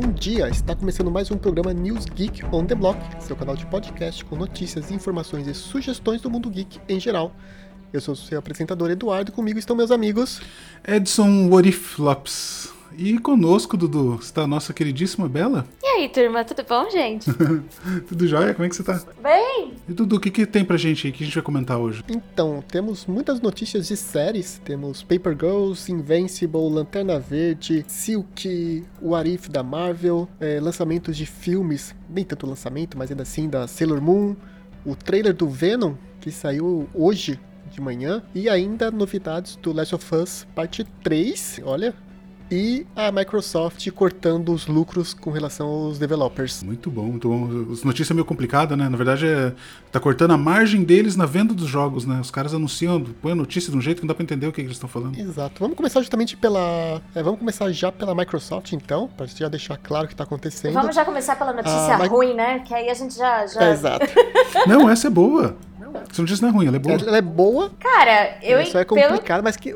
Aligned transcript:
Bom 0.00 0.12
dia! 0.12 0.48
Está 0.48 0.76
começando 0.76 1.10
mais 1.10 1.28
um 1.28 1.36
programa 1.36 1.74
News 1.74 2.04
Geek 2.04 2.44
on 2.52 2.64
the 2.64 2.74
Block, 2.76 3.00
seu 3.18 3.34
canal 3.34 3.56
de 3.56 3.66
podcast 3.66 4.24
com 4.24 4.36
notícias, 4.36 4.92
informações 4.92 5.48
e 5.48 5.52
sugestões 5.52 6.20
do 6.20 6.30
mundo 6.30 6.48
geek 6.48 6.78
em 6.88 7.00
geral. 7.00 7.34
Eu 7.92 8.00
sou 8.00 8.14
o 8.14 8.16
seu 8.16 8.38
apresentador 8.38 8.92
Eduardo 8.92 9.32
e 9.32 9.34
comigo 9.34 9.58
estão 9.58 9.74
meus 9.74 9.90
amigos 9.90 10.40
Edson 10.86 11.48
Wariflops. 11.48 12.77
E 13.00 13.16
conosco, 13.16 13.76
Dudu, 13.76 14.16
está 14.20 14.42
a 14.42 14.46
nossa 14.48 14.72
queridíssima 14.72 15.28
Bela. 15.28 15.64
E 15.80 15.86
aí, 15.86 16.08
turma, 16.08 16.44
tudo 16.44 16.64
bom, 16.68 16.90
gente? 16.90 17.30
tudo 18.08 18.26
jóia? 18.26 18.52
Como 18.52 18.66
é 18.66 18.68
que 18.68 18.74
você 18.74 18.82
tá? 18.82 19.00
Bem! 19.22 19.74
E 19.88 19.92
Dudu, 19.92 20.16
o 20.16 20.20
que, 20.20 20.32
que 20.32 20.44
tem 20.44 20.64
pra 20.64 20.76
gente 20.76 21.06
aí 21.06 21.12
que 21.12 21.22
a 21.22 21.26
gente 21.26 21.34
vai 21.36 21.44
comentar 21.44 21.78
hoje? 21.78 22.02
Então, 22.08 22.60
temos 22.66 23.06
muitas 23.06 23.40
notícias 23.40 23.86
de 23.86 23.96
séries. 23.96 24.60
Temos 24.64 25.04
Paper 25.04 25.36
Girls, 25.38 25.92
Invincible, 25.92 26.68
Lanterna 26.68 27.20
Verde, 27.20 27.84
Silk, 27.86 28.84
o 29.00 29.14
Arif 29.14 29.48
da 29.48 29.62
Marvel, 29.62 30.28
é, 30.40 30.58
lançamentos 30.58 31.16
de 31.16 31.24
filmes, 31.24 31.94
nem 32.10 32.24
tanto 32.24 32.48
lançamento, 32.48 32.98
mas 32.98 33.12
ainda 33.12 33.22
assim 33.22 33.48
da 33.48 33.68
Sailor 33.68 34.02
Moon, 34.02 34.34
o 34.84 34.96
trailer 34.96 35.34
do 35.34 35.48
Venom, 35.48 35.94
que 36.20 36.32
saiu 36.32 36.88
hoje 36.92 37.38
de 37.70 37.80
manhã, 37.80 38.24
e 38.34 38.48
ainda 38.48 38.90
novidades 38.90 39.54
do 39.54 39.72
Last 39.72 39.94
of 39.94 40.14
Us 40.16 40.48
Parte 40.52 40.82
3. 41.04 41.60
Olha, 41.64 41.94
e 42.50 42.86
a 42.96 43.12
Microsoft 43.12 43.90
cortando 43.92 44.52
os 44.52 44.66
lucros 44.66 45.12
com 45.14 45.30
relação 45.30 45.66
aos 45.68 45.98
developers. 45.98 46.62
Muito 46.62 46.90
bom, 46.90 47.04
muito 47.04 47.28
bom. 47.28 47.72
As 47.72 47.82
notícias 47.84 48.10
é 48.10 48.14
meio 48.14 48.24
complicada, 48.24 48.76
né? 48.76 48.88
Na 48.88 48.96
verdade, 48.96 49.26
é, 49.26 49.52
tá 49.92 50.00
cortando 50.00 50.32
a 50.32 50.38
margem 50.38 50.82
deles 50.82 51.16
na 51.16 51.26
venda 51.26 51.54
dos 51.54 51.68
jogos, 51.68 52.06
né? 52.06 52.18
Os 52.20 52.30
caras 52.30 52.54
anunciam, 52.54 53.02
põem 53.22 53.32
a 53.32 53.34
notícia 53.34 53.70
de 53.70 53.76
um 53.76 53.80
jeito 53.80 53.98
que 53.98 54.04
não 54.04 54.08
dá 54.08 54.14
pra 54.14 54.22
entender 54.22 54.46
o 54.46 54.52
que, 54.52 54.56
que 54.56 54.66
eles 54.66 54.76
estão 54.76 54.88
falando. 54.88 55.18
Exato. 55.18 55.54
Vamos 55.60 55.76
começar 55.76 56.00
justamente 56.00 56.36
pela. 56.36 57.00
É, 57.14 57.22
vamos 57.22 57.38
começar 57.38 57.70
já 57.70 57.92
pela 57.92 58.14
Microsoft, 58.14 58.72
então, 58.72 59.08
pra 59.16 59.26
já 59.26 59.48
deixar 59.48 59.76
claro 59.76 60.06
o 60.06 60.08
que 60.08 60.16
tá 60.16 60.24
acontecendo. 60.24 60.74
Vamos 60.74 60.94
já 60.94 61.04
começar 61.04 61.36
pela 61.36 61.52
notícia 61.52 61.94
ah, 61.94 62.06
ruim, 62.06 62.34
né? 62.34 62.60
Que 62.60 62.74
aí 62.74 62.88
a 62.88 62.94
gente 62.94 63.16
já. 63.16 63.46
já... 63.46 63.64
É, 63.64 63.72
exato. 63.72 64.06
não, 64.66 64.88
essa 64.88 65.08
é 65.08 65.10
boa. 65.10 65.56
Essa 66.10 66.22
notícia 66.22 66.42
não 66.42 66.50
é 66.50 66.52
ruim, 66.56 66.66
ela 66.66 66.76
é 66.76 66.78
boa. 66.78 66.94
Ela 66.94 67.16
é 67.18 67.22
boa. 67.22 67.70
Cara, 67.78 68.38
eu. 68.42 68.60
Isso 68.60 68.76
é 68.76 68.84
complicado, 68.84 69.26
pelo... 69.26 69.44
mas 69.44 69.56
que 69.56 69.74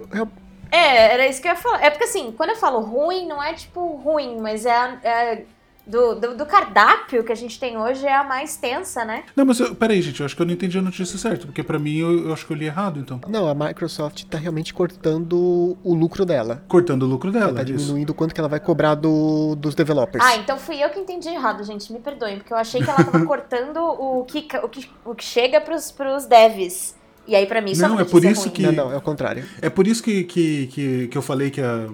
é, 0.73 1.13
era 1.13 1.29
isso 1.29 1.41
que 1.41 1.47
eu 1.47 1.53
ia 1.53 1.57
falar. 1.57 1.85
É 1.85 1.91
porque 1.91 2.05
assim, 2.05 2.33
quando 2.33 2.51
eu 2.51 2.57
falo 2.57 2.81
ruim, 2.81 3.27
não 3.27 3.43
é 3.43 3.53
tipo 3.53 3.97
ruim, 3.97 4.41
mas 4.41 4.65
é, 4.65 4.99
é 5.05 5.43
do, 5.87 6.15
do, 6.15 6.37
do, 6.37 6.47
cardápio 6.47 7.25
que 7.25 7.33
a 7.33 7.35
gente 7.35 7.59
tem 7.59 7.77
hoje 7.77 8.07
é 8.07 8.15
a 8.15 8.23
mais 8.23 8.57
tensa, 8.57 9.05
né? 9.05 9.25
Não, 9.35 9.45
mas 9.45 9.59
eu, 9.59 9.75
peraí, 9.75 10.01
gente, 10.01 10.21
eu 10.21 10.27
acho 10.27 10.37
que 10.37 10.41
eu 10.41 10.47
não 10.47 10.53
entendi 10.53 10.79
a 10.79 10.83
notícia 10.83 11.19
certa, 11.19 11.45
porque 11.45 11.63
para 11.63 11.79
mim 11.79 11.99
eu, 11.99 12.27
eu, 12.27 12.33
acho 12.33 12.47
que 12.47 12.53
eu 12.53 12.57
li 12.57 12.67
errado, 12.67 13.01
então. 13.01 13.21
Não, 13.29 13.49
a 13.49 13.55
Microsoft 13.55 14.25
tá 14.25 14.39
realmente 14.39 14.73
cortando 14.73 15.77
o 15.83 15.95
lucro 15.95 16.25
dela. 16.25 16.63
Cortando 16.69 17.03
o 17.03 17.07
lucro 17.07 17.31
dela. 17.33 17.47
Ela 17.47 17.57
tá 17.57 17.65
diminuindo 17.65 18.11
o 18.11 18.15
quanto 18.15 18.33
que 18.33 18.41
ela 18.41 18.49
vai 18.49 18.61
cobrar 18.61 18.95
do, 18.95 19.57
dos 19.57 19.75
developers. 19.75 20.25
Ah, 20.25 20.37
então 20.37 20.57
fui 20.57 20.83
eu 20.83 20.89
que 20.91 21.01
entendi 21.01 21.29
errado, 21.29 21.65
gente. 21.65 21.93
Me 21.93 21.99
perdoem, 21.99 22.39
porque 22.39 22.53
eu 22.53 22.57
achei 22.57 22.83
que 22.83 22.89
ela 22.89 23.03
tava 23.03 23.25
cortando 23.27 23.79
o 23.79 24.25
que, 24.25 24.49
o 24.63 24.69
que, 24.69 24.89
o 25.05 25.15
que 25.15 25.25
chega 25.25 25.61
pros, 25.61 25.91
pros 25.91 26.27
devs. 26.27 26.95
E 27.27 27.37
aí, 27.37 27.47
para 27.47 27.61
mim, 27.61 27.73
isso 27.73 27.83
não, 27.83 27.99
é, 27.99 28.03
é 28.03 28.05
por 28.05 28.25
isso 28.25 28.43
ruim. 28.43 28.51
que 28.51 28.63
não, 28.63 28.73
não, 28.73 28.93
é 28.93 28.97
o 28.97 29.01
contrário. 29.01 29.45
É 29.61 29.71
por 29.71 29.87
isso 29.87 30.03
que, 30.03 30.25
que, 30.25 30.67
que, 30.69 31.09
que 31.09 31.19
eu 31.19 31.23
falei 31.23 31.51
que 31.51 31.61
a. 31.61 31.89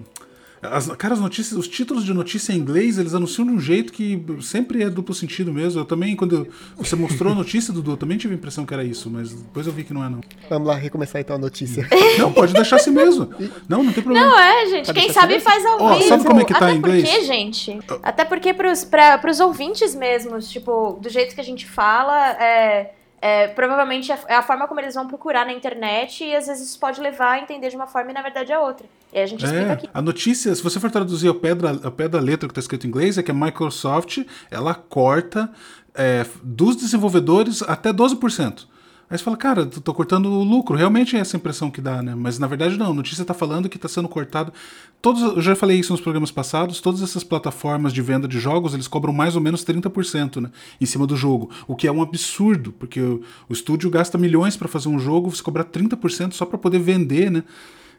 As, 0.61 0.89
cara, 0.97 1.15
as 1.15 1.21
notícias, 1.21 1.57
os 1.57 1.69
títulos 1.69 2.05
de 2.05 2.13
notícia 2.13 2.53
em 2.53 2.57
inglês, 2.57 2.99
eles 2.99 3.15
anunciam 3.15 3.47
de 3.47 3.53
um 3.53 3.61
jeito 3.61 3.93
que 3.93 4.21
sempre 4.41 4.83
é 4.83 4.91
duplo 4.91 5.15
sentido 5.15 5.53
mesmo. 5.53 5.81
Eu 5.81 5.85
também, 5.85 6.17
quando 6.17 6.49
você 6.77 6.97
mostrou 6.97 7.33
a 7.33 7.35
notícia, 7.35 7.73
Dudu, 7.73 7.93
eu 7.93 7.97
também 7.97 8.19
tive 8.19 8.35
a 8.35 8.37
impressão 8.37 8.67
que 8.67 8.75
era 8.75 8.83
isso, 8.83 9.09
mas 9.09 9.33
depois 9.33 9.69
eu 9.69 9.73
vi 9.73 9.85
que 9.85 9.95
não 9.95 10.05
é, 10.05 10.09
não. 10.09 10.21
Vamos 10.51 10.67
lá 10.67 10.75
recomeçar 10.75 11.21
então 11.21 11.37
a 11.37 11.39
notícia. 11.39 11.87
Não, 12.19 12.33
pode 12.33 12.53
deixar 12.53 12.77
assim 12.77 12.91
mesmo. 12.91 13.33
Não, 13.69 13.85
não 13.85 13.93
tem 13.93 14.03
problema. 14.03 14.27
Não, 14.27 14.39
é, 14.39 14.67
gente. 14.67 14.87
Pode 14.87 15.01
quem 15.01 15.13
sabe 15.13 15.37
assim 15.37 15.45
faz 15.45 15.65
ao 15.65 15.81
oh, 15.81 15.95
vivo. 15.95 16.09
Sabe 16.09 16.25
como 16.25 16.41
é 16.41 16.45
que 16.45 16.53
tá 16.53 16.59
Até 16.59 16.73
em 16.73 16.79
inglês? 16.79 17.05
Até 17.05 17.13
porque, 17.13 17.27
gente, 17.27 17.79
até 18.03 18.25
porque 18.25 18.55
pros, 18.55 18.85
pra, 18.85 19.19
pros 19.19 19.39
ouvintes 19.39 19.95
mesmos, 19.95 20.51
tipo, 20.51 20.99
do 21.01 21.09
jeito 21.09 21.35
que 21.35 21.41
a 21.41 21.45
gente 21.45 21.65
fala, 21.67 22.31
é 22.33 22.95
é, 23.21 23.49
provavelmente 23.49 24.13
é, 24.13 24.19
é 24.29 24.35
a 24.37 24.43
forma 24.43 24.69
como 24.69 24.81
eles 24.81 24.95
vão 24.95 25.07
procurar 25.07 25.45
na 25.45 25.53
internet 25.53 26.25
e 26.25 26.35
às 26.35 26.47
vezes 26.47 26.69
isso 26.69 26.79
pode 26.79 27.01
levar 27.01 27.33
a 27.33 27.39
entender 27.41 27.69
de 27.69 27.77
uma 27.77 27.87
forma 27.87 28.11
e 28.11 28.15
na 28.15 28.23
verdade 28.23 28.53
é 28.53 28.59
outra. 28.59 28.87
E 29.13 29.19
a 29.19 29.27
gente 29.27 29.45
é, 29.45 29.49
explica 29.49 29.73
aqui. 29.73 29.91
A 29.93 30.03
notícia, 30.03 30.55
se 30.55 30.63
você 30.63 30.79
for 30.79 30.91
traduzir 30.91 31.29
ao 31.29 31.35
pé 31.35 31.55
da, 31.55 31.71
ao 31.71 31.93
pé 31.93 32.09
da 32.09 32.21
letra 32.21 32.49
que 32.49 32.53
está 32.53 32.61
escrito 32.61 32.87
em 32.87 32.91
inglês, 32.91 33.19
é 33.19 33.23
que 33.23 33.31
a 33.31 33.35
Microsoft 33.35 34.25
ela 34.51 34.75
corta 34.75 35.51
é, 35.95 36.25
dos 36.43 36.77
desenvolvedores 36.77 37.63
até 37.63 37.93
12%. 37.93 38.67
Aí 39.11 39.17
você 39.17 39.25
fala, 39.25 39.39
cara, 39.39 39.65
tô 39.65 39.95
cortando 39.95 40.27
o 40.27 40.45
lucro. 40.45 40.77
Realmente 40.77 41.17
é 41.17 41.21
essa 41.21 41.35
impressão 41.35 41.71
que 41.71 41.81
dá, 41.81 42.03
né? 42.03 42.15
Mas 42.15 42.39
na 42.39 42.47
verdade 42.47 42.77
não. 42.77 42.91
A 42.91 42.95
notícia 42.95 43.23
está 43.23 43.33
falando 43.33 43.67
que 43.67 43.77
está 43.79 43.89
sendo 43.89 44.07
cortado. 44.07 44.53
Todos, 45.01 45.23
eu 45.23 45.41
já 45.41 45.57
falei 45.57 45.79
isso 45.79 45.93
nos 45.93 46.01
programas 46.01 46.31
passados. 46.31 46.79
Todas 46.81 47.01
essas 47.01 47.25
plataformas 47.25 47.95
de 47.95 48.03
venda 48.03 48.29
de 48.29 48.39
jogos 48.39 48.75
eles 48.75 48.87
cobram 48.87 49.13
mais 49.13 49.35
ou 49.35 49.41
menos 49.41 49.65
30% 49.65 50.43
né, 50.43 50.51
em 50.79 50.85
cima 50.85 51.07
do 51.07 51.17
jogo. 51.17 51.51
O 51.67 51.75
que 51.75 51.87
é 51.87 51.93
um 51.93 52.03
absurdo, 52.03 52.71
porque 52.73 53.01
o, 53.01 53.23
o 53.49 53.53
estúdio 53.55 53.89
gasta 53.89 54.19
milhões 54.19 54.59
para 54.59 54.69
fazer 54.69 54.91
um 54.91 54.99
jogo, 54.99 55.31
você 55.31 55.43
cobrar 55.43 55.65
30% 55.65 56.33
só 56.33 56.45
para 56.45 56.59
poder 56.59 56.79
vender, 56.79 57.31
né? 57.31 57.45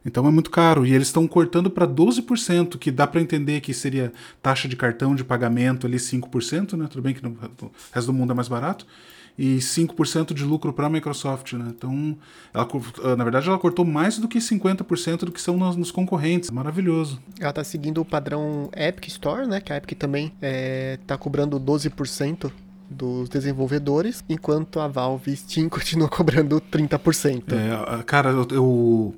Então 0.05 0.27
é 0.27 0.31
muito 0.31 0.51
caro. 0.51 0.85
E 0.85 0.93
eles 0.93 1.07
estão 1.07 1.27
cortando 1.27 1.71
para 1.71 1.87
12%, 1.87 2.77
que 2.77 2.91
dá 2.91 3.07
para 3.07 3.19
entender 3.19 3.61
que 3.61 3.73
seria 3.73 4.13
taxa 4.43 4.67
de 4.67 4.75
cartão 4.75 5.15
de 5.15 5.23
pagamento 5.23 5.87
ali 5.87 5.97
5%, 5.97 6.73
né? 6.77 6.87
Tudo 6.87 7.01
bem 7.01 7.15
que 7.15 7.23
no 7.23 7.35
resto 7.91 8.11
do 8.11 8.13
mundo 8.13 8.31
é 8.31 8.35
mais 8.35 8.47
barato 8.47 8.85
e 9.39 9.55
5% 9.59 10.33
de 10.33 10.43
lucro 10.43 10.73
para 10.73 10.87
a 10.87 10.89
Microsoft, 10.89 11.53
né? 11.53 11.67
Então, 11.69 12.17
ela, 12.53 12.67
ah, 13.05 13.15
na 13.15 13.23
verdade, 13.23 13.47
ela 13.47 13.57
cortou 13.57 13.85
mais 13.85 14.19
do 14.19 14.27
que 14.27 14.37
50% 14.37 15.19
do 15.19 15.31
que 15.31 15.41
são 15.41 15.55
nos, 15.55 15.77
nos, 15.77 15.91
concorrentes. 15.91 16.51
Maravilhoso. 16.51 17.21
Ela 17.39 17.51
está 17.51 17.63
seguindo 17.63 18.01
o 18.01 18.05
padrão 18.05 18.69
Epic 18.75 19.07
Store, 19.07 19.47
né? 19.47 19.61
Que 19.61 19.71
a 19.71 19.77
Epic 19.77 19.97
também 19.97 20.25
está 20.25 20.37
é, 20.41 20.99
tá 21.07 21.17
cobrando 21.17 21.57
12% 21.57 22.51
dos 22.89 23.29
desenvolvedores, 23.29 24.21
enquanto 24.27 24.77
a 24.81 24.89
Valve 24.89 25.33
Steam 25.37 25.69
continua 25.71 26.09
cobrando 26.09 26.59
30%. 26.59 27.43
É, 27.53 28.03
cara, 28.03 28.31
eu, 28.31 28.45
eu 28.51 29.15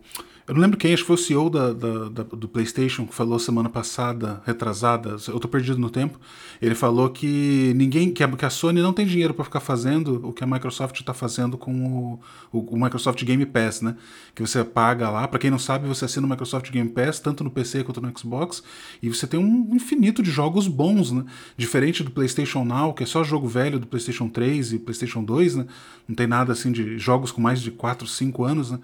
eu 0.52 0.56
não 0.56 0.64
lembro 0.64 0.78
quem, 0.78 0.94
acho 0.94 1.04
que 1.04 1.08
foi 1.08 1.16
o 1.16 1.18
CEO 1.18 1.50
da, 1.50 1.72
da, 1.72 2.10
da, 2.10 2.24
do 2.24 2.46
PlayStation 2.46 3.08
que 3.08 3.16
falou 3.16 3.40
semana 3.40 3.70
passada, 3.70 4.42
retrasada, 4.46 5.16
eu 5.30 5.40
tô 5.40 5.48
perdido 5.48 5.80
no 5.80 5.90
tempo. 5.90 6.20
Ele 6.62 6.76
falou 6.76 7.10
que 7.10 7.72
ninguém, 7.74 8.12
que 8.12 8.22
a, 8.22 8.28
que 8.28 8.44
a 8.44 8.50
Sony 8.50 8.82
não 8.82 8.92
tem 8.92 9.06
dinheiro 9.06 9.34
para 9.34 9.46
ficar 9.46 9.62
fazendo 9.62 10.20
o 10.28 10.34
que 10.34 10.44
a 10.44 10.48
Microsoft 10.48 11.00
está 11.00 11.14
fazendo 11.14 11.58
com 11.58 11.74
o, 11.74 12.20
o, 12.52 12.76
o, 12.76 12.78
Microsoft 12.78 13.24
Game 13.24 13.46
Pass, 13.46 13.80
né? 13.80 13.96
Que 14.36 14.42
você 14.42 14.62
paga 14.62 15.10
lá, 15.10 15.26
para 15.26 15.40
quem 15.40 15.50
não 15.50 15.58
sabe, 15.58 15.88
você 15.88 16.04
assina 16.04 16.28
o 16.28 16.30
Microsoft 16.30 16.70
Game 16.70 16.90
Pass 16.90 17.22
tanto 17.22 17.46
no 17.46 17.50
PC 17.50 17.86
quanto 17.86 18.02
no 18.02 18.12
Xbox 18.20 18.62
e 19.02 19.08
você 19.08 19.26
tem 19.26 19.40
um 19.40 19.74
infinito 19.74 20.22
de 20.22 20.32
jogos 20.32 20.68
bons, 20.68 21.14
né? 21.14 21.24
Diferente 21.56 22.04
do 22.04 22.12
PlayStation 22.12 22.66
Now, 22.66 22.94
que 22.94 23.04
é 23.04 23.06
só 23.06 23.24
jogo 23.24 23.48
velho 23.48 23.80
do 23.80 23.88
PlayStation 23.88 24.28
3 24.28 24.74
e 24.74 24.80
PlayStation 24.80 25.24
2, 25.24 25.56
né? 25.56 25.66
Não 26.10 26.14
tem 26.14 26.28
nada 26.28 26.52
assim 26.52 26.74
de 26.74 27.00
jogos 27.00 27.32
com 27.32 27.40
mais 27.40 27.62
de 27.62 27.72
4, 27.72 28.06
5 28.06 28.44
anos, 28.44 28.70
né? 28.70 28.80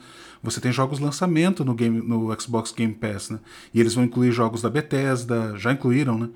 Você 0.50 0.62
tem 0.62 0.72
jogos 0.72 1.00
lançamento 1.00 1.66
no, 1.66 1.74
game, 1.74 2.02
no 2.02 2.34
Xbox 2.40 2.72
Game 2.72 2.94
Pass, 2.94 3.30
né? 3.30 3.40
E 3.74 3.82
eles 3.82 3.94
vão 3.94 4.06
incluir 4.06 4.32
jogos 4.32 4.62
da 4.62 4.70
Bethesda, 4.70 5.54
já 5.58 5.74
incluíram, 5.74 6.18
né? 6.18 6.30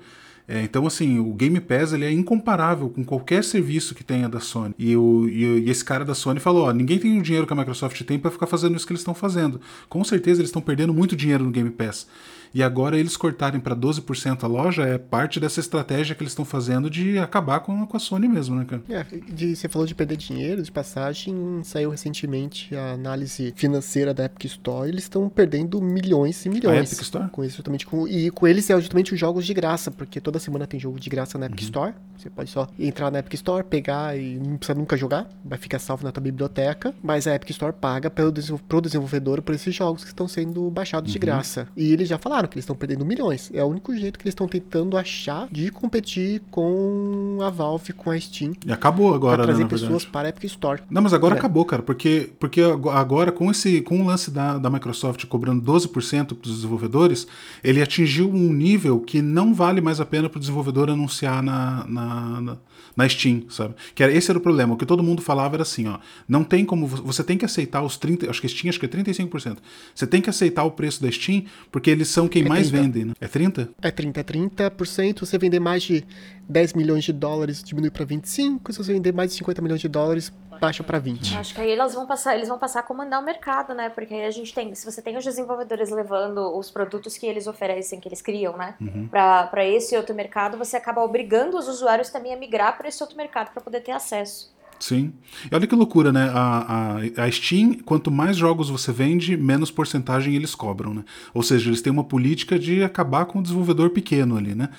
É, 0.46 0.60
então, 0.60 0.86
assim, 0.86 1.18
o 1.18 1.32
Game 1.32 1.58
Pass 1.60 1.94
ele 1.94 2.04
é 2.04 2.12
incomparável 2.12 2.90
com 2.90 3.02
qualquer 3.02 3.42
serviço 3.42 3.94
que 3.94 4.04
tenha 4.04 4.28
da 4.28 4.38
Sony. 4.38 4.74
E, 4.78 4.94
o, 4.94 5.26
e, 5.28 5.44
e 5.60 5.70
esse 5.70 5.82
cara 5.82 6.04
da 6.04 6.14
Sony 6.14 6.40
falou: 6.40 6.66
ó, 6.66 6.72
ninguém 6.72 6.98
tem 6.98 7.18
o 7.18 7.22
dinheiro 7.22 7.46
que 7.46 7.52
a 7.54 7.56
Microsoft 7.56 7.98
tem 8.02 8.18
para 8.18 8.30
ficar 8.30 8.46
fazendo 8.46 8.76
isso 8.76 8.86
que 8.86 8.92
eles 8.92 9.00
estão 9.00 9.14
fazendo. 9.14 9.60
Com 9.88 10.02
certeza 10.04 10.40
eles 10.40 10.48
estão 10.48 10.60
perdendo 10.60 10.92
muito 10.92 11.16
dinheiro 11.16 11.44
no 11.44 11.50
Game 11.50 11.70
Pass. 11.70 12.06
E 12.54 12.62
agora 12.62 12.98
eles 12.98 13.16
cortarem 13.16 13.60
para 13.60 13.74
12% 13.74 14.44
a 14.44 14.46
loja 14.46 14.82
é 14.82 14.98
parte 14.98 15.40
dessa 15.40 15.60
estratégia 15.60 16.14
que 16.14 16.22
eles 16.22 16.32
estão 16.32 16.44
fazendo 16.44 16.90
de 16.90 17.18
acabar 17.18 17.60
com, 17.60 17.86
com 17.86 17.96
a 17.96 18.00
Sony 18.00 18.28
mesmo, 18.28 18.56
né, 18.56 18.64
cara? 18.64 18.82
É, 18.88 19.04
de, 19.32 19.56
você 19.56 19.68
falou 19.68 19.86
de 19.86 19.94
perder 19.94 20.16
dinheiro, 20.16 20.62
de 20.62 20.70
passagem, 20.70 21.34
saiu 21.64 21.90
recentemente 21.90 22.74
a 22.74 22.92
análise 22.92 23.52
financeira 23.56 24.12
da 24.12 24.24
Epic 24.24 24.44
Store, 24.44 24.88
eles 24.88 25.04
estão 25.04 25.28
perdendo 25.28 25.80
milhões 25.80 26.44
e 26.44 26.48
milhões. 26.48 26.78
A 26.78 26.92
Epic 26.92 27.02
Store? 27.02 27.30
Com 27.30 27.44
isso, 27.44 27.56
justamente 27.56 27.86
com, 27.86 28.06
e 28.06 28.30
com 28.30 28.46
eles 28.46 28.68
é 28.68 28.78
justamente 28.78 29.14
os 29.14 29.20
jogos 29.20 29.46
de 29.46 29.54
graça, 29.54 29.90
porque 29.90 30.20
toda 30.20 30.38
semana 30.38 30.66
tem 30.66 30.78
jogo 30.78 31.00
de 31.00 31.08
graça 31.08 31.38
na 31.38 31.46
Epic 31.46 31.60
uhum. 31.60 31.64
Store. 31.64 31.94
Você 32.16 32.30
pode 32.30 32.50
só 32.50 32.68
entrar 32.78 33.10
na 33.10 33.18
Epic 33.18 33.34
Store, 33.34 33.64
pegar 33.64 34.16
e 34.16 34.38
não 34.38 34.56
precisa 34.56 34.78
nunca 34.78 34.96
jogar, 34.96 35.28
vai 35.44 35.58
ficar 35.58 35.78
salvo 35.78 36.04
na 36.04 36.12
tua 36.12 36.22
biblioteca, 36.22 36.94
mas 37.02 37.26
a 37.26 37.34
Epic 37.34 37.50
Store 37.50 37.72
paga 37.72 38.10
pelo, 38.10 38.32
pro 38.68 38.80
desenvolvedor 38.80 39.42
por 39.42 39.54
esses 39.54 39.74
jogos 39.74 40.04
que 40.04 40.10
estão 40.10 40.28
sendo 40.28 40.70
baixados 40.70 41.10
uhum. 41.10 41.12
de 41.12 41.18
graça. 41.18 41.68
E 41.76 41.92
eles 41.92 42.08
já 42.08 42.18
falaram 42.18 42.41
que 42.48 42.54
eles 42.54 42.64
estão 42.64 42.76
perdendo 42.76 43.04
milhões. 43.04 43.50
É 43.52 43.62
o 43.62 43.66
único 43.66 43.94
jeito 43.96 44.18
que 44.18 44.24
eles 44.24 44.32
estão 44.32 44.48
tentando 44.48 44.96
achar 44.96 45.48
de 45.50 45.70
competir 45.70 46.42
com 46.50 47.38
a 47.42 47.50
Valve, 47.50 47.92
com 47.92 48.10
a 48.10 48.18
Steam. 48.18 48.52
E 48.66 48.72
acabou 48.72 49.14
agora, 49.14 49.36
pra 49.36 49.46
trazer 49.46 49.64
né, 49.64 49.68
pessoas 49.68 50.04
para 50.04 50.28
a 50.28 50.30
Epic 50.30 50.44
Store. 50.44 50.82
Não, 50.90 51.02
mas 51.02 51.12
agora 51.12 51.34
é. 51.34 51.38
acabou, 51.38 51.64
cara, 51.64 51.82
porque, 51.82 52.30
porque 52.38 52.60
agora 52.92 53.32
com 53.32 53.50
esse 53.50 53.80
com 53.82 54.00
o 54.00 54.06
lance 54.06 54.30
da, 54.30 54.58
da 54.58 54.70
Microsoft 54.70 55.24
cobrando 55.26 55.62
12% 55.62 56.34
para 56.34 56.48
os 56.48 56.56
desenvolvedores, 56.56 57.26
ele 57.62 57.82
atingiu 57.82 58.30
um 58.30 58.52
nível 58.52 59.00
que 59.00 59.22
não 59.22 59.54
vale 59.54 59.80
mais 59.80 60.00
a 60.00 60.06
pena 60.06 60.28
para 60.28 60.38
o 60.38 60.40
desenvolvedor 60.40 60.90
anunciar 60.90 61.42
na, 61.42 61.86
na, 61.86 62.40
na 62.40 62.58
na 62.96 63.08
Steam, 63.08 63.44
sabe? 63.48 63.74
Que 63.94 64.02
era, 64.02 64.12
esse 64.12 64.30
era 64.30 64.38
o 64.38 64.42
problema. 64.42 64.74
O 64.74 64.76
que 64.76 64.84
todo 64.86 65.02
mundo 65.02 65.22
falava 65.22 65.56
era 65.56 65.62
assim, 65.62 65.88
ó, 65.88 65.98
não 66.28 66.44
tem 66.44 66.64
como 66.64 66.86
você 66.86 67.24
tem 67.24 67.38
que 67.38 67.44
aceitar 67.44 67.82
os 67.82 67.96
30, 67.96 68.28
acho 68.30 68.40
que 68.40 68.48
Steam 68.48 68.68
acho 68.70 68.78
que 68.78 68.86
é 68.86 68.88
35%. 68.88 69.58
Você 69.94 70.06
tem 70.06 70.20
que 70.20 70.28
aceitar 70.30 70.64
o 70.64 70.70
preço 70.70 71.02
da 71.02 71.10
Steam 71.10 71.44
porque 71.70 71.90
eles 71.90 72.08
são 72.08 72.28
quem 72.28 72.44
É 72.44 72.48
mais 72.48 72.68
30. 72.70 72.82
vende, 72.82 73.04
né? 73.06 73.12
É 73.20 73.28
30? 73.28 73.70
É 73.80 73.90
30, 73.90 74.20
é 74.20 74.24
30%. 74.24 75.18
Se 75.20 75.26
você 75.26 75.38
vender 75.38 75.60
mais 75.60 75.82
de 75.82 76.04
10 76.48 76.74
milhões 76.74 77.04
de 77.04 77.12
dólares, 77.12 77.62
diminui 77.62 77.90
para 77.90 78.04
25. 78.04 78.72
Se 78.72 78.78
você 78.78 78.92
vender 78.92 79.12
mais 79.12 79.30
de 79.30 79.36
50 79.38 79.62
milhões 79.62 79.80
de 79.80 79.88
dólares, 79.88 80.32
baixa 80.60 80.84
para 80.84 80.98
20. 80.98 81.36
Acho 81.36 81.54
que 81.54 81.60
aí 81.60 81.70
eles 81.70 81.92
vão 81.94 82.06
passar, 82.06 82.36
eles 82.36 82.48
vão 82.48 82.58
passar 82.58 82.80
a 82.80 82.82
comandar 82.84 83.20
o 83.20 83.24
mercado, 83.24 83.74
né? 83.74 83.88
Porque 83.88 84.14
aí 84.14 84.24
a 84.26 84.30
gente 84.30 84.54
tem, 84.54 84.72
se 84.74 84.84
você 84.84 85.02
tem 85.02 85.16
os 85.16 85.24
desenvolvedores 85.24 85.90
levando 85.90 86.56
os 86.56 86.70
produtos 86.70 87.16
que 87.18 87.26
eles 87.26 87.46
oferecem, 87.48 87.98
que 87.98 88.08
eles 88.08 88.22
criam, 88.22 88.56
né, 88.56 88.74
Uhum. 88.80 89.08
Pra 89.08 89.44
para 89.46 89.66
esse 89.66 89.96
outro 89.96 90.14
mercado, 90.14 90.56
você 90.56 90.76
acaba 90.76 91.02
obrigando 91.02 91.56
os 91.58 91.66
usuários 91.68 92.10
também 92.10 92.32
a 92.32 92.36
migrar 92.36 92.76
para 92.82 92.88
esse 92.88 93.00
outro 93.00 93.16
mercado 93.16 93.52
para 93.52 93.62
poder 93.62 93.80
ter 93.80 93.92
acesso. 93.92 94.52
Sim. 94.80 95.12
E 95.48 95.54
olha 95.54 95.64
que 95.64 95.76
loucura, 95.76 96.12
né? 96.12 96.28
A, 96.34 96.98
a, 97.16 97.24
a 97.24 97.30
Steam, 97.30 97.74
quanto 97.84 98.10
mais 98.10 98.36
jogos 98.36 98.68
você 98.68 98.90
vende, 98.90 99.36
menos 99.36 99.70
porcentagem 99.70 100.34
eles 100.34 100.56
cobram, 100.56 100.92
né? 100.92 101.04
Ou 101.32 101.44
seja, 101.44 101.68
eles 101.68 101.80
têm 101.80 101.92
uma 101.92 102.02
política 102.02 102.58
de 102.58 102.82
acabar 102.82 103.26
com 103.26 103.38
o 103.38 103.42
desenvolvedor 103.42 103.90
pequeno 103.90 104.36
ali, 104.36 104.56
né? 104.56 104.70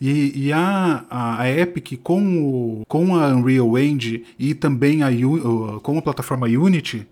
E, 0.00 0.46
e 0.46 0.52
a, 0.52 1.04
a, 1.08 1.42
a 1.42 1.48
Epic 1.48 2.00
com, 2.02 2.42
o, 2.42 2.82
com 2.88 3.14
a 3.14 3.28
Unreal 3.28 3.78
Engine 3.78 4.24
e 4.36 4.52
também 4.52 5.04
a, 5.04 5.10
com 5.80 5.96
a 5.96 6.02
plataforma 6.02 6.48
Unity, 6.48 7.06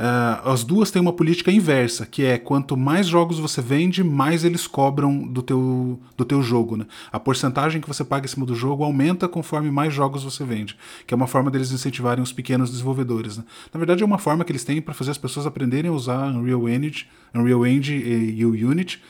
ah, 0.00 0.52
as 0.52 0.62
duas 0.62 0.92
têm 0.92 1.02
uma 1.02 1.12
política 1.12 1.50
inversa, 1.50 2.06
que 2.06 2.24
é 2.24 2.38
quanto 2.38 2.76
mais 2.76 3.08
jogos 3.08 3.40
você 3.40 3.60
vende, 3.60 4.04
mais 4.04 4.44
eles 4.44 4.64
cobram 4.64 5.26
do 5.26 5.42
teu, 5.42 5.98
do 6.16 6.24
teu 6.24 6.40
jogo. 6.40 6.76
Né? 6.76 6.86
A 7.10 7.18
porcentagem 7.18 7.80
que 7.80 7.88
você 7.88 8.04
paga 8.04 8.24
em 8.24 8.28
cima 8.28 8.46
do 8.46 8.54
jogo 8.54 8.84
aumenta 8.84 9.26
conforme 9.26 9.72
mais 9.72 9.92
jogos 9.92 10.22
você 10.22 10.44
vende, 10.44 10.76
que 11.04 11.12
é 11.12 11.16
uma 11.16 11.26
forma 11.26 11.50
deles 11.50 11.72
incentivarem 11.72 12.22
os 12.22 12.32
pequenos 12.32 12.70
desenvolvedores. 12.70 13.38
Né? 13.38 13.44
Na 13.74 13.78
verdade, 13.78 14.04
é 14.04 14.06
uma 14.06 14.18
forma 14.18 14.44
que 14.44 14.52
eles 14.52 14.62
têm 14.62 14.80
para 14.80 14.94
fazer 14.94 15.10
as 15.10 15.18
pessoas 15.18 15.46
aprenderem 15.46 15.90
a 15.90 15.94
usar 15.94 16.28
Unreal 16.28 16.68
Engine, 16.68 17.06
Unreal 17.34 17.66
Engine 17.66 18.34
e 18.36 18.46
o 18.46 18.50
Unity, 18.50 19.02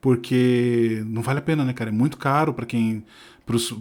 porque 0.00 1.04
não 1.06 1.22
vale 1.22 1.38
a 1.38 1.42
pena, 1.42 1.64
né, 1.64 1.72
cara? 1.72 1.90
É 1.90 1.92
muito 1.92 2.18
caro 2.18 2.52
para 2.52 2.66
quem. 2.66 3.04
Para 3.44 3.56
os 3.56 3.72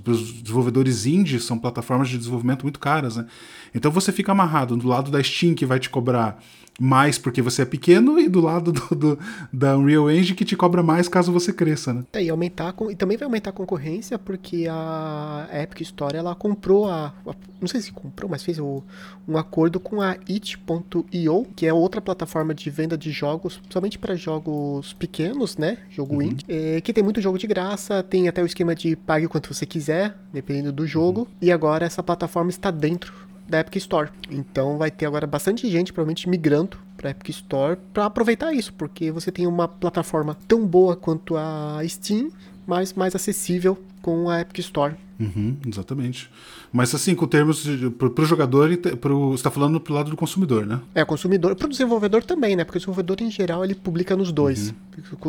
desenvolvedores 0.41 1.05
indie, 1.05 1.39
são 1.39 1.57
plataformas 1.57 2.09
de 2.09 2.17
desenvolvimento 2.17 2.63
muito 2.63 2.79
caras, 2.79 3.15
né? 3.15 3.25
Então 3.73 3.91
você 3.91 4.11
fica 4.11 4.31
amarrado 4.31 4.75
do 4.75 4.87
lado 4.87 5.11
da 5.11 5.21
Steam, 5.21 5.53
que 5.53 5.65
vai 5.65 5.79
te 5.79 5.89
cobrar 5.89 6.41
mais 6.81 7.17
porque 7.17 7.41
você 7.41 7.61
é 7.61 7.65
pequeno, 7.65 8.19
e 8.19 8.27
do 8.27 8.41
lado 8.41 8.71
do, 8.71 8.95
do- 8.95 9.19
da 9.53 9.77
Unreal 9.77 10.09
Engine, 10.09 10.35
que 10.35 10.43
te 10.43 10.55
cobra 10.55 10.81
mais 10.81 11.07
caso 11.07 11.31
você 11.31 11.53
cresça, 11.53 11.93
né? 11.93 12.03
É, 12.13 12.23
e, 12.23 12.29
aumentar, 12.29 12.73
e 12.89 12.95
também 12.95 13.17
vai 13.17 13.25
aumentar 13.25 13.51
a 13.51 13.53
concorrência, 13.53 14.17
porque 14.17 14.65
a 14.69 15.47
Epic 15.53 15.81
Store 15.81 16.17
ela 16.17 16.33
comprou 16.33 16.87
a. 16.89 17.13
a- 17.27 17.35
não 17.59 17.67
sei 17.67 17.79
se 17.81 17.91
comprou, 17.91 18.29
mas 18.29 18.43
fez 18.43 18.57
o- 18.57 18.83
um 19.27 19.37
acordo 19.37 19.79
com 19.79 20.01
a 20.01 20.15
It.io, 20.27 21.45
que 21.55 21.65
é 21.67 21.73
outra 21.73 22.01
plataforma 22.01 22.53
de 22.53 22.69
venda 22.69 22.97
de 22.97 23.11
jogos, 23.11 23.61
somente 23.69 23.99
para 23.99 24.15
jogos 24.15 24.93
pequenos, 24.93 25.57
né? 25.57 25.77
Jogo 25.89 26.21
indie. 26.21 26.43
é, 26.47 26.81
que 26.81 26.91
tem 26.93 27.03
muito 27.03 27.21
jogo 27.21 27.37
de 27.37 27.45
graça, 27.47 28.01
tem 28.03 28.27
até 28.27 28.41
o 28.41 28.45
esquema 28.45 28.73
de 28.73 28.95
pague 28.95 29.25
o 29.25 29.29
quanto 29.29 29.53
você 29.53 29.65
quiser, 29.65 30.17
dependendo 30.33 30.71
do 30.71 30.87
jogo. 30.87 31.27
E 31.41 31.51
agora 31.51 31.85
essa 31.85 32.01
plataforma 32.01 32.49
está 32.49 32.71
dentro 32.71 33.13
da 33.47 33.59
Epic 33.59 33.75
Store. 33.77 34.09
Então 34.29 34.77
vai 34.77 34.91
ter 34.91 35.05
agora 35.05 35.27
bastante 35.27 35.69
gente 35.69 35.91
provavelmente 35.91 36.29
migrando 36.29 36.77
para 36.97 37.11
Epic 37.11 37.29
Store 37.29 37.77
para 37.93 38.05
aproveitar 38.05 38.53
isso, 38.53 38.73
porque 38.73 39.11
você 39.11 39.31
tem 39.31 39.47
uma 39.47 39.67
plataforma 39.67 40.37
tão 40.47 40.65
boa 40.65 40.95
quanto 40.95 41.35
a 41.35 41.79
Steam, 41.87 42.31
mas 42.65 42.93
mais 42.93 43.15
acessível 43.15 43.77
com 44.01 44.29
a 44.29 44.41
Epic 44.41 44.59
Store. 44.59 44.95
Uhum, 45.21 45.55
exatamente. 45.67 46.29
Mas 46.73 46.95
assim, 46.95 47.13
com 47.13 47.27
termos 47.27 47.67
pro, 47.97 48.09
pro 48.09 48.25
jogador 48.25 48.71
e 48.71 48.77
pro, 48.77 49.31
você 49.31 49.43
tá 49.43 49.51
falando 49.51 49.79
pro 49.79 49.93
lado 49.93 50.09
do 50.09 50.17
consumidor, 50.17 50.65
né? 50.65 50.81
É, 50.95 51.03
o 51.03 51.05
consumidor, 51.05 51.55
pro 51.55 51.69
desenvolvedor 51.69 52.23
também, 52.23 52.55
né? 52.55 52.63
Porque 52.63 52.77
o 52.77 52.79
desenvolvedor 52.79 53.17
em 53.21 53.29
geral 53.29 53.63
ele 53.63 53.75
publica 53.75 54.15
nos 54.15 54.31
dois, 54.31 54.73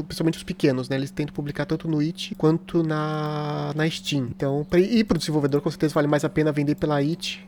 principalmente 0.07 0.39
os 0.39 0.43
pequenos, 0.43 0.89
né? 0.89 0.97
Eles 0.97 1.11
tentam 1.11 1.35
publicar 1.35 1.67
tanto 1.67 1.87
no 1.89 1.99
It 1.99 2.35
quanto 2.37 2.83
na, 2.83 3.73
na 3.77 3.89
Steam. 3.91 4.29
Então, 4.35 4.67
pra, 4.69 4.81
e 4.81 5.05
pro 5.05 5.19
desenvolvedor 5.19 5.61
com 5.61 5.71
certeza 5.71 5.93
vale 5.93 6.07
mais 6.07 6.25
a 6.25 6.29
pena 6.29 6.51
vender 6.53 6.77
pela 6.77 6.97
It 6.97 7.45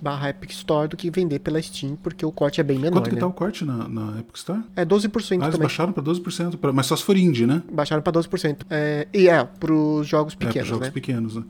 barra 0.00 0.30
Epic 0.30 0.50
Store 0.50 0.88
do 0.88 0.96
que 0.96 1.10
vender 1.10 1.38
pela 1.40 1.60
Steam, 1.60 1.96
porque 2.02 2.24
o 2.24 2.32
corte 2.32 2.60
é 2.60 2.64
bem 2.64 2.78
menor, 2.78 2.92
Quanto 3.00 3.08
que 3.08 3.14
né? 3.14 3.20
tá 3.20 3.26
o 3.26 3.32
corte 3.32 3.64
na, 3.64 3.88
na 3.88 4.20
Epic 4.20 4.36
Store? 4.36 4.60
É 4.74 4.84
12% 4.84 5.06
Ah, 5.06 5.44
eles 5.44 5.46
também. 5.46 5.58
baixaram 5.60 5.92
pra 5.92 6.02
12%, 6.02 6.56
pra, 6.56 6.72
mas 6.72 6.86
só 6.86 6.96
se 6.96 7.02
for 7.02 7.16
indie, 7.16 7.46
né? 7.46 7.62
Baixaram 7.72 8.02
pra 8.02 8.12
12%. 8.12 8.58
É, 8.70 9.06
e 9.12 9.28
é, 9.28 9.44
pros 9.44 10.06
jogos 10.06 10.34
é, 10.34 10.36
pros 10.36 10.48
pequenos, 10.48 10.68
jogos 10.68 10.86
né? 10.86 10.90
pequenos, 10.92 11.36
né? 11.36 11.42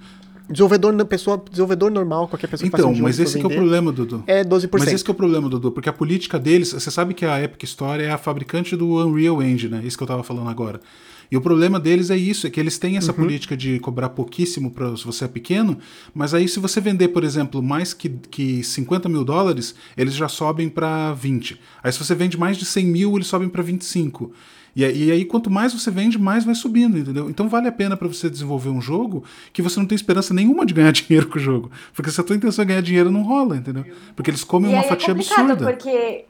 Desenvolvedor, 0.48 1.04
pessoa, 1.06 1.42
desenvolvedor 1.50 1.90
normal, 1.90 2.28
qualquer 2.28 2.46
pessoa 2.46 2.66
que 2.66 2.70
faça 2.70 2.82
Então, 2.88 2.96
um 2.96 3.02
mas 3.02 3.18
esse 3.18 3.36
que 3.36 3.44
é 3.44 3.48
o 3.48 3.50
problema, 3.50 3.90
Dudu. 3.90 4.22
É 4.28 4.44
12%. 4.44 4.68
Mas 4.78 4.92
esse 4.92 5.02
que 5.04 5.10
é 5.10 5.12
o 5.12 5.16
problema, 5.16 5.48
Dudu, 5.48 5.72
porque 5.72 5.88
a 5.88 5.92
política 5.92 6.38
deles, 6.38 6.72
você 6.72 6.88
sabe 6.88 7.14
que 7.14 7.24
a 7.26 7.42
Epic 7.42 7.64
Store 7.64 8.00
é 8.00 8.12
a 8.12 8.18
fabricante 8.18 8.76
do 8.76 9.04
Unreal 9.04 9.42
Engine, 9.42 9.72
né? 9.72 9.82
Isso 9.84 9.96
que 9.96 10.04
eu 10.04 10.06
tava 10.06 10.22
falando 10.22 10.48
agora. 10.48 10.80
E 11.30 11.36
o 11.36 11.40
problema 11.40 11.78
deles 11.80 12.10
é 12.10 12.16
isso, 12.16 12.46
é 12.46 12.50
que 12.50 12.60
eles 12.60 12.78
têm 12.78 12.96
essa 12.96 13.12
Uhum. 13.12 13.18
política 13.18 13.56
de 13.56 13.78
cobrar 13.80 14.10
pouquíssimo 14.10 14.70
pra, 14.70 14.96
se 14.96 15.04
você 15.04 15.24
é 15.24 15.28
pequeno, 15.28 15.78
mas 16.14 16.34
aí 16.34 16.46
se 16.48 16.58
você 16.60 16.80
vender, 16.80 17.08
por 17.08 17.24
exemplo, 17.24 17.62
mais 17.62 17.92
que, 17.92 18.08
que 18.08 18.62
50 18.62 19.08
mil 19.08 19.24
dólares, 19.24 19.74
eles 19.96 20.14
já 20.14 20.28
sobem 20.28 20.68
para 20.68 21.12
20. 21.14 21.60
Aí 21.82 21.92
se 21.92 21.98
você 21.98 22.14
vende 22.14 22.38
mais 22.38 22.56
de 22.56 22.64
100 22.64 22.86
mil, 22.86 23.14
eles 23.16 23.26
sobem 23.26 23.48
para 23.48 23.62
25. 23.62 24.32
E 24.74 24.84
aí, 24.84 25.04
e 25.04 25.10
aí, 25.10 25.24
quanto 25.24 25.50
mais 25.50 25.72
você 25.72 25.90
vende, 25.90 26.18
mais 26.18 26.44
vai 26.44 26.54
subindo, 26.54 26.98
entendeu? 26.98 27.30
Então 27.30 27.48
vale 27.48 27.66
a 27.66 27.72
pena 27.72 27.96
para 27.96 28.06
você 28.06 28.28
desenvolver 28.28 28.68
um 28.68 28.78
jogo 28.80 29.24
que 29.50 29.62
você 29.62 29.80
não 29.80 29.86
tem 29.86 29.96
esperança 29.96 30.34
nenhuma 30.34 30.66
de 30.66 30.74
ganhar 30.74 30.92
dinheiro 30.92 31.26
com 31.28 31.38
o 31.38 31.40
jogo. 31.40 31.70
Porque 31.94 32.10
se 32.10 32.20
a 32.20 32.24
tua 32.24 32.36
intenção 32.36 32.62
é 32.62 32.66
ganhar 32.66 32.82
dinheiro, 32.82 33.10
não 33.10 33.22
rola, 33.22 33.56
entendeu? 33.56 33.86
Porque 34.14 34.30
eles 34.30 34.44
comem 34.44 34.70
E 34.70 34.74
uma 34.74 34.82
aí 34.82 34.88
fatia 34.88 35.08
é 35.08 35.10
absurda. 35.12 35.56
porque 35.56 36.26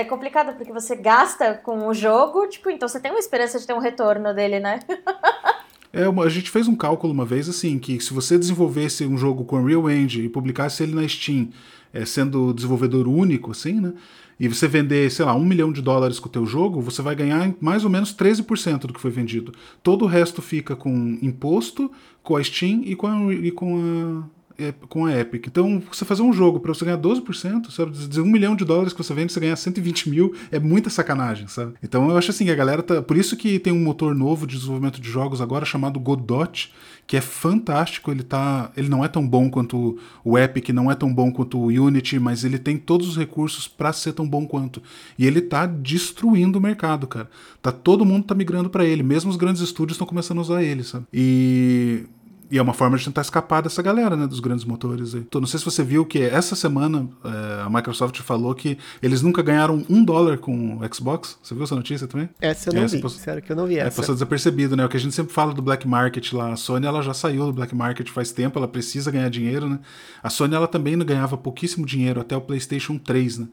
é 0.00 0.04
complicado 0.04 0.56
porque 0.56 0.72
você 0.72 0.94
gasta 0.94 1.54
com 1.54 1.88
o 1.88 1.94
jogo, 1.94 2.46
tipo, 2.46 2.70
então 2.70 2.88
você 2.88 3.00
tem 3.00 3.10
uma 3.10 3.18
esperança 3.18 3.58
de 3.58 3.66
ter 3.66 3.72
um 3.72 3.80
retorno 3.80 4.32
dele, 4.32 4.60
né? 4.60 4.80
É, 5.90 6.04
a 6.04 6.28
gente 6.28 6.50
fez 6.50 6.68
um 6.68 6.76
cálculo 6.76 7.12
uma 7.14 7.24
vez 7.24 7.48
assim, 7.48 7.78
que 7.78 7.98
se 7.98 8.12
você 8.12 8.38
desenvolvesse 8.38 9.06
um 9.06 9.16
jogo 9.16 9.44
com 9.44 9.56
Unreal 9.56 9.90
Engine 9.90 10.26
e 10.26 10.28
publicasse 10.28 10.82
ele 10.82 10.94
na 10.94 11.08
Steam, 11.08 11.48
é, 11.94 12.04
sendo 12.04 12.52
desenvolvedor 12.52 13.08
único, 13.08 13.52
assim, 13.52 13.80
né? 13.80 13.94
E 14.38 14.46
você 14.46 14.68
vender, 14.68 15.10
sei 15.10 15.24
lá, 15.24 15.34
um 15.34 15.44
milhão 15.44 15.72
de 15.72 15.82
dólares 15.82 16.20
com 16.20 16.28
o 16.28 16.30
teu 16.30 16.46
jogo, 16.46 16.80
você 16.80 17.02
vai 17.02 17.16
ganhar 17.16 17.52
mais 17.58 17.84
ou 17.84 17.90
menos 17.90 18.14
13% 18.14 18.80
do 18.80 18.92
que 18.92 19.00
foi 19.00 19.10
vendido. 19.10 19.52
Todo 19.82 20.04
o 20.04 20.08
resto 20.08 20.40
fica 20.40 20.76
com 20.76 21.18
imposto, 21.20 21.90
com 22.22 22.36
a 22.36 22.44
Steam 22.44 22.82
e 22.84 22.94
com 22.94 23.06
a, 23.06 23.34
e 23.34 23.50
com 23.50 24.22
com 24.88 25.06
a 25.06 25.16
Epic. 25.16 25.46
Então, 25.46 25.80
você 25.90 26.04
fazer 26.04 26.22
um 26.22 26.32
jogo 26.32 26.58
para 26.58 26.74
você 26.74 26.84
ganhar 26.84 26.98
12%, 26.98 27.70
sabe? 27.70 27.92
De 27.92 28.20
um 28.20 28.26
milhão 28.26 28.56
de 28.56 28.64
dólares 28.64 28.92
que 28.92 29.02
você 29.02 29.14
vende, 29.14 29.32
você 29.32 29.38
ganhar 29.38 29.56
120 29.56 30.10
mil, 30.10 30.34
é 30.50 30.58
muita 30.58 30.90
sacanagem, 30.90 31.46
sabe? 31.46 31.74
Então, 31.82 32.10
eu 32.10 32.18
acho 32.18 32.30
assim, 32.30 32.50
a 32.50 32.54
galera 32.54 32.82
tá. 32.82 33.00
Por 33.00 33.16
isso 33.16 33.36
que 33.36 33.58
tem 33.58 33.72
um 33.72 33.82
motor 33.82 34.14
novo 34.14 34.46
de 34.46 34.56
desenvolvimento 34.56 35.00
de 35.00 35.08
jogos 35.08 35.40
agora 35.40 35.64
chamado 35.64 36.00
Godot, 36.00 36.72
que 37.06 37.16
é 37.16 37.20
fantástico. 37.20 38.10
Ele 38.10 38.24
tá. 38.24 38.72
Ele 38.76 38.88
não 38.88 39.04
é 39.04 39.08
tão 39.08 39.26
bom 39.26 39.48
quanto 39.48 39.98
o 40.24 40.36
Epic, 40.36 40.70
não 40.70 40.90
é 40.90 40.94
tão 40.94 41.12
bom 41.12 41.30
quanto 41.30 41.58
o 41.58 41.66
Unity, 41.66 42.18
mas 42.18 42.42
ele 42.42 42.58
tem 42.58 42.76
todos 42.76 43.08
os 43.08 43.16
recursos 43.16 43.68
para 43.68 43.92
ser 43.92 44.12
tão 44.12 44.28
bom 44.28 44.44
quanto. 44.46 44.82
E 45.16 45.24
ele 45.24 45.40
tá 45.40 45.66
destruindo 45.66 46.58
o 46.58 46.62
mercado, 46.62 47.06
cara. 47.06 47.30
Tá 47.62 47.70
todo 47.70 48.04
mundo 48.04 48.24
tá 48.24 48.34
migrando 48.34 48.68
para 48.68 48.84
ele, 48.84 49.02
mesmo 49.02 49.30
os 49.30 49.36
grandes 49.36 49.62
estúdios 49.62 49.94
estão 49.94 50.06
começando 50.06 50.38
a 50.38 50.42
usar 50.42 50.62
ele, 50.62 50.82
sabe? 50.82 51.06
E 51.12 52.04
e 52.50 52.56
é 52.58 52.62
uma 52.62 52.72
forma 52.72 52.96
de 52.96 53.04
tentar 53.04 53.20
escapar 53.20 53.60
dessa 53.62 53.82
galera, 53.82 54.16
né, 54.16 54.26
dos 54.26 54.40
grandes 54.40 54.64
motores 54.64 55.14
aí. 55.14 55.20
Então, 55.20 55.40
não 55.40 55.46
sei 55.48 55.58
se 55.58 55.64
você 55.64 55.82
viu 55.82 56.04
que 56.06 56.18
essa 56.20 56.56
semana 56.56 57.08
é, 57.24 57.62
a 57.62 57.68
Microsoft 57.70 58.20
falou 58.22 58.54
que 58.54 58.78
eles 59.02 59.20
nunca 59.22 59.42
ganharam 59.42 59.84
um 59.88 60.02
dólar 60.04 60.38
com 60.38 60.76
o 60.78 60.94
Xbox. 60.94 61.38
Você 61.42 61.54
viu 61.54 61.64
essa 61.64 61.74
notícia 61.74 62.06
também? 62.06 62.28
Essa 62.40 62.70
eu 62.70 62.74
não 62.74 62.82
Essa 62.82 62.96
vi. 62.96 63.02
poss- 63.02 63.16
Sério 63.16 63.42
que 63.42 63.52
eu 63.52 63.56
não 63.56 63.66
vi 63.66 63.76
É, 63.76 63.80
essa. 63.80 63.96
passou 64.00 64.14
desapercebido, 64.14 64.76
né? 64.76 64.84
O 64.84 64.88
que 64.88 64.96
a 64.96 65.00
gente 65.00 65.14
sempre 65.14 65.32
fala 65.32 65.52
do 65.52 65.60
black 65.60 65.86
market 65.86 66.32
lá. 66.32 66.52
A 66.52 66.56
Sony, 66.56 66.86
ela 66.86 67.02
já 67.02 67.12
saiu 67.12 67.46
do 67.46 67.52
black 67.52 67.74
market 67.74 68.08
faz 68.08 68.32
tempo, 68.32 68.58
ela 68.58 68.68
precisa 68.68 69.10
ganhar 69.10 69.28
dinheiro, 69.28 69.68
né? 69.68 69.78
A 70.22 70.30
Sony, 70.30 70.54
ela 70.54 70.66
também 70.66 70.96
não 70.96 71.04
ganhava 71.04 71.36
pouquíssimo 71.36 71.84
dinheiro 71.84 72.20
até 72.20 72.36
o 72.36 72.40
PlayStation 72.40 72.96
3, 72.98 73.38
né? 73.38 73.48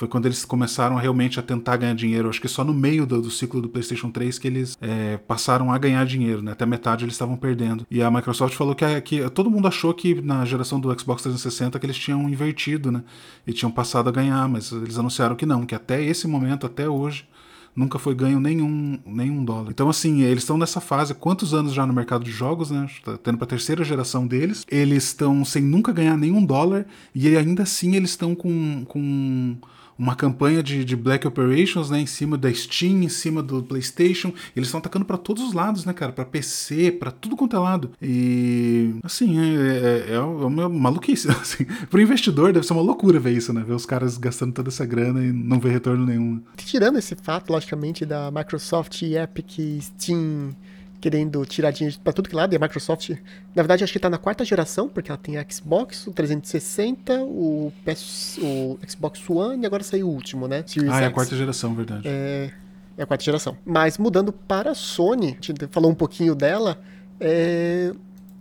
Foi 0.00 0.08
quando 0.08 0.24
eles 0.24 0.46
começaram 0.46 0.96
realmente 0.96 1.38
a 1.38 1.42
tentar 1.42 1.76
ganhar 1.76 1.94
dinheiro. 1.94 2.30
Acho 2.30 2.40
que 2.40 2.48
só 2.48 2.64
no 2.64 2.72
meio 2.72 3.04
do, 3.04 3.20
do 3.20 3.30
ciclo 3.30 3.60
do 3.60 3.68
PlayStation 3.68 4.10
3 4.10 4.38
que 4.38 4.48
eles 4.48 4.74
é, 4.80 5.18
passaram 5.18 5.70
a 5.70 5.76
ganhar 5.76 6.06
dinheiro, 6.06 6.40
né? 6.40 6.52
Até 6.52 6.64
metade 6.64 7.04
eles 7.04 7.12
estavam 7.12 7.36
perdendo. 7.36 7.86
E 7.90 8.02
a 8.02 8.10
Microsoft 8.10 8.56
falou 8.56 8.74
que, 8.74 8.98
que 9.02 9.28
todo 9.28 9.50
mundo 9.50 9.68
achou 9.68 9.92
que 9.92 10.18
na 10.22 10.42
geração 10.46 10.80
do 10.80 10.88
Xbox 10.98 11.20
360 11.24 11.78
que 11.78 11.84
eles 11.84 11.98
tinham 11.98 12.26
invertido, 12.30 12.90
né? 12.90 13.04
E 13.46 13.52
tinham 13.52 13.70
passado 13.70 14.08
a 14.08 14.10
ganhar, 14.10 14.48
mas 14.48 14.72
eles 14.72 14.98
anunciaram 14.98 15.36
que 15.36 15.44
não, 15.44 15.66
que 15.66 15.74
até 15.74 16.02
esse 16.02 16.26
momento, 16.26 16.64
até 16.64 16.88
hoje, 16.88 17.28
nunca 17.76 17.98
foi 17.98 18.14
ganho 18.14 18.40
nenhum, 18.40 18.98
nenhum 19.04 19.44
dólar. 19.44 19.68
Então, 19.68 19.90
assim, 19.90 20.22
eles 20.22 20.44
estão 20.44 20.56
nessa 20.56 20.80
fase, 20.80 21.12
quantos 21.12 21.52
anos 21.52 21.74
já 21.74 21.84
no 21.84 21.92
mercado 21.92 22.24
de 22.24 22.30
jogos, 22.30 22.70
né? 22.70 22.88
Tá 23.04 23.18
tendo 23.18 23.36
pra 23.36 23.46
terceira 23.46 23.84
geração 23.84 24.26
deles. 24.26 24.64
Eles 24.66 25.04
estão 25.04 25.44
sem 25.44 25.62
nunca 25.62 25.92
ganhar 25.92 26.16
nenhum 26.16 26.42
dólar 26.42 26.86
e 27.14 27.36
ainda 27.36 27.64
assim 27.64 27.96
eles 27.96 28.12
estão 28.12 28.34
com, 28.34 28.82
com 28.86 29.58
uma 30.00 30.16
campanha 30.16 30.62
de, 30.62 30.82
de 30.82 30.96
Black 30.96 31.26
Operations, 31.26 31.90
né, 31.90 32.00
em 32.00 32.06
cima 32.06 32.38
da 32.38 32.50
Steam, 32.52 33.02
em 33.02 33.08
cima 33.10 33.42
do 33.42 33.62
PlayStation. 33.62 34.32
Eles 34.56 34.68
estão 34.68 34.78
atacando 34.78 35.04
para 35.04 35.18
todos 35.18 35.42
os 35.44 35.52
lados, 35.52 35.84
né, 35.84 35.92
cara? 35.92 36.10
Para 36.10 36.24
PC, 36.24 36.92
para 36.92 37.10
tudo 37.10 37.36
quanto 37.36 37.54
é 37.54 37.58
lado. 37.58 37.90
E 38.00 38.94
assim, 39.02 39.38
é, 39.38 40.06
é, 40.08 40.14
é 40.14 40.20
uma 40.20 40.70
maluquice. 40.70 41.28
Assim. 41.40 41.66
Pro 41.90 42.00
investidor 42.00 42.52
deve 42.52 42.66
ser 42.66 42.72
uma 42.72 42.82
loucura 42.82 43.20
ver 43.20 43.36
isso, 43.36 43.52
né? 43.52 43.62
Ver 43.66 43.74
os 43.74 43.84
caras 43.84 44.16
gastando 44.16 44.54
toda 44.54 44.70
essa 44.70 44.86
grana 44.86 45.22
e 45.22 45.32
não 45.32 45.60
ver 45.60 45.70
retorno 45.70 46.06
nenhum. 46.06 46.40
Tirando 46.56 46.98
esse 46.98 47.14
fato, 47.14 47.52
logicamente, 47.52 48.06
da 48.06 48.30
Microsoft, 48.30 49.02
Epic, 49.02 49.82
Steam 49.82 50.54
querendo 51.00 51.44
tirar 51.46 51.70
dinheiro 51.70 51.98
pra 52.02 52.12
tudo 52.12 52.28
que 52.28 52.34
lado, 52.34 52.52
e 52.52 52.56
a 52.56 52.58
Microsoft, 52.58 53.10
na 53.54 53.62
verdade, 53.62 53.82
acho 53.82 53.92
que 53.92 53.98
tá 53.98 54.10
na 54.10 54.18
quarta 54.18 54.44
geração, 54.44 54.88
porque 54.88 55.10
ela 55.10 55.18
tem 55.18 55.38
a 55.38 55.46
Xbox, 55.48 56.06
o 56.06 56.12
360, 56.12 57.22
o, 57.22 57.72
PS, 57.84 58.38
o 58.42 58.78
Xbox 58.86 59.28
One, 59.28 59.62
e 59.62 59.66
agora 59.66 59.82
saiu 59.82 60.08
o 60.08 60.12
último, 60.12 60.46
né? 60.46 60.62
Series 60.66 60.92
ah, 60.92 61.02
é 61.02 61.06
a 61.06 61.10
quarta 61.10 61.34
geração, 61.34 61.74
verdade. 61.74 62.02
É, 62.06 62.50
é 62.96 63.02
a 63.02 63.06
quarta 63.06 63.24
geração. 63.24 63.56
Mas 63.64 63.98
mudando 63.98 64.32
para 64.32 64.72
a 64.72 64.74
Sony, 64.74 65.38
a 65.40 65.46
gente 65.46 65.66
falou 65.70 65.90
um 65.90 65.94
pouquinho 65.94 66.34
dela, 66.34 66.80
é, 67.18 67.92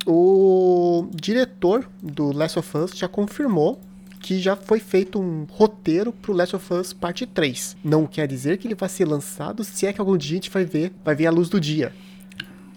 o 0.06 1.08
diretor 1.14 1.90
do 2.02 2.32
Last 2.32 2.60
of 2.60 2.78
Us 2.78 2.92
já 2.92 3.08
confirmou 3.08 3.80
que 4.20 4.40
já 4.40 4.56
foi 4.56 4.80
feito 4.80 5.20
um 5.20 5.46
roteiro 5.50 6.12
pro 6.12 6.34
Last 6.34 6.56
of 6.56 6.74
Us 6.74 6.94
parte 6.94 7.26
3. 7.26 7.78
Não 7.84 8.06
quer 8.06 8.28
dizer 8.28 8.58
que 8.58 8.68
ele 8.68 8.76
vai 8.76 8.90
ser 8.90 9.06
lançado, 9.06 9.64
se 9.64 9.88
é 9.88 9.94
que 9.94 10.00
algum 10.00 10.18
dia 10.18 10.34
a 10.34 10.36
gente 10.36 10.50
vai 10.50 10.66
ver, 10.66 10.92
vai 11.04 11.16
ver 11.16 11.28
a 11.28 11.32
luz 11.32 11.50
do 11.50 11.60
dia. 11.60 11.94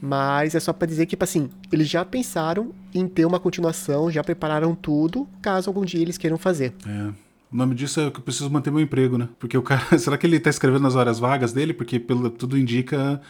Mas 0.05 0.57
é 0.57 0.59
só 0.59 0.73
para 0.73 0.89
dizer 0.89 1.07
que, 1.07 1.11
tipo 1.11 1.23
assim, 1.23 1.49
eles 1.71 1.89
já 1.89 2.05
pensaram 2.05 2.73
em 2.93 3.07
ter 3.07 3.25
uma 3.25 3.39
continuação, 3.39 4.11
já 4.11 4.25
prepararam 4.25 4.75
tudo, 4.75 5.29
caso 5.41 5.71
algum 5.71 5.85
dia 5.85 6.03
eles 6.03 6.19
queiram 6.19 6.37
fazer. 6.37 6.75
É. 6.85 7.13
O 7.53 7.57
nome 7.57 7.77
disso 7.77 8.01
é 8.01 8.11
que 8.11 8.17
eu 8.17 8.23
preciso 8.23 8.51
manter 8.51 8.73
meu 8.73 8.81
emprego, 8.81 9.17
né? 9.17 9.29
Porque 9.39 9.57
o 9.57 9.63
cara. 9.63 9.81
Será 10.01 10.19
que 10.19 10.27
ele 10.27 10.41
tá 10.41 10.51
escrevendo 10.51 10.83
nas 10.83 10.97
horas 10.97 11.21
vagas 11.21 11.53
dele? 11.53 11.73
Porque 11.73 12.01
pelo 12.01 12.29
tudo 12.31 12.59
indica. 12.59 13.21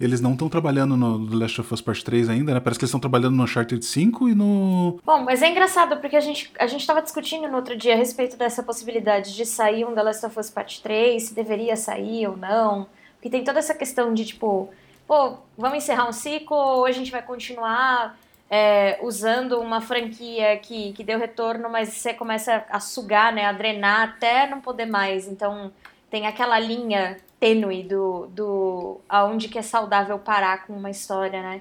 Eles 0.00 0.20
não 0.20 0.32
estão 0.32 0.48
trabalhando 0.48 0.96
no 0.96 1.28
The 1.28 1.36
Last 1.36 1.60
of 1.60 1.74
Us 1.74 1.80
Part 1.82 2.02
3 2.02 2.30
ainda, 2.30 2.54
né? 2.54 2.60
Parece 2.60 2.78
que 2.78 2.84
eles 2.84 2.88
estão 2.88 2.98
trabalhando 2.98 3.36
no 3.36 3.44
Uncharted 3.44 3.84
5 3.84 4.30
e 4.30 4.34
no. 4.34 4.98
Bom, 5.04 5.22
mas 5.22 5.42
é 5.42 5.50
engraçado 5.50 5.98
porque 5.98 6.16
a 6.16 6.20
gente, 6.20 6.50
a 6.58 6.66
gente 6.66 6.84
tava 6.86 7.02
discutindo 7.02 7.46
no 7.46 7.56
outro 7.56 7.76
dia 7.76 7.92
a 7.92 7.96
respeito 7.96 8.36
dessa 8.38 8.62
possibilidade 8.62 9.36
de 9.36 9.44
sair 9.44 9.84
um 9.84 9.94
The 9.94 10.02
Last 10.02 10.26
of 10.26 10.40
Us 10.40 10.50
Part 10.50 10.82
3, 10.82 11.22
se 11.22 11.34
deveria 11.34 11.76
sair 11.76 12.26
ou 12.26 12.36
não. 12.36 12.86
Porque 13.16 13.28
tem 13.28 13.44
toda 13.44 13.58
essa 13.58 13.74
questão 13.74 14.12
de, 14.14 14.24
tipo, 14.24 14.70
pô, 15.12 15.36
vamos 15.58 15.76
encerrar 15.76 16.08
um 16.08 16.12
ciclo 16.12 16.56
ou 16.56 16.86
a 16.86 16.90
gente 16.90 17.10
vai 17.10 17.20
continuar 17.20 18.18
é, 18.48 18.98
usando 19.02 19.60
uma 19.60 19.82
franquia 19.82 20.56
que, 20.56 20.94
que 20.94 21.04
deu 21.04 21.18
retorno, 21.18 21.68
mas 21.68 21.90
você 21.90 22.14
começa 22.14 22.64
a 22.70 22.80
sugar, 22.80 23.30
né, 23.30 23.44
a 23.44 23.52
drenar 23.52 24.08
até 24.08 24.46
não 24.46 24.58
poder 24.62 24.86
mais. 24.86 25.28
Então 25.28 25.70
tem 26.10 26.26
aquela 26.26 26.58
linha 26.58 27.18
tênue 27.38 27.82
do, 27.82 28.26
do 28.28 29.00
aonde 29.06 29.48
que 29.48 29.58
é 29.58 29.62
saudável 29.62 30.18
parar 30.18 30.66
com 30.66 30.72
uma 30.72 30.88
história, 30.88 31.42
né? 31.42 31.60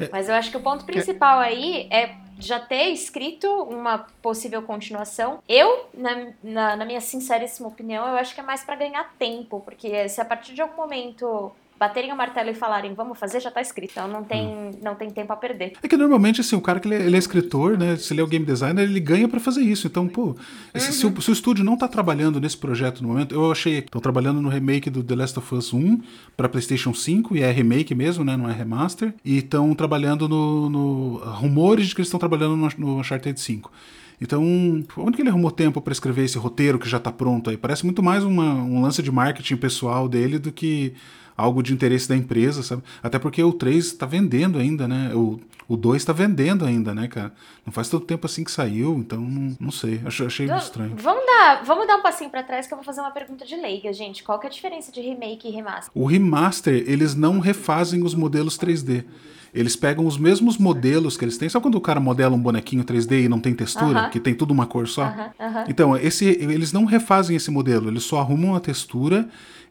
É. 0.00 0.08
Mas 0.10 0.30
eu 0.30 0.34
acho 0.34 0.50
que 0.50 0.56
o 0.56 0.62
ponto 0.62 0.86
principal 0.86 1.38
aí 1.38 1.86
é 1.90 2.14
já 2.38 2.58
ter 2.58 2.88
escrito 2.92 3.46
uma 3.64 4.06
possível 4.22 4.62
continuação. 4.62 5.42
Eu, 5.46 5.86
na, 5.92 6.28
na, 6.42 6.76
na 6.76 6.84
minha 6.86 7.02
sinceríssima 7.02 7.68
opinião, 7.68 8.08
eu 8.08 8.14
acho 8.14 8.34
que 8.34 8.40
é 8.40 8.44
mais 8.44 8.64
para 8.64 8.76
ganhar 8.76 9.14
tempo, 9.18 9.60
porque 9.60 10.08
se 10.08 10.18
a 10.18 10.24
partir 10.24 10.54
de 10.54 10.62
algum 10.62 10.76
momento 10.76 11.52
baterem 11.78 12.12
o 12.12 12.16
martelo 12.16 12.50
e 12.50 12.54
falarem 12.54 12.94
vamos 12.94 13.18
fazer, 13.18 13.40
já 13.40 13.50
tá 13.50 13.60
escrito. 13.60 13.90
Então 13.92 14.08
não 14.08 14.24
tem, 14.24 14.46
hum. 14.46 14.70
não 14.82 14.94
tem 14.94 15.10
tempo 15.10 15.32
a 15.32 15.36
perder. 15.36 15.74
É 15.82 15.88
que 15.88 15.96
normalmente, 15.96 16.40
assim, 16.40 16.56
o 16.56 16.60
cara 16.60 16.80
que 16.80 16.88
ele 16.88 16.94
é, 16.94 17.06
ele 17.06 17.16
é 17.16 17.18
escritor, 17.18 17.78
né? 17.78 17.96
Se 17.96 18.12
ele 18.12 18.20
é 18.20 18.24
o 18.24 18.26
game 18.26 18.44
designer, 18.44 18.82
ele 18.82 19.00
ganha 19.00 19.28
para 19.28 19.40
fazer 19.40 19.62
isso. 19.62 19.86
Então, 19.86 20.08
pô, 20.08 20.28
uhum. 20.28 20.36
se, 20.74 21.06
o, 21.06 21.20
se, 21.22 21.30
o, 21.30 21.32
estúdio 21.32 21.64
não 21.64 21.76
tá 21.76 21.88
trabalhando 21.88 22.40
nesse 22.40 22.56
projeto 22.56 23.02
no 23.02 23.08
momento, 23.08 23.34
eu 23.34 23.50
achei. 23.50 23.78
Estão 23.78 24.00
trabalhando 24.00 24.40
no 24.40 24.48
remake 24.48 24.90
do 24.90 25.02
The 25.02 25.14
Last 25.14 25.38
of 25.38 25.54
Us 25.54 25.72
1 25.72 26.00
para 26.36 26.48
PlayStation 26.48 26.94
5, 26.94 27.36
e 27.36 27.42
é 27.42 27.50
remake 27.50 27.94
mesmo, 27.94 28.24
né? 28.24 28.36
Não 28.36 28.48
é 28.48 28.52
remaster. 28.52 29.14
E 29.24 29.38
estão 29.38 29.74
trabalhando 29.74 30.28
no, 30.28 30.70
no. 30.70 31.16
rumores 31.18 31.88
de 31.88 31.94
que 31.94 32.00
eles 32.00 32.08
estão 32.08 32.20
trabalhando 32.20 32.56
no, 32.56 32.68
no 32.78 33.00
Uncharted 33.00 33.38
5. 33.38 33.70
Então, 34.20 34.42
onde 34.96 35.16
que 35.16 35.22
ele 35.22 35.28
arrumou 35.28 35.50
tempo 35.50 35.80
para 35.80 35.92
escrever 35.92 36.24
esse 36.24 36.38
roteiro 36.38 36.78
que 36.78 36.88
já 36.88 36.98
tá 36.98 37.12
pronto 37.12 37.50
aí? 37.50 37.56
Parece 37.56 37.84
muito 37.84 38.02
mais 38.02 38.24
uma, 38.24 38.54
um 38.54 38.80
lance 38.80 39.02
de 39.02 39.12
marketing 39.12 39.56
pessoal 39.56 40.08
dele 40.08 40.38
do 40.38 40.50
que 40.50 40.94
algo 41.36 41.62
de 41.62 41.72
interesse 41.72 42.08
da 42.08 42.16
empresa, 42.16 42.62
sabe? 42.62 42.82
Até 43.02 43.18
porque 43.18 43.42
o 43.42 43.52
3 43.52 43.84
está 43.84 44.06
vendendo 44.06 44.58
ainda, 44.58 44.88
né? 44.88 45.12
O, 45.14 45.38
o 45.68 45.76
2 45.76 46.02
está 46.02 46.12
vendendo 46.12 46.64
ainda, 46.64 46.94
né, 46.94 47.08
cara? 47.08 47.32
Não 47.64 47.72
faz 47.72 47.88
tanto 47.88 48.06
tempo 48.06 48.26
assim 48.26 48.44
que 48.44 48.50
saiu, 48.50 48.98
então 48.98 49.20
não, 49.20 49.56
não 49.60 49.70
sei. 49.70 50.00
Achei, 50.04 50.26
achei 50.26 50.46
estranho. 50.46 50.94
Vamos 50.96 51.26
dar, 51.26 51.62
vamos 51.64 51.86
dar 51.86 51.96
um 51.96 52.02
passinho 52.02 52.30
para 52.30 52.42
trás 52.42 52.66
que 52.66 52.72
eu 52.72 52.76
vou 52.78 52.84
fazer 52.84 53.00
uma 53.00 53.10
pergunta 53.10 53.44
de 53.44 53.56
leiga, 53.56 53.92
gente. 53.92 54.22
Qual 54.22 54.38
que 54.38 54.46
é 54.46 54.50
a 54.50 54.52
diferença 54.52 54.90
de 54.90 55.00
remake 55.00 55.48
e 55.48 55.50
remaster? 55.50 55.90
O 55.94 56.06
remaster, 56.06 56.84
eles 56.86 57.14
não 57.14 57.38
refazem 57.38 58.02
os 58.02 58.14
modelos 58.14 58.58
3D. 58.58 59.04
Eles 59.56 59.74
pegam 59.74 60.06
os 60.06 60.18
mesmos 60.18 60.58
modelos 60.58 61.16
que 61.16 61.24
eles 61.24 61.38
têm. 61.38 61.48
Sabe 61.48 61.62
quando 61.62 61.76
o 61.76 61.80
cara 61.80 61.98
modela 61.98 62.36
um 62.36 62.40
bonequinho 62.40 62.84
3D 62.84 63.24
e 63.24 63.28
não 63.28 63.40
tem 63.40 63.54
textura? 63.54 64.00
Uh 64.00 64.04
-huh. 64.04 64.10
Que 64.10 64.20
tem 64.20 64.34
tudo 64.34 64.50
uma 64.50 64.66
cor 64.66 64.86
só? 64.86 65.06
Uh 65.06 65.08
-huh. 65.08 65.30
Uh 65.38 65.54
-huh. 65.54 65.64
Então, 65.68 65.96
esse, 65.96 66.26
eles 66.26 66.74
não 66.74 66.84
refazem 66.84 67.34
esse 67.34 67.50
modelo. 67.50 67.88
Eles 67.88 68.04
só 68.04 68.20
arrumam 68.20 68.54
a 68.54 68.60
textura 68.60 69.26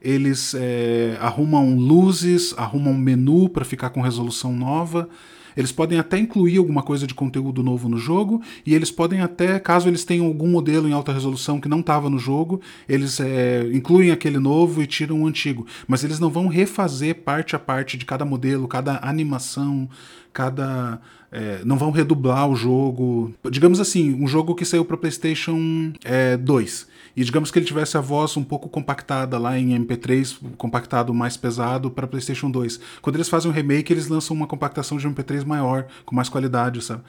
eles 0.06 0.54
é, 0.54 1.18
arrumam 1.20 1.76
luzes, 1.76 2.54
arrumam 2.56 2.94
menu 2.94 3.50
para 3.50 3.66
ficar 3.66 3.90
com 3.90 4.02
resolução 4.02 4.56
nova. 4.56 5.10
Eles 5.58 5.72
podem 5.72 5.98
até 5.98 6.20
incluir 6.20 6.58
alguma 6.58 6.84
coisa 6.84 7.08
de 7.08 7.16
conteúdo 7.16 7.64
novo 7.64 7.90
no 7.90 7.98
jogo, 7.98 8.42
e 8.66 8.76
eles 8.76 8.92
podem 8.92 9.22
até, 9.22 9.58
caso 9.58 9.88
eles 9.88 10.04
tenham 10.04 10.28
algum 10.28 10.48
modelo 10.48 10.88
em 10.88 10.92
alta 10.92 11.14
resolução 11.14 11.60
que 11.60 11.70
não 11.70 11.80
estava 11.80 12.10
no 12.10 12.20
jogo, 12.20 12.62
eles 12.88 13.20
é, 13.20 13.68
incluem 13.74 14.12
aquele 14.12 14.38
novo 14.38 14.84
e 14.84 14.86
tiram 14.86 15.24
o 15.24 15.28
antigo. 15.28 15.66
Mas 15.88 16.04
eles 16.04 16.20
não 16.20 16.30
vão 16.30 16.48
refazer 16.48 17.16
parte 17.24 17.56
a 17.56 17.60
parte 17.60 17.98
de 17.98 18.06
cada 18.06 18.26
modelo, 18.26 18.68
cada 18.68 19.00
animação, 19.02 19.90
cada. 20.32 21.00
É, 21.32 21.62
não 21.66 21.78
vão 21.78 21.90
redublar 21.90 22.48
o 22.48 22.56
jogo. 22.56 23.34
Digamos 23.50 23.80
assim, 23.80 24.14
um 24.14 24.28
jogo 24.28 24.54
que 24.54 24.64
saiu 24.64 24.86
para 24.86 24.98
PlayStation 24.98 25.92
é, 26.04 26.38
2 26.38 26.95
e 27.16 27.24
digamos 27.24 27.50
que 27.50 27.58
ele 27.58 27.66
tivesse 27.66 27.98
a 27.98 28.02
voz 28.02 28.36
um 28.36 28.44
pouco 28.44 28.68
compactada 28.68 29.38
lá 29.38 29.58
em 29.58 29.70
MP3, 29.80 30.38
compactado 30.58 31.14
mais 31.14 31.38
pesado 31.38 31.90
para 31.90 32.06
PlayStation 32.06 32.52
2. 32.52 32.80
Quando 33.02 33.16
eles 33.16 33.30
fazem 33.30 33.50
um 33.50 33.54
remake, 33.54 33.94
eles 33.94 34.08
lançam 34.08 34.36
uma 34.36 34.48
compactação 34.48 34.98
de 34.98 35.08
MP3 35.08 35.46
maior, 35.46 35.88
com 36.06 36.16
mais 36.16 36.28
qualidade, 36.28 36.82
sabe? 36.82 37.04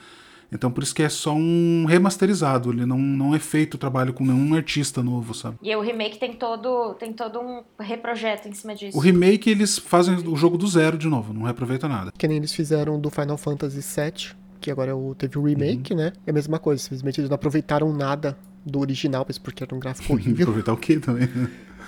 Então 0.51 0.71
por 0.71 0.83
isso 0.83 0.95
que 0.95 1.03
é 1.03 1.09
só 1.09 1.35
um 1.35 1.87
remasterizado, 1.87 2.71
ele 2.71 2.87
não, 2.87 2.99
não 2.99 3.35
é 3.35 3.39
feito 3.39 3.75
o 3.75 3.79
trabalho 3.79 4.13
com 4.13 4.25
nenhum 4.25 4.55
artista 4.55 5.03
novo, 5.03 5.35
sabe? 5.35 5.57
E 5.61 5.75
o 5.75 5.81
remake 5.81 6.19
tem 6.19 6.35
todo, 6.35 6.95
tem 6.95 7.13
todo 7.13 7.41
um 7.41 7.65
reprojeto 7.81 8.49
em 8.49 8.53
cima 8.53 8.75
disso. 8.75 8.97
O 8.97 9.01
remake 9.01 9.51
eles 9.51 9.77
fazem 9.77 10.15
o 10.15 10.37
jogo 10.37 10.57
do 10.57 10.69
zero 10.69 10.97
de 10.97 11.09
novo, 11.09 11.33
não 11.33 11.43
reaproveita 11.43 11.89
nada. 11.89 12.13
Que 12.17 12.29
nem 12.29 12.37
eles 12.37 12.53
fizeram 12.53 13.01
do 13.01 13.11
Final 13.11 13.37
Fantasy 13.37 13.81
VII, 13.81 14.37
que 14.61 14.71
agora 14.71 14.93
é 14.93 15.15
teve 15.19 15.37
o 15.37 15.43
remake, 15.43 15.93
uhum. 15.93 15.99
né? 15.99 16.13
É 16.25 16.31
a 16.31 16.35
mesma 16.35 16.61
coisa, 16.61 16.81
simplesmente 16.81 17.21
eles 17.21 17.29
não 17.29 17.35
aproveitaram 17.35 17.93
nada 17.93 18.39
do 18.67 18.81
original, 18.81 19.25
mas 19.27 19.39
porque 19.39 19.63
era 19.63 19.75
um 19.75 19.79
gráfico 19.79 20.13
horrível. 20.13 20.43
Aproveitar 20.43 20.73
o 20.73 20.77
quê 20.77 20.99
também? 20.99 21.29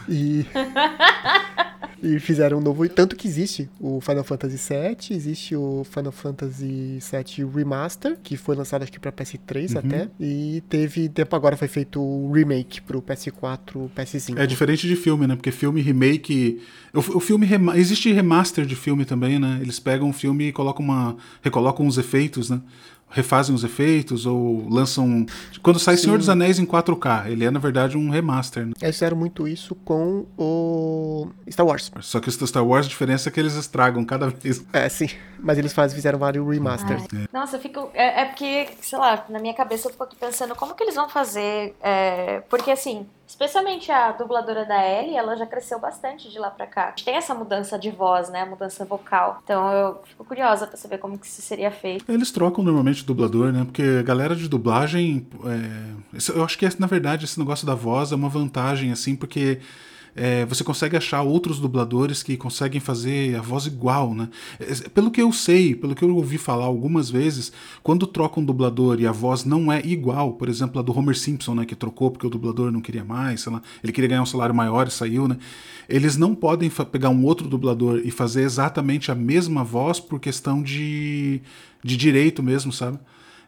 E. 0.08 0.46
e 2.02 2.20
fizeram 2.20 2.58
um 2.58 2.60
novo. 2.60 2.88
Tanto 2.88 3.16
que 3.16 3.26
existe 3.26 3.68
o 3.80 4.00
Final 4.00 4.22
Fantasy 4.22 4.56
VII, 4.56 5.16
existe 5.16 5.56
o 5.56 5.84
Final 5.84 6.12
Fantasy 6.12 6.98
VII 7.00 7.44
Remaster, 7.52 8.16
que 8.22 8.36
foi 8.36 8.54
lançado 8.54 8.82
acho 8.82 8.92
que 8.92 9.00
pra 9.00 9.10
PS3 9.10 9.72
uhum. 9.72 9.78
até. 9.78 10.08
E 10.20 10.62
teve. 10.68 11.08
Tempo 11.08 11.34
agora 11.34 11.56
foi 11.56 11.68
feito 11.68 12.00
o 12.00 12.30
remake 12.32 12.80
pro 12.80 13.02
PS4, 13.02 13.90
PS5. 13.96 14.38
É 14.38 14.46
diferente 14.46 14.86
de 14.86 14.94
filme, 14.94 15.26
né? 15.26 15.34
Porque 15.34 15.50
filme 15.50 15.80
remake. 15.80 16.62
O, 16.94 16.98
o 16.98 17.20
filme. 17.20 17.46
Existe 17.74 18.12
remaster 18.12 18.64
de 18.64 18.76
filme 18.76 19.04
também, 19.04 19.38
né? 19.38 19.58
Eles 19.60 19.80
pegam 19.80 20.08
o 20.08 20.12
filme 20.12 20.48
e 20.48 20.52
colocam 20.52 20.84
uma. 20.84 21.16
recolocam 21.42 21.86
os 21.86 21.98
efeitos, 21.98 22.48
né? 22.48 22.60
Refazem 23.10 23.54
os 23.54 23.64
efeitos 23.64 24.26
ou 24.26 24.68
lançam. 24.68 25.26
Quando 25.62 25.78
sai 25.78 25.96
Sim. 25.96 26.04
Senhor 26.04 26.18
dos 26.18 26.28
Anéis 26.28 26.58
em 26.58 26.66
4K, 26.66 27.30
ele 27.30 27.44
é 27.44 27.50
na 27.50 27.58
verdade 27.58 27.96
um 27.96 28.10
remaster. 28.10 28.66
Né? 28.66 28.72
Eles 28.80 28.96
fizeram 28.96 29.16
muito 29.16 29.46
isso 29.48 29.74
com 29.74 30.26
o 30.36 31.28
Star 31.50 31.66
Wars. 31.66 31.90
Só 32.00 32.20
que 32.20 32.28
o 32.28 32.46
Star 32.46 32.66
Wars, 32.66 32.86
a 32.86 32.88
diferença 32.88 33.28
é 33.28 33.32
que 33.32 33.40
eles 33.40 33.54
estragam 33.54 34.04
cada 34.04 34.28
vez. 34.28 34.64
É, 34.72 34.88
sim. 34.88 35.08
Mas 35.38 35.58
eles 35.58 35.72
fazem, 35.72 35.94
fizeram 35.94 36.18
vários 36.18 36.46
remasters. 36.46 37.04
É. 37.04 37.28
Nossa, 37.32 37.56
eu 37.56 37.60
fico. 37.60 37.90
É, 37.94 38.22
é, 38.22 38.24
porque, 38.26 38.68
sei 38.80 38.98
lá, 38.98 39.24
na 39.28 39.38
minha 39.38 39.54
cabeça 39.54 39.88
eu 39.88 39.92
fico 39.92 40.04
aqui 40.04 40.16
pensando 40.16 40.54
como 40.54 40.74
que 40.74 40.82
eles 40.82 40.94
vão 40.94 41.08
fazer. 41.08 41.74
É... 41.80 42.40
Porque 42.48 42.70
assim, 42.70 43.06
Especialmente 43.28 43.92
a 43.92 44.10
dubladora 44.10 44.64
da 44.64 44.82
Ellie, 44.82 45.14
ela 45.14 45.36
já 45.36 45.46
cresceu 45.46 45.78
bastante 45.78 46.30
de 46.30 46.38
lá 46.38 46.50
pra 46.50 46.66
cá. 46.66 46.94
Tem 47.04 47.14
essa 47.14 47.34
mudança 47.34 47.78
de 47.78 47.90
voz, 47.90 48.30
né? 48.30 48.40
A 48.40 48.46
mudança 48.46 48.86
vocal. 48.86 49.40
Então 49.44 49.70
eu 49.70 50.00
fico 50.04 50.24
curiosa 50.24 50.66
pra 50.66 50.78
saber 50.78 50.96
como 50.96 51.18
que 51.18 51.26
isso 51.26 51.42
seria 51.42 51.70
feito. 51.70 52.10
Eles 52.10 52.32
trocam 52.32 52.64
normalmente 52.64 53.02
o 53.02 53.06
dublador, 53.06 53.52
né? 53.52 53.64
Porque 53.64 53.82
a 54.00 54.02
galera 54.02 54.34
de 54.34 54.48
dublagem. 54.48 55.26
É... 55.44 56.32
Eu 56.34 56.42
acho 56.42 56.56
que, 56.56 56.66
na 56.80 56.86
verdade, 56.86 57.26
esse 57.26 57.38
negócio 57.38 57.66
da 57.66 57.74
voz 57.74 58.12
é 58.12 58.14
uma 58.14 58.30
vantagem, 58.30 58.90
assim, 58.90 59.14
porque 59.14 59.60
é, 60.14 60.44
você 60.44 60.64
consegue 60.64 60.96
achar 60.96 61.22
outros 61.22 61.58
dubladores 61.58 62.22
que 62.22 62.36
conseguem 62.36 62.80
fazer 62.80 63.36
a 63.36 63.40
voz 63.40 63.66
igual, 63.66 64.14
né? 64.14 64.28
É, 64.58 64.88
pelo 64.88 65.10
que 65.10 65.22
eu 65.22 65.32
sei, 65.32 65.74
pelo 65.74 65.94
que 65.94 66.04
eu 66.04 66.14
ouvi 66.14 66.38
falar 66.38 66.64
algumas 66.64 67.10
vezes, 67.10 67.52
quando 67.82 68.06
troca 68.06 68.40
um 68.40 68.44
dublador 68.44 69.00
e 69.00 69.06
a 69.06 69.12
voz 69.12 69.44
não 69.44 69.72
é 69.72 69.80
igual, 69.84 70.32
por 70.32 70.48
exemplo, 70.48 70.78
a 70.78 70.82
do 70.82 70.96
Homer 70.96 71.16
Simpson, 71.16 71.54
né, 71.54 71.64
que 71.64 71.74
trocou 71.74 72.10
porque 72.10 72.26
o 72.26 72.30
dublador 72.30 72.70
não 72.70 72.80
queria 72.80 73.04
mais, 73.04 73.42
sei 73.42 73.52
lá, 73.52 73.62
ele 73.82 73.92
queria 73.92 74.08
ganhar 74.08 74.22
um 74.22 74.26
salário 74.26 74.54
maior 74.54 74.86
e 74.88 74.90
saiu, 74.90 75.28
né? 75.28 75.36
Eles 75.88 76.16
não 76.16 76.34
podem 76.34 76.70
pegar 76.70 77.08
um 77.08 77.24
outro 77.24 77.48
dublador 77.48 78.02
e 78.04 78.10
fazer 78.10 78.42
exatamente 78.42 79.10
a 79.10 79.14
mesma 79.14 79.64
voz 79.64 79.98
por 79.98 80.20
questão 80.20 80.62
de, 80.62 81.40
de 81.82 81.96
direito 81.96 82.42
mesmo, 82.42 82.72
sabe? 82.72 82.98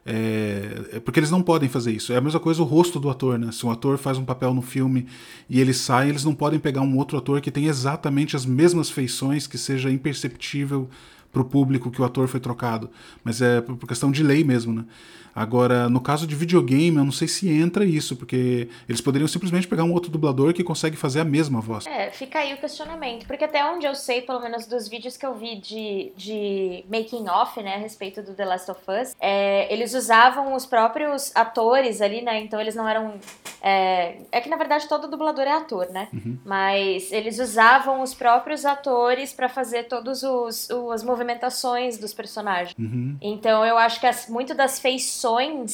É, 0.05 0.97
é, 0.97 1.01
porque 1.01 1.21
eles 1.21 1.31
não 1.31 1.43
podem 1.43 1.69
fazer 1.69 1.93
isso. 1.93 2.13
É 2.13 2.17
a 2.17 2.21
mesma 2.21 2.41
coisa 2.41 2.63
o 2.63 2.65
rosto 2.65 2.99
do 2.99 3.11
ator, 3.11 3.39
né? 3.39 3.53
Se 3.53 3.65
um 3.67 3.71
ator 3.71 3.99
faz 3.99 4.19
um 4.19 4.25
papel 4.25 4.55
no 4.55 4.63
filme 4.63 5.07
e 5.49 5.61
ele 5.61 5.75
sai, 5.75 6.09
eles 6.09 6.25
não 6.25 6.35
podem 6.35 6.59
pegar 6.59 6.81
um 6.81 6.97
outro 6.97 7.19
ator 7.19 7.41
que 7.41 7.51
tem 7.51 7.67
exatamente 7.67 8.35
as 8.35 8.47
mesmas 8.47 8.91
feições, 8.91 9.47
que 9.47 9.59
seja 9.59 9.91
imperceptível 9.91 10.89
para 11.33 11.43
o 11.43 11.45
público 11.45 11.91
que 11.91 12.01
o 12.01 12.05
ator 12.05 12.27
foi 12.29 12.41
trocado. 12.41 12.91
Mas 13.23 13.41
é 13.41 13.61
por 13.61 13.87
questão 13.87 14.11
de 14.11 14.23
lei 14.23 14.43
mesmo, 14.43 14.73
né? 14.73 14.85
Agora, 15.35 15.89
no 15.89 16.01
caso 16.01 16.27
de 16.27 16.35
videogame, 16.35 16.97
eu 16.97 17.05
não 17.05 17.13
sei 17.13 17.29
se 17.29 17.51
entra 17.51 17.85
isso, 17.85 18.17
porque 18.17 18.69
eles 18.89 19.01
poderiam 19.01 19.29
simplesmente 19.29 19.67
pegar 19.67 19.85
um 19.85 19.93
outro 19.93 20.11
dublador 20.11 20.53
que 20.53 20.65
consegue 20.65 20.97
fazer 20.97 21.21
a 21.21 21.25
mesma 21.25 21.61
voz. 21.61 21.87
É, 21.87 22.11
fica 22.11 22.41
aí 22.41 22.53
o 22.55 22.57
questionamento. 22.57 23.27
Porque 23.27 23.45
até 23.45 23.65
onde 23.65 23.87
eu 23.87 23.95
sei, 23.95 24.23
pelo 24.23 24.41
menos 24.41 24.67
dos 24.67 24.89
vídeos 24.89 25.17
que 25.17 25.25
eu 25.25 25.35
vi 25.35 25.57
de, 25.57 26.13
de 26.17 26.85
making 26.91 27.29
off, 27.29 27.63
né, 27.63 27.77
a 27.77 27.79
respeito 27.79 28.23
do 28.23 28.35
The 28.35 28.45
Last 28.45 28.71
of 28.71 28.81
Us, 28.89 29.15
é, 29.21 29.73
eles 29.73 29.95
usavam 29.95 30.55
os 30.55 30.67
próprios 30.67 31.35
atores 31.35 32.01
ali, 32.01 32.23
né? 32.23 32.41
Então 32.41 32.61
eles 32.61 32.75
não 32.75 32.89
eram. 32.89 33.15
É, 33.63 34.19
é 34.33 34.41
que 34.41 34.49
na 34.49 34.57
verdade 34.57 34.89
todo 34.89 35.09
dublador 35.09 35.45
é 35.45 35.53
ator, 35.53 35.89
né? 35.91 36.09
Uhum. 36.13 36.39
Mas 36.45 37.13
eles 37.13 37.39
usavam 37.39 38.03
os 38.03 38.15
próprios 38.15 38.65
atores 38.65 39.33
para 39.33 39.49
fazer 39.49 39.85
todas 39.85 40.23
as 40.25 41.03
movimentações 41.03 41.99
dos 41.99 42.13
personagens. 42.13 42.75
Uhum. 42.79 43.17
Então 43.21 43.65
eu 43.65 43.77
acho 43.77 44.01
que 44.01 44.07
as, 44.07 44.29
muito 44.29 44.55
das 44.55 44.81
feições 44.81 45.20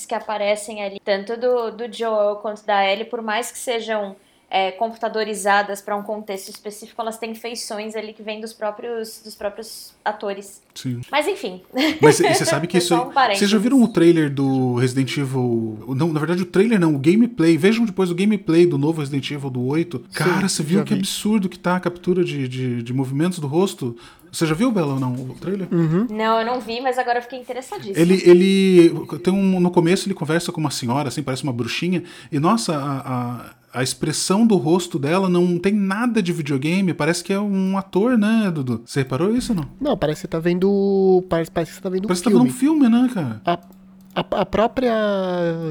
que 0.07 0.15
aparecem 0.15 0.83
ali, 0.83 1.01
tanto 1.05 1.37
do, 1.37 1.71
do 1.71 1.93
Joel 1.93 2.37
quanto 2.37 2.65
da 2.65 2.85
Ellie, 2.85 3.05
por 3.05 3.23
mais 3.23 3.51
que 3.51 3.59
sejam 3.59 4.17
é, 4.49 4.71
computadorizadas 4.71 5.81
para 5.81 5.97
um 5.97 6.03
contexto 6.03 6.49
específico, 6.49 7.01
elas 7.03 7.19
têm 7.19 7.35
feições 7.35 7.97
ali 7.97 8.13
que 8.13 8.23
vêm 8.23 8.41
dos 8.41 8.53
próprios, 8.53 9.21
dos 9.23 9.35
próprios 9.35 9.95
atores. 10.05 10.63
Sim. 10.75 11.01
Mas 11.11 11.27
enfim. 11.27 11.63
Mas 12.01 12.19
você 12.19 12.45
sabe 12.45 12.67
que 12.69 12.79
isso. 12.79 12.95
Um 12.95 13.11
vocês 13.11 13.51
já 13.51 13.59
viram 13.59 13.83
o 13.83 13.89
trailer 13.89 14.33
do 14.33 14.75
Resident 14.77 15.17
Evil. 15.17 15.85
Não, 15.89 16.13
na 16.13 16.21
verdade, 16.21 16.43
o 16.43 16.47
trailer 16.47 16.79
não, 16.79 16.95
o 16.95 16.99
gameplay. 16.99 17.57
Vejam 17.57 17.85
depois 17.85 18.11
o 18.11 18.15
gameplay 18.15 18.67
do 18.67 18.79
novo 18.79 19.01
Resident 19.01 19.29
Evil 19.31 19.51
do 19.51 19.65
8. 19.65 20.05
Cara, 20.13 20.49
você 20.49 20.63
viu 20.63 20.85
que 20.85 20.95
vi. 20.95 21.01
absurdo 21.01 21.49
que 21.49 21.59
tá 21.59 21.77
a 21.77 21.81
captura 21.81 22.23
de, 22.25 22.47
de, 22.47 22.83
de 22.83 22.93
movimentos 22.93 23.39
do 23.39 23.47
rosto? 23.47 23.97
Você 24.31 24.47
já 24.47 24.55
viu, 24.55 24.71
Bela, 24.71 24.95
ou 24.95 25.01
não, 25.01 25.15
o 25.15 25.35
trailer? 25.41 25.69
Uhum. 25.73 26.07
Não, 26.11 26.41
eu 26.41 26.47
não 26.47 26.61
vi, 26.61 26.81
mas 26.81 26.99
agora 26.99 27.19
eu 27.19 27.23
fiquei 27.23 27.39
interessadíssimo. 27.39 27.97
Ele, 27.99 28.23
ele 28.25 29.19
tem 29.23 29.33
um, 29.33 29.61
no 29.61 29.71
começo 29.71 30.07
ele 30.07 30.15
conversa 30.15 30.53
com 30.53 30.61
uma 30.61 30.71
senhora, 30.71 31.09
assim, 31.09 31.23
parece 31.23 31.43
uma 31.43 31.53
bruxinha, 31.53 32.03
e 32.31 32.39
nossa, 32.39 32.77
a, 32.77 33.01
a 33.01 33.57
a 33.77 33.83
expressão 33.83 34.47
do 34.47 34.57
rosto 34.57 34.99
dela 34.99 35.29
não 35.29 35.59
tem 35.59 35.75
nada 35.75 36.23
de 36.23 36.33
videogame, 36.33 36.95
parece 36.95 37.23
que 37.23 37.31
é 37.31 37.39
um 37.39 37.77
ator, 37.77 38.17
né, 38.17 38.51
Dudu? 38.51 38.81
Você 38.87 39.01
reparou 39.01 39.37
isso 39.37 39.53
ou 39.53 39.57
não? 39.57 39.69
Não, 39.79 39.99
parece 39.99 40.23
que 40.23 40.23
você 40.23 40.29
tá 40.29 40.39
vendo. 40.39 41.23
Parece, 41.29 41.51
parece 41.51 41.73
que 41.73 41.77
você 41.77 41.83
tá 41.83 41.91
vendo 41.91 42.07
parece 42.09 42.27
um 42.27 42.31
filme. 42.31 42.39
Parece 42.39 42.59
que 42.59 42.67
tá 42.67 42.71
vendo 42.71 42.81
um 42.81 42.81
filme, 42.81 42.89
né, 42.89 43.11
cara? 43.13 43.43
A, 43.45 43.76
a, 44.17 44.41
a, 44.41 44.47
própria. 44.47 44.95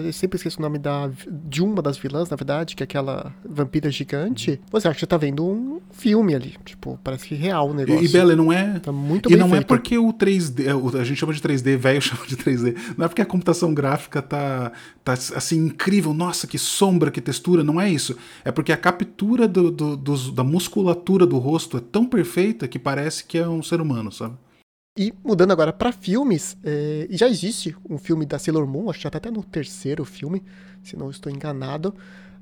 Eu 0.04 0.14
sempre 0.14 0.38
esqueço 0.38 0.60
o 0.60 0.62
nome 0.62 0.78
da, 0.78 1.10
de 1.28 1.64
uma 1.64 1.82
das 1.82 1.98
vilãs, 1.98 2.30
na 2.30 2.38
verdade, 2.38 2.76
que 2.76 2.84
é 2.84 2.86
aquela 2.86 3.34
vampira 3.44 3.90
gigante. 3.90 4.62
Você 4.72 4.88
acha 4.88 5.00
que 5.00 5.06
tá 5.08 5.18
vendo 5.18 5.44
um 5.44 5.82
filme 5.92 6.36
ali. 6.36 6.54
Tipo, 6.64 7.00
parece 7.04 7.28
que 7.28 7.34
real 7.34 7.72
o 7.72 7.74
negócio. 7.74 8.04
E, 8.04 8.06
e 8.06 8.08
Bela, 8.08 8.36
não 8.36 8.54
é. 8.54 8.80
Tá 8.80 8.92
muito 8.92 9.30
e 9.30 9.32
bem 9.32 9.40
não 9.40 9.48
é 9.48 9.58
feito. 9.58 9.64
é 9.64 9.68
porque 9.68 9.98
o 9.98 10.14
3D. 10.14 11.00
A 11.00 11.04
gente 11.04 11.18
chama 11.18 11.34
de 11.34 11.42
3D, 11.42 11.76
velho 11.76 12.00
chama 12.02 12.28
de 12.28 12.38
3D. 12.38 12.78
Não 12.96 13.06
é 13.06 13.08
porque 13.08 13.22
a 13.24 13.26
computação 13.26 13.74
gráfica 13.74 14.22
tá, 14.22 14.72
tá 15.04 15.14
assim, 15.14 15.66
incrível. 15.66 16.14
Nossa, 16.14 16.46
que 16.46 16.60
sombra, 16.60 17.10
que 17.10 17.22
textura. 17.22 17.64
Não 17.64 17.82
é 17.82 17.90
isso. 17.90 18.16
É 18.44 18.52
porque 18.52 18.72
a 18.72 18.78
captura 18.78 19.48
do, 19.48 19.72
do, 19.72 19.98
do 19.98 20.32
da 20.32 20.44
musculatura 20.44 21.26
do 21.26 21.40
rosto 21.40 21.78
é 21.78 21.82
tão 21.82 22.06
perfeita 22.06 22.68
que 22.68 22.78
parece 22.78 23.26
que 23.26 23.40
é 23.40 23.48
um 23.48 23.64
ser 23.64 23.82
humano, 23.82 24.12
sabe? 24.12 24.36
E 24.98 25.14
mudando 25.22 25.52
agora 25.52 25.74
para 25.74 25.92
filmes, 25.92 26.56
é, 26.64 27.06
já 27.10 27.28
existe 27.28 27.76
um 27.90 27.98
filme 27.98 28.26
da 28.26 28.40
Sailor 28.40 28.66
Moon, 28.66 28.90
acho 28.90 29.00
que 29.00 29.04
já 29.04 29.10
tá 29.10 29.18
até 29.18 29.30
no 29.30 29.44
terceiro 29.44 30.06
filme, 30.06 30.42
se 30.82 30.96
não 30.96 31.10
estou 31.10 31.30
enganado, 31.30 31.94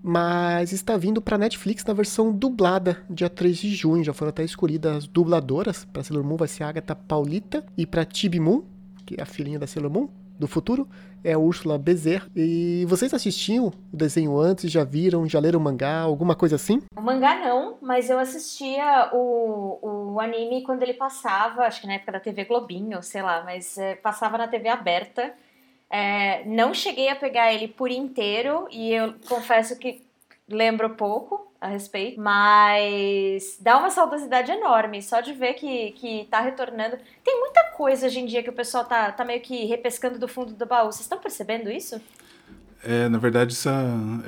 mas 0.04 0.72
está 0.72 0.96
vindo 0.96 1.20
para 1.20 1.36
Netflix 1.36 1.84
na 1.84 1.96
versão 1.96 2.32
dublada, 2.32 3.04
dia 3.10 3.28
3 3.28 3.58
de 3.58 3.74
junho. 3.74 4.04
Já 4.04 4.14
foram 4.14 4.30
até 4.30 4.44
escolhidas 4.44 4.98
as 4.98 5.08
dubladoras. 5.08 5.86
Para 5.86 6.04
Sailor 6.04 6.24
Moon 6.24 6.38
vai 6.38 6.48
ser 6.48 6.64
a 6.64 6.70
Agatha 6.70 6.94
Paulita 6.94 7.66
e 7.76 7.88
para 7.88 8.06
Tibi 8.06 8.40
Moon, 8.40 8.62
que 9.04 9.16
é 9.18 9.24
a 9.24 9.26
filhinha 9.26 9.58
da 9.58 9.66
Sailor 9.66 9.90
Moon, 9.90 10.10
do 10.40 10.48
futuro 10.48 10.88
é 11.24 11.34
a 11.34 11.40
Úrsula 11.40 11.78
Bezer. 11.78 12.28
E 12.36 12.86
vocês 12.88 13.14
assistiam 13.14 13.68
o 13.68 13.96
desenho 13.96 14.38
antes? 14.38 14.70
Já 14.70 14.84
viram? 14.84 15.28
Já 15.28 15.40
leram 15.40 15.60
mangá? 15.60 16.02
Alguma 16.02 16.36
coisa 16.36 16.58
assim? 16.58 16.82
O 16.96 17.02
mangá 17.02 17.40
não, 17.40 17.78
mas 17.82 18.10
eu 18.10 18.20
assistia 18.20 19.10
o, 19.14 20.14
o 20.14 20.20
anime 20.20 20.64
quando 20.64 20.84
ele 20.84 20.94
passava, 20.94 21.64
acho 21.64 21.82
que 21.82 21.88
na 21.88 21.94
época 21.94 22.12
da 22.12 22.20
TV 22.20 22.46
Globinho, 22.46 23.02
sei 23.02 23.22
lá, 23.22 23.44
mas 23.44 23.78
é, 23.78 23.96
passava 23.96 24.38
na 24.38 24.48
TV 24.48 24.68
aberta. 24.68 25.34
É, 25.90 26.44
não 26.46 26.74
cheguei 26.74 27.10
a 27.10 27.16
pegar 27.16 27.54
ele 27.54 27.68
por 27.68 27.92
inteiro 27.92 28.68
e 28.72 28.92
eu 28.92 29.14
confesso 29.28 29.78
que 29.78 30.02
lembro 30.50 30.90
pouco 30.92 31.53
a 31.64 31.68
respeito, 31.68 32.20
mas 32.20 33.58
dá 33.62 33.78
uma 33.78 33.90
saudosidade 33.90 34.52
enorme 34.52 35.02
só 35.02 35.22
de 35.22 35.32
ver 35.32 35.54
que, 35.54 35.92
que 35.92 36.28
tá 36.30 36.42
retornando. 36.42 36.98
Tem 37.24 37.40
muita 37.40 37.64
coisa 37.78 38.06
hoje 38.06 38.20
em 38.20 38.26
dia 38.26 38.44
que 38.44 38.50
o 38.50 38.54
pessoal 38.54 38.84
tá, 38.84 39.14
tá 39.14 39.24
meio 39.24 39.40
que 39.40 39.64
repescando 39.64 40.20
do 40.20 40.28
fundo 40.28 40.52
do 40.52 40.66
baú. 40.66 40.92
Vocês 40.92 41.02
estão 41.02 41.18
percebendo 41.18 41.72
isso? 41.72 42.02
É, 42.84 43.08
na 43.08 43.18
verdade, 43.18 43.54
essa, 43.54 43.74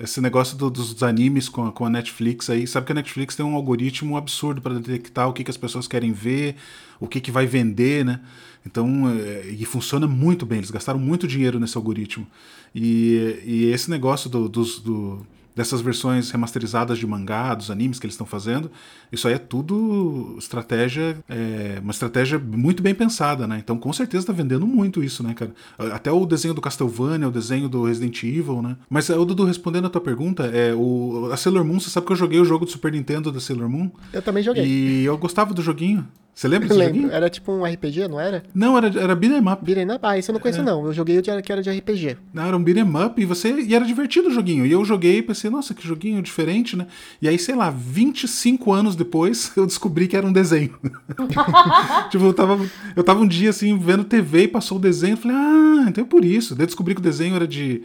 esse 0.01 0.21
negócio 0.21 0.57
do, 0.57 0.69
dos, 0.69 1.03
animes 1.03 1.49
com 1.49 1.65
a, 1.65 1.73
com 1.73 1.85
a 1.85 1.89
Netflix 1.89 2.49
aí, 2.49 2.65
sabe 2.65 2.85
que 2.85 2.93
a 2.93 2.95
Netflix 2.95 3.35
tem 3.35 3.45
um 3.45 3.53
algoritmo 3.53 4.15
absurdo 4.15 4.61
para 4.61 4.75
detectar 4.75 5.27
o 5.27 5.33
que, 5.33 5.43
que 5.43 5.51
as 5.51 5.57
pessoas 5.57 5.89
querem 5.89 6.13
ver, 6.13 6.55
o 7.01 7.05
que, 7.05 7.19
que 7.19 7.31
vai 7.31 7.45
vender, 7.45 8.05
né? 8.05 8.21
Então, 8.65 9.11
é, 9.11 9.49
e 9.49 9.65
funciona 9.65 10.07
muito 10.07 10.45
bem, 10.45 10.59
eles 10.59 10.71
gastaram 10.71 10.97
muito 10.97 11.27
dinheiro 11.27 11.59
nesse 11.59 11.75
algoritmo. 11.75 12.25
E, 12.73 13.41
e 13.43 13.65
esse 13.73 13.89
negócio 13.91 14.29
do, 14.29 14.47
dos, 14.47 14.79
do, 14.79 15.27
dessas 15.55 15.81
versões 15.81 16.29
remasterizadas 16.31 16.97
de 16.97 17.07
mangá, 17.07 17.55
dos 17.55 17.71
animes 17.71 17.99
que 17.99 18.05
eles 18.05 18.13
estão 18.13 18.27
fazendo, 18.27 18.69
isso 19.11 19.27
aí 19.27 19.35
é 19.35 19.37
tudo 19.37 20.35
estratégia, 20.37 21.17
é, 21.29 21.79
uma 21.81 21.91
estratégia 21.91 22.37
muito 22.37 22.83
bem 22.83 22.93
pensada, 22.93 23.47
né? 23.47 23.57
Então 23.63 23.77
com 23.77 23.93
certeza 23.93 24.23
está 24.23 24.33
vendendo 24.33 24.67
muito 24.67 25.03
isso, 25.03 25.23
né, 25.23 25.33
cara? 25.33 25.51
Até 25.77 26.11
o 26.11 26.25
desenho 26.25 26.53
do 26.53 26.61
Castlevania, 26.61 27.27
o 27.27 27.31
desenho 27.31 27.69
do 27.69 27.83
Resident 27.83 28.21
Evil, 28.23 28.61
né? 28.61 28.75
Mas, 28.89 29.09
o 29.09 29.25
Dudu, 29.25 29.45
respondendo 29.45 29.87
a 29.87 29.89
tua 29.89 30.01
pergunta, 30.01 30.45
é, 30.47 30.73
o, 30.73 31.29
a 31.31 31.37
Sailor 31.37 31.63
Moon, 31.63 31.79
você 31.79 31.89
sabe 31.89 32.05
que 32.05 32.11
eu 32.11 32.17
joguei 32.17 32.39
o 32.39 32.45
jogo 32.45 32.65
do 32.65 32.71
Super 32.71 32.91
Nintendo 32.91 33.31
da 33.31 33.39
Sailor 33.39 33.69
Moon? 33.69 33.89
Eu 34.11 34.21
também 34.21 34.43
joguei. 34.43 34.65
E 34.65 35.05
eu 35.05 35.17
gostava 35.17 35.53
do 35.53 35.61
joguinho. 35.61 36.07
Você 36.35 36.49
lembra 36.49 36.67
desse 36.67 36.77
Lembro. 36.77 37.09
Era 37.09 37.29
tipo 37.29 37.49
um 37.49 37.63
RPG, 37.63 38.09
não 38.09 38.19
era? 38.19 38.43
Não, 38.53 38.77
era, 38.77 38.87
era 38.99 39.15
beat'em 39.15 39.39
up. 39.39 39.63
Beat'em 39.63 39.89
up? 39.89 39.99
Ah, 40.01 40.17
isso 40.17 40.31
eu 40.31 40.33
não 40.33 40.39
conheço 40.41 40.59
é. 40.59 40.63
não. 40.63 40.85
Eu 40.85 40.91
joguei 40.91 41.17
o 41.17 41.21
que 41.21 41.51
era 41.51 41.61
de 41.61 41.71
RPG. 41.71 42.17
Não, 42.33 42.43
era 42.45 42.57
um 42.57 42.61
beat'em 42.61 42.83
up 42.83 43.21
e, 43.21 43.23
você, 43.23 43.53
e 43.61 43.73
era 43.73 43.85
divertido 43.85 44.27
o 44.27 44.31
joguinho. 44.31 44.65
E 44.65 44.71
eu 44.71 44.83
joguei 44.83 45.19
e 45.19 45.21
pensei, 45.45 45.49
nossa, 45.49 45.73
que 45.73 45.87
joguinho 45.87 46.21
diferente, 46.21 46.75
né? 46.75 46.87
E 47.21 47.27
aí, 47.27 47.37
sei 47.37 47.55
lá, 47.55 47.69
25 47.69 48.71
anos 48.71 48.95
depois, 48.95 49.51
eu 49.57 49.65
descobri 49.65 50.07
que 50.07 50.17
era 50.17 50.25
um 50.25 50.33
desenho. 50.33 50.77
tipo, 52.09 52.25
eu 52.25 52.33
tava, 52.33 52.69
eu 52.95 53.03
tava 53.03 53.21
um 53.21 53.27
dia 53.27 53.49
assim, 53.49 53.77
vendo 53.77 54.03
TV 54.03 54.43
e 54.43 54.47
passou 54.47 54.77
o 54.77 54.81
desenho. 54.81 55.17
Falei, 55.17 55.37
ah, 55.37 55.85
então 55.87 56.03
é 56.03 56.07
por 56.07 56.25
isso. 56.25 56.55
Daí 56.55 56.65
descobri 56.65 56.95
que 56.95 57.01
o 57.01 57.03
desenho 57.03 57.35
era 57.35 57.47
de 57.47 57.83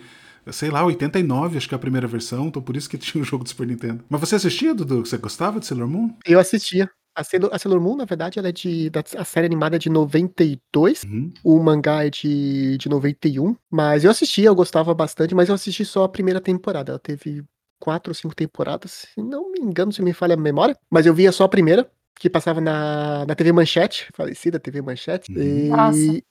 sei 0.51 0.71
lá, 0.71 0.83
89, 0.85 1.59
acho 1.59 1.69
que 1.69 1.75
é 1.75 1.77
a 1.77 1.79
primeira 1.79 2.09
versão, 2.09 2.49
então 2.49 2.63
por 2.63 2.75
isso 2.75 2.89
que 2.89 2.97
tinha 2.97 3.21
o 3.21 3.25
jogo 3.25 3.45
do 3.45 3.51
Super 3.51 3.67
Nintendo. 3.67 4.03
Mas 4.09 4.21
você 4.21 4.35
assistia, 4.35 4.75
Dudu? 4.75 5.05
Você 5.05 5.17
gostava 5.19 5.61
de 5.61 5.67
Sailor 5.67 5.87
Moon? 5.87 6.11
Eu 6.27 6.41
assistia. 6.41 6.91
A 7.21 7.25
Sailor, 7.25 7.51
a 7.53 7.59
Sailor 7.59 7.81
Moon, 7.81 7.97
na 7.97 8.07
verdade, 8.07 8.39
ela 8.39 8.49
é 8.49 8.53
de. 8.53 8.89
Da, 8.89 9.05
a 9.19 9.25
série 9.25 9.45
animada 9.45 9.77
é 9.77 9.79
de 9.79 9.91
92. 9.91 11.05
Uhum. 11.05 11.31
O 11.45 11.63
mangá 11.63 12.07
é 12.07 12.09
de, 12.09 12.79
de 12.79 12.89
91. 12.89 13.55
Mas 13.71 14.05
eu 14.05 14.11
assisti, 14.11 14.41
eu 14.43 14.55
gostava 14.55 14.95
bastante, 14.95 15.35
mas 15.35 15.51
eu 15.51 15.55
assisti 15.55 15.85
só 15.85 16.05
a 16.05 16.09
primeira 16.09 16.41
temporada. 16.41 16.93
Ela 16.93 16.99
teve 16.99 17.45
quatro 17.79 18.11
ou 18.11 18.15
cinco 18.15 18.35
temporadas, 18.35 19.07
se 19.15 19.23
não 19.23 19.53
me 19.53 19.61
engano, 19.61 19.93
se 19.93 20.01
me 20.01 20.15
falha 20.15 20.33
a 20.33 20.37
memória. 20.37 20.75
Mas 20.91 21.05
eu 21.05 21.13
via 21.13 21.31
só 21.31 21.45
a 21.45 21.49
primeira, 21.49 21.91
que 22.19 22.31
passava 22.31 22.61
na, 22.61 23.27
na 23.27 23.35
TV 23.35 23.53
Manchete, 23.53 24.09
falecida 24.15 24.59
TV 24.59 24.81
Manchete. 24.81 25.31
Uhum. 25.31 25.43
E, 25.43 25.69
Nossa. 25.69 25.99
e 25.99 26.23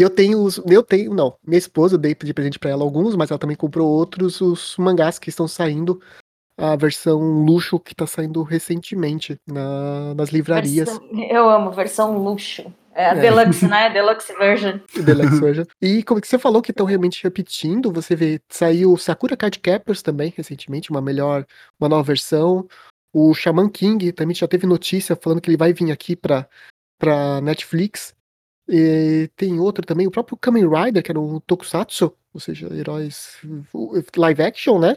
eu 0.00 0.08
tenho 0.08 0.42
os. 0.42 0.58
Eu 0.66 0.82
tenho, 0.82 1.12
não. 1.12 1.34
Minha 1.46 1.58
esposa, 1.58 1.96
eu 1.96 1.98
dei 1.98 2.14
de 2.14 2.32
presente 2.32 2.58
pra 2.58 2.70
ela 2.70 2.82
alguns, 2.82 3.14
mas 3.16 3.30
ela 3.30 3.38
também 3.38 3.56
comprou 3.56 3.86
outros, 3.86 4.40
os 4.40 4.76
mangás 4.78 5.18
que 5.18 5.28
estão 5.28 5.46
saindo 5.46 6.00
a 6.62 6.76
versão 6.76 7.18
luxo 7.18 7.80
que 7.80 7.92
tá 7.92 8.06
saindo 8.06 8.40
recentemente 8.44 9.36
na, 9.44 10.14
nas 10.14 10.28
livrarias. 10.28 10.88
Eu 11.28 11.50
amo, 11.50 11.72
versão 11.72 12.16
luxo. 12.16 12.72
É 12.94 13.06
a 13.06 13.16
é. 13.16 13.20
Deluxe, 13.20 13.66
né? 13.66 13.90
Deluxe 13.90 14.32
version. 14.34 14.78
Deluxe 15.04 15.40
version. 15.40 15.64
E 15.80 16.04
como 16.04 16.20
que 16.20 16.28
você 16.28 16.38
falou 16.38 16.62
que 16.62 16.70
estão 16.70 16.86
realmente 16.86 17.20
repetindo, 17.24 17.90
você 17.90 18.14
vê, 18.14 18.40
saiu 18.48 18.96
Sakura 18.96 19.36
Card 19.36 19.58
Captors 19.58 20.02
também 20.02 20.32
recentemente, 20.36 20.92
uma 20.92 21.02
melhor, 21.02 21.44
uma 21.80 21.88
nova 21.88 22.04
versão. 22.04 22.68
O 23.12 23.34
Shaman 23.34 23.68
King 23.68 24.12
também 24.12 24.36
já 24.36 24.46
teve 24.46 24.64
notícia 24.64 25.16
falando 25.16 25.40
que 25.40 25.50
ele 25.50 25.56
vai 25.56 25.72
vir 25.72 25.90
aqui 25.90 26.14
pra, 26.14 26.48
pra 26.96 27.40
Netflix. 27.40 28.14
E 28.68 29.28
tem 29.34 29.58
outro 29.58 29.84
também, 29.84 30.06
o 30.06 30.12
próprio 30.12 30.36
Kamen 30.36 30.68
Rider, 30.68 31.02
que 31.02 31.10
era 31.10 31.20
um 31.20 31.40
tokusatsu, 31.40 32.14
ou 32.32 32.40
seja, 32.40 32.72
heróis 32.72 33.40
live 34.16 34.42
action, 34.44 34.78
né? 34.78 34.96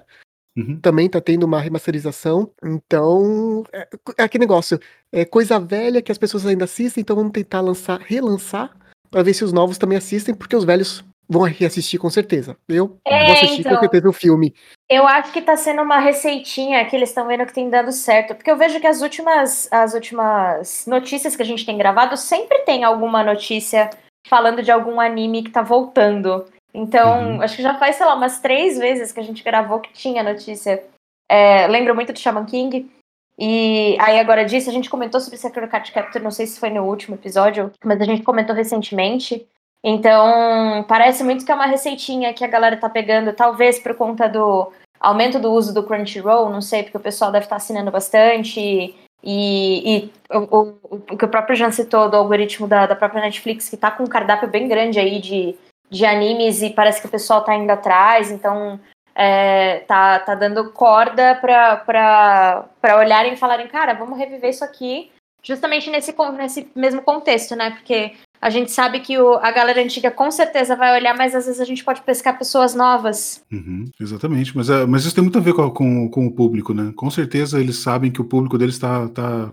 Uhum. 0.57 0.79
Também 0.79 1.09
tá 1.09 1.19
tendo 1.19 1.43
uma 1.43 1.59
remasterização. 1.59 2.49
Então, 2.63 3.63
é, 3.73 3.87
é 4.17 4.23
aquele 4.23 4.43
negócio. 4.43 4.79
É 5.11 5.25
coisa 5.25 5.59
velha 5.59 6.01
que 6.01 6.11
as 6.11 6.17
pessoas 6.17 6.45
ainda 6.45 6.65
assistem, 6.65 7.01
então 7.01 7.15
vamos 7.15 7.31
tentar 7.33 7.61
lançar, 7.61 7.99
relançar, 7.99 8.75
pra 9.11 9.23
ver 9.23 9.33
se 9.33 9.43
os 9.43 9.51
novos 9.53 9.77
também 9.77 9.97
assistem, 9.97 10.33
porque 10.33 10.55
os 10.55 10.63
velhos 10.63 11.03
vão 11.27 11.41
reassistir 11.41 11.99
com 11.99 12.09
certeza. 12.09 12.55
Eu 12.69 12.97
É, 13.05 13.25
vou 13.25 13.33
assistir 13.33 13.61
então. 13.61 13.73
com 13.73 13.79
certeza 13.79 14.09
o 14.09 14.13
filme. 14.13 14.53
Eu 14.89 15.07
acho 15.07 15.33
que 15.33 15.41
tá 15.41 15.57
sendo 15.57 15.81
uma 15.81 15.97
receitinha 15.99 16.85
que 16.85 16.95
eles 16.95 17.09
estão 17.09 17.27
vendo 17.27 17.45
que 17.45 17.53
tem 17.53 17.69
dando 17.69 17.91
certo. 17.91 18.35
Porque 18.35 18.49
eu 18.51 18.57
vejo 18.57 18.79
que 18.79 18.87
as 18.87 19.01
últimas, 19.01 19.67
as 19.71 19.93
últimas 19.93 20.85
notícias 20.87 21.35
que 21.35 21.41
a 21.41 21.45
gente 21.45 21.65
tem 21.65 21.77
gravado 21.77 22.15
sempre 22.15 22.59
tem 22.59 22.83
alguma 22.83 23.23
notícia 23.23 23.89
falando 24.27 24.61
de 24.61 24.71
algum 24.71 24.99
anime 24.99 25.43
que 25.43 25.51
tá 25.51 25.61
voltando. 25.63 26.45
Então, 26.75 27.35
Uhum. 27.35 27.41
acho 27.41 27.55
que 27.55 27.61
já 27.63 27.75
faz, 27.75 27.95
sei 27.95 28.05
lá, 28.05 28.15
umas 28.15 28.39
três 28.39 28.77
vezes 28.77 29.11
que 29.11 29.19
a 29.19 29.23
gente 29.23 29.43
gravou 29.43 29.79
que 29.79 29.93
tinha 29.93 30.21
notícia. 30.21 30.83
É, 31.29 31.65
lembro 31.67 31.95
muito 31.95 32.11
do 32.11 32.19
Shaman 32.19 32.45
King. 32.45 32.91
E 33.39 33.97
aí, 33.99 34.19
agora 34.19 34.45
disso, 34.45 34.69
a 34.69 34.73
gente 34.73 34.89
comentou 34.89 35.19
sobre 35.19 35.37
Sakura 35.37 35.67
Card 35.67 35.91
Captor, 35.91 36.21
não 36.21 36.31
sei 36.31 36.45
se 36.47 36.59
foi 36.59 36.69
no 36.69 36.83
último 36.83 37.15
episódio, 37.15 37.71
mas 37.83 37.99
a 38.01 38.05
gente 38.05 38.23
comentou 38.23 38.55
recentemente. 38.55 39.45
Então, 39.83 40.83
parece 40.87 41.23
muito 41.23 41.45
que 41.45 41.51
é 41.51 41.55
uma 41.55 41.65
receitinha 41.65 42.33
que 42.33 42.43
a 42.43 42.47
galera 42.47 42.75
tá 42.77 42.89
pegando, 42.89 43.33
talvez 43.33 43.77
por 43.79 43.93
conta 43.95 44.27
do 44.27 44.71
aumento 44.99 45.37
do 45.39 45.51
uso 45.51 45.73
do 45.73 45.83
Crunchyroll, 45.83 46.49
não 46.49 46.61
sei, 46.61 46.83
porque 46.83 46.97
o 46.97 47.01
pessoal 47.01 47.31
deve 47.31 47.45
estar 47.45 47.57
assinando 47.57 47.91
bastante. 47.91 48.59
E, 48.59 48.95
e 49.23 50.11
o, 50.31 50.57
o- 50.57 50.77
o 51.11 51.17
que 51.17 51.25
o 51.25 51.29
próprio 51.29 51.55
Jean 51.55 51.71
citou 51.71 52.09
do 52.09 52.17
algoritmo 52.17 52.67
da, 52.67 52.85
da 52.85 52.95
própria 52.95 53.21
Netflix, 53.21 53.69
que 53.69 53.77
tá 53.77 53.91
com 53.91 54.03
um 54.03 54.07
cardápio 54.07 54.47
bem 54.47 54.67
grande 54.67 54.99
aí 54.99 55.19
de, 55.19 55.55
de 55.89 56.05
animes 56.05 56.61
e 56.61 56.69
parece 56.69 57.01
que 57.01 57.07
o 57.07 57.11
pessoal 57.11 57.43
tá 57.43 57.55
indo 57.55 57.69
atrás, 57.71 58.31
então 58.31 58.79
é, 59.13 59.79
tá, 59.87 60.19
tá 60.19 60.35
dando 60.35 60.71
corda 60.71 61.35
pra, 61.35 61.77
pra, 61.77 62.65
pra 62.81 62.97
olharem 62.99 63.33
e 63.33 63.37
falarem, 63.37 63.67
cara, 63.67 63.93
vamos 63.93 64.17
reviver 64.17 64.49
isso 64.49 64.63
aqui, 64.63 65.09
justamente 65.43 65.89
nesse, 65.89 66.13
nesse 66.37 66.67
mesmo 66.75 67.01
contexto, 67.01 67.55
né? 67.55 67.71
Porque 67.71 68.13
a 68.41 68.49
gente 68.49 68.71
sabe 68.71 68.99
que 68.99 69.17
o- 69.17 69.35
a 69.37 69.51
galera 69.51 69.81
antiga 69.81 70.11
com 70.11 70.29
certeza 70.29 70.75
vai 70.75 70.93
olhar, 70.99 71.15
mas 71.17 71.33
às 71.33 71.45
vezes 71.45 71.61
a 71.61 71.65
gente 71.65 71.83
pode 71.83 72.01
pescar 72.01 72.37
pessoas 72.37 72.75
novas. 72.75 73.43
Uhum, 73.51 73.85
exatamente, 73.99 74.55
mas, 74.55 74.69
é, 74.69 74.85
mas 74.85 75.05
isso 75.05 75.15
tem 75.15 75.23
muito 75.23 75.37
a 75.37 75.41
ver 75.41 75.53
com, 75.53 75.71
com, 75.71 76.09
com 76.09 76.25
o 76.27 76.31
público, 76.35 76.73
né? 76.73 76.91
Com 76.95 77.09
certeza 77.09 77.59
eles 77.59 77.81
sabem 77.81 78.11
que 78.11 78.21
o 78.21 78.25
público 78.25 78.57
deles 78.57 78.75
está 78.75 79.07
tá 79.09 79.51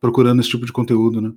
procurando 0.00 0.40
esse 0.40 0.48
tipo 0.50 0.64
de 0.66 0.72
conteúdo, 0.72 1.20
né? 1.20 1.30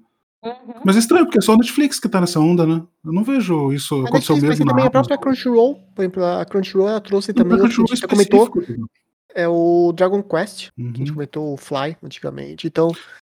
Mas 0.84 0.96
é 0.96 1.00
estranho, 1.00 1.26
porque 1.26 1.40
é 1.40 1.42
só 1.42 1.54
a 1.54 1.58
Netflix 1.58 2.00
que 2.00 2.08
tá 2.10 2.22
nessa 2.22 2.40
onda, 2.40 2.66
né? 2.66 2.82
Eu 3.04 3.12
não 3.14 3.24
vejo 3.24 3.74
isso 3.74 3.96
A 3.96 4.08
acontecer 4.08 4.34
o 4.34 4.36
Netflix, 4.36 4.42
mas 4.42 4.50
mesmo 4.60 4.66
também 4.66 4.84
na 4.84 4.88
a 4.88 4.92
própria. 4.92 5.18
Crunchyroll, 5.18 5.76
por 5.96 6.02
exemplo, 6.02 6.24
a 6.26 6.46
Crunchyroll 6.46 6.90
ela 6.90 7.02
trouxe 7.02 7.34
Não, 7.34 7.44
também, 7.44 7.58
a 7.58 7.62
Crunchyroll 7.62 7.88
gente 7.88 8.00
já 8.02 8.08
comentou, 8.08 8.44
específico. 8.46 8.90
é 9.34 9.48
o 9.48 9.92
Dragon 9.94 10.22
Quest, 10.24 10.70
que 10.76 10.82
a 10.82 10.86
gente 10.86 11.10
Uhum. 11.10 11.14
comentou 11.16 11.54
o 11.54 11.58
Fly 11.58 11.98
antigamente. 12.04 12.68
Então, 12.68 12.92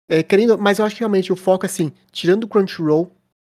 é, 0.09 0.23
querendo, 0.23 0.59
mas 0.59 0.79
eu 0.79 0.85
acho 0.85 0.95
que 0.95 1.01
realmente 1.01 1.33
o 1.33 1.37
foco, 1.37 1.65
assim, 1.67 1.93
tirando 2.13 2.45
o 2.45 2.49
Crunchyroll, 2.49 3.11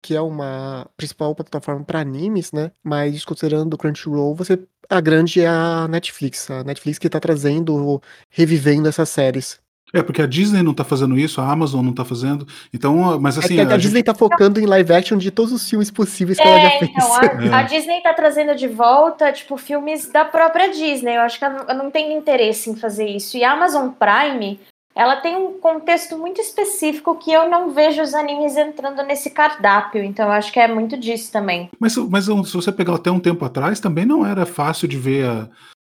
que 0.02 0.14
é 0.16 0.20
uma 0.20 0.88
principal 0.96 1.34
plataforma 1.34 1.84
para 1.84 2.00
animes, 2.00 2.52
né? 2.52 2.70
Mas 2.82 3.12
desconsiderando 3.12 3.74
o 3.74 3.78
Crunchyroll, 3.78 4.34
você 4.34 4.58
a 4.88 5.00
grande 5.00 5.40
é 5.40 5.46
a 5.46 5.86
Netflix, 5.88 6.50
a 6.50 6.64
Netflix 6.64 6.98
que 6.98 7.08
tá 7.08 7.20
trazendo, 7.20 8.00
revivendo 8.28 8.88
essas 8.88 9.08
séries. 9.08 9.60
É, 9.92 10.02
porque 10.02 10.22
a 10.22 10.26
Disney 10.26 10.62
não 10.62 10.72
tá 10.74 10.84
fazendo 10.84 11.18
isso, 11.18 11.40
a 11.40 11.50
Amazon 11.50 11.84
não 11.84 11.92
tá 11.92 12.04
fazendo. 12.04 12.46
Então, 12.72 13.18
mas 13.20 13.36
É 13.36 13.40
assim, 13.40 13.54
que 13.56 13.60
a, 13.60 13.74
a 13.74 13.76
Disney 13.76 13.98
gente- 13.98 14.06
tá 14.06 14.14
focando 14.14 14.60
em 14.60 14.66
live 14.66 14.92
action 14.92 15.18
de 15.18 15.30
todos 15.30 15.52
os 15.52 15.68
filmes 15.68 15.90
possíveis 15.90 16.38
que 16.38 16.46
ela 16.46 16.60
já 16.60 16.68
É, 16.68 16.78
fez. 16.78 16.90
então, 16.90 17.14
a, 17.14 17.24
É. 17.44 17.54
a 17.54 17.62
Disney 17.62 18.00
tá 18.02 18.14
trazendo 18.14 18.54
de 18.54 18.68
volta, 18.68 19.32
tipo, 19.32 19.56
filmes 19.56 20.06
da 20.08 20.24
própria 20.24 20.68
Disney. 20.70 21.16
Eu 21.16 21.22
acho 21.22 21.38
que 21.38 21.44
ela 21.44 21.54
não- 21.58 21.68
eu 21.68 21.74
não 21.84 21.90
tenho 21.90 22.16
interesse 22.16 22.70
em 22.70 22.76
fazer 22.76 23.06
isso. 23.08 23.36
E 23.36 23.42
a 23.44 23.52
Amazon 23.52 23.88
Prime, 23.90 24.60
ela 24.94 25.16
tem 25.16 25.36
um 25.36 25.52
contexto 25.60 26.16
muito 26.18 26.40
específico 26.40 27.14
que 27.16 27.32
eu 27.32 27.48
não 27.48 27.70
vejo 27.70 28.02
os 28.02 28.14
animes 28.14 28.56
entrando 28.56 29.02
nesse 29.02 29.30
cardápio. 29.30 30.02
Então, 30.04 30.26
eu 30.26 30.32
acho 30.32 30.52
que 30.52 30.60
é 30.60 30.68
muito 30.68 30.96
disso 30.96 31.32
também. 31.32 31.68
Mas, 31.78 31.96
mas 31.96 32.24
se 32.26 32.32
você 32.54 32.70
pegar 32.72 32.94
até 32.94 33.10
um 33.10 33.20
tempo 33.20 33.44
atrás, 33.44 33.80
também 33.80 34.04
não 34.04 34.26
era 34.26 34.44
fácil 34.46 34.86
de 34.88 34.96
ver 34.96 35.26
a. 35.26 35.48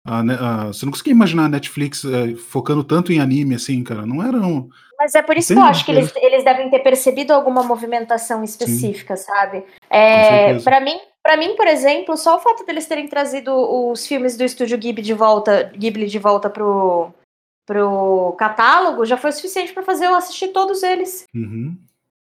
a- 0.05 0.21
a- 0.21 0.67
você 0.67 0.85
não 0.85 0.93
conseguia 0.93 1.13
imaginar 1.13 1.47
a 1.47 1.49
Netflix 1.49 2.05
é, 2.05 2.35
focando 2.37 2.85
tanto 2.85 3.13
em 3.13 3.21
anime 3.21 3.55
assim, 3.55 3.83
cara. 3.83 4.05
Não 4.05 4.23
era 4.23 4.37
um. 4.37 4.69
Mas 4.99 5.15
é 5.15 5.23
por 5.23 5.37
isso 5.37 5.53
que 5.53 5.59
eu 5.59 5.65
acho 5.65 5.85
que 5.85 5.93
certeza. 5.93 6.13
eles, 6.19 6.33
eles 6.33 6.45
devem 6.45 6.71
ter 6.71 6.79
percebido 6.81 7.33
alguma 7.33 7.63
movimentação 7.63 8.45
específica, 8.45 9.17
sabe? 9.17 9.61
Com 9.63 9.67
É, 9.97 10.59
para 10.61 10.81
mim, 10.81 10.99
para 11.23 11.37
mim, 11.37 11.57
por 11.57 11.67
exemplo, 11.67 12.17
só 12.17 12.37
o 12.37 12.41
fato 12.41 12.65
deles 12.65 12.87
terem 12.87 13.09
trazido 13.09 13.53
os 13.91 14.07
filmes 14.07 14.37
do 14.37 14.45
estúdio 14.45 14.79
Ghibli 14.79 15.03
de 15.03 15.15
volta, 15.15 15.73
Ghibli 15.77 16.07
de 16.07 16.19
volta 16.19 16.49
pro, 16.49 17.13
pro 17.67 18.35
catálogo 18.39 19.05
já 19.05 19.17
foi 19.17 19.31
o 19.31 19.33
suficiente 19.33 19.73
pra 19.73 19.83
fazer 19.83 20.07
eu 20.07 20.15
assistir 20.15 20.49
todos 20.49 20.83
eles. 20.83 21.25
Uhum. 21.35 21.77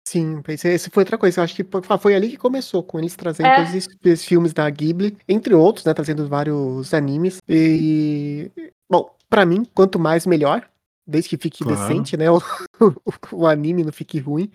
Sim, 0.08 0.40
esse, 0.48 0.66
esse 0.68 0.88
foi 0.90 1.02
outra 1.02 1.18
coisa. 1.18 1.40
Eu 1.40 1.44
acho 1.44 1.54
que 1.54 1.66
foi- 2.00 2.14
ali 2.14 2.30
que 2.30 2.38
começou, 2.38 2.82
com 2.82 2.98
eles 2.98 3.14
trazendo 3.14 3.46
É. 3.48 3.56
todos 3.56 3.74
esses, 3.74 3.94
esses 4.02 4.24
filmes 4.24 4.54
da 4.54 4.68
Ghibli, 4.70 5.18
entre 5.28 5.54
outros, 5.54 5.84
né? 5.84 5.92
Trazendo 5.92 6.26
vários 6.26 6.94
animes. 6.94 7.38
E. 7.46 8.50
Bom, 8.90 9.10
pra 9.28 9.44
mim, 9.44 9.66
quanto 9.74 9.98
mais 9.98 10.26
melhor. 10.26 10.66
Desde 11.06 11.28
que 11.30 11.36
fique 11.36 11.62
Claro. 11.62 11.78
decente, 11.78 12.16
né? 12.16 12.24
O, 12.80 12.92
o 13.32 13.46
anime 13.46 13.84
não 13.84 13.92
fique 13.92 14.18
ruim. 14.18 14.50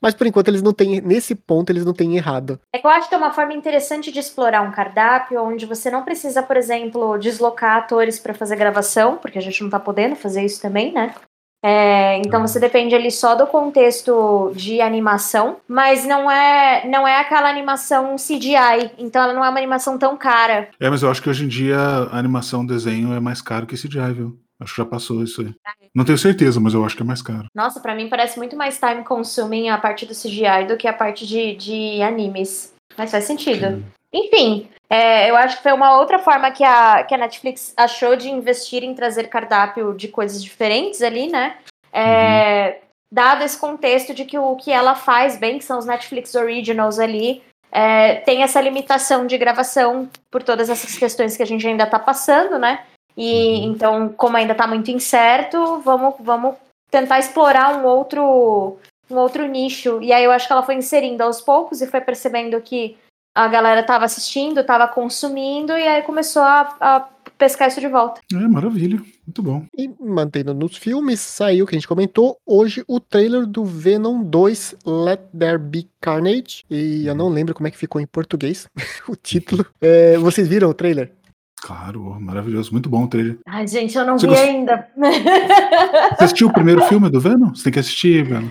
Mas 0.00 0.14
por 0.14 0.26
enquanto 0.26 0.48
eles 0.48 0.62
não 0.62 0.72
têm. 0.72 1.00
Nesse 1.00 1.34
ponto, 1.34 1.70
eles 1.70 1.84
não 1.84 1.92
têm 1.92 2.16
errado. 2.16 2.58
É 2.74 2.78
que 2.78 2.86
eu 2.86 2.90
acho 2.90 3.08
que 3.08 3.14
é 3.14 3.18
uma 3.18 3.32
forma 3.32 3.52
interessante 3.52 4.10
de 4.12 4.18
explorar 4.18 4.62
um 4.62 4.70
cardápio 4.72 5.40
onde 5.42 5.66
você 5.66 5.90
não 5.90 6.04
precisa, 6.04 6.42
por 6.42 6.56
exemplo, 6.56 7.18
deslocar 7.18 7.76
atores 7.78 8.18
pra 8.18 8.32
fazer 8.34 8.56
gravação, 8.56 9.16
porque 9.18 9.38
a 9.38 9.42
gente 9.42 9.62
não 9.62 9.70
tá 9.70 9.78
podendo 9.80 10.14
fazer 10.16 10.44
isso 10.44 10.60
também, 10.62 10.92
né? 10.92 11.14
É, 11.62 12.18
então 12.18 12.40
você 12.40 12.60
depende 12.60 12.94
ali 12.94 13.10
só 13.10 13.34
do 13.34 13.46
contexto 13.46 14.52
de 14.54 14.80
animação, 14.80 15.56
mas 15.66 16.04
não 16.04 16.30
é 16.30 16.88
não 16.88 17.06
é 17.06 17.20
aquela 17.20 17.50
animação 17.50 18.14
CGI, 18.16 18.92
então 18.96 19.22
ela 19.22 19.34
não 19.34 19.44
é 19.44 19.48
uma 19.48 19.58
animação 19.58 19.98
tão 19.98 20.16
cara. 20.16 20.68
É, 20.78 20.88
mas 20.88 21.02
eu 21.02 21.10
acho 21.10 21.20
que 21.20 21.28
hoje 21.28 21.44
em 21.44 21.48
dia 21.48 21.76
a 21.76 22.18
animação 22.18 22.64
desenho 22.64 23.12
é 23.12 23.20
mais 23.20 23.42
caro 23.42 23.66
que 23.66 23.76
CGI, 23.76 24.12
viu? 24.12 24.38
Acho 24.60 24.74
que 24.74 24.82
já 24.82 24.86
passou 24.86 25.22
isso 25.22 25.40
aí. 25.40 25.54
Não 25.94 26.04
tenho 26.04 26.18
certeza, 26.18 26.58
mas 26.58 26.74
eu 26.74 26.84
acho 26.84 26.96
que 26.96 27.02
é 27.02 27.06
mais 27.06 27.22
caro. 27.22 27.46
Nossa, 27.54 27.80
pra 27.80 27.94
mim 27.94 28.08
parece 28.08 28.38
muito 28.38 28.56
mais 28.56 28.78
time 28.78 29.04
consuming 29.04 29.68
a 29.68 29.78
parte 29.78 30.04
do 30.04 30.14
CGI 30.14 30.66
do 30.66 30.76
que 30.76 30.88
a 30.88 30.92
parte 30.92 31.26
de, 31.26 31.54
de 31.54 32.02
animes. 32.02 32.74
Mas 32.96 33.10
faz 33.12 33.24
sentido. 33.24 33.84
Enfim, 34.12 34.68
é, 34.88 35.30
eu 35.30 35.36
acho 35.36 35.58
que 35.58 35.62
foi 35.62 35.72
uma 35.72 35.98
outra 35.98 36.18
forma 36.18 36.50
que 36.50 36.64
a, 36.64 37.04
que 37.04 37.14
a 37.14 37.18
Netflix 37.18 37.74
achou 37.76 38.16
de 38.16 38.30
investir 38.30 38.82
em 38.82 38.94
trazer 38.94 39.28
cardápio 39.28 39.94
de 39.94 40.08
coisas 40.08 40.42
diferentes 40.42 41.02
ali, 41.02 41.28
né? 41.28 41.58
É, 41.92 42.78
Dado 43.10 43.42
esse 43.42 43.58
contexto 43.58 44.12
de 44.12 44.26
que 44.26 44.38
o 44.38 44.54
que 44.56 44.70
ela 44.70 44.94
faz 44.94 45.38
bem, 45.38 45.58
que 45.58 45.64
são 45.64 45.78
os 45.78 45.86
Netflix 45.86 46.34
Originals 46.34 46.98
ali, 46.98 47.42
é, 47.72 48.16
tem 48.16 48.42
essa 48.42 48.60
limitação 48.60 49.26
de 49.26 49.38
gravação 49.38 50.08
por 50.30 50.42
todas 50.42 50.68
essas 50.68 50.96
questões 50.96 51.36
que 51.36 51.42
a 51.42 51.46
gente 51.46 51.66
ainda 51.66 51.86
tá 51.86 51.98
passando, 51.98 52.58
né? 52.58 52.84
E 53.16 53.32
Uhum. 53.32 53.72
então, 53.72 54.08
como 54.10 54.36
ainda 54.36 54.54
tá 54.54 54.66
muito 54.66 54.90
incerto, 54.90 55.80
vamos, 55.80 56.14
vamos 56.20 56.56
tentar 56.90 57.18
explorar 57.18 57.76
um 57.76 57.86
outro, 57.86 58.78
um 59.10 59.16
outro 59.16 59.46
nicho. 59.46 60.00
E 60.02 60.12
aí 60.12 60.22
eu 60.22 60.30
acho 60.30 60.46
que 60.46 60.52
ela 60.52 60.62
foi 60.62 60.74
inserindo 60.74 61.22
aos 61.22 61.40
poucos 61.40 61.80
e 61.80 61.86
foi 61.86 62.02
percebendo 62.02 62.60
que 62.60 62.96
a 63.44 63.48
galera 63.48 63.82
tava 63.82 64.04
assistindo, 64.04 64.64
tava 64.64 64.88
consumindo, 64.88 65.72
e 65.72 65.86
aí 65.86 66.02
começou 66.02 66.42
a, 66.42 66.76
a 66.80 67.00
pescar 67.38 67.68
isso 67.68 67.80
de 67.80 67.88
volta. 67.88 68.20
É, 68.32 68.36
maravilha. 68.48 68.96
Muito 69.26 69.42
bom. 69.42 69.64
E 69.76 69.88
mantendo 70.00 70.52
nos 70.54 70.76
filmes, 70.76 71.20
saiu, 71.20 71.66
que 71.66 71.74
a 71.74 71.78
gente 71.78 71.86
comentou, 71.86 72.36
hoje 72.46 72.82
o 72.88 72.98
trailer 72.98 73.46
do 73.46 73.64
Venom 73.64 74.22
2, 74.24 74.74
Let 74.84 75.20
There 75.38 75.58
Be 75.58 75.86
Carnage. 76.00 76.64
E 76.70 77.06
eu 77.06 77.14
não 77.14 77.28
lembro 77.28 77.54
como 77.54 77.68
é 77.68 77.70
que 77.70 77.76
ficou 77.78 78.00
em 78.00 78.06
português 78.06 78.66
o 79.08 79.14
título. 79.14 79.64
É, 79.80 80.16
vocês 80.18 80.48
viram 80.48 80.68
o 80.70 80.74
trailer? 80.74 81.12
Claro, 81.60 82.06
ó, 82.06 82.20
maravilhoso. 82.20 82.72
Muito 82.72 82.88
bom 82.88 83.04
o 83.04 83.08
trailer. 83.08 83.38
Ai, 83.46 83.66
gente, 83.66 83.96
eu 83.98 84.06
não 84.06 84.18
Você 84.18 84.26
vi 84.26 84.32
gost- 84.32 84.48
ainda. 84.48 84.88
Você 84.96 86.24
assistiu 86.24 86.48
o 86.48 86.52
primeiro 86.52 86.82
filme 86.84 87.10
do 87.10 87.20
Venom? 87.20 87.54
Você 87.54 87.64
tem 87.64 87.72
que 87.72 87.78
assistir, 87.80 88.24
Venom. 88.24 88.48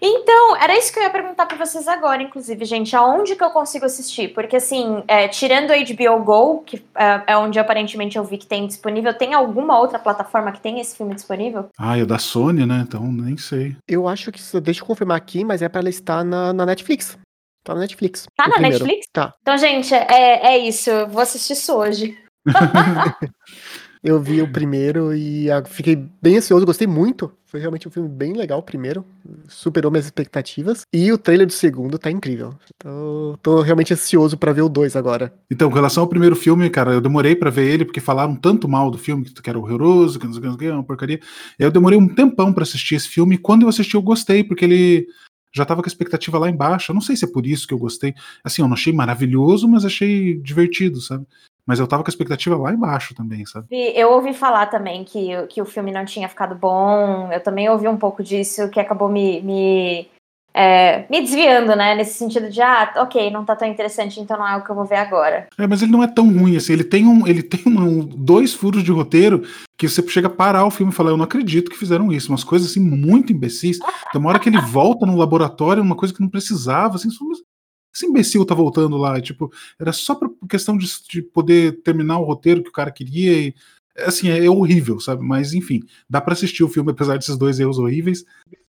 Então, 0.00 0.56
era 0.56 0.76
isso 0.76 0.92
que 0.92 0.98
eu 0.98 1.02
ia 1.02 1.10
perguntar 1.10 1.46
pra 1.46 1.56
vocês 1.56 1.88
agora, 1.88 2.22
inclusive, 2.22 2.64
gente. 2.64 2.94
Aonde 2.94 3.36
que 3.36 3.42
eu 3.42 3.50
consigo 3.50 3.84
assistir? 3.84 4.28
Porque, 4.28 4.56
assim, 4.56 5.02
é, 5.08 5.28
tirando 5.28 5.70
o 5.70 5.74
HBO 5.74 6.24
Go, 6.24 6.62
que 6.64 6.84
é, 6.94 7.22
é 7.28 7.36
onde 7.36 7.58
aparentemente 7.58 8.16
eu 8.16 8.24
vi 8.24 8.38
que 8.38 8.46
tem 8.46 8.66
disponível, 8.66 9.14
tem 9.14 9.34
alguma 9.34 9.78
outra 9.78 9.98
plataforma 9.98 10.52
que 10.52 10.60
tem 10.60 10.80
esse 10.80 10.96
filme 10.96 11.14
disponível? 11.14 11.68
Ah, 11.78 11.98
é 11.98 12.04
da 12.04 12.18
Sony, 12.18 12.66
né? 12.66 12.84
Então 12.86 13.02
nem 13.02 13.36
sei. 13.36 13.76
Eu 13.88 14.08
acho 14.08 14.30
que, 14.30 14.40
deixa 14.60 14.82
eu 14.82 14.86
confirmar 14.86 15.16
aqui, 15.16 15.44
mas 15.44 15.62
é 15.62 15.68
pra 15.68 15.80
ela 15.80 15.88
estar 15.88 16.24
na, 16.24 16.52
na 16.52 16.66
Netflix. 16.66 17.18
Tá 17.64 17.74
na 17.74 17.80
Netflix. 17.80 18.26
Tá 18.36 18.46
na 18.46 18.54
primeiro. 18.54 18.78
Netflix? 18.78 19.06
Tá. 19.12 19.34
Então, 19.42 19.58
gente, 19.58 19.92
é, 19.92 20.54
é 20.54 20.58
isso. 20.58 20.88
Eu 20.88 21.08
vou 21.08 21.20
assistir 21.20 21.54
isso 21.54 21.74
hoje. 21.74 22.16
Eu 24.06 24.20
vi 24.20 24.40
o 24.40 24.46
primeiro 24.46 25.12
e 25.12 25.48
fiquei 25.64 25.96
bem 26.22 26.36
ansioso, 26.36 26.64
gostei 26.64 26.86
muito. 26.86 27.32
Foi 27.44 27.58
realmente 27.58 27.88
um 27.88 27.90
filme 27.90 28.08
bem 28.08 28.34
legal, 28.34 28.60
o 28.60 28.62
primeiro. 28.62 29.04
Superou 29.48 29.90
minhas 29.90 30.04
expectativas. 30.04 30.82
E 30.94 31.10
o 31.10 31.18
trailer 31.18 31.44
do 31.44 31.52
segundo 31.52 31.98
tá 31.98 32.08
incrível. 32.08 32.54
Tô, 32.78 33.36
tô 33.42 33.60
realmente 33.62 33.92
ansioso 33.92 34.38
para 34.38 34.52
ver 34.52 34.62
o 34.62 34.68
dois 34.68 34.94
agora. 34.94 35.34
Então, 35.50 35.68
com 35.68 35.74
relação 35.74 36.04
ao 36.04 36.08
primeiro 36.08 36.36
filme, 36.36 36.70
cara, 36.70 36.92
eu 36.92 37.00
demorei 37.00 37.34
para 37.34 37.50
ver 37.50 37.68
ele, 37.68 37.84
porque 37.84 37.98
falaram 37.98 38.36
tanto 38.36 38.68
mal 38.68 38.92
do 38.92 38.98
filme, 38.98 39.24
que 39.24 39.50
era 39.50 39.58
horroroso, 39.58 40.20
que 40.20 40.26
o 40.28 40.56
que, 40.56 40.70
uma 40.70 40.84
porcaria. 40.84 41.18
Eu 41.58 41.72
demorei 41.72 41.98
um 41.98 42.06
tempão 42.06 42.52
para 42.52 42.62
assistir 42.62 42.94
esse 42.94 43.08
filme. 43.08 43.36
Quando 43.36 43.62
eu 43.62 43.68
assisti, 43.68 43.96
eu 43.96 44.02
gostei, 44.02 44.44
porque 44.44 44.64
ele 44.64 45.08
já 45.52 45.64
tava 45.64 45.82
com 45.82 45.88
a 45.88 45.90
expectativa 45.90 46.38
lá 46.38 46.48
embaixo. 46.48 46.92
Eu 46.92 46.94
não 46.94 47.02
sei 47.02 47.16
se 47.16 47.24
é 47.24 47.28
por 47.28 47.44
isso 47.44 47.66
que 47.66 47.74
eu 47.74 47.78
gostei. 47.78 48.14
Assim, 48.44 48.62
eu 48.62 48.68
não 48.68 48.74
achei 48.74 48.92
maravilhoso, 48.92 49.66
mas 49.66 49.84
achei 49.84 50.38
divertido, 50.38 51.00
sabe? 51.00 51.26
Mas 51.66 51.80
eu 51.80 51.86
tava 51.86 52.04
com 52.04 52.08
a 52.08 52.12
expectativa 52.12 52.56
lá 52.56 52.72
embaixo 52.72 53.14
também, 53.14 53.44
sabe? 53.44 53.66
Eu 53.70 54.12
ouvi 54.12 54.32
falar 54.32 54.66
também 54.66 55.02
que, 55.02 55.30
que 55.48 55.60
o 55.60 55.64
filme 55.64 55.90
não 55.90 56.04
tinha 56.04 56.28
ficado 56.28 56.54
bom. 56.54 57.30
Eu 57.32 57.42
também 57.42 57.68
ouvi 57.68 57.88
um 57.88 57.96
pouco 57.96 58.22
disso, 58.22 58.70
que 58.70 58.78
acabou 58.78 59.08
me, 59.08 59.40
me, 59.42 60.08
é, 60.54 61.04
me 61.10 61.20
desviando, 61.20 61.74
né? 61.74 61.96
Nesse 61.96 62.14
sentido 62.14 62.48
de, 62.48 62.62
ah, 62.62 62.94
ok, 62.96 63.30
não 63.30 63.44
tá 63.44 63.56
tão 63.56 63.68
interessante, 63.68 64.20
então 64.20 64.38
não 64.38 64.46
é 64.46 64.56
o 64.56 64.64
que 64.64 64.70
eu 64.70 64.76
vou 64.76 64.84
ver 64.84 64.96
agora. 64.96 65.48
É, 65.58 65.66
mas 65.66 65.82
ele 65.82 65.90
não 65.90 66.02
é 66.02 66.06
tão 66.06 66.32
ruim 66.32 66.56
assim. 66.56 66.72
Ele 66.72 66.84
tem, 66.84 67.04
um, 67.04 67.26
ele 67.26 67.42
tem 67.42 67.60
um, 67.66 68.00
dois 68.00 68.54
furos 68.54 68.84
de 68.84 68.92
roteiro 68.92 69.42
que 69.76 69.88
você 69.88 70.06
chega 70.08 70.28
a 70.28 70.30
parar 70.30 70.64
o 70.64 70.70
filme 70.70 70.92
e 70.92 70.94
falar, 70.94 71.10
eu 71.10 71.16
não 71.16 71.24
acredito 71.24 71.70
que 71.70 71.76
fizeram 71.76 72.12
isso. 72.12 72.30
Umas 72.30 72.44
coisas 72.44 72.70
assim 72.70 72.80
muito 72.80 73.32
imbecis. 73.32 73.78
Tem 74.12 74.20
uma 74.20 74.30
hora 74.30 74.38
que 74.38 74.48
ele 74.48 74.60
volta 74.60 75.04
no 75.04 75.16
laboratório, 75.16 75.82
uma 75.82 75.96
coisa 75.96 76.14
que 76.14 76.22
não 76.22 76.28
precisava, 76.28 76.94
assim, 76.94 77.10
esse 77.96 78.06
imbecil 78.06 78.44
tá 78.44 78.54
voltando 78.54 78.96
lá? 78.96 79.20
Tipo, 79.20 79.50
era 79.80 79.92
só 79.92 80.14
por 80.14 80.36
questão 80.48 80.76
de, 80.76 80.86
de 81.08 81.22
poder 81.22 81.80
terminar 81.82 82.18
o 82.18 82.24
roteiro 82.24 82.62
que 82.62 82.68
o 82.68 82.72
cara 82.72 82.90
queria 82.90 83.48
e. 83.48 83.54
Assim, 84.00 84.28
é, 84.28 84.44
é 84.44 84.50
horrível, 84.50 85.00
sabe? 85.00 85.24
Mas 85.24 85.54
enfim, 85.54 85.82
dá 86.08 86.20
para 86.20 86.34
assistir 86.34 86.62
o 86.62 86.68
filme 86.68 86.90
apesar 86.90 87.16
desses 87.16 87.36
dois 87.38 87.58
erros 87.58 87.78
horríveis. 87.78 88.24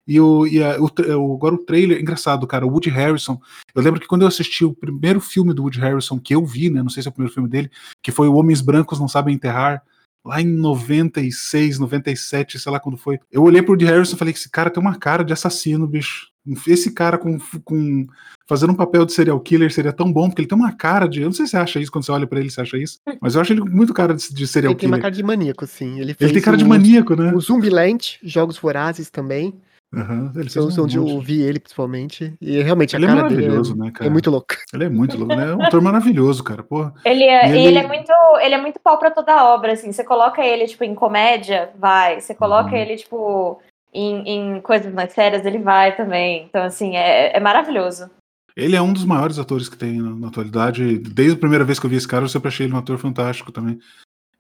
E, 0.05 0.21
o, 0.21 0.45
e 0.49 0.61
a, 0.61 0.77
o, 0.81 1.35
agora 1.37 1.55
o 1.55 1.65
trailer, 1.65 2.01
engraçado, 2.01 2.45
cara, 2.45 2.67
o 2.67 2.71
Woody 2.71 2.91
Harrison. 2.91 3.41
Eu 3.73 3.83
lembro 3.83 4.01
que 4.01 4.09
quando 4.09 4.23
eu 4.23 4.29
assisti 4.29 4.65
o 4.65 4.75
primeiro 4.75 5.21
filme 5.21 5.55
do 5.55 5.63
Woody 5.63 5.79
Harrison 5.79 6.19
que 6.19 6.35
eu 6.35 6.45
vi, 6.45 6.69
né? 6.71 6.83
Não 6.83 6.91
sei 6.91 7.05
se 7.05 7.09
é 7.09 7.11
o 7.11 7.13
primeiro 7.13 7.33
filme 7.33 7.49
dele, 7.49 7.71
que 8.03 8.11
foi 8.11 8.27
o 8.27 8.35
Homens 8.35 8.61
Brancos 8.61 8.99
Não 8.99 9.07
Sabem 9.07 9.37
Enterrar, 9.37 9.81
lá 10.25 10.41
em 10.41 10.47
96, 10.47 11.79
97, 11.79 12.59
sei 12.59 12.73
lá 12.73 12.81
quando 12.81 12.99
foi. 12.99 13.21
Eu 13.31 13.45
olhei 13.45 13.63
pro 13.63 13.73
Woody 13.73 13.85
Harrison 13.85 14.17
e 14.17 14.19
falei 14.19 14.35
que 14.35 14.41
esse 14.41 14.51
cara 14.51 14.71
tem 14.71 14.83
uma 14.83 14.99
cara 14.99 15.25
de 15.25 15.33
assassino, 15.33 15.87
bicho. 15.87 16.32
Esse 16.67 16.93
cara 16.93 17.19
com, 17.19 17.39
com 17.65 18.07
fazendo 18.49 18.73
um 18.73 18.77
papel 18.77 19.05
de 19.05 19.13
serial 19.13 19.39
killer 19.41 19.73
seria 19.73 19.93
tão 19.93 20.13
bom, 20.13 20.29
porque 20.29 20.43
ele 20.43 20.49
tem 20.49 20.59
uma 20.59 20.73
cara 20.73 21.07
de. 21.07 21.21
Eu 21.21 21.27
não 21.27 21.33
sei 21.33 21.47
se 21.47 21.53
você 21.53 21.57
acha 21.57 21.81
isso 21.81 21.93
quando 21.93 22.05
você 22.05 22.13
olha 22.13 22.27
pra 22.27 22.41
ele, 22.41 22.51
você 22.51 22.61
acha 22.61 22.77
isso. 22.77 22.99
Mas 23.21 23.35
eu 23.35 23.41
acho 23.41 23.53
ele 23.53 23.61
muito 23.63 23.95
cara 23.95 24.15
de, 24.15 24.35
de 24.35 24.47
serial 24.47 24.73
ele 24.73 24.79
killer. 24.79 24.95
Ele 24.95 24.99
tem 24.99 24.99
uma 24.99 25.01
cara 25.01 25.15
de 25.15 25.23
maníaco, 25.23 25.67
sim. 25.67 26.01
Ele, 26.01 26.17
ele 26.19 26.33
tem 26.33 26.43
cara 26.43 26.57
de 26.57 26.65
maníaco, 26.65 27.15
né? 27.15 27.33
O 27.33 27.41
Zumbiland, 27.41 28.19
Jogos 28.23 28.59
Vorazes 28.59 29.11
também. 29.11 29.55
Uhum, 29.95 30.33
ele 30.35 30.49
São 30.49 30.67
um 30.67 30.85
onde 30.85 30.97
eu 30.97 31.21
vi 31.21 31.43
ele, 31.43 31.61
principalmente. 31.61 32.33
E 32.41 32.63
realmente 32.63 32.97
ele 32.97 33.07
a 33.07 33.11
é 33.11 33.15
cara 33.15 33.27
é 33.27 33.29
dele 33.29 33.45
é, 33.45 33.49
né, 33.51 33.93
é, 34.01 34.09
muito 34.09 34.31
louco. 34.31 34.55
Ele 34.73 34.85
é 34.85 34.89
muito 34.89 35.19
louco, 35.19 35.37
né? 35.37 35.51
É 35.51 35.55
um 35.55 35.63
ator 35.63 35.83
maravilhoso, 35.83 36.43
cara. 36.43 36.63
Porra. 36.63 36.95
Ele 37.05 37.25
é, 37.25 37.51
ele... 37.51 37.67
ele... 37.67 37.79
é 37.79 37.87
muito, 37.87 38.13
ele 38.41 38.55
é 38.55 38.61
muito 38.61 38.81
pau 38.81 38.99
pra 38.99 39.11
toda 39.11 39.45
obra, 39.53 39.73
assim. 39.73 39.93
Você 39.93 40.03
coloca 40.03 40.43
ele, 40.43 40.67
tipo, 40.67 40.83
em 40.83 40.95
comédia, 40.95 41.71
vai. 41.79 42.23
Você 42.23 42.35
coloca 42.35 42.71
uhum. 42.71 42.77
ele, 42.77 42.97
tipo, 42.97 43.61
em, 43.93 44.57
em 44.57 44.61
coisas 44.61 44.93
mais 44.93 45.13
sérias, 45.13 45.45
ele 45.45 45.59
vai 45.59 45.95
também. 45.97 46.45
Então, 46.49 46.63
assim, 46.63 46.97
é, 46.97 47.37
é 47.37 47.41
maravilhoso. 47.41 48.09
Ele 48.57 48.77
é 48.77 48.83
um 48.83 48.93
dos 48.93 49.05
maiores 49.05 49.39
atores 49.39 49.69
que 49.69 49.77
tem 49.77 50.01
na, 50.01 50.11
na, 50.11 50.29
atualidade. 50.29 50.99
Desde 50.99 51.35
a 51.35 51.41
primeira 51.41 51.65
vez 51.65 51.79
que 51.79 51.87
eu 51.87 51.91
vi 51.91 51.97
esse 51.97 52.09
cara, 52.09 52.25
eu 52.25 52.29
sempre 52.29 52.49
achei 52.49 52.67
ele 52.67 52.75
um 52.75 52.79
ator 52.79 52.99
fantástico 52.99 53.53
também. 53.53 53.79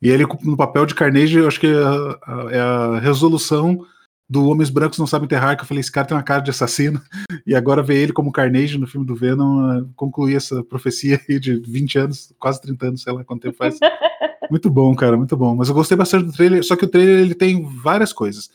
E 0.01 0.09
ele, 0.11 0.27
no 0.43 0.57
papel 0.57 0.85
de 0.85 0.95
Carnage, 0.95 1.39
eu 1.39 1.47
acho 1.47 1.61
que 1.61 1.67
é 1.67 1.75
a, 1.75 2.51
é 2.51 2.61
a 2.61 2.99
resolução 2.99 3.87
do 4.29 4.49
Homens 4.49 4.71
Brancos 4.71 4.99
Não 4.99 5.07
Sabem 5.07 5.27
Enterrar, 5.27 5.57
que 5.57 5.63
eu 5.63 5.67
falei, 5.67 5.81
esse 5.81 5.93
cara 5.93 6.07
tem 6.07 6.17
uma 6.17 6.23
cara 6.23 6.41
de 6.41 6.51
assassino. 6.51 7.01
E 7.45 7.57
agora 7.57 7.83
ver 7.83 7.97
ele 7.97 8.13
como 8.13 8.31
Carnage 8.31 8.79
no 8.79 8.87
filme 8.87 9.05
do 9.05 9.17
Venom, 9.17 9.81
uh, 9.81 9.91
concluir 9.97 10.37
essa 10.37 10.63
profecia 10.63 11.21
aí 11.29 11.41
de 11.41 11.57
20 11.57 11.99
anos, 11.99 12.33
quase 12.39 12.63
30 12.63 12.87
anos, 12.87 13.03
sei 13.03 13.13
lá 13.13 13.25
quanto 13.25 13.43
tempo 13.43 13.57
faz. 13.57 13.79
muito 14.49 14.71
bom, 14.71 14.95
cara, 14.95 15.17
muito 15.17 15.37
bom. 15.37 15.57
Mas 15.57 15.69
eu 15.69 15.75
gostei 15.75 15.97
bastante 15.97 16.27
do 16.27 16.33
trailer, 16.33 16.63
só 16.63 16.77
que 16.77 16.85
o 16.85 16.89
trailer 16.89 17.19
ele 17.19 17.35
tem 17.35 17.67
várias 17.83 18.13
coisas. 18.13 18.49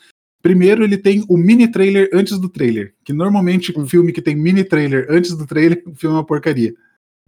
Primeiro, 0.48 0.82
ele 0.82 0.98
tem 0.98 1.26
o 1.28 1.36
mini 1.36 1.70
trailer 1.70 2.10
antes 2.14 2.40
do 2.40 2.48
trailer. 2.48 2.94
Que 3.04 3.12
normalmente 3.12 3.78
um 3.78 3.86
filme 3.86 4.14
que 4.14 4.22
tem 4.22 4.34
mini 4.34 4.64
trailer 4.64 5.06
antes 5.10 5.36
do 5.36 5.46
trailer, 5.46 5.84
o 5.86 5.94
filme 5.94 6.16
é 6.16 6.20
uma 6.20 6.26
porcaria. 6.26 6.74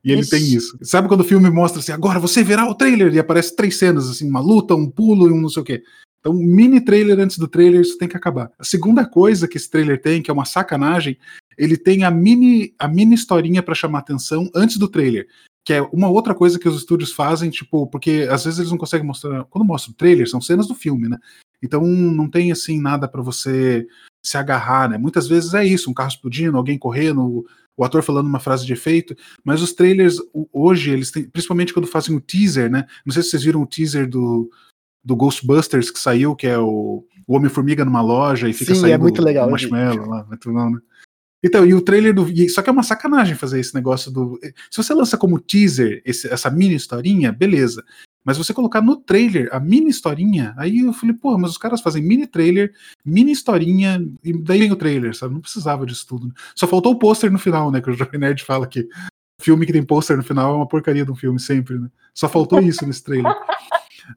E 0.01 0.13
ele 0.13 0.21
Ixi. 0.21 0.31
tem 0.31 0.41
isso. 0.41 0.77
Sabe 0.81 1.09
quando 1.09 1.19
o 1.19 1.25
filme 1.25 1.49
mostra 1.49 1.81
assim, 1.81 1.91
agora 1.91 2.17
você 2.17 2.41
verá 2.41 2.65
o 2.69 2.73
trailer 2.73 3.13
e 3.13 3.19
aparece 3.19 3.53
três 3.57 3.75
cenas, 3.75 4.09
assim, 4.09 4.25
uma 4.25 4.39
luta, 4.39 4.73
um 4.73 4.89
pulo 4.89 5.27
e 5.27 5.33
um 5.33 5.41
não 5.41 5.49
sei 5.49 5.61
o 5.61 5.65
quê. 5.65 5.83
Então, 6.21 6.31
mini 6.33 6.79
trailer 6.79 7.19
antes 7.19 7.37
do 7.37 7.45
trailer, 7.45 7.81
isso 7.81 7.97
tem 7.97 8.07
que 8.07 8.15
acabar. 8.15 8.53
A 8.57 8.63
segunda 8.63 9.05
coisa 9.05 9.49
que 9.49 9.57
esse 9.57 9.69
trailer 9.69 10.01
tem, 10.01 10.21
que 10.21 10.31
é 10.31 10.33
uma 10.33 10.45
sacanagem, 10.45 11.17
ele 11.57 11.75
tem 11.75 12.05
a 12.05 12.11
mini, 12.11 12.73
a 12.79 12.87
mini 12.87 13.15
historinha 13.15 13.61
para 13.61 13.75
chamar 13.75 13.99
atenção 13.99 14.49
antes 14.55 14.77
do 14.77 14.87
trailer. 14.87 15.27
Que 15.65 15.73
é 15.73 15.81
uma 15.91 16.07
outra 16.07 16.33
coisa 16.33 16.57
que 16.57 16.69
os 16.69 16.77
estúdios 16.77 17.11
fazem, 17.11 17.49
tipo, 17.49 17.85
porque 17.87 18.29
às 18.31 18.45
vezes 18.45 18.59
eles 18.59 18.71
não 18.71 18.77
conseguem 18.77 19.05
mostrar. 19.05 19.43
Quando 19.49 19.67
mostram 19.67 19.91
o 19.91 19.97
trailer, 19.97 20.29
são 20.29 20.39
cenas 20.39 20.69
do 20.69 20.73
filme, 20.73 21.09
né? 21.09 21.17
Então 21.61 21.85
não 21.85 22.29
tem 22.29 22.51
assim 22.51 22.79
nada 22.79 23.07
para 23.07 23.21
você 23.21 23.85
se 24.23 24.37
agarrar, 24.37 24.89
né? 24.89 24.97
Muitas 24.97 25.27
vezes 25.27 25.53
é 25.53 25.65
isso, 25.65 25.89
um 25.89 25.93
carro 25.93 26.09
explodindo, 26.09 26.57
alguém 26.57 26.77
correndo, 26.77 27.45
o 27.77 27.83
ator 27.83 28.03
falando 28.03 28.27
uma 28.27 28.39
frase 28.39 28.65
de 28.65 28.73
efeito, 28.73 29.15
mas 29.43 29.61
os 29.61 29.73
trailers 29.73 30.17
hoje, 30.51 30.91
eles 30.91 31.11
têm, 31.11 31.23
principalmente 31.23 31.73
quando 31.73 31.87
fazem 31.87 32.15
o 32.15 32.21
teaser, 32.21 32.69
né? 32.69 32.85
Não 33.05 33.13
sei 33.13 33.23
se 33.23 33.29
vocês 33.29 33.43
viram 33.43 33.61
o 33.61 33.67
teaser 33.67 34.07
do, 34.07 34.49
do 35.03 35.15
Ghostbusters 35.15 35.89
que 35.89 35.99
saiu, 35.99 36.35
que 36.35 36.47
é 36.47 36.57
o, 36.57 37.05
o 37.25 37.35
Homem-Formiga 37.35 37.85
numa 37.85 38.01
loja 38.01 38.49
e 38.49 38.53
fica 38.53 38.75
Sim, 38.75 38.81
saindo 38.81 38.95
é 38.95 38.97
muito 38.97 39.21
legal, 39.21 39.47
o 39.47 39.51
marshmallow 39.51 40.07
lá, 40.07 40.25
muito 40.25 40.51
bom, 40.51 40.69
né? 40.71 40.79
Então, 41.41 41.65
e 41.65 41.73
o 41.73 41.81
trailer 41.81 42.13
do. 42.13 42.27
Só 42.49 42.61
que 42.61 42.69
é 42.69 42.73
uma 42.73 42.83
sacanagem 42.83 43.35
fazer 43.35 43.59
esse 43.59 43.73
negócio 43.73 44.11
do. 44.11 44.37
Se 44.69 44.75
você 44.83 44.93
lança 44.93 45.17
como 45.17 45.39
teaser 45.39 46.01
esse, 46.05 46.27
essa 46.27 46.49
mini 46.49 46.75
historinha, 46.75 47.31
beleza. 47.31 47.83
Mas 48.29 48.37
você 48.37 48.53
colocar 48.53 48.79
no 48.79 48.95
trailer 48.95 49.49
a 49.51 49.59
mini 49.59 49.89
historinha, 49.89 50.53
aí 50.55 50.81
eu 50.81 50.93
falei, 50.93 51.15
pô, 51.15 51.35
mas 51.35 51.49
os 51.49 51.57
caras 51.57 51.81
fazem 51.81 52.03
mini 52.03 52.27
trailer, 52.27 52.71
mini 53.03 53.31
historinha, 53.31 53.99
e 54.23 54.31
daí 54.33 54.59
vem 54.59 54.71
o 54.71 54.75
trailer, 54.75 55.17
sabe? 55.17 55.33
Não 55.33 55.41
precisava 55.41 55.83
disso 55.83 56.05
tudo. 56.07 56.31
Só 56.53 56.67
faltou 56.67 56.91
o 56.91 56.99
pôster 56.99 57.31
no 57.31 57.39
final, 57.39 57.71
né? 57.71 57.81
Que 57.81 57.89
o 57.89 57.93
Jovem 57.93 58.19
Nerd 58.19 58.43
fala 58.43 58.67
que 58.67 58.87
filme 59.41 59.65
que 59.65 59.73
tem 59.73 59.81
pôster 59.81 60.15
no 60.15 60.21
final 60.21 60.53
é 60.53 60.57
uma 60.57 60.67
porcaria 60.67 61.03
de 61.03 61.11
um 61.11 61.15
filme, 61.15 61.39
sempre, 61.39 61.79
né? 61.79 61.89
Só 62.13 62.29
faltou 62.29 62.61
isso 62.61 62.85
nesse 62.85 63.03
trailer. 63.03 63.33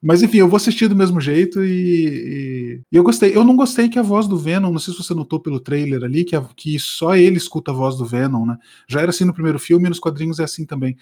Mas 0.02 0.22
enfim, 0.22 0.38
eu 0.38 0.48
vou 0.48 0.58
assistir 0.58 0.88
do 0.88 0.96
mesmo 0.96 1.18
jeito 1.18 1.64
e, 1.64 1.70
e, 1.70 2.80
e, 2.92 2.96
eu 2.96 3.02
gostei. 3.02 3.34
Eu 3.34 3.44
não 3.44 3.56
gostei 3.56 3.88
que 3.88 3.98
a 3.98 4.02
voz 4.02 4.28
do 4.28 4.36
Venom, 4.36 4.72
não 4.72 4.78
sei 4.78 4.92
se 4.92 5.02
você 5.02 5.14
notou 5.14 5.40
pelo 5.40 5.58
trailer 5.58 6.04
ali, 6.04 6.22
que, 6.22 6.36
a, 6.36 6.42
que 6.54 6.78
só 6.78 7.16
ele 7.16 7.38
escuta 7.38 7.70
a 7.70 7.74
voz 7.74 7.96
do 7.96 8.04
Venom, 8.04 8.44
né? 8.44 8.58
Já 8.86 9.00
era 9.00 9.08
assim 9.08 9.24
no 9.24 9.32
primeiro 9.32 9.58
filme 9.58 9.86
e 9.86 9.88
nos 9.88 9.98
quadrinhos 9.98 10.38
é 10.38 10.44
assim 10.44 10.66
também. 10.66 10.96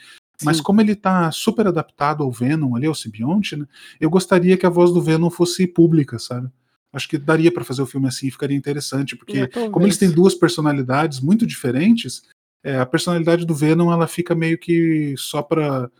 Mas 0.44 0.60
como 0.60 0.80
ele 0.80 0.94
tá 0.94 1.30
super 1.30 1.66
adaptado 1.66 2.22
ao 2.22 2.30
Venom 2.30 2.74
ali, 2.74 2.86
ao 2.86 2.94
simbionte, 2.94 3.56
né? 3.56 3.66
Eu 4.00 4.10
gostaria 4.10 4.56
que 4.56 4.66
a 4.66 4.70
voz 4.70 4.92
do 4.92 5.02
Venom 5.02 5.30
fosse 5.30 5.66
pública, 5.66 6.18
sabe? 6.18 6.48
Acho 6.92 7.08
que 7.08 7.18
daria 7.18 7.52
para 7.52 7.64
fazer 7.64 7.82
o 7.82 7.86
filme 7.86 8.08
assim, 8.08 8.30
ficaria 8.30 8.56
interessante, 8.56 9.16
porque 9.16 9.38
é, 9.38 9.46
como 9.70 9.86
eles 9.86 9.96
têm 9.96 10.10
duas 10.10 10.34
personalidades 10.34 11.20
muito 11.20 11.46
diferentes, 11.46 12.22
é, 12.64 12.78
a 12.78 12.86
personalidade 12.86 13.46
do 13.46 13.54
Venom 13.54 13.92
ela 13.92 14.08
fica 14.08 14.34
meio 14.34 14.58
que 14.58 15.14
só 15.16 15.42
para 15.42 15.90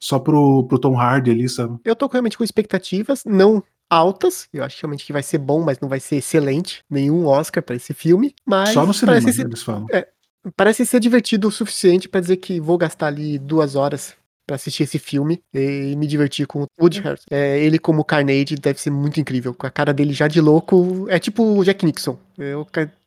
só 0.00 0.18
pro, 0.18 0.64
pro 0.64 0.78
Tom 0.78 0.98
Hardy 0.98 1.30
ali, 1.30 1.48
sabe? 1.48 1.78
Eu 1.82 1.96
tô 1.96 2.06
realmente 2.06 2.36
com 2.36 2.44
expectativas, 2.44 3.24
não 3.24 3.62
altas. 3.88 4.48
Eu 4.52 4.64
acho 4.64 4.78
realmente 4.82 5.04
que 5.04 5.12
vai 5.12 5.22
ser 5.22 5.38
bom, 5.38 5.62
mas 5.62 5.78
não 5.80 5.88
vai 5.88 6.00
ser 6.00 6.16
excelente. 6.16 6.84
Nenhum 6.90 7.26
Oscar 7.26 7.62
para 7.62 7.76
esse 7.76 7.94
filme. 7.94 8.34
Mas 8.44 8.70
Só 8.70 8.84
no 8.84 8.92
cinema, 8.92 9.32
ser, 9.32 9.46
eles 9.46 9.62
falam. 9.62 9.86
É, 9.90 10.08
parece 10.56 10.84
ser 10.84 11.00
divertido 11.00 11.48
o 11.48 11.52
suficiente 11.52 12.08
para 12.08 12.20
dizer 12.20 12.36
que 12.36 12.60
vou 12.60 12.78
gastar 12.78 13.08
ali 13.08 13.38
duas 13.38 13.76
horas 13.76 14.14
para 14.46 14.56
assistir 14.56 14.82
esse 14.82 14.98
filme 14.98 15.42
e 15.54 15.96
me 15.96 16.06
divertir 16.06 16.46
com 16.46 16.64
o 16.64 16.66
Woody 16.78 17.00
uhum. 17.00 17.14
É, 17.30 17.58
ele 17.60 17.78
como 17.78 18.04
Carnage 18.04 18.56
deve 18.56 18.80
ser 18.80 18.90
muito 18.90 19.18
incrível. 19.18 19.54
Com 19.54 19.66
a 19.66 19.70
cara 19.70 19.92
dele 19.92 20.12
já 20.12 20.28
de 20.28 20.40
louco, 20.40 21.06
é 21.08 21.18
tipo 21.18 21.42
o 21.42 21.64
Jack 21.64 21.84
Nixon. 21.84 22.18
Eu, 22.36 22.66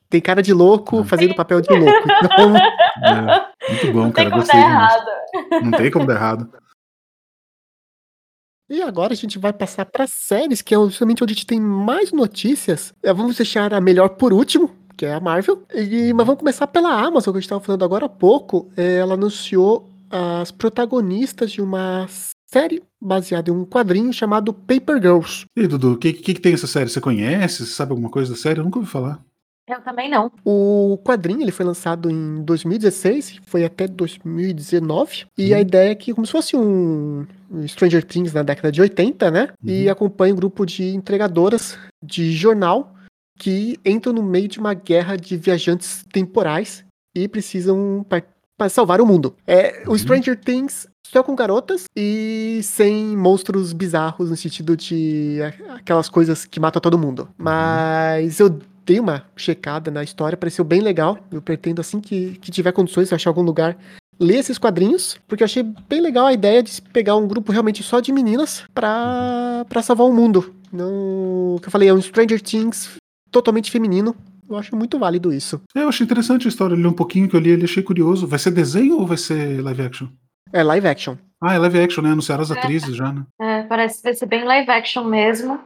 tem 0.10 0.22
cara 0.22 0.42
de 0.42 0.54
louco 0.54 1.04
fazendo 1.04 1.36
papel 1.36 1.62
de 1.62 1.70
louco. 1.70 1.92
Então... 2.24 2.58
É, 2.98 3.72
muito 3.72 3.94
bom, 3.94 4.04
Não 4.04 4.12
cara. 4.12 4.30
Gostei. 4.32 4.60
Não 5.62 5.72
tem 5.72 5.92
como 5.92 6.08
dar 6.08 6.16
errado. 6.16 6.50
E 8.70 8.82
agora 8.82 9.14
a 9.14 9.16
gente 9.16 9.40
vai 9.40 9.54
passar 9.54 9.86
para 9.86 10.08
séries, 10.08 10.62
que 10.62 10.76
é 10.76 10.78
justamente 10.78 11.24
onde 11.24 11.32
a 11.32 11.36
gente 11.36 11.46
tem 11.46 11.60
mais 11.60 12.12
notícias. 12.12 12.94
É, 13.02 13.14
vamos 13.14 13.38
deixar 13.38 13.74
a 13.74 13.80
melhor 13.80 14.10
por 14.10 14.34
último, 14.34 14.76
que 14.98 15.06
é 15.06 15.14
a 15.14 15.20
Marvel. 15.20 15.64
E, 15.74 16.12
mas 16.14 16.26
vamos 16.26 16.40
começar 16.40 16.66
pela 16.68 16.92
Amazon, 16.92 17.32
que 17.32 17.38
a 17.38 17.40
gente 17.40 17.46
estava 17.46 17.64
falando 17.64 17.86
agora 17.86 18.08
há 18.08 18.10
pouco. 18.10 18.70
É, 18.76 18.96
ela 18.96 19.14
anunciou 19.14 19.88
as 20.10 20.52
protagonistas 20.52 21.52
de 21.52 21.62
uma 21.62 22.08
série 22.50 22.82
baseada 23.00 23.52
em 23.52 23.54
um 23.54 23.66
quadrinho 23.66 24.12
chamado 24.12 24.52
Paper 24.52 25.02
Girls. 25.02 25.46
E 25.56 25.68
Dudu, 25.68 25.94
o 25.94 25.98
que, 25.98 26.14
que, 26.14 26.34
que, 26.34 26.42
tem 26.42 26.54
essa 26.54 26.68
série? 26.68 26.90
Você 26.90 27.00
conhece? 27.00 27.66
Você 27.66 27.74
sabe 27.74 27.92
alguma 27.92 28.10
coisa 28.10 28.32
da 28.32 28.38
série? 28.38 28.60
Eu 28.60 28.64
nunca 28.64 28.80
ouvi 28.80 28.90
falar. 28.90 29.20
Eu 29.70 29.82
também 29.82 30.10
não. 30.10 30.32
O 30.46 30.98
quadrinho 31.04 31.42
ele 31.42 31.52
foi 31.52 31.66
lançado 31.66 32.10
em 32.10 32.42
2016, 32.42 33.42
foi 33.46 33.66
até 33.66 33.86
2019. 33.86 35.26
E 35.38 35.54
a 35.54 35.60
ideia 35.60 35.92
é 35.92 35.96
que, 35.96 36.14
como 36.14 36.26
se 36.26 36.32
fosse 36.32 36.56
um 36.56 37.28
Stranger 37.68 38.02
Things 38.02 38.32
na 38.32 38.44
década 38.44 38.72
de 38.72 38.80
80, 38.80 39.30
né? 39.30 39.50
Uhum. 39.62 39.70
E 39.70 39.90
acompanha 39.90 40.34
um 40.34 40.38
grupo 40.38 40.66
de 40.66 40.96
entregadoras 40.96 41.78
de 42.02 42.32
jornal 42.32 42.96
que 43.38 43.80
entram 43.86 44.14
no 44.14 44.24
meio 44.24 44.48
de 44.48 44.60
uma 44.60 44.74
guerra 44.74 45.16
de 45.16 45.38
viajantes 45.38 46.04
temporais 46.12 46.84
e 47.16 47.28
precisam 47.28 48.06
para 48.58 48.70
salvar 48.70 49.00
o 49.02 49.06
mundo. 49.06 49.36
É, 49.46 49.84
uhum. 49.86 49.94
O 49.94 49.98
Stranger 49.98 50.40
Things 50.40 50.88
só 51.06 51.24
com 51.24 51.36
garotas 51.36 51.86
e 51.96 52.60
sem 52.64 53.16
monstros 53.16 53.72
bizarros 53.72 54.30
no 54.30 54.36
sentido 54.36 54.76
de 54.76 55.40
aquelas 55.70 56.10
coisas 56.10 56.46
que 56.46 56.60
matam 56.60 56.82
todo 56.82 56.98
mundo. 56.98 57.22
Uhum. 57.22 57.46
Mas 57.46 58.40
eu 58.40 58.60
dei 58.86 59.00
uma 59.00 59.26
checada 59.36 59.92
na 59.92 60.04
história, 60.04 60.38
pareceu 60.38 60.66
bem 60.66 60.82
legal. 60.82 61.18
Eu 61.32 61.42
pretendo, 61.42 61.82
assim 61.82 62.00
que, 62.00 62.38
que 62.42 62.52
tiver 62.52 62.72
condições, 62.72 63.12
achar 63.12 63.30
algum 63.30 63.42
lugar, 63.42 63.78
ler 64.20 64.38
esses 64.38 64.58
quadrinhos, 64.58 65.18
porque 65.28 65.44
eu 65.44 65.46
achei 65.46 65.64
bem 65.64 66.02
legal 66.02 66.26
a 66.26 66.34
ideia 66.34 66.64
de 66.64 66.82
pegar 66.82 67.16
um 67.16 67.28
grupo 67.28 67.52
realmente 67.52 67.84
só 67.84 68.00
de 68.00 68.12
meninas 68.12 68.64
pra, 68.74 69.66
pra 69.70 69.82
salvar 69.82 70.08
o 70.08 70.14
mundo. 70.14 70.54
Não, 70.72 71.56
o 71.56 71.60
que 71.62 71.68
eu 71.68 71.72
falei, 71.72 71.90
é 71.90 71.94
um 71.94 72.02
Stranger 72.02 72.42
Things 72.42 72.98
totalmente 73.32 73.72
feminino. 73.72 74.16
Eu 74.50 74.56
acho 74.56 74.76
muito 74.76 74.98
válido 74.98 75.34
isso. 75.34 75.62
É, 75.76 75.84
eu 75.84 75.90
achei 75.90 76.06
interessante 76.06 76.48
a 76.48 76.50
história. 76.50 76.74
Eu 76.74 76.80
li 76.80 76.88
um 76.88 76.94
pouquinho 76.94 77.28
que 77.28 77.36
eu 77.36 77.40
li, 77.40 77.50
ele 77.50 77.66
achei 77.66 77.84
curioso. 77.84 78.26
Vai 78.26 78.40
ser 78.40 78.52
desenho 78.52 78.98
ou 78.98 79.06
vai 79.06 79.18
ser 79.18 79.62
live 79.62 79.82
action? 79.82 80.08
É 80.54 80.64
live 80.64 80.88
action. 80.88 81.18
Ah, 81.42 81.54
é 81.54 81.58
live 81.58 81.80
action, 81.80 82.02
né? 82.02 82.12
Anunciaram 82.12 82.44
as 82.44 82.52
é. 82.52 82.58
atrizes 82.58 82.96
já, 82.96 83.12
né? 83.12 83.26
É, 83.40 83.64
parece 83.64 83.98
que 83.98 84.04
vai 84.04 84.14
ser 84.14 84.26
bem 84.26 84.46
live 84.46 84.70
action 84.72 85.04
mesmo. 85.04 85.60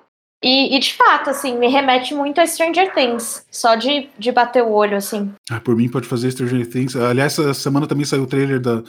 E, 0.44 0.76
e, 0.76 0.80
de 0.80 0.94
fato, 0.94 1.30
assim, 1.30 1.58
me 1.58 1.68
remete 1.68 2.16
muito 2.16 2.42
a 2.42 2.48
Stranger 2.48 2.92
Things. 2.94 3.46
Só 3.52 3.76
de, 3.76 4.10
de 4.18 4.32
bater 4.32 4.64
o 4.64 4.72
olho, 4.72 4.98
assim. 4.98 5.32
Ah, 5.50 5.60
por 5.60 5.76
mim 5.76 5.88
pode 5.88 6.08
fazer 6.08 6.32
Stranger 6.32 6.68
Things. 6.68 6.96
Aliás, 6.96 7.38
essa 7.38 7.54
semana 7.54 7.86
também 7.86 8.06
saiu 8.06 8.24
o 8.24 8.28
trailer 8.28 8.60
da. 8.60 8.84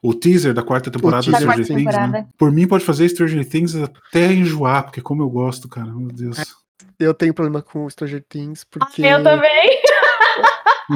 O 0.00 0.14
teaser 0.14 0.54
da 0.54 0.62
quarta 0.62 0.92
temporada 0.92 1.24
de 1.24 1.34
Stranger 1.34 1.66
Things, 1.66 1.70
né? 1.70 1.76
temporada. 1.76 2.12
né? 2.12 2.26
Por 2.38 2.52
mim 2.52 2.68
pode 2.68 2.84
fazer 2.84 3.08
Stranger 3.08 3.48
Things 3.48 3.74
até 3.74 4.32
enjoar, 4.32 4.84
porque 4.84 5.00
como 5.00 5.22
eu 5.22 5.28
gosto, 5.28 5.66
cara, 5.66 5.92
meu 5.92 6.06
Deus. 6.08 6.38
Eu 6.98 7.14
tenho 7.14 7.32
problema 7.32 7.62
com 7.62 7.88
Stranger 7.88 8.24
Things, 8.28 8.64
porque. 8.64 9.02
Eu 9.02 9.22
também! 9.22 9.82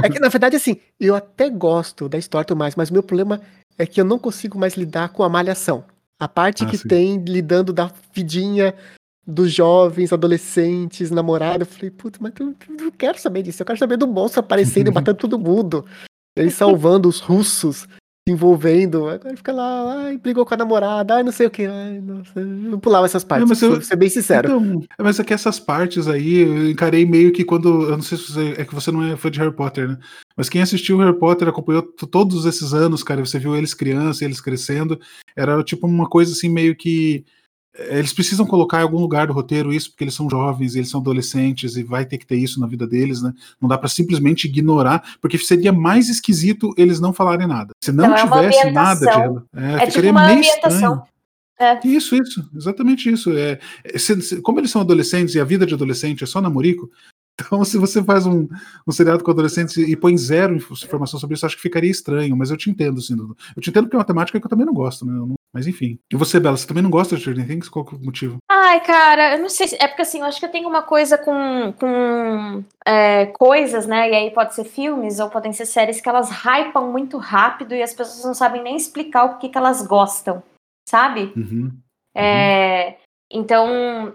É 0.03 0.09
que, 0.09 0.19
na 0.19 0.29
verdade, 0.29 0.57
assim, 0.57 0.81
eu 0.99 1.15
até 1.15 1.51
gosto 1.51 2.09
da 2.09 2.17
história 2.17 2.45
e 2.45 2.49
tudo 2.49 2.59
mais, 2.59 2.75
mas 2.75 2.89
o 2.89 2.93
meu 2.95 3.03
problema 3.03 3.41
é 3.79 3.85
que 3.85 4.01
eu 4.01 4.05
não 4.05 4.19
consigo 4.19 4.59
mais 4.59 4.75
lidar 4.75 5.11
com 5.11 5.23
a 5.23 5.29
malhação. 5.29 5.85
A 6.19 6.27
parte 6.27 6.65
ah, 6.65 6.67
que 6.67 6.79
sim. 6.79 6.89
tem 6.89 7.25
lidando 7.25 7.73
da 7.73 7.91
vidinha 8.15 8.75
dos 9.27 9.53
jovens, 9.53 10.13
adolescentes, 10.13 11.11
namorado. 11.11 11.63
Eu 11.63 11.67
falei, 11.67 11.91
puta, 11.91 12.19
mas 12.21 12.33
eu 12.39 12.55
não 12.69 12.91
quero 12.91 13.19
saber 13.19 13.43
disso. 13.43 13.63
Eu 13.63 13.67
quero 13.67 13.79
saber 13.79 13.97
do 13.97 14.07
monstro 14.07 14.41
aparecendo 14.41 14.89
e 14.89 14.91
matando 14.95 15.19
todo 15.19 15.39
mundo. 15.39 15.85
Ele 16.37 16.51
salvando 16.51 17.09
os 17.09 17.21
russos, 17.21 17.87
se 18.27 18.33
envolvendo. 18.33 19.09
Agora 19.09 19.37
fica 19.37 19.53
lá, 19.53 20.05
ai, 20.05 20.19
brigou 20.19 20.47
com 20.47 20.55
a 20.55 20.57
namorada, 20.57 21.17
ai, 21.17 21.23
não 21.23 21.33
sei 21.33 21.47
o 21.47 21.51
que. 21.51 21.67
Ai, 21.67 22.01
nossa, 22.01 22.39
eu 22.39 22.47
não 22.47 22.79
pulava 22.79 23.07
essas 23.07 23.25
partes, 23.25 23.43
não, 23.43 23.49
mas 23.49 23.63
eu, 23.63 23.83
ser 23.83 23.97
bem 23.97 24.09
sincero. 24.09 24.49
Então, 24.49 24.83
mas 24.99 25.19
é 25.19 25.25
que 25.25 25.35
essas 25.35 25.59
partes 25.59 26.07
aí, 26.07 26.41
eu 26.41 26.71
encarei 26.71 27.05
meio 27.05 27.33
que 27.33 27.45
quando. 27.45 27.83
Eu 27.83 27.97
não 27.97 28.03
sei 28.03 28.19
se 28.19 28.33
você. 28.33 28.55
É 28.59 28.65
que 28.65 28.75
você 28.75 28.91
não 28.93 29.03
é 29.03 29.17
fã 29.17 29.31
de 29.31 29.41
Harry 29.41 29.55
Potter, 29.55 29.89
né? 29.89 29.99
Mas 30.37 30.49
quem 30.49 30.63
assistiu 30.63 30.99
Harry 30.99 31.19
Potter 31.19 31.49
acompanhou 31.49 31.83
todos 31.83 32.47
esses 32.47 32.73
anos, 32.73 33.03
cara. 33.03 33.25
Você 33.25 33.39
viu 33.39 33.57
eles 33.57 33.75
crianças, 33.75 34.23
eles 34.23 34.41
crescendo. 34.41 34.99
Era 35.37 35.63
tipo 35.63 35.87
uma 35.87 36.09
coisa 36.09 36.33
assim, 36.33 36.49
meio 36.49 36.77
que 36.77 37.25
eles 37.75 38.13
precisam 38.13 38.45
colocar 38.45 38.81
em 38.81 38.83
algum 38.83 38.99
lugar 38.99 39.27
do 39.27 39.33
roteiro 39.33 39.73
isso, 39.73 39.91
porque 39.91 40.05
eles 40.05 40.15
são 40.15 40.29
jovens, 40.29 40.75
eles 40.75 40.91
são 40.91 41.01
adolescentes 41.01 41.77
e 41.77 41.83
vai 41.83 42.05
ter 42.05 42.19
que 42.19 42.27
ter 42.27 42.37
isso 42.37 42.61
na 42.61 42.67
vida 42.67 42.87
deles, 42.87 43.23
né? 43.23 43.33
Não 43.61 43.69
dá 43.69 43.79
para 43.79 43.89
simplesmente 43.89 44.47
ignorar, 44.47 45.17
porque 45.21 45.39
seria 45.39 45.73
mais 45.73 46.09
esquisito 46.11 46.75
eles 46.77 47.01
não 47.01 47.13
falarem 47.13 47.47
nada. 47.47 47.73
Se 47.83 47.91
não, 47.91 48.05
então, 48.05 48.31
tivesse 48.31 48.67
é 48.67 48.71
nada 48.71 49.01
de 49.01 49.09
é, 49.09 49.75
é 49.75 49.79
tipo 49.87 49.93
ficaria 49.93 50.13
tipo 50.13 50.27
meio 50.27 50.41
estranho. 50.41 51.03
É. 51.59 51.81
Isso, 51.87 52.17
isso, 52.17 52.51
exatamente 52.55 53.11
isso. 53.11 53.31
É, 53.37 53.59
é, 53.85 53.99
se, 53.99 54.21
se, 54.21 54.43
como 54.43 54.59
eles 54.59 54.71
são 54.71 54.81
adolescentes 54.81 55.35
e 55.35 55.41
a 55.41 55.45
vida 55.45 55.65
de 55.65 55.75
adolescente 55.75 56.25
é 56.25 56.27
só 56.27 56.41
namorico, 56.41 56.91
então, 57.41 57.65
se 57.65 57.79
você 57.79 58.03
faz 58.03 58.27
um, 58.27 58.47
um 58.87 58.93
seriado 58.93 59.25
com 59.25 59.31
adolescentes 59.31 59.77
e 59.77 59.97
põe 59.97 60.17
zero 60.19 60.57
informação 60.57 61.19
sobre 61.19 61.35
isso, 61.35 61.47
acho 61.47 61.57
que 61.57 61.63
ficaria 61.63 61.91
estranho, 61.91 62.37
mas 62.37 62.51
eu 62.51 62.57
te 62.57 62.69
entendo, 62.69 62.99
assim. 62.99 63.17
Eu 63.57 63.63
te 63.63 63.71
entendo 63.71 63.85
porque 63.85 63.97
é 63.97 63.99
uma 63.99 64.05
temática 64.05 64.39
que 64.39 64.45
eu 64.45 64.51
também 64.51 64.67
não 64.67 64.75
gosto, 64.75 65.07
né? 65.07 65.13
Não, 65.13 65.35
mas 65.53 65.67
enfim. 65.67 65.99
E 66.11 66.17
você, 66.17 66.41
Bela, 66.41 66.57
você 66.57 66.67
também 66.67 66.83
não 66.83 66.91
gosta 66.91 67.15
de 67.15 67.21
Stranger 67.21 67.47
Things? 67.47 67.69
Qual 67.69 67.87
é 67.93 67.95
o 67.95 68.05
motivo? 68.05 68.39
Ai, 68.51 68.81
cara, 68.81 69.37
eu 69.37 69.41
não 69.41 69.49
sei. 69.49 69.69
É 69.79 69.87
porque 69.87 70.03
assim, 70.03 70.21
eu 70.21 70.25
acho 70.25 70.41
que 70.41 70.47
eu 70.47 70.51
tenho 70.51 70.69
uma 70.69 70.83
coisa 70.83 71.19
com, 71.19 71.73
com 71.79 72.65
é, 72.87 73.27
coisas, 73.27 73.87
né? 73.87 74.11
E 74.11 74.15
aí 74.15 74.31
pode 74.31 74.55
ser 74.55 74.65
filmes 74.65 75.21
ou 75.21 75.29
podem 75.29 75.53
ser 75.53 75.67
séries 75.67 76.01
que 76.01 76.09
elas 76.09 76.31
hypam 76.31 76.91
muito 76.91 77.19
rápido 77.19 77.75
e 77.75 77.83
as 77.83 77.93
pessoas 77.93 78.25
não 78.25 78.35
sabem 78.35 78.63
nem 78.63 78.77
explicar 78.77 79.25
o 79.25 79.39
que, 79.39 79.49
que 79.49 79.59
elas 79.59 79.87
gostam, 79.87 80.43
sabe? 80.89 81.33
Uhum. 81.37 81.73
É, 82.15 82.97
então, 83.31 84.15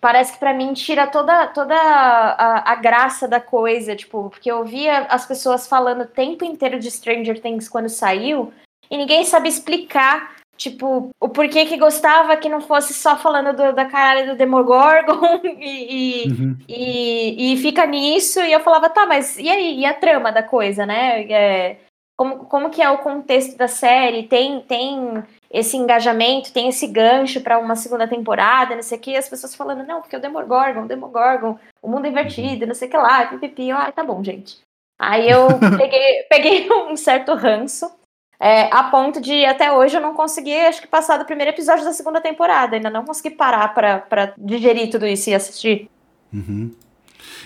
parece 0.00 0.34
que 0.34 0.38
para 0.38 0.52
mim 0.52 0.74
tira 0.74 1.06
toda, 1.06 1.46
toda 1.48 1.74
a, 1.74 2.72
a, 2.72 2.74
graça 2.74 3.26
da 3.26 3.40
coisa, 3.40 3.96
tipo, 3.96 4.28
porque 4.28 4.50
eu 4.50 4.64
via 4.64 5.06
as 5.06 5.26
pessoas 5.26 5.66
falando 5.66 6.02
o 6.02 6.06
tempo 6.06 6.44
inteiro 6.44 6.78
de 6.78 6.90
Stranger 6.90 7.40
Things 7.40 7.68
quando 7.68 7.88
saiu 7.88 8.52
e 8.90 8.98
ninguém 8.98 9.24
sabe 9.24 9.48
explicar, 9.48 10.36
tipo, 10.56 11.10
o 11.20 11.28
porquê 11.28 11.64
que 11.66 11.76
gostava 11.76 12.36
que 12.36 12.48
não 12.48 12.60
fosse 12.60 12.94
só 12.94 13.16
falando 13.16 13.56
do, 13.56 13.72
da 13.72 13.84
caralho 13.84 14.30
do 14.30 14.36
Demogorgon 14.36 15.40
e, 15.44 16.24
uhum. 16.28 16.56
e, 16.68 17.52
e, 17.52 17.56
fica 17.58 17.86
nisso, 17.86 18.40
e 18.40 18.52
eu 18.52 18.60
falava, 18.60 18.88
tá, 18.88 19.06
mas 19.06 19.38
e 19.38 19.48
aí, 19.48 19.80
e 19.80 19.86
a 19.86 19.94
trama 19.94 20.30
da 20.30 20.42
coisa, 20.42 20.86
né? 20.86 21.22
É, 21.30 21.76
como, 22.16 22.44
como 22.46 22.70
que 22.70 22.80
é 22.80 22.88
o 22.88 22.98
contexto 22.98 23.56
da 23.56 23.66
série? 23.66 24.24
Tem, 24.24 24.60
tem 24.60 25.22
esse 25.50 25.76
engajamento, 25.76 26.52
tem 26.52 26.68
esse 26.68 26.86
gancho 26.86 27.40
para 27.40 27.58
uma 27.58 27.76
segunda 27.76 28.06
temporada, 28.06 28.74
não 28.74 28.82
sei 28.82 28.98
o 28.98 29.00
que, 29.00 29.16
as 29.16 29.28
pessoas 29.28 29.54
falando, 29.54 29.84
não, 29.84 30.00
porque 30.00 30.16
o 30.16 30.20
Demogorgon, 30.20 30.82
o 30.82 30.88
Demogorgon, 30.88 31.58
o 31.82 31.88
mundo 31.88 32.06
invertido, 32.06 32.66
não 32.66 32.74
sei 32.74 32.88
o 32.88 32.90
que 32.90 32.96
lá, 32.96 33.26
pipipi, 33.26 33.70
ai, 33.70 33.92
tá 33.92 34.04
bom, 34.04 34.22
gente. 34.22 34.60
Aí 34.98 35.28
eu 35.28 35.48
peguei, 35.76 36.22
peguei 36.28 36.72
um 36.72 36.96
certo 36.96 37.34
ranço, 37.34 37.90
é, 38.38 38.68
a 38.74 38.84
ponto 38.84 39.20
de 39.20 39.44
até 39.44 39.72
hoje 39.72 39.96
eu 39.96 40.00
não 40.00 40.14
consegui, 40.14 40.54
acho 40.54 40.80
que 40.80 40.88
passar 40.88 41.16
do 41.18 41.24
primeiro 41.24 41.50
episódio 41.50 41.84
da 41.84 41.92
segunda 41.92 42.20
temporada, 42.20 42.76
ainda 42.76 42.90
não 42.90 43.04
consegui 43.04 43.30
parar 43.30 43.74
para 43.74 44.34
digerir 44.36 44.90
tudo 44.90 45.06
isso 45.06 45.30
e 45.30 45.34
assistir. 45.34 45.88
Uhum. 46.32 46.70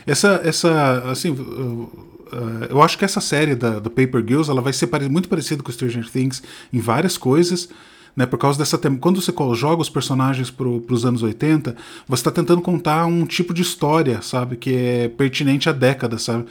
Essa, 0.06 0.40
essa, 0.44 1.10
assim, 1.10 1.36
eu 2.70 2.82
acho 2.82 2.98
que 2.98 3.04
essa 3.04 3.20
série 3.20 3.54
da, 3.54 3.78
do 3.78 3.90
Paper 3.90 4.24
Girls, 4.26 4.50
ela 4.50 4.60
vai 4.60 4.72
ser 4.72 4.88
muito 5.10 5.28
parecida 5.28 5.62
com 5.62 5.70
Stranger 5.70 6.10
Things 6.10 6.42
em 6.72 6.80
várias 6.80 7.16
coisas, 7.16 7.68
né, 8.16 8.26
por 8.26 8.38
causa 8.38 8.58
dessa 8.58 8.78
quando 8.98 9.20
você 9.20 9.32
joga 9.54 9.80
os 9.80 9.88
personagens 9.88 10.50
para 10.50 10.66
os 10.66 11.04
anos 11.04 11.22
80, 11.22 11.76
você 12.08 12.20
está 12.20 12.30
tentando 12.30 12.60
contar 12.60 13.06
um 13.06 13.24
tipo 13.24 13.54
de 13.54 13.62
história, 13.62 14.20
sabe, 14.22 14.56
que 14.56 14.74
é 14.74 15.08
pertinente 15.08 15.68
à 15.68 15.72
década, 15.72 16.18
sabe? 16.18 16.46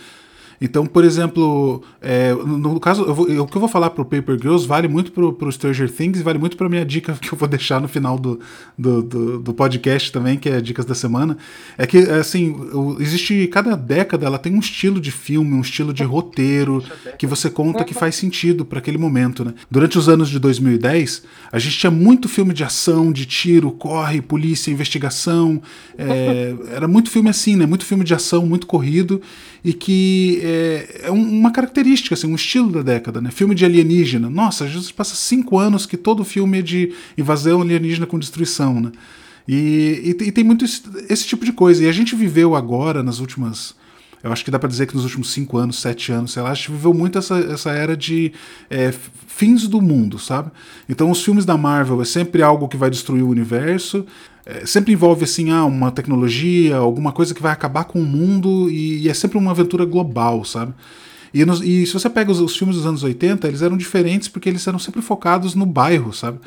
Então, 0.59 0.85
por 0.85 1.03
exemplo, 1.03 1.83
é, 2.01 2.33
no 2.33 2.79
caso, 2.79 3.03
eu 3.03 3.13
vou, 3.13 3.27
eu, 3.27 3.43
o 3.43 3.47
que 3.47 3.55
eu 3.55 3.59
vou 3.59 3.69
falar 3.69 3.91
pro 3.91 4.03
Paper 4.03 4.37
Girls 4.41 4.67
vale 4.67 4.87
muito 4.87 5.11
pro, 5.11 5.31
pro 5.31 5.51
Stranger 5.51 5.91
Things 5.91 6.19
e 6.19 6.23
vale 6.23 6.39
muito 6.39 6.57
pra 6.57 6.67
minha 6.67 6.85
dica 6.85 7.13
que 7.21 7.31
eu 7.31 7.37
vou 7.37 7.47
deixar 7.47 7.79
no 7.79 7.87
final 7.87 8.17
do, 8.17 8.39
do, 8.77 9.01
do, 9.03 9.39
do 9.39 9.53
podcast 9.53 10.11
também, 10.11 10.37
que 10.37 10.49
é 10.49 10.59
Dicas 10.59 10.85
da 10.85 10.95
Semana. 10.95 11.37
É 11.77 11.85
que, 11.85 11.97
assim, 11.97 12.55
existe. 12.99 13.47
Cada 13.47 13.75
década 13.75 14.25
ela 14.25 14.39
tem 14.39 14.53
um 14.53 14.59
estilo 14.59 14.99
de 14.99 15.11
filme, 15.11 15.53
um 15.53 15.61
estilo 15.61 15.93
de 15.93 16.03
roteiro 16.03 16.83
que 17.17 17.27
você 17.27 17.49
conta 17.49 17.83
que 17.83 17.93
faz 17.93 18.15
sentido 18.15 18.65
para 18.65 18.79
aquele 18.79 18.97
momento, 18.97 19.45
né? 19.45 19.53
Durante 19.69 19.97
os 19.97 20.09
anos 20.09 20.29
de 20.29 20.39
2010, 20.39 21.23
a 21.51 21.59
gente 21.59 21.77
tinha 21.77 21.91
muito 21.91 22.27
filme 22.27 22.53
de 22.53 22.63
ação, 22.63 23.11
de 23.11 23.25
tiro, 23.25 23.71
corre, 23.71 24.21
polícia, 24.21 24.71
investigação. 24.71 25.61
É, 25.97 26.55
era 26.73 26.87
muito 26.87 27.11
filme 27.11 27.29
assim, 27.29 27.55
né? 27.55 27.65
Muito 27.65 27.85
filme 27.85 28.03
de 28.03 28.13
ação, 28.13 28.45
muito 28.45 28.65
corrido 28.65 29.21
e 29.63 29.73
que 29.73 30.39
é, 30.47 31.01
é 31.03 31.11
uma 31.11 31.51
característica, 31.51 32.13
assim, 32.15 32.27
um 32.27 32.35
estilo 32.35 32.71
da 32.71 32.81
década, 32.81 33.19
né? 33.19 33.29
Filme 33.31 33.53
de 33.53 33.65
alienígena. 33.65 34.29
Nossa, 34.29 34.63
a 34.63 34.67
gente 34.67 34.93
passa 34.93 35.15
cinco 35.15 35.57
anos 35.57 35.85
que 35.85 35.97
todo 35.97 36.23
filme 36.23 36.59
é 36.59 36.61
de 36.61 36.93
invasão 37.17 37.61
alienígena 37.61 38.05
com 38.05 38.17
destruição, 38.17 38.79
né? 38.79 38.91
E, 39.47 40.15
e, 40.19 40.23
e 40.27 40.31
tem 40.31 40.43
muito 40.43 40.65
esse, 40.65 40.81
esse, 41.09 41.25
tipo 41.25 41.45
de 41.45 41.51
coisa. 41.51 41.83
E 41.83 41.89
a 41.89 41.91
gente 41.91 42.15
viveu 42.15 42.55
agora, 42.55 43.03
nas 43.03 43.19
últimas. 43.19 43.75
Eu 44.23 44.31
acho 44.31 44.43
que 44.43 44.49
dá 44.49 44.57
para 44.57 44.67
dizer 44.67 44.87
que 44.87 44.95
nos 44.95 45.03
últimos 45.03 45.31
cinco 45.31 45.57
anos, 45.57 45.79
sete 45.79 46.11
anos, 46.11 46.31
sei 46.31 46.41
lá, 46.41 46.51
a 46.51 46.53
gente 46.53 46.71
viveu 46.71 46.93
muito 46.93 47.17
essa, 47.17 47.37
essa 47.37 47.71
era 47.71 47.95
de 47.95 48.33
é, 48.69 48.91
fins 49.27 49.67
do 49.67 49.79
mundo, 49.79 50.17
sabe? 50.17 50.51
Então 50.89 51.11
os 51.11 51.23
filmes 51.23 51.45
da 51.45 51.55
Marvel 51.55 52.01
é 52.01 52.05
sempre 52.05 52.41
algo 52.41 52.67
que 52.67 52.75
vai 52.75 52.89
destruir 52.89 53.21
o 53.21 53.29
universo 53.29 54.05
é, 54.47 54.65
sempre 54.65 54.93
envolve 54.93 55.25
assim 55.25 55.51
ah, 55.51 55.65
uma 55.65 55.91
tecnologia, 55.91 56.77
alguma 56.77 57.11
coisa 57.11 57.35
que 57.35 57.41
vai 57.41 57.51
acabar 57.51 57.83
com 57.83 57.99
o 57.99 58.05
mundo 58.05 58.69
e, 58.69 59.03
e 59.03 59.09
é 59.09 59.13
sempre 59.13 59.37
uma 59.37 59.51
aventura 59.51 59.83
global, 59.83 60.45
sabe? 60.45 60.73
E, 61.33 61.43
nos, 61.43 61.61
e 61.61 61.85
se 61.85 61.91
você 61.91 62.09
pega 62.09 62.31
os, 62.31 62.39
os, 62.39 62.55
filmes 62.55 62.77
dos 62.77 62.85
anos 62.85 63.03
80, 63.03 63.45
eles 63.45 63.61
eram 63.61 63.75
diferentes 63.75 64.29
porque 64.29 64.47
eles 64.47 64.65
eram 64.65 64.79
sempre 64.79 65.01
focados 65.01 65.53
no 65.53 65.65
bairro, 65.65 66.13
sabe? 66.13 66.39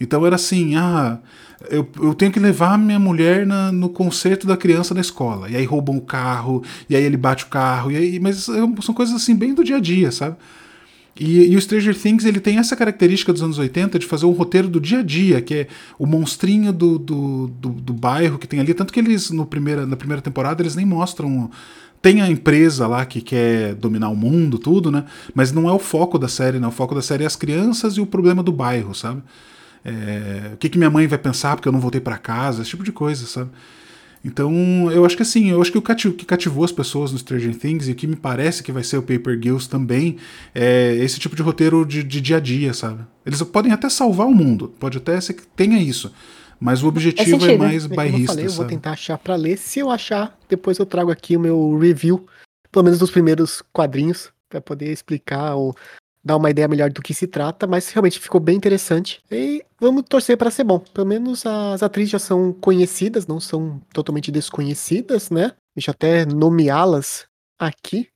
Então 0.00 0.24
era 0.24 0.36
assim, 0.36 0.76
ah, 0.76 1.18
eu, 1.68 1.88
eu 2.00 2.14
tenho 2.14 2.30
que 2.30 2.38
levar 2.38 2.78
minha 2.78 3.00
mulher 3.00 3.44
na, 3.44 3.72
no 3.72 3.88
concerto 3.88 4.46
da 4.46 4.56
criança 4.56 4.94
na 4.94 5.00
escola. 5.00 5.50
E 5.50 5.56
aí 5.56 5.64
roubam 5.64 5.96
o 5.96 6.00
carro, 6.00 6.62
e 6.88 6.94
aí 6.94 7.02
ele 7.02 7.16
bate 7.16 7.42
o 7.42 7.48
carro, 7.48 7.90
e 7.90 7.96
aí, 7.96 8.20
mas 8.20 8.46
são 8.82 8.94
coisas 8.94 9.16
assim 9.16 9.34
bem 9.34 9.52
do 9.52 9.64
dia 9.64 9.78
a 9.78 9.80
dia, 9.80 10.12
sabe? 10.12 10.36
E, 11.18 11.52
e, 11.52 11.56
o 11.56 11.60
Stranger 11.60 11.98
Things 11.98 12.24
ele 12.24 12.38
tem 12.38 12.58
essa 12.58 12.76
característica 12.76 13.32
dos 13.32 13.42
anos 13.42 13.58
80 13.58 13.98
de 13.98 14.06
fazer 14.06 14.26
um 14.26 14.30
roteiro 14.30 14.68
do 14.68 14.80
dia 14.80 15.00
a 15.00 15.02
dia, 15.02 15.42
que 15.42 15.54
é 15.54 15.66
o 15.98 16.06
monstrinho 16.06 16.72
do, 16.72 16.96
do, 16.98 17.48
do, 17.48 17.68
do 17.70 17.92
bairro 17.92 18.38
que 18.38 18.46
tem 18.46 18.60
ali. 18.60 18.72
Tanto 18.72 18.92
que 18.92 19.00
eles, 19.00 19.30
no 19.30 19.44
primeira, 19.44 19.84
na 19.84 19.96
primeira 19.96 20.22
temporada, 20.22 20.62
eles 20.62 20.76
nem 20.76 20.86
mostram. 20.86 21.50
Tem 22.00 22.22
a 22.22 22.30
empresa 22.30 22.86
lá 22.86 23.04
que 23.04 23.20
quer 23.20 23.74
dominar 23.74 24.08
o 24.10 24.14
mundo, 24.14 24.58
tudo, 24.58 24.92
né? 24.92 25.04
Mas 25.34 25.50
não 25.50 25.68
é 25.68 25.72
o 25.72 25.80
foco 25.80 26.16
da 26.16 26.28
série, 26.28 26.60
né? 26.60 26.68
O 26.68 26.70
foco 26.70 26.94
da 26.94 27.02
série 27.02 27.24
é 27.24 27.26
as 27.26 27.34
crianças 27.34 27.94
e 27.94 28.00
o 28.00 28.06
problema 28.06 28.40
do 28.40 28.52
bairro, 28.52 28.94
sabe? 28.94 29.20
É, 29.84 30.52
o 30.54 30.56
que, 30.56 30.68
que 30.68 30.78
minha 30.78 30.90
mãe 30.90 31.08
vai 31.08 31.18
pensar 31.18 31.56
porque 31.56 31.68
eu 31.68 31.72
não 31.72 31.80
voltei 31.80 32.00
para 32.00 32.16
casa, 32.16 32.62
esse 32.62 32.70
tipo 32.70 32.84
de 32.84 32.92
coisa, 32.92 33.26
sabe? 33.26 33.50
Então, 34.28 34.90
eu 34.92 35.06
acho 35.06 35.16
que 35.16 35.22
assim, 35.22 35.50
eu 35.50 35.62
acho 35.62 35.72
que 35.72 35.78
o 35.78 35.82
que 35.82 36.26
cativou 36.26 36.62
as 36.62 36.70
pessoas 36.70 37.10
no 37.10 37.18
Stranger 37.18 37.56
Things 37.56 37.88
e 37.88 37.92
o 37.92 37.94
que 37.94 38.06
me 38.06 38.14
parece 38.14 38.62
que 38.62 38.70
vai 38.70 38.84
ser 38.84 38.98
o 38.98 39.02
Paper 39.02 39.40
Girls 39.42 39.66
também 39.68 40.18
é 40.54 40.94
esse 40.96 41.18
tipo 41.18 41.34
de 41.34 41.40
roteiro 41.40 41.84
de, 41.86 42.02
de 42.02 42.20
dia 42.20 42.36
a 42.36 42.40
dia, 42.40 42.74
sabe? 42.74 43.04
Eles 43.24 43.42
podem 43.42 43.72
até 43.72 43.88
salvar 43.88 44.26
o 44.26 44.34
mundo, 44.34 44.74
pode 44.78 44.98
até 44.98 45.18
ser 45.18 45.32
que 45.32 45.46
tenha 45.46 45.80
isso. 45.80 46.12
Mas 46.60 46.82
o 46.82 46.88
objetivo 46.88 47.46
é, 47.46 47.54
é 47.54 47.58
mais 47.58 47.86
bairrista. 47.86 48.32
Eu, 48.32 48.36
falei, 48.36 48.46
eu 48.46 48.50
vou 48.50 48.66
tentar 48.66 48.90
achar 48.90 49.16
para 49.16 49.34
ler. 49.34 49.56
Se 49.56 49.78
eu 49.78 49.90
achar, 49.90 50.36
depois 50.48 50.78
eu 50.78 50.84
trago 50.84 51.10
aqui 51.10 51.36
o 51.36 51.40
meu 51.40 51.78
review, 51.78 52.26
pelo 52.70 52.84
menos 52.84 52.98
dos 52.98 53.10
primeiros 53.10 53.62
quadrinhos, 53.72 54.30
para 54.48 54.60
poder 54.60 54.92
explicar 54.92 55.54
ou 55.54 55.74
dar 56.24 56.36
uma 56.36 56.50
ideia 56.50 56.68
melhor 56.68 56.90
do 56.90 57.02
que 57.02 57.14
se 57.14 57.26
trata, 57.26 57.66
mas 57.66 57.90
realmente 57.90 58.18
ficou 58.18 58.40
bem 58.40 58.56
interessante. 58.56 59.22
E 59.30 59.64
vamos 59.80 60.04
torcer 60.08 60.36
para 60.36 60.50
ser 60.50 60.64
bom. 60.64 60.78
Pelo 60.78 61.06
menos 61.06 61.46
as 61.46 61.82
atrizes 61.82 62.10
já 62.10 62.18
são 62.18 62.52
conhecidas, 62.52 63.26
não 63.26 63.40
são 63.40 63.80
totalmente 63.92 64.30
desconhecidas, 64.30 65.30
né? 65.30 65.52
Deixa 65.74 65.90
eu 65.90 65.92
até 65.92 66.26
nomeá-las 66.26 67.26
aqui. 67.58 68.08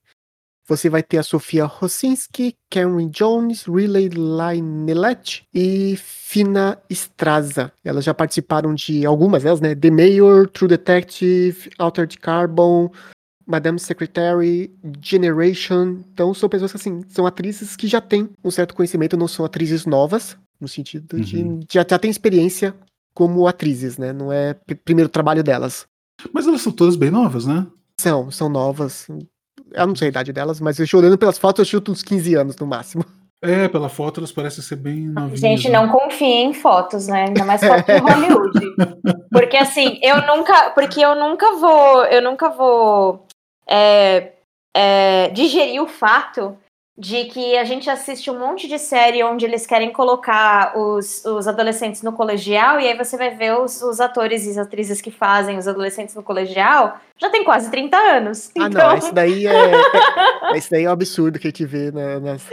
Você 0.69 0.89
vai 0.89 1.03
ter 1.03 1.19
a 1.19 1.23
Sofia 1.25 1.65
Rosinski, 1.65 2.55
Cameron 2.71 3.09
Jones, 3.09 3.65
Riley 3.65 4.11
Lainelet 4.11 5.45
e 5.53 5.97
Fina 5.97 6.81
Straza. 6.89 7.73
Elas 7.85 8.05
já 8.05 8.15
participaram 8.15 8.73
de 8.73 9.05
algumas 9.05 9.43
delas, 9.43 9.61
né? 9.61 9.75
The 9.75 9.91
Mayor, 9.91 10.49
True 10.49 10.69
Detective, 10.69 11.69
Altered 11.79 12.17
Carbon, 12.19 12.91
Madame 13.47 13.79
Secretary, 13.79 14.73
Generation. 15.01 16.01
Então 16.13 16.33
são 16.35 16.49
pessoas 16.49 16.71
que 16.71 16.77
assim, 16.77 17.03
são 17.09 17.27
atrizes 17.27 17.77
que 17.77 17.87
já 17.87 18.01
têm 18.01 18.29
um 18.45 18.51
certo 18.51 18.75
conhecimento, 18.75 19.17
não 19.17 19.29
são 19.29 19.45
atrizes 19.45 19.87
novas, 19.87 20.37
no 20.61 20.69
sentido 20.69 21.17
uhum. 21.17 21.21
de 21.59 21.67
já, 21.73 21.85
já 21.89 21.99
têm 21.99 22.11
experiência 22.11 22.75
como 23.15 23.47
atrizes, 23.47 23.99
né? 23.99 24.13
Não 24.13 24.33
é 24.33 24.55
primeiro 24.85 25.09
trabalho 25.09 25.43
delas. 25.43 25.87
Mas 26.33 26.47
elas 26.47 26.63
são 26.63 26.73
todas 26.73 26.97
bem 26.97 27.11
novas, 27.11 27.47
né? 27.47 27.67
São, 28.01 28.31
são 28.31 28.49
novas. 28.49 29.09
Eu 29.73 29.87
não 29.87 29.97
sei 29.97 30.09
a 30.09 30.11
idade 30.11 30.33
delas, 30.33 30.61
mas 30.61 30.79
eu 30.79 30.99
olhando 30.99 31.19
pelas 31.19 31.39
fotos, 31.39 31.61
eu 31.61 31.65
chuto 31.65 31.93
uns 31.93 32.03
15 32.03 32.35
anos 32.35 32.57
no 32.57 32.67
máximo. 32.67 33.05
É, 33.45 33.67
pela 33.67 33.89
foto 33.89 34.21
elas 34.21 34.31
parecem 34.31 34.63
ser 34.63 34.77
bem 34.77 35.09
novinhas. 35.09 35.41
Gente, 35.41 35.69
né? 35.69 35.81
não 35.81 35.89
confiem 35.89 36.51
em 36.51 36.55
fotos, 36.55 37.09
né? 37.09 37.25
Ainda 37.25 37.45
mais 37.45 37.61
foto 37.61 37.85
de 37.85 37.99
Hollywood. 37.99 38.75
Porque 39.33 39.57
assim, 39.57 39.99
eu 40.01 40.25
nunca, 40.29 40.71
porque 40.71 41.01
eu 41.05 41.17
nunca 41.17 41.57
vou, 41.57 42.05
eu 42.05 42.23
nunca 42.23 42.51
vou 42.51 43.27
é, 43.73 44.33
é, 44.77 45.31
digerir 45.31 45.83
o 45.83 45.89
fato 45.89 46.59
de 46.97 47.25
que 47.25 47.57
a 47.57 47.65
gente 47.65 47.89
assiste 47.89 48.31
um 48.31 48.39
monte 48.39 48.69
de 48.69 48.79
série 48.79 49.25
onde 49.25 49.47
eles 49.47 49.67
querem 49.67 49.91
colocar 49.91 50.79
os, 50.79 51.25
os 51.25 51.49
adolescentes 51.49 52.03
no 52.03 52.13
colegial, 52.13 52.79
e 52.79 52.87
aí 52.87 52.97
você 52.97 53.17
vai 53.17 53.35
ver 53.35 53.59
os, 53.59 53.81
os 53.81 53.99
atores 53.99 54.45
e 54.45 54.51
as 54.51 54.59
atrizes 54.59 55.01
que 55.01 55.11
fazem 55.11 55.57
os 55.57 55.67
adolescentes 55.67 56.15
no 56.15 56.23
colegial 56.23 57.01
já 57.19 57.31
tem 57.31 57.45
quase 57.45 57.71
30 57.71 57.97
anos. 57.97 58.51
Ah, 58.59 58.67
então... 58.67 58.89
não, 58.89 58.99
isso 58.99 59.15
daí 59.15 59.47
é, 59.47 59.73
é, 60.53 60.59
Isso 60.59 60.71
daí 60.71 60.85
é 60.85 60.89
um 60.89 60.93
absurdo 60.93 61.39
que 61.39 61.47
a 61.47 61.51
gente 61.51 61.65
vê 61.65 61.91
na, 61.91 62.21
nas, 62.21 62.45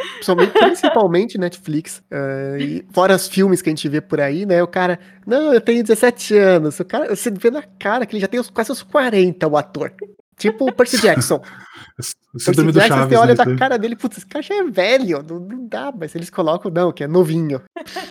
principalmente 0.53 1.37
Netflix. 1.37 2.01
Uh, 2.11 2.57
e 2.59 2.85
fora 2.93 3.15
os 3.15 3.27
filmes 3.27 3.61
que 3.61 3.69
a 3.69 3.71
gente 3.71 3.89
vê 3.89 3.99
por 3.99 4.21
aí, 4.21 4.45
né? 4.45 4.63
O 4.63 4.67
cara, 4.67 4.99
não, 5.27 5.53
eu 5.53 5.59
tenho 5.59 5.83
17 5.83 6.37
anos. 6.37 6.79
O 6.79 6.85
cara, 6.85 7.13
você 7.13 7.29
vê 7.29 7.51
na 7.51 7.63
cara 7.63 8.05
que 8.05 8.15
ele 8.15 8.21
já 8.21 8.27
tem 8.27 8.41
quase 8.43 8.71
os 8.71 8.83
40, 8.83 9.47
o 9.47 9.57
ator. 9.57 9.91
Tipo 10.39 10.69
o 10.69 10.73
Percy 10.73 10.99
Jackson. 11.01 11.39
Percy 12.33 12.71
Jackson, 12.71 12.79
Chaves, 12.81 13.09
você 13.09 13.15
olha 13.15 13.35
né, 13.35 13.45
da 13.45 13.55
cara 13.55 13.77
dele, 13.77 13.95
putz, 13.95 14.17
esse 14.17 14.25
cara 14.25 14.41
já 14.41 14.55
é 14.55 14.63
velho, 14.63 15.23
não, 15.27 15.39
não, 15.39 15.67
dá, 15.67 15.91
mas 15.95 16.15
eles 16.15 16.29
colocam, 16.29 16.71
não, 16.71 16.91
que 16.91 17.03
é 17.03 17.07
novinho. 17.07 17.61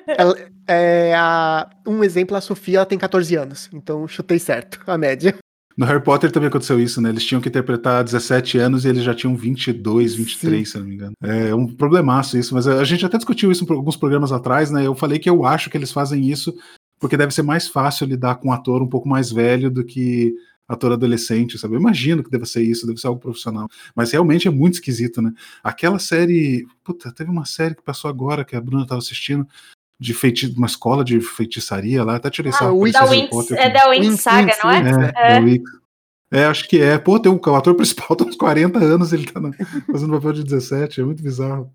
ela, 0.07 0.37
é, 0.67 1.15
a, 1.17 1.69
um 1.87 2.05
exemplo, 2.05 2.37
a 2.37 2.41
Sofia, 2.41 2.79
ela 2.79 2.87
tem 2.87 2.99
14 2.99 3.35
anos, 3.35 3.71
então 3.73 4.07
chutei 4.07 4.39
certo, 4.39 4.81
a 4.87 4.99
média. 4.99 5.35
No 5.77 5.87
Harry 5.87 6.03
Potter 6.03 6.33
também 6.33 6.49
aconteceu 6.49 6.81
isso, 6.81 7.01
né? 7.01 7.09
Eles 7.09 7.25
tinham 7.25 7.41
que 7.41 7.49
interpretar 7.49 8.03
17 8.03 8.59
anos 8.59 8.85
e 8.85 8.89
eles 8.89 9.05
já 9.05 9.15
tinham 9.15 9.37
22, 9.37 10.17
23, 10.17 10.69
Sim. 10.69 10.73
se 10.73 10.79
não 10.79 10.85
me 10.85 10.95
engano. 10.97 11.13
É 11.23 11.55
um 11.55 11.69
problemaço 11.69 12.37
isso, 12.37 12.53
mas 12.53 12.67
a 12.67 12.83
gente 12.83 13.07
até 13.07 13.17
discutiu 13.17 13.53
isso 13.53 13.65
em 13.65 13.73
alguns 13.73 13.97
programas 13.97 14.33
atrás, 14.33 14.73
né? 14.73 14.85
Eu 14.85 14.97
falei 14.97 15.21
que 15.21 15.31
eu 15.31 15.47
acho 15.47 15.71
que 15.71 15.77
eles 15.77 15.93
fazem 15.93 16.29
isso 16.29 16.53
porque 16.99 17.17
deve 17.17 17.33
ser 17.33 17.43
mais 17.43 17.69
fácil 17.69 18.07
lidar 18.07 18.37
com 18.37 18.49
um 18.49 18.53
ator 18.53 18.83
um 18.83 18.89
pouco 18.89 19.09
mais 19.09 19.31
velho 19.31 19.71
do 19.71 19.85
que 19.85 20.35
ator 20.69 20.93
adolescente, 20.93 21.59
sabe? 21.59 21.75
Eu 21.75 21.81
imagino 21.81 22.23
que 22.23 22.31
deva 22.31 22.45
ser 22.45 22.63
isso, 22.63 22.87
deve 22.87 23.01
ser 23.01 23.07
algo 23.07 23.21
profissional. 23.21 23.69
Mas 23.95 24.13
realmente 24.13 24.47
é 24.47 24.51
muito 24.51 24.75
esquisito, 24.75 25.23
né? 25.23 25.33
Aquela 25.65 25.99
série. 25.99 26.67
Puta, 26.85 27.11
teve 27.11 27.31
uma 27.31 27.47
série 27.47 27.75
que 27.75 27.83
passou 27.83 28.09
agora, 28.09 28.45
que 28.45 28.55
a 28.55 28.61
Bruna 28.61 28.83
estava 28.83 28.99
assistindo, 28.99 29.47
de 29.99 30.13
feiti 30.13 30.55
uma 30.57 30.67
escola 30.67 31.03
de 31.05 31.21
feitiçaria 31.21 32.05
lá, 32.05 32.17
até 32.17 32.31
tirei 32.31 32.53
ah, 32.53 32.55
sarro. 32.55 32.93
Da 32.93 33.05
Winx, 33.07 33.51
é 33.53 33.71
da 33.71 33.91
Winx 33.91 34.21
Saga, 34.21 34.57
não 34.63 34.71
é? 34.71 35.13
É, 35.17 35.37
é. 35.37 35.41
Winx. 35.41 35.71
É, 36.31 36.45
acho 36.45 36.69
que 36.69 36.81
é. 36.81 36.99
Pô, 36.99 37.19
tem 37.19 37.33
um, 37.33 37.41
o 37.43 37.55
ator 37.55 37.75
principal 37.75 38.15
tem 38.15 38.27
uns 38.27 38.37
40 38.37 38.79
anos, 38.79 39.13
ele 39.13 39.27
tá 39.27 39.41
fazendo 39.91 40.13
papel 40.13 40.35
de 40.35 40.45
17, 40.45 41.01
é 41.01 41.05
muito 41.05 41.23
bizarro. 41.23 41.73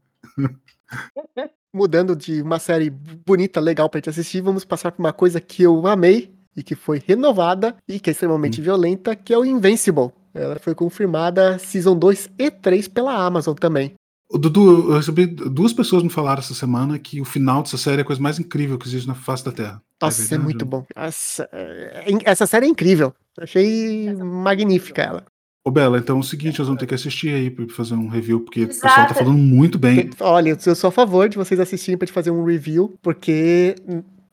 Mudando 1.74 2.16
de 2.16 2.42
uma 2.44 2.60
série 2.60 2.92
bonita, 2.92 3.60
legal 3.60 3.90
pra 3.90 3.98
gente 3.98 4.12
assistir, 4.12 4.42
vamos 4.42 4.64
passar 4.64 4.92
por 4.92 5.02
uma 5.02 5.12
coisa 5.12 5.42
que 5.42 5.64
eu 5.64 5.88
amei, 5.88 6.32
e 6.56 6.64
que 6.64 6.76
foi 6.76 7.02
renovada 7.06 7.76
e 7.88 8.00
que 8.00 8.10
é 8.10 8.14
extremamente 8.14 8.62
hum. 8.62 8.64
violenta, 8.64 9.16
que 9.16 9.34
é 9.34 9.38
o 9.38 9.46
Invincible. 9.46 10.12
Ela 10.34 10.58
foi 10.60 10.74
confirmada 10.74 11.60
Season 11.60 11.96
2 11.96 12.32
e 12.38 12.50
3 12.50 12.88
pela 12.88 13.14
Amazon 13.14 13.54
também. 13.56 13.94
O 14.30 14.38
Dudu, 14.38 14.90
eu 14.90 14.98
recebi 14.98 15.28
duas 15.28 15.74
pessoas 15.74 16.02
me 16.02 16.10
falaram 16.10 16.40
essa 16.40 16.56
semana 16.56 16.98
que 16.98 17.22
o 17.22 17.26
final 17.26 17.62
dessa 17.62 17.78
série 17.78 18.00
é 18.00 18.02
a 18.02 18.06
coisa 18.06 18.22
mais 18.22 18.40
incrível 18.40 18.80
que 18.80 18.88
existe 18.88 19.08
na 19.08 19.14
face 19.14 19.46
da 19.46 19.52
Terra. 19.52 19.82
É 20.02 20.06
Nossa, 20.06 20.34
é, 20.34 20.36
é 20.36 20.40
muito 20.40 20.66
bom. 20.66 20.84
Essa, 20.96 21.48
é, 21.52 22.06
essa 22.26 22.48
série 22.48 22.66
é 22.66 22.70
incrível. 22.70 23.14
Achei 23.40 24.12
magnífica 24.16 25.04
ela. 25.04 25.26
Ô 25.66 25.72
Bela, 25.72 25.98
então 25.98 26.18
é 26.18 26.20
o 26.20 26.24
seguinte, 26.24 26.60
nós 26.60 26.68
vamos 26.68 26.80
ter 26.80 26.88
que 26.88 26.94
assistir 26.94 27.30
aí 27.30 27.50
pra 27.50 27.66
fazer 27.70 27.94
um 27.94 28.10
review, 28.10 28.42
porque 28.42 28.62
Exato. 28.62 28.76
o 28.76 28.82
pessoal 28.82 29.08
tá 29.08 29.14
falando 29.14 29.38
muito 29.38 29.80
bem. 29.80 30.10
Olha, 30.20 30.58
eu 30.66 30.76
sou 30.76 30.90
a 30.90 30.92
favor 30.92 31.30
de 31.30 31.38
vocês 31.38 31.58
assistirem 31.58 31.98
pra 31.98 32.06
te 32.06 32.12
fazer 32.12 32.32
um 32.32 32.44
review, 32.44 32.98
porque 33.02 33.76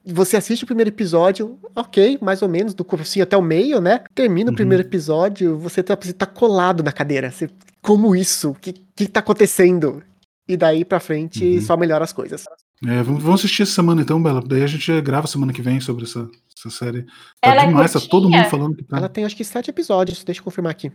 você 0.05 0.37
assiste 0.37 0.65
o 0.65 0.67
primeiro 0.67 0.91
episódio, 0.91 1.59
ok, 1.75 2.19
mais 2.21 2.43
ou 2.43 2.49
menos, 2.49 2.75
do 2.75 2.85
começo 2.85 3.21
até 3.23 3.37
o 3.37 3.43
meio, 3.43 3.81
né? 3.81 4.03
Termina 4.15 4.51
uhum. 4.51 4.55
o 4.55 4.57
primeiro 4.57 4.83
episódio, 4.83 5.59
você 5.59 5.83
tá, 5.83 5.95
você 5.95 6.13
tá 6.13 6.27
colado 6.27 6.83
na 6.83 6.93
cadeira. 6.93 7.31
Você, 7.31 7.51
como 7.83 8.17
isso? 8.17 8.51
O 8.51 8.55
que, 8.55 8.73
que 8.73 9.07
tá 9.07 9.21
acontecendo? 9.21 10.03
E 10.49 10.57
daí 10.57 10.85
pra 10.85 10.99
frente 10.99 11.45
uhum. 11.45 11.61
só 11.61 11.77
melhora 11.77 12.03
as 12.03 12.13
coisas. 12.13 12.45
É, 12.85 13.03
vamos, 13.03 13.23
vamos 13.23 13.41
assistir 13.41 13.63
essa 13.63 13.73
semana 13.73 14.01
então, 14.01 14.23
Bela. 14.23 14.43
Daí 14.45 14.63
a 14.63 14.67
gente 14.67 15.01
grava 15.03 15.27
semana 15.27 15.53
que 15.53 15.63
vem 15.63 15.81
sobre 15.81 16.05
essa, 16.05 16.29
essa 16.57 16.71
série. 16.71 17.03
Tá 17.41 17.51
Ela 17.51 17.63
é 17.63 17.67
demais, 17.67 17.95
é 17.95 18.01
tá 18.01 18.07
todo 18.09 18.29
mundo 18.29 18.49
falando 18.49 18.77
que 18.77 18.85
tá. 18.85 18.97
Ela 18.97 19.09
tem 19.09 19.25
acho 19.25 19.37
que 19.37 19.45
sete 19.45 19.71
episódios, 19.71 20.25
deixa 20.25 20.41
eu 20.41 20.45
confirmar 20.45 20.73
aqui. 20.73 20.91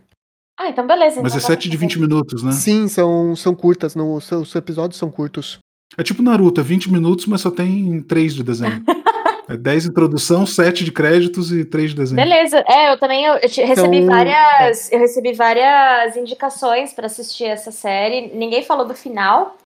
Ah, 0.58 0.68
então 0.68 0.86
beleza. 0.86 1.22
Mas 1.22 1.32
então 1.32 1.44
é 1.44 1.46
sete 1.52 1.68
de 1.68 1.76
20 1.76 2.00
minutos, 2.00 2.42
né? 2.42 2.50
Sim, 2.52 2.88
são, 2.88 3.36
são 3.36 3.54
curtas. 3.54 3.94
No, 3.94 4.16
os, 4.16 4.30
os 4.32 4.54
episódios 4.54 4.98
são 4.98 5.10
curtos. 5.10 5.58
É 5.96 6.02
tipo 6.02 6.22
Naruto, 6.22 6.60
é 6.60 6.64
20 6.64 6.90
minutos, 6.90 7.26
mas 7.26 7.40
só 7.40 7.50
tem 7.50 8.00
3 8.02 8.34
de 8.34 8.42
desenho. 8.42 8.82
É 9.48 9.56
10 9.56 9.86
introdução, 9.86 10.44
7 10.44 10.84
de 10.84 10.90
créditos 10.90 11.52
e 11.52 11.64
3 11.64 11.90
de 11.90 11.96
desenho. 11.96 12.16
Beleza. 12.16 12.64
É, 12.66 12.92
eu 12.92 12.98
também 12.98 13.24
eu, 13.24 13.34
eu 13.34 13.66
recebi 13.66 13.98
então, 13.98 14.06
várias. 14.08 14.90
Eu 14.90 14.98
recebi 14.98 15.32
várias 15.34 16.16
indicações 16.16 16.92
para 16.92 17.06
assistir 17.06 17.44
essa 17.44 17.70
série. 17.70 18.34
Ninguém 18.34 18.64
falou 18.64 18.84
do 18.84 18.94
final 18.94 19.56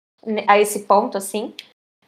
a 0.47 0.59
esse 0.59 0.81
ponto, 0.81 1.17
assim. 1.17 1.55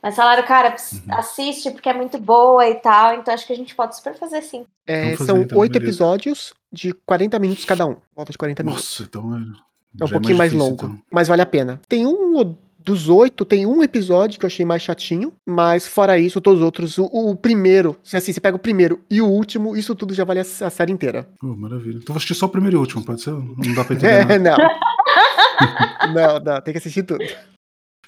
Mas 0.03 0.17
falaram, 0.17 0.43
cara, 0.43 0.77
uhum. 0.93 1.15
assiste 1.15 1.71
porque 1.71 1.89
é 1.89 1.95
muito 1.95 2.19
boa 2.19 2.69
e 2.69 2.75
tal. 2.75 3.15
Então 3.15 3.33
acho 3.33 3.47
que 3.47 3.53
a 3.55 3.57
gente 3.57 3.75
pode 3.75 3.97
super 3.97 4.19
fazer 4.19 4.43
sim. 4.43 4.67
É, 4.87 5.17
fazer, 5.17 5.25
são 5.25 5.41
então, 5.41 5.59
oito 5.59 5.79
então, 5.79 5.83
episódios 5.83 6.53
de 6.71 6.93
40 6.93 7.39
minutos 7.39 7.65
cada 7.65 7.87
um. 7.87 7.97
Volta 8.15 8.33
de 8.33 8.39
40 8.39 8.63
minutos. 8.65 8.85
Nossa, 8.85 9.03
então 9.05 9.35
é. 9.35 9.73
É 10.01 10.05
um 10.05 10.09
pouquinho 10.09 10.35
é 10.35 10.39
mais, 10.39 10.53
mais 10.53 10.53
difícil, 10.53 10.71
longo, 10.71 10.85
então. 10.87 10.99
mas 11.11 11.29
vale 11.29 11.43
a 11.43 11.47
pena. 11.47 11.81
Tem 11.87 12.07
um 12.07 12.35
ou 12.35 12.59
dos 12.85 13.09
oito, 13.09 13.45
tem 13.45 13.67
um 13.67 13.83
episódio 13.83 14.39
que 14.39 14.45
eu 14.45 14.49
achei 14.49 14.65
mais 14.65 14.83
chatinho, 14.83 15.33
mas 15.47 15.87
fora 15.87 16.19
isso, 16.19 16.41
todos 16.41 16.61
os 16.61 16.65
outros, 16.65 16.99
o, 16.99 17.05
o 17.05 17.37
primeiro, 17.37 17.97
assim, 18.13 18.33
você 18.33 18.41
pega 18.41 18.57
o 18.57 18.61
primeiro 18.61 19.01
e 19.11 19.21
o 19.21 19.27
último, 19.27 19.77
isso 19.77 19.95
tudo 19.95 20.15
já 20.15 20.25
vale 20.25 20.41
a, 20.41 20.43
a 20.43 20.71
série 20.71 20.93
inteira. 20.93 21.29
Maravilha. 21.43 21.99
Então 21.99 22.13
vou 22.13 22.17
assistir 22.17 22.35
só 22.35 22.47
o 22.47 22.51
primeiro 22.51 22.77
e 22.77 22.79
o 22.79 22.81
último, 22.81 23.05
pode 23.05 23.23
ser? 23.23 23.31
Não 23.31 23.75
dá 23.75 23.85
pra 23.85 23.95
entender. 23.95 24.31
é, 24.31 24.39
não. 24.39 24.57
não, 26.15 26.41
não, 26.41 26.61
tem 26.61 26.73
que 26.73 26.79
assistir 26.79 27.03
tudo. 27.03 27.25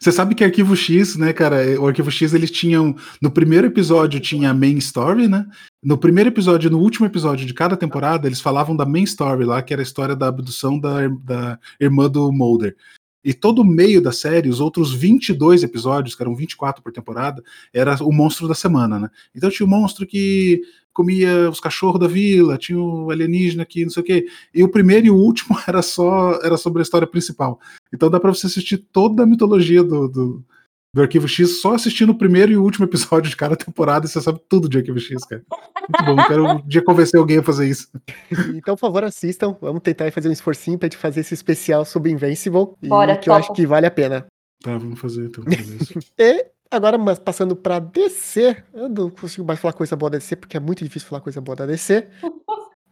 Você 0.01 0.13
sabe 0.13 0.35
que 0.35 0.45
Arquivo 0.45 0.77
X, 0.77 1.17
né, 1.17 1.33
cara? 1.33 1.81
O 1.81 1.87
Arquivo 1.87 2.11
X 2.11 2.35
eles 2.35 2.51
tinham. 2.51 2.95
No 3.23 3.31
primeiro 3.31 3.69
episódio 3.69 4.21
tinha 4.21 4.51
a 4.51 4.55
main 4.55 4.77
story, 4.77 5.29
né? 5.29 5.47
No 5.83 5.97
primeiro 5.97 6.29
episódio, 6.29 6.69
no 6.69 6.79
último 6.79 7.07
episódio 7.07 7.47
de 7.47 7.55
cada 7.55 7.75
temporada, 7.75 8.27
eles 8.27 8.41
falavam 8.41 8.77
da 8.77 8.85
main 8.85 9.05
story 9.05 9.47
lá, 9.47 9.63
que 9.63 9.73
era 9.73 9.81
a 9.81 9.83
história 9.83 10.15
da 10.15 10.29
abdução 10.29 10.79
da, 10.79 11.09
da 11.09 11.59
irmã 11.81 12.11
do 12.11 12.31
Mulder. 12.31 12.77
E 13.25 13.33
todo 13.33 13.61
o 13.61 13.65
meio 13.65 14.03
da 14.03 14.13
série, 14.13 14.49
os 14.49 14.61
outros 14.61 14.93
22 14.93 15.63
episódios, 15.63 16.15
que 16.15 16.23
eram 16.23 16.35
24 16.35 16.83
por 16.83 16.93
temporada, 16.93 17.43
era 17.73 17.97
o 18.03 18.13
monstro 18.13 18.47
da 18.47 18.55
semana, 18.55 18.99
né? 18.99 19.11
Então 19.35 19.51
tinha 19.51 19.67
o 19.67 19.71
monstro 19.71 20.07
que 20.07 20.61
comia 20.93 21.51
os 21.51 21.59
cachorros 21.59 22.01
da 22.01 22.07
vila, 22.07 22.57
tinha 22.57 22.79
o 22.79 23.11
alienígena 23.11 23.65
aqui, 23.65 23.83
não 23.83 23.91
sei 23.91 24.03
o 24.03 24.07
quê. 24.07 24.27
E 24.55 24.63
o 24.63 24.69
primeiro 24.69 25.07
e 25.07 25.11
o 25.11 25.17
último 25.17 25.59
era 25.67 25.83
só 25.83 26.39
era 26.43 26.57
sobre 26.57 26.81
a 26.81 26.85
história 26.85 27.07
principal. 27.07 27.59
Então 27.93 28.09
dá 28.09 28.21
para 28.21 28.33
você 28.33 28.47
assistir 28.47 28.79
toda 28.93 29.25
a 29.25 29.27
mitologia 29.27 29.83
do, 29.83 30.09
do, 30.09 30.45
do, 30.95 31.03
Arquivo 31.03 31.29
X 31.29 31.61
só 31.61 31.75
assistindo 31.75 32.11
o 32.11 32.19
primeiro 32.19 32.53
e 32.53 32.57
o 32.57 32.63
último 32.63 32.87
episódio 32.87 33.29
de 33.29 33.37
cada 33.37 33.57
temporada 33.57 34.07
e 34.07 34.09
você 34.09 34.21
sabe 34.21 34.41
tudo 34.49 34.69
de 34.69 34.79
Arquivo 34.79 34.99
X, 34.99 35.25
cara. 35.25 35.43
Muito 35.49 36.05
bom, 36.05 36.27
quero 36.27 36.47
um 36.47 36.63
dia 36.67 36.83
convencer 36.83 37.19
alguém 37.19 37.39
a 37.39 37.43
fazer 37.43 37.69
isso. 37.69 37.89
Então, 38.55 38.75
por 38.75 38.81
favor, 38.81 39.05
assistam. 39.05 39.57
Vamos 39.61 39.83
tentar 39.83 40.11
fazer 40.13 40.29
um 40.29 40.33
esforcinho 40.33 40.79
pra 40.79 40.87
gente 40.87 40.97
fazer 40.97 41.21
esse 41.21 41.35
especial 41.35 41.85
sobre 41.85 42.11
Invincible. 42.11 42.69
Bora, 42.83 43.17
que 43.17 43.29
eu 43.29 43.35
acho 43.35 43.53
que 43.53 43.67
vale 43.67 43.87
a 43.87 43.91
pena. 43.91 44.27
Tá, 44.63 44.79
vamos 44.79 44.99
fazer 44.99 45.27
então. 45.27 45.45
E 46.19 46.55
Agora, 46.75 46.99
mas 46.99 47.21
passando 47.21 47.55
pra 47.55 47.79
DC, 47.79 48.65
eu 48.73 48.89
não 48.89 49.09
consigo 49.09 49.47
mais 49.47 49.61
falar 49.61 49.75
coisa 49.75 49.95
boa 49.95 50.11
da 50.11 50.19
DC, 50.19 50.35
porque 50.35 50.57
é 50.57 50.61
muito 50.61 50.83
difícil 50.83 51.09
falar 51.09 51.21
coisa 51.21 51.41
boa 51.41 51.55
da 51.55 51.67
DC. 51.67 52.09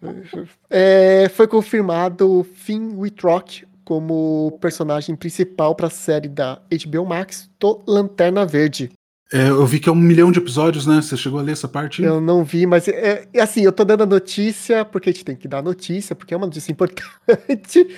é, 0.70 1.28
foi 1.30 1.48
confirmado 1.48 2.46
Finn 2.54 2.96
Wittrock 2.96 3.66
como 3.84 4.58
personagem 4.60 5.16
principal 5.16 5.74
para 5.74 5.86
a 5.86 5.90
série 5.90 6.28
da 6.28 6.60
HBO 6.86 7.04
Max 7.06 7.50
do 7.58 7.82
Lanterna 7.86 8.44
Verde. 8.46 8.90
É, 9.32 9.48
eu 9.48 9.64
vi 9.64 9.80
que 9.80 9.88
é 9.88 9.92
um 9.92 9.94
milhão 9.94 10.30
de 10.30 10.38
episódios, 10.38 10.86
né? 10.86 11.00
Você 11.00 11.16
chegou 11.16 11.40
a 11.40 11.42
ler 11.42 11.52
essa 11.52 11.66
parte? 11.66 12.02
Eu 12.02 12.20
não 12.20 12.44
vi, 12.44 12.66
mas 12.66 12.86
é, 12.86 13.26
é, 13.32 13.40
assim, 13.40 13.62
eu 13.62 13.72
tô 13.72 13.82
dando 13.82 14.02
a 14.02 14.06
notícia, 14.06 14.84
porque 14.84 15.08
a 15.08 15.12
gente 15.12 15.24
tem 15.24 15.34
que 15.34 15.48
dar 15.48 15.58
a 15.58 15.62
notícia, 15.62 16.14
porque 16.14 16.34
é 16.34 16.36
uma 16.36 16.44
notícia 16.44 16.70
importante. 16.72 17.88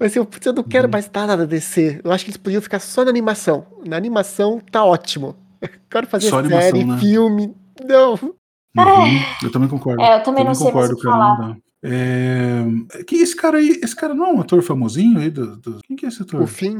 Mas 0.00 0.16
eu, 0.16 0.26
eu 0.44 0.52
não 0.52 0.64
quero 0.64 0.88
uhum. 0.88 0.90
mais 0.90 1.08
nada 1.14 1.36
da 1.36 1.44
DC. 1.44 2.00
Eu 2.02 2.10
acho 2.10 2.24
que 2.24 2.32
eles 2.32 2.36
podiam 2.36 2.60
ficar 2.60 2.80
só 2.80 3.04
na 3.04 3.10
animação. 3.10 3.66
Na 3.86 3.96
animação 3.96 4.60
tá 4.72 4.84
ótimo. 4.84 5.36
Eu 5.60 5.68
quero 5.88 6.08
fazer 6.08 6.28
só 6.28 6.42
série, 6.42 6.54
animação, 6.54 6.86
né? 6.86 6.98
filme. 6.98 7.54
Não. 7.88 8.14
Uhum. 8.14 9.20
Eu 9.44 9.52
também 9.52 9.68
concordo. 9.68 10.02
É, 10.02 10.16
eu 10.16 10.22
também, 10.24 10.24
também 10.24 10.44
não 10.44 10.54
sei 10.56 10.66
concordo, 10.66 10.96
cara, 10.96 11.16
falar. 11.16 11.56
É... 11.82 12.62
Que 13.06 13.16
esse 13.16 13.34
cara 13.34 13.58
aí, 13.58 13.80
esse 13.82 13.96
cara 13.96 14.14
não 14.14 14.26
é 14.26 14.32
um 14.32 14.40
ator 14.40 14.62
famosinho 14.62 15.18
aí 15.18 15.30
do, 15.30 15.56
do... 15.56 15.80
Quem 15.82 15.96
que 15.96 16.04
é 16.04 16.08
esse 16.08 16.22
ator? 16.22 16.42
O 16.42 16.46
Finn 16.46 16.76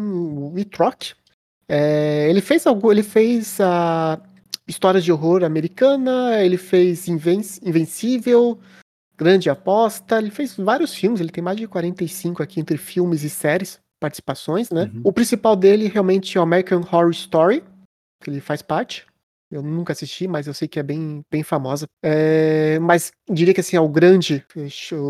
Wittrock. 0.53 1.13
É, 1.69 2.29
ele 2.29 2.41
fez 2.41 2.67
algo, 2.67 2.91
ele 2.91 3.03
fez 3.03 3.61
a 3.61 4.21
histórias 4.67 5.05
de 5.05 5.13
horror 5.13 5.45
americana, 5.45 6.43
ele 6.43 6.57
fez 6.57 7.07
Inven 7.09 7.41
Invencível, 7.63 8.59
Grande 9.17 9.51
Aposta, 9.51 10.19
ele 10.19 10.31
fez 10.31 10.57
vários 10.57 10.95
filmes, 10.95 11.21
ele 11.21 11.31
tem 11.31 11.45
mais 11.45 11.57
de 11.57 11.67
45 11.67 12.43
aqui 12.43 12.59
entre 12.59 12.77
filmes 12.79 13.23
e 13.23 13.31
séries, 13.31 13.79
participações, 14.01 14.71
né? 14.71 14.91
Uhum. 14.95 15.03
O 15.05 15.13
principal 15.13 15.55
dele 15.55 15.89
realmente 15.89 16.37
é 16.37 16.41
o 16.41 16.45
American 16.45 16.81
Horror 16.81 17.11
Story, 17.11 17.63
que 18.23 18.31
ele 18.31 18.41
faz 18.41 18.63
parte. 18.63 19.07
Eu 19.51 19.63
nunca 19.63 19.93
assisti, 19.93 20.29
mas 20.29 20.47
eu 20.47 20.55
sei 20.55 20.69
que 20.69 20.79
é 20.79 20.83
bem, 20.83 21.23
bem 21.31 21.43
famosa. 21.43 21.87
É, 22.03 22.79
mas 22.79 23.11
diria 23.29 23.53
que 23.53 23.61
assim, 23.61 23.77
o 23.77 23.89
grande 23.89 24.45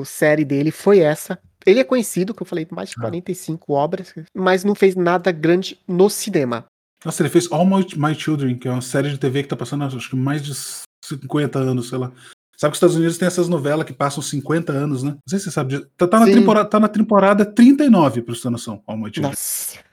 série 0.04 0.44
dele 0.44 0.70
foi 0.70 1.00
essa. 1.00 1.38
Ele 1.66 1.80
é 1.80 1.84
conhecido, 1.84 2.32
que 2.32 2.42
eu 2.42 2.46
falei, 2.46 2.66
mais 2.70 2.90
de 2.90 2.96
45 2.96 3.74
ah. 3.74 3.78
obras, 3.78 4.14
mas 4.34 4.64
não 4.64 4.74
fez 4.74 4.96
nada 4.96 5.30
grande 5.30 5.78
no 5.86 6.08
cinema. 6.08 6.64
Nossa, 7.04 7.22
ele 7.22 7.28
fez 7.28 7.50
All 7.52 7.66
My, 7.66 7.86
My 7.96 8.14
Children, 8.14 8.58
que 8.58 8.66
é 8.66 8.70
uma 8.70 8.80
série 8.80 9.10
de 9.10 9.18
TV 9.18 9.42
que 9.42 9.48
tá 9.48 9.56
passando 9.56 9.84
acho 9.84 10.08
que 10.08 10.16
mais 10.16 10.42
de 10.42 10.52
50 11.04 11.58
anos, 11.58 11.88
sei 11.88 11.98
lá. 11.98 12.12
Sabe 12.56 12.72
que 12.72 12.74
os 12.74 12.76
Estados 12.76 12.96
Unidos 12.96 13.16
tem 13.16 13.26
essas 13.26 13.48
novelas 13.48 13.86
que 13.86 13.92
passam 13.92 14.22
50 14.22 14.70
anos, 14.72 15.02
né? 15.02 15.12
Não 15.12 15.20
sei 15.26 15.38
se 15.38 15.46
você 15.46 15.50
sabe 15.50 15.76
disso. 15.76 15.90
Tá, 15.96 16.06
tá, 16.06 16.20
na, 16.20 16.26
temporada, 16.26 16.68
tá 16.68 16.80
na 16.80 16.88
temporada 16.88 17.46
39, 17.46 18.20
pra 18.20 18.34
você 18.34 18.42
ter 18.42 18.50
noção, 18.50 18.82
All 18.86 18.98
My 18.98 19.04
Children. 19.04 19.30
Nossa. 19.30 19.89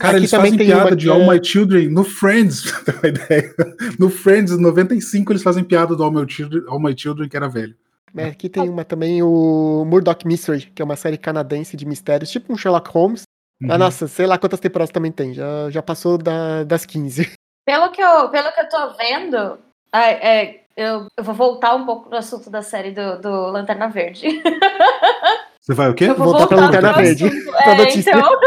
Cara, 0.00 0.10
Aqui 0.10 0.20
eles 0.20 0.30
fazem 0.30 0.56
piada 0.56 0.90
uma... 0.90 0.96
de 0.96 1.08
All 1.08 1.26
My 1.26 1.42
Children 1.42 1.90
no 1.90 2.02
Friends, 2.02 2.62
pra 2.82 2.92
ter 2.92 2.98
uma 2.98 3.08
ideia. 3.08 3.54
No 3.98 4.10
Friends, 4.10 4.56
95, 4.58 5.32
eles 5.32 5.42
fazem 5.42 5.62
piada 5.62 5.94
do 5.94 6.02
All 6.02 6.10
My 6.10 6.28
Children, 6.28 6.64
All 6.66 6.80
My 6.80 6.96
Children 6.96 7.28
que 7.28 7.36
era 7.36 7.48
velho. 7.48 7.76
É, 8.16 8.24
aqui 8.26 8.48
tem 8.48 8.68
uma 8.68 8.84
também, 8.84 9.22
o 9.22 9.84
Murdoch 9.86 10.26
Mystery, 10.26 10.72
que 10.74 10.82
é 10.82 10.84
uma 10.84 10.96
série 10.96 11.16
canadense 11.16 11.76
de 11.76 11.86
mistérios, 11.86 12.30
tipo 12.30 12.52
um 12.52 12.56
Sherlock 12.56 12.90
Holmes. 12.90 13.22
Uhum. 13.62 13.70
Ah, 13.70 13.78
nossa, 13.78 14.08
sei 14.08 14.26
lá 14.26 14.36
quantas 14.36 14.58
temporadas 14.58 14.90
também 14.90 15.12
tem, 15.12 15.32
já, 15.32 15.70
já 15.70 15.82
passou 15.82 16.18
da, 16.18 16.64
das 16.64 16.84
15. 16.84 17.30
Pelo 17.64 17.90
que, 17.92 18.02
eu, 18.02 18.28
pelo 18.30 18.50
que 18.50 18.60
eu 18.60 18.68
tô 18.68 18.96
vendo, 18.96 19.58
é, 19.94 20.60
eu, 20.76 21.06
eu 21.16 21.22
vou 21.22 21.34
voltar 21.34 21.76
um 21.76 21.84
pouco 21.84 22.10
no 22.10 22.16
assunto 22.16 22.50
da 22.50 22.62
série 22.62 22.90
do, 22.90 23.20
do 23.20 23.30
Lanterna 23.50 23.86
Verde. 23.86 24.42
Você 25.60 25.74
vai 25.74 25.88
o 25.88 25.94
quê? 25.94 26.06
Eu 26.06 26.16
vou 26.16 26.32
voltar, 26.32 26.38
voltar 26.38 26.56
pra 26.56 26.64
Lanterna 26.64 26.92
Verde. 26.94 27.26
É, 27.26 27.96
então... 27.96 28.40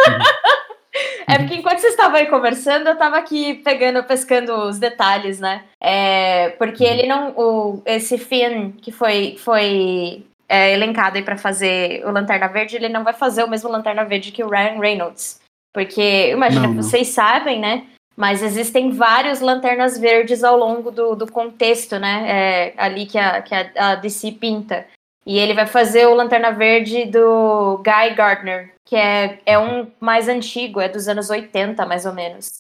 É 1.26 1.38
porque 1.40 1.56
enquanto 1.56 1.80
vocês 1.80 1.94
estavam 1.94 2.18
aí 2.18 2.28
conversando, 2.28 2.88
eu 2.88 2.98
tava 2.98 3.18
aqui 3.18 3.56
pegando, 3.56 4.04
pescando 4.04 4.54
os 4.54 4.78
detalhes, 4.78 5.40
né? 5.40 5.64
É, 5.82 6.50
porque 6.60 6.84
ele 6.84 7.08
não. 7.08 7.32
O, 7.36 7.82
esse 7.86 8.18
Finn 8.18 8.72
que 8.74 8.92
foi, 8.92 9.36
foi 9.40 10.24
é, 10.48 10.74
elencado 10.74 11.18
aí 11.18 11.24
pra 11.24 11.38
fazer 11.38 12.06
o 12.06 12.12
Lanterna 12.12 12.48
Verde, 12.48 12.76
ele 12.76 12.90
não 12.90 13.04
vai 13.04 13.14
fazer 13.14 13.44
o 13.44 13.50
mesmo 13.50 13.70
Lanterna 13.70 14.04
Verde 14.04 14.32
que 14.32 14.44
o 14.44 14.50
Ryan 14.50 14.80
Reynolds. 14.80 15.42
Porque, 15.74 16.30
imagina, 16.32 16.68
não, 16.68 16.74
não. 16.76 16.84
vocês 16.84 17.08
sabem, 17.08 17.60
né? 17.60 17.88
Mas 18.16 18.44
existem 18.44 18.92
vários 18.92 19.40
lanternas 19.40 19.98
verdes 19.98 20.44
ao 20.44 20.56
longo 20.56 20.92
do, 20.92 21.16
do 21.16 21.32
contexto, 21.32 21.98
né? 21.98 22.26
É, 22.28 22.74
ali 22.78 23.08
que 23.08 23.18
a, 23.18 23.42
que 23.42 23.56
a, 23.56 23.72
a 23.76 23.96
DC 23.96 24.34
pinta. 24.34 24.86
E 25.26 25.38
ele 25.38 25.54
vai 25.54 25.66
fazer 25.66 26.06
o 26.06 26.14
Lanterna 26.14 26.52
Verde 26.52 27.06
do 27.06 27.78
Guy 27.78 28.16
Gardner, 28.16 28.74
que 28.84 28.96
é, 28.96 29.40
é 29.46 29.58
um 29.58 29.88
mais 30.00 30.28
antigo, 30.28 30.82
é 30.82 30.90
dos 30.90 31.08
anos 31.08 31.30
80, 31.30 31.86
mais 31.86 32.06
ou 32.06 32.14
menos. 32.14 32.58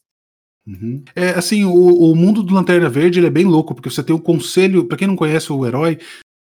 Uhum. 0.66 1.04
É 1.14 1.32
assim, 1.32 1.66
o, 1.66 2.12
o, 2.12 2.16
mundo 2.16 2.42
do 2.42 2.54
Lanterna 2.54 2.90
Verde 2.90 3.20
ele 3.20 3.28
é 3.28 3.32
bem 3.32 3.46
louco, 3.46 3.76
porque 3.76 3.90
você 3.90 4.02
tem 4.02 4.16
um 4.16 4.20
conselho, 4.20 4.86
para 4.86 4.98
quem 4.98 5.08
não 5.08 5.16
conhece 5.16 5.52
o 5.52 5.66
herói 5.66 6.00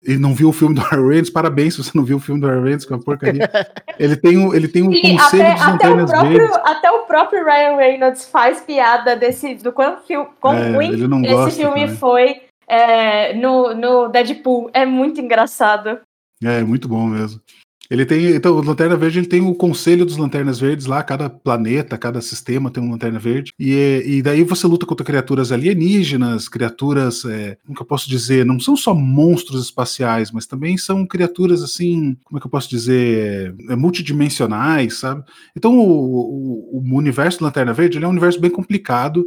e 0.07 0.18
não 0.18 0.34
viu 0.34 0.49
o 0.49 0.53
filme 0.53 0.74
do 0.74 0.82
Reynolds, 0.82 1.30
parabéns 1.30 1.74
se 1.74 1.84
você 1.84 1.91
não 1.93 2.05
viu 2.05 2.18
o 2.18 2.20
filme 2.20 2.39
do 2.39 2.47
Reynolds, 2.47 2.86
que 2.86 2.93
é 2.93 2.95
uma 2.95 3.03
porcaria. 3.03 3.49
ele 3.99 4.16
tem 4.16 4.38
um, 4.38 4.53
ele 4.53 4.68
tem 4.70 4.84
um 4.84 4.93
Sim, 4.93 5.18
conselho 5.18 5.43
até, 5.43 5.55
dos 5.55 5.68
Lanternas 5.68 6.11
até 6.11 6.20
próprio, 6.22 6.38
Verdes. 6.38 6.57
Até 6.63 6.91
o 6.91 6.99
próprio 6.99 7.43
Ryan 7.43 7.76
Reynolds 7.76 8.26
faz 8.26 8.61
piada 8.61 9.18
desse, 9.18 9.55
do 9.55 9.74
quão, 9.74 9.97
quão 10.39 10.53
é, 10.53 10.72
ruim 10.72 10.91
esse 11.26 11.57
filme 11.57 11.82
também. 11.82 11.95
foi 11.97 12.41
é, 12.68 13.34
no, 13.34 13.74
no 13.74 14.07
Deadpool. 14.09 14.70
É 14.74 14.86
muito 14.86 15.22
engraçado. 15.22 15.99
É, 16.43 16.63
muito 16.63 16.88
bom 16.88 17.07
mesmo. 17.07 17.41
Ele 17.89 18.05
tem. 18.05 18.32
Então, 18.32 18.55
o 18.55 18.63
Lanterna 18.63 18.95
Verde 18.95 19.20
ele 19.20 19.28
tem 19.28 19.41
o 19.41 19.53
conselho 19.53 20.05
dos 20.05 20.18
Lanternas 20.18 20.59
Verdes 20.59 20.86
lá, 20.86 21.03
cada 21.03 21.30
planeta, 21.30 21.97
cada 21.97 22.20
sistema 22.20 22.72
tem 22.72 22.82
um 22.82 22.91
Lanterna 22.91 23.20
Verde. 23.20 23.53
E, 23.59 24.03
e 24.05 24.22
daí 24.22 24.43
você 24.43 24.66
luta 24.66 24.86
contra 24.86 25.05
criaturas 25.05 25.51
alienígenas, 25.51 26.49
criaturas. 26.49 27.24
É, 27.26 27.57
como 27.63 27.76
que 27.76 27.82
eu 27.82 27.86
posso 27.86 28.09
dizer? 28.09 28.45
Não 28.45 28.59
são 28.59 28.76
só 28.76 28.93
monstros 28.93 29.66
espaciais, 29.66 30.32
mas 30.32 30.47
também 30.47 30.78
são 30.78 31.05
criaturas 31.05 31.61
assim. 31.61 32.18
Como 32.24 32.38
é 32.38 32.41
que 32.41 32.47
eu 32.47 32.51
posso 32.51 32.70
dizer? 32.70 33.55
É, 33.70 33.76
multidimensionais, 33.76 34.95
sabe? 34.95 35.24
Então, 35.55 35.78
o, 35.78 36.78
o, 36.78 36.80
o 36.80 36.97
universo 36.97 37.39
do 37.39 37.45
Lanterna 37.45 37.74
Verde 37.74 38.03
é 38.03 38.07
um 38.07 38.11
universo 38.11 38.39
bem 38.39 38.49
complicado 38.49 39.26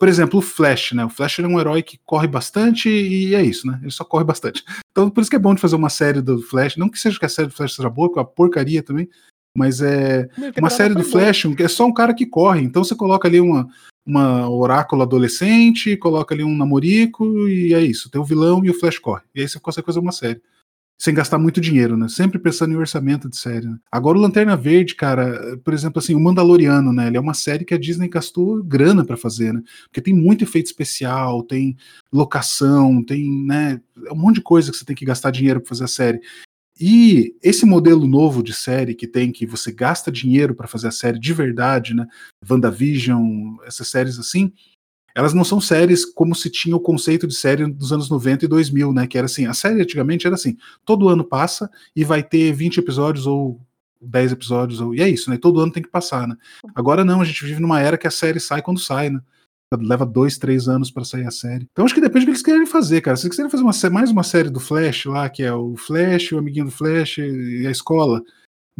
por 0.00 0.08
exemplo, 0.08 0.38
o 0.38 0.42
Flash, 0.42 0.92
né? 0.92 1.04
O 1.04 1.10
Flash 1.10 1.40
é 1.40 1.46
um 1.46 1.60
herói 1.60 1.82
que 1.82 2.00
corre 2.06 2.26
bastante 2.26 2.88
e 2.88 3.34
é 3.34 3.42
isso, 3.42 3.66
né? 3.66 3.78
Ele 3.82 3.90
só 3.90 4.02
corre 4.02 4.24
bastante. 4.24 4.64
Então, 4.90 5.10
por 5.10 5.20
isso 5.20 5.28
que 5.28 5.36
é 5.36 5.38
bom 5.38 5.54
de 5.54 5.60
fazer 5.60 5.76
uma 5.76 5.90
série 5.90 6.22
do 6.22 6.40
Flash. 6.40 6.78
Não 6.78 6.88
que 6.88 6.98
seja 6.98 7.18
que 7.18 7.26
a 7.26 7.28
série 7.28 7.48
do 7.48 7.54
Flash 7.54 7.74
seja 7.74 7.90
boa, 7.90 8.10
que 8.10 8.18
é 8.18 8.22
uma 8.22 8.26
porcaria 8.26 8.82
também, 8.82 9.06
mas 9.54 9.82
é 9.82 10.26
uma 10.58 10.70
série 10.70 10.94
do 10.94 11.04
Flash 11.04 11.42
que 11.54 11.62
é 11.62 11.68
só 11.68 11.84
um 11.84 11.92
cara 11.92 12.14
que 12.14 12.24
corre. 12.24 12.62
Então 12.62 12.82
você 12.82 12.94
coloca 12.94 13.28
ali 13.28 13.42
uma, 13.42 13.68
uma 14.06 14.48
oráculo 14.48 15.02
adolescente, 15.02 15.98
coloca 15.98 16.34
ali 16.34 16.42
um 16.42 16.56
namorico 16.56 17.46
e 17.46 17.74
é 17.74 17.82
isso. 17.82 18.10
Tem 18.10 18.18
o 18.18 18.24
vilão 18.24 18.64
e 18.64 18.70
o 18.70 18.80
Flash 18.80 18.98
corre. 18.98 19.22
E 19.34 19.42
aí 19.42 19.48
você 19.48 19.60
consegue 19.60 19.84
fazer 19.84 19.98
uma 19.98 20.12
série 20.12 20.40
sem 21.00 21.14
gastar 21.14 21.38
muito 21.38 21.62
dinheiro, 21.62 21.96
né? 21.96 22.08
Sempre 22.10 22.38
pensando 22.38 22.74
em 22.74 22.76
orçamento 22.76 23.26
de 23.26 23.38
série. 23.38 23.66
Né? 23.66 23.78
Agora 23.90 24.18
o 24.18 24.20
Lanterna 24.20 24.54
Verde, 24.54 24.94
cara, 24.94 25.56
por 25.64 25.72
exemplo, 25.72 25.98
assim, 25.98 26.14
o 26.14 26.20
Mandaloriano, 26.20 26.92
né? 26.92 27.06
Ele 27.06 27.16
é 27.16 27.20
uma 27.20 27.32
série 27.32 27.64
que 27.64 27.72
a 27.72 27.78
Disney 27.78 28.06
gastou 28.06 28.62
grana 28.62 29.02
para 29.02 29.16
fazer, 29.16 29.54
né? 29.54 29.62
Porque 29.84 30.02
tem 30.02 30.12
muito 30.12 30.44
efeito 30.44 30.66
especial, 30.66 31.42
tem 31.42 31.74
locação, 32.12 33.02
tem, 33.02 33.30
né, 33.46 33.80
um 34.12 34.14
monte 34.14 34.36
de 34.36 34.42
coisa 34.42 34.70
que 34.70 34.76
você 34.76 34.84
tem 34.84 34.94
que 34.94 35.06
gastar 35.06 35.30
dinheiro 35.30 35.60
para 35.60 35.70
fazer 35.70 35.84
a 35.84 35.88
série. 35.88 36.20
E 36.78 37.34
esse 37.42 37.64
modelo 37.64 38.06
novo 38.06 38.42
de 38.42 38.52
série 38.52 38.94
que 38.94 39.06
tem 39.06 39.32
que 39.32 39.46
você 39.46 39.72
gasta 39.72 40.12
dinheiro 40.12 40.54
para 40.54 40.68
fazer 40.68 40.88
a 40.88 40.92
série 40.92 41.18
de 41.18 41.32
verdade, 41.32 41.94
né? 41.94 42.06
WandaVision, 42.46 43.56
essas 43.66 43.88
séries 43.88 44.18
assim, 44.18 44.52
elas 45.14 45.34
não 45.34 45.44
são 45.44 45.60
séries 45.60 46.04
como 46.04 46.34
se 46.34 46.50
tinha 46.50 46.76
o 46.76 46.80
conceito 46.80 47.26
de 47.26 47.34
série 47.34 47.66
dos 47.66 47.92
anos 47.92 48.08
90 48.08 48.44
e 48.44 48.48
2000, 48.48 48.92
né? 48.92 49.06
Que 49.06 49.18
era 49.18 49.26
assim, 49.26 49.46
a 49.46 49.54
série 49.54 49.82
antigamente 49.82 50.26
era 50.26 50.34
assim, 50.34 50.56
todo 50.84 51.08
ano 51.08 51.24
passa 51.24 51.70
e 51.94 52.04
vai 52.04 52.22
ter 52.22 52.52
20 52.52 52.78
episódios 52.78 53.26
ou 53.26 53.60
10 54.00 54.32
episódios, 54.32 54.80
ou, 54.80 54.94
e 54.94 55.02
é 55.02 55.08
isso, 55.08 55.30
né? 55.30 55.36
Todo 55.36 55.60
ano 55.60 55.72
tem 55.72 55.82
que 55.82 55.90
passar, 55.90 56.26
né? 56.26 56.36
Agora 56.74 57.04
não, 57.04 57.20
a 57.20 57.24
gente 57.24 57.44
vive 57.44 57.60
numa 57.60 57.80
era 57.80 57.98
que 57.98 58.06
a 58.06 58.10
série 58.10 58.40
sai 58.40 58.62
quando 58.62 58.80
sai, 58.80 59.10
né? 59.10 59.20
Leva 59.78 60.04
dois, 60.04 60.36
três 60.36 60.66
anos 60.66 60.90
para 60.90 61.04
sair 61.04 61.26
a 61.26 61.30
série. 61.30 61.68
Então 61.70 61.84
acho 61.84 61.94
que 61.94 62.00
depende 62.00 62.24
do 62.24 62.26
que 62.26 62.30
eles 62.32 62.42
querem 62.42 62.66
fazer, 62.66 63.00
cara. 63.02 63.16
Se 63.16 63.22
eles 63.24 63.36
quiserem 63.36 63.50
fazer 63.50 63.62
uma, 63.62 63.90
mais 63.92 64.10
uma 64.10 64.24
série 64.24 64.50
do 64.50 64.58
Flash 64.58 65.04
lá, 65.04 65.28
que 65.28 65.44
é 65.44 65.52
o 65.52 65.76
Flash, 65.76 66.32
o 66.32 66.38
amiguinho 66.38 66.64
do 66.64 66.70
Flash 66.72 67.18
e 67.18 67.66
a 67.66 67.70
escola, 67.70 68.20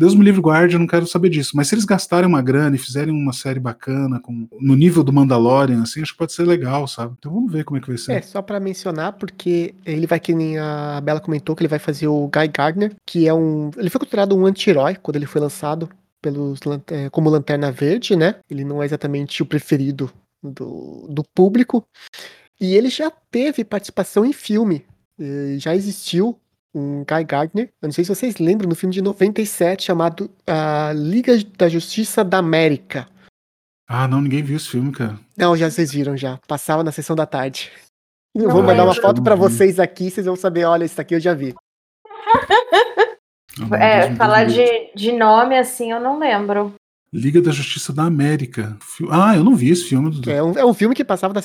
Deus 0.01 0.15
me 0.15 0.25
livre 0.25 0.41
guarde, 0.41 0.77
eu 0.77 0.81
não 0.81 0.87
quero 0.87 1.07
saber 1.07 1.29
disso. 1.29 1.55
Mas 1.55 1.69
se 1.69 1.75
eles 1.75 1.85
gastarem 1.85 2.27
uma 2.27 2.41
grana 2.41 2.75
e 2.75 2.79
fizerem 2.79 3.13
uma 3.13 3.35
série 3.35 3.61
bacana, 3.61 4.19
com, 4.19 4.49
no 4.59 4.75
nível 4.75 5.05
do 5.05 5.13
Mandalorian, 5.13 5.83
assim, 5.83 6.01
acho 6.01 6.13
que 6.13 6.19
pode 6.19 6.33
ser 6.33 6.47
legal, 6.47 6.89
sabe? 6.89 7.15
Então 7.19 7.31
vamos 7.31 7.53
ver 7.53 7.65
como 7.65 7.77
é 7.77 7.83
que 7.83 7.89
vai 7.89 7.99
ser. 7.99 8.13
É, 8.13 8.23
só 8.23 8.41
para 8.41 8.59
mencionar, 8.59 9.13
porque 9.13 9.75
ele 9.85 10.07
vai, 10.07 10.19
que 10.19 10.35
nem 10.35 10.59
a 10.59 11.03
Bela 11.03 11.21
comentou, 11.21 11.55
que 11.55 11.61
ele 11.61 11.69
vai 11.69 11.79
fazer 11.79 12.09
o 12.09 12.31
Guy 12.35 12.49
Gardner, 12.49 12.95
que 13.05 13.29
é 13.29 13.35
um. 13.35 13.71
Ele 13.77 13.91
foi 13.91 13.99
considerado 13.99 14.35
um 14.35 14.47
anti-herói 14.47 14.95
quando 14.95 15.17
ele 15.17 15.27
foi 15.27 15.39
lançado 15.39 15.87
pelos, 16.23 16.61
é, 16.87 17.11
como 17.11 17.29
Lanterna 17.29 17.71
Verde, 17.71 18.17
né? 18.17 18.37
Ele 18.51 18.65
não 18.65 18.83
é 18.83 18.87
exatamente 18.87 19.43
o 19.43 19.47
preferido 19.47 20.11
do, 20.43 21.09
do 21.11 21.23
público. 21.35 21.85
E 22.59 22.75
ele 22.75 22.89
já 22.89 23.13
teve 23.31 23.65
participação 23.65 24.25
em 24.25 24.33
filme. 24.33 24.83
Já 25.59 25.77
existiu 25.77 26.39
um 26.75 27.05
Guy 27.05 27.25
Gardner. 27.25 27.71
Eu 27.81 27.89
não 27.89 27.93
sei 27.93 28.05
se 28.05 28.15
vocês 28.15 28.39
lembram, 28.39 28.69
no 28.69 28.75
filme 28.75 28.95
de 28.95 29.03
97 29.03 29.85
chamado 29.85 30.31
A 30.47 30.93
Liga 30.95 31.33
da 31.57 31.69
Justiça 31.69 32.25
da 32.25 32.39
América. 32.39 33.09
Ah, 33.89 34.07
não, 34.07 34.21
ninguém 34.21 34.43
viu 34.43 34.57
esse 34.57 34.69
filme, 34.69 34.93
cara. 34.93 35.19
Não, 35.37 35.57
já 35.57 35.69
vocês 35.69 35.93
viram 35.93 36.17
já. 36.17 36.39
Passava 36.47 36.85
na 36.85 36.93
sessão 36.93 37.17
da 37.17 37.27
tarde. 37.27 37.73
Eu 38.35 38.49
vou 38.49 38.63
mandar 38.63 38.85
uma 38.85 38.95
foto 38.95 39.23
para 39.23 39.35
vocês 39.35 39.81
aqui, 39.81 40.11
vocês 40.11 40.27
vão 40.27 40.37
saber, 40.37 40.65
olha, 40.65 40.85
isso 40.85 41.01
aqui 41.01 41.17
eu 41.17 41.21
já 41.21 41.35
vi. 41.35 41.55
Oh, 43.69 43.75
é, 43.75 44.15
falar 44.15 44.45
de, 44.45 44.65
de 44.95 45.13
nome 45.13 45.59
assim, 45.59 45.91
eu 45.91 46.01
não 46.01 46.21
lembro. 46.21 46.73
Liga 47.13 47.43
da 47.43 47.51
Justiça 47.51 47.93
da 47.93 48.05
América. 48.05 48.79
Ah, 49.11 49.37
eu 49.37 49.43
não 49.43 49.57
vi 49.57 49.71
esse 49.71 49.85
filme. 49.85 50.21
É 50.29 50.41
um, 50.41 50.53
é 50.53 50.65
um 50.65 50.73
filme 50.73 50.95
que 50.95 51.05
passava 51.05 51.35
da 51.35 51.43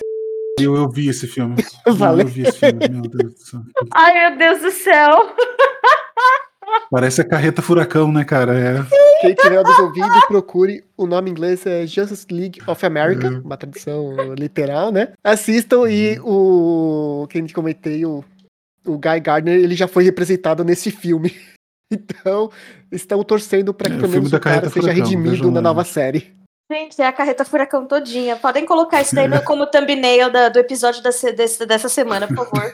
eu, 0.60 0.76
eu 0.76 0.90
vi 0.90 1.10
esse 1.10 1.28
filme. 1.28 1.56
Valeu. 1.86 2.26
Eu 2.26 2.32
vi 2.32 2.44
esse 2.44 2.60
filme, 2.60 2.88
meu 2.90 3.02
Deus 3.02 3.34
do 3.34 3.40
céu. 3.40 3.62
Ai, 3.94 4.30
meu 4.30 4.38
Deus 4.38 4.62
do 4.62 4.72
céu. 4.72 5.36
Parece 6.90 7.22
a 7.22 7.28
carreta 7.28 7.62
furacão, 7.62 8.12
né, 8.12 8.24
cara? 8.24 8.58
É. 8.58 8.86
Quem 9.22 9.36
tiver 9.36 9.60
ouvindo, 9.60 10.28
procure. 10.28 10.84
O 10.96 11.06
nome 11.06 11.30
em 11.30 11.32
inglês 11.32 11.66
é 11.66 11.86
Justice 11.86 12.26
League 12.32 12.62
of 12.68 12.86
America, 12.86 13.28
é. 13.28 13.30
uma 13.30 13.58
tradução 13.58 14.34
literal, 14.34 14.92
né? 14.92 15.10
Assistam 15.24 15.90
e 15.90 16.20
uhum. 16.20 17.24
o. 17.24 17.28
Quem 17.28 17.48
comentei, 17.48 18.06
o, 18.06 18.24
o 18.86 18.98
Guy 18.98 19.20
Gardner, 19.20 19.56
ele 19.56 19.76
já 19.76 19.88
foi 19.88 20.04
representado 20.04 20.64
nesse 20.64 20.92
filme. 20.92 21.36
Então, 21.92 22.50
estão 22.92 23.24
torcendo 23.24 23.72
para 23.72 23.92
que 23.92 23.96
é, 23.96 24.00
pelo 24.00 24.12
menos 24.12 24.34
o, 24.34 24.36
o 24.36 24.40
cara 24.40 24.68
seja 24.72 24.92
redimido 24.92 25.52
na 25.52 25.62
nova 25.62 25.84
série. 25.84 26.36
Gente, 26.72 27.00
é 27.00 27.06
a 27.06 27.14
carreta 27.14 27.46
furacão 27.46 27.86
todinha. 27.86 28.36
Podem 28.38 28.66
colocar 28.66 29.00
isso 29.00 29.14
daí 29.14 29.28
no, 29.28 29.40
como 29.44 29.68
thumbnail 29.68 30.32
da, 30.32 30.50
do 30.50 30.58
episódio 30.58 31.04
da, 31.04 31.12
desse, 31.12 31.64
dessa 31.64 31.88
semana, 31.88 32.28
por 32.28 32.38
favor. 32.38 32.72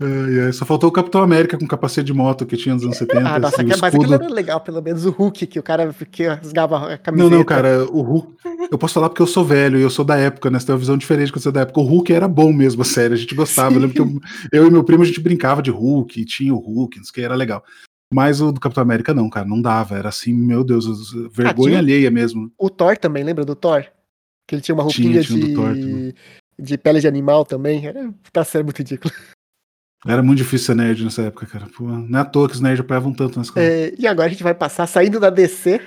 é, 0.00 0.48
é, 0.48 0.52
só 0.52 0.64
faltou 0.64 0.88
o 0.88 0.92
Capitão 0.92 1.22
América 1.22 1.58
com 1.58 1.66
capacete 1.66 2.06
de 2.06 2.14
moto 2.14 2.46
que 2.46 2.56
tinha 2.56 2.74
nos 2.74 2.84
anos 2.84 2.96
70. 2.96 3.28
Ah, 3.28 3.38
nossa, 3.38 3.56
assim, 3.60 3.68
mas 3.68 3.82
aquilo 3.82 4.14
era 4.14 4.26
legal, 4.28 4.62
pelo 4.62 4.80
menos 4.80 5.04
o 5.04 5.10
Hulk, 5.10 5.46
que 5.46 5.58
o 5.58 5.62
cara 5.62 5.94
que 6.10 6.26
rasgava 6.26 6.94
a 6.94 6.96
camiseta. 6.96 7.30
Não, 7.30 7.38
não, 7.38 7.44
cara, 7.44 7.84
o 7.84 8.00
Hulk. 8.00 8.32
Eu 8.70 8.78
posso 8.78 8.94
falar 8.94 9.10
porque 9.10 9.20
eu 9.20 9.26
sou 9.26 9.44
velho 9.44 9.78
e 9.78 9.82
eu 9.82 9.90
sou 9.90 10.06
da 10.06 10.16
época, 10.16 10.50
né? 10.50 10.58
Você 10.58 10.64
tem 10.64 10.74
uma 10.74 10.78
visão 10.78 10.96
diferente 10.96 11.30
quando 11.30 11.42
você 11.42 11.50
é 11.50 11.52
da 11.52 11.60
época. 11.60 11.80
O 11.80 11.84
Hulk 11.84 12.10
era 12.14 12.26
bom 12.26 12.50
mesmo, 12.50 12.80
a 12.80 12.86
série, 12.86 13.12
a 13.12 13.18
gente 13.18 13.34
gostava. 13.34 13.74
Eu 13.74 13.80
lembro 13.80 13.94
que 13.94 14.00
eu, 14.00 14.08
eu, 14.50 14.66
e 14.66 14.70
meu 14.70 14.84
primo 14.84 15.02
a 15.02 15.06
gente 15.06 15.20
brincava 15.20 15.60
de 15.60 15.70
Hulk, 15.70 16.24
tinha 16.24 16.54
o 16.54 16.58
Hulk, 16.58 16.96
não 16.96 17.04
sei 17.04 17.10
o 17.10 17.14
que, 17.14 17.20
era 17.20 17.34
legal. 17.34 17.62
Mas 18.12 18.40
o 18.40 18.52
do 18.52 18.60
Capitão 18.60 18.82
América 18.82 19.14
não, 19.14 19.28
cara, 19.28 19.46
não 19.46 19.60
dava. 19.60 19.96
Era 19.96 20.08
assim, 20.08 20.32
meu 20.32 20.62
Deus, 20.62 21.12
vergonha 21.32 21.76
ah, 21.76 21.80
alheia 21.80 22.10
mesmo. 22.10 22.52
O 22.58 22.70
Thor 22.70 22.96
também, 22.96 23.24
lembra 23.24 23.44
do 23.44 23.56
Thor? 23.56 23.84
Que 24.46 24.54
ele 24.54 24.62
tinha 24.62 24.74
uma 24.74 24.82
roupinha 24.82 25.22
tinha, 25.22 25.40
tinha 25.40 25.74
de, 25.74 26.14
de 26.58 26.78
pele 26.78 27.00
de 27.00 27.08
animal 27.08 27.44
também. 27.44 27.86
Era, 27.86 28.12
tá 28.32 28.44
sendo 28.44 28.64
muito 28.64 28.78
ridículo. 28.78 29.12
Era 30.06 30.22
muito 30.22 30.38
difícil 30.38 30.66
ser 30.66 30.74
nerd 30.74 31.02
nessa 31.02 31.22
época, 31.22 31.46
cara. 31.46 31.66
Pô, 31.74 31.84
não 31.84 32.18
é 32.18 32.22
à 32.22 32.24
toa 32.24 32.46
que 32.46 32.54
os 32.54 32.60
nerds 32.60 32.80
apoiavam 32.80 33.12
tanto 33.12 33.38
nas 33.38 33.48
coisas. 33.48 33.72
É, 33.72 33.94
e 33.98 34.06
agora 34.06 34.26
a 34.26 34.30
gente 34.30 34.42
vai 34.42 34.54
passar, 34.54 34.86
saindo 34.86 35.18
da 35.18 35.30
DC, 35.30 35.80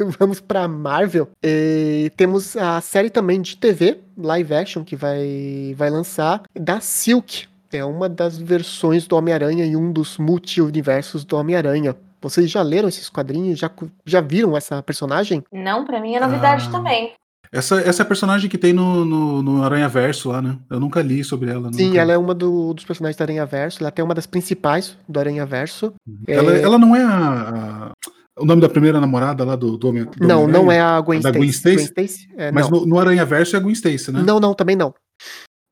vamos 0.18 0.40
pra 0.40 0.66
Marvel. 0.66 1.30
E 1.42 2.10
temos 2.16 2.56
a 2.56 2.80
série 2.80 3.10
também 3.10 3.40
de 3.40 3.56
TV, 3.56 4.00
live 4.16 4.54
action, 4.54 4.84
que 4.84 4.96
vai, 4.96 5.72
vai 5.76 5.88
lançar, 5.88 6.42
da 6.52 6.80
Silk, 6.80 7.46
é 7.72 7.84
uma 7.84 8.08
das 8.08 8.38
versões 8.38 9.06
do 9.06 9.16
Homem-Aranha 9.16 9.64
e 9.64 9.76
um 9.76 9.92
dos 9.92 10.18
multi-universos 10.18 11.24
do 11.24 11.36
Homem-Aranha. 11.36 11.96
Vocês 12.20 12.50
já 12.50 12.62
leram 12.62 12.88
esses 12.88 13.08
quadrinhos? 13.08 13.58
Já, 13.58 13.70
já 14.04 14.20
viram 14.20 14.56
essa 14.56 14.82
personagem? 14.82 15.42
Não, 15.52 15.84
para 15.84 16.00
mim 16.00 16.14
é 16.14 16.20
novidade 16.20 16.66
ah, 16.68 16.70
também. 16.70 17.12
Essa, 17.52 17.80
essa 17.80 18.02
é 18.02 18.04
a 18.04 18.06
personagem 18.06 18.48
que 18.48 18.58
tem 18.58 18.72
no, 18.72 19.04
no, 19.04 19.42
no 19.42 19.64
Aranha 19.64 19.88
Verso 19.88 20.28
lá, 20.28 20.40
né? 20.40 20.56
Eu 20.70 20.78
nunca 20.78 21.02
li 21.02 21.24
sobre 21.24 21.50
ela. 21.50 21.72
Sim, 21.72 21.88
nunca... 21.88 22.00
ela 22.00 22.12
é 22.12 22.18
uma 22.18 22.34
do, 22.34 22.72
dos 22.74 22.84
personagens 22.84 23.16
do 23.16 23.22
Aranha 23.22 23.44
Verso. 23.44 23.78
Ela 23.80 23.88
é 23.88 23.90
até 23.90 24.02
uma 24.02 24.14
das 24.14 24.26
principais 24.26 24.96
do 25.08 25.18
Aranha 25.18 25.44
Verso. 25.44 25.92
Uhum. 26.06 26.22
Ela, 26.28 26.56
é... 26.56 26.62
ela 26.62 26.78
não 26.78 26.94
é 26.94 27.02
a, 27.02 27.08
a, 27.08 27.92
o 28.38 28.44
nome 28.44 28.60
da 28.60 28.68
primeira 28.68 29.00
namorada 29.00 29.44
lá 29.44 29.56
do, 29.56 29.76
do 29.76 29.88
Homem 29.88 30.04
do 30.04 30.26
Não, 30.26 30.44
Homem 30.44 30.52
não 30.52 30.70
é 30.70 30.80
a 30.80 31.00
Gwen, 31.00 31.18
Stacy. 31.18 31.38
Gwen 31.38 31.48
Stacy? 31.50 31.74
Gwen 31.74 31.86
Stacy? 31.86 32.28
É, 32.36 32.52
Mas 32.52 32.70
no, 32.70 32.86
no, 32.86 32.98
Aranha 33.00 33.24
Verso 33.24 33.56
é 33.56 33.58
a 33.58 33.62
Gwen 33.62 33.72
Stacy, 33.72 34.12
né? 34.12 34.22
Não, 34.22 34.38
não, 34.38 34.54
também 34.54 34.76
não. 34.76 34.94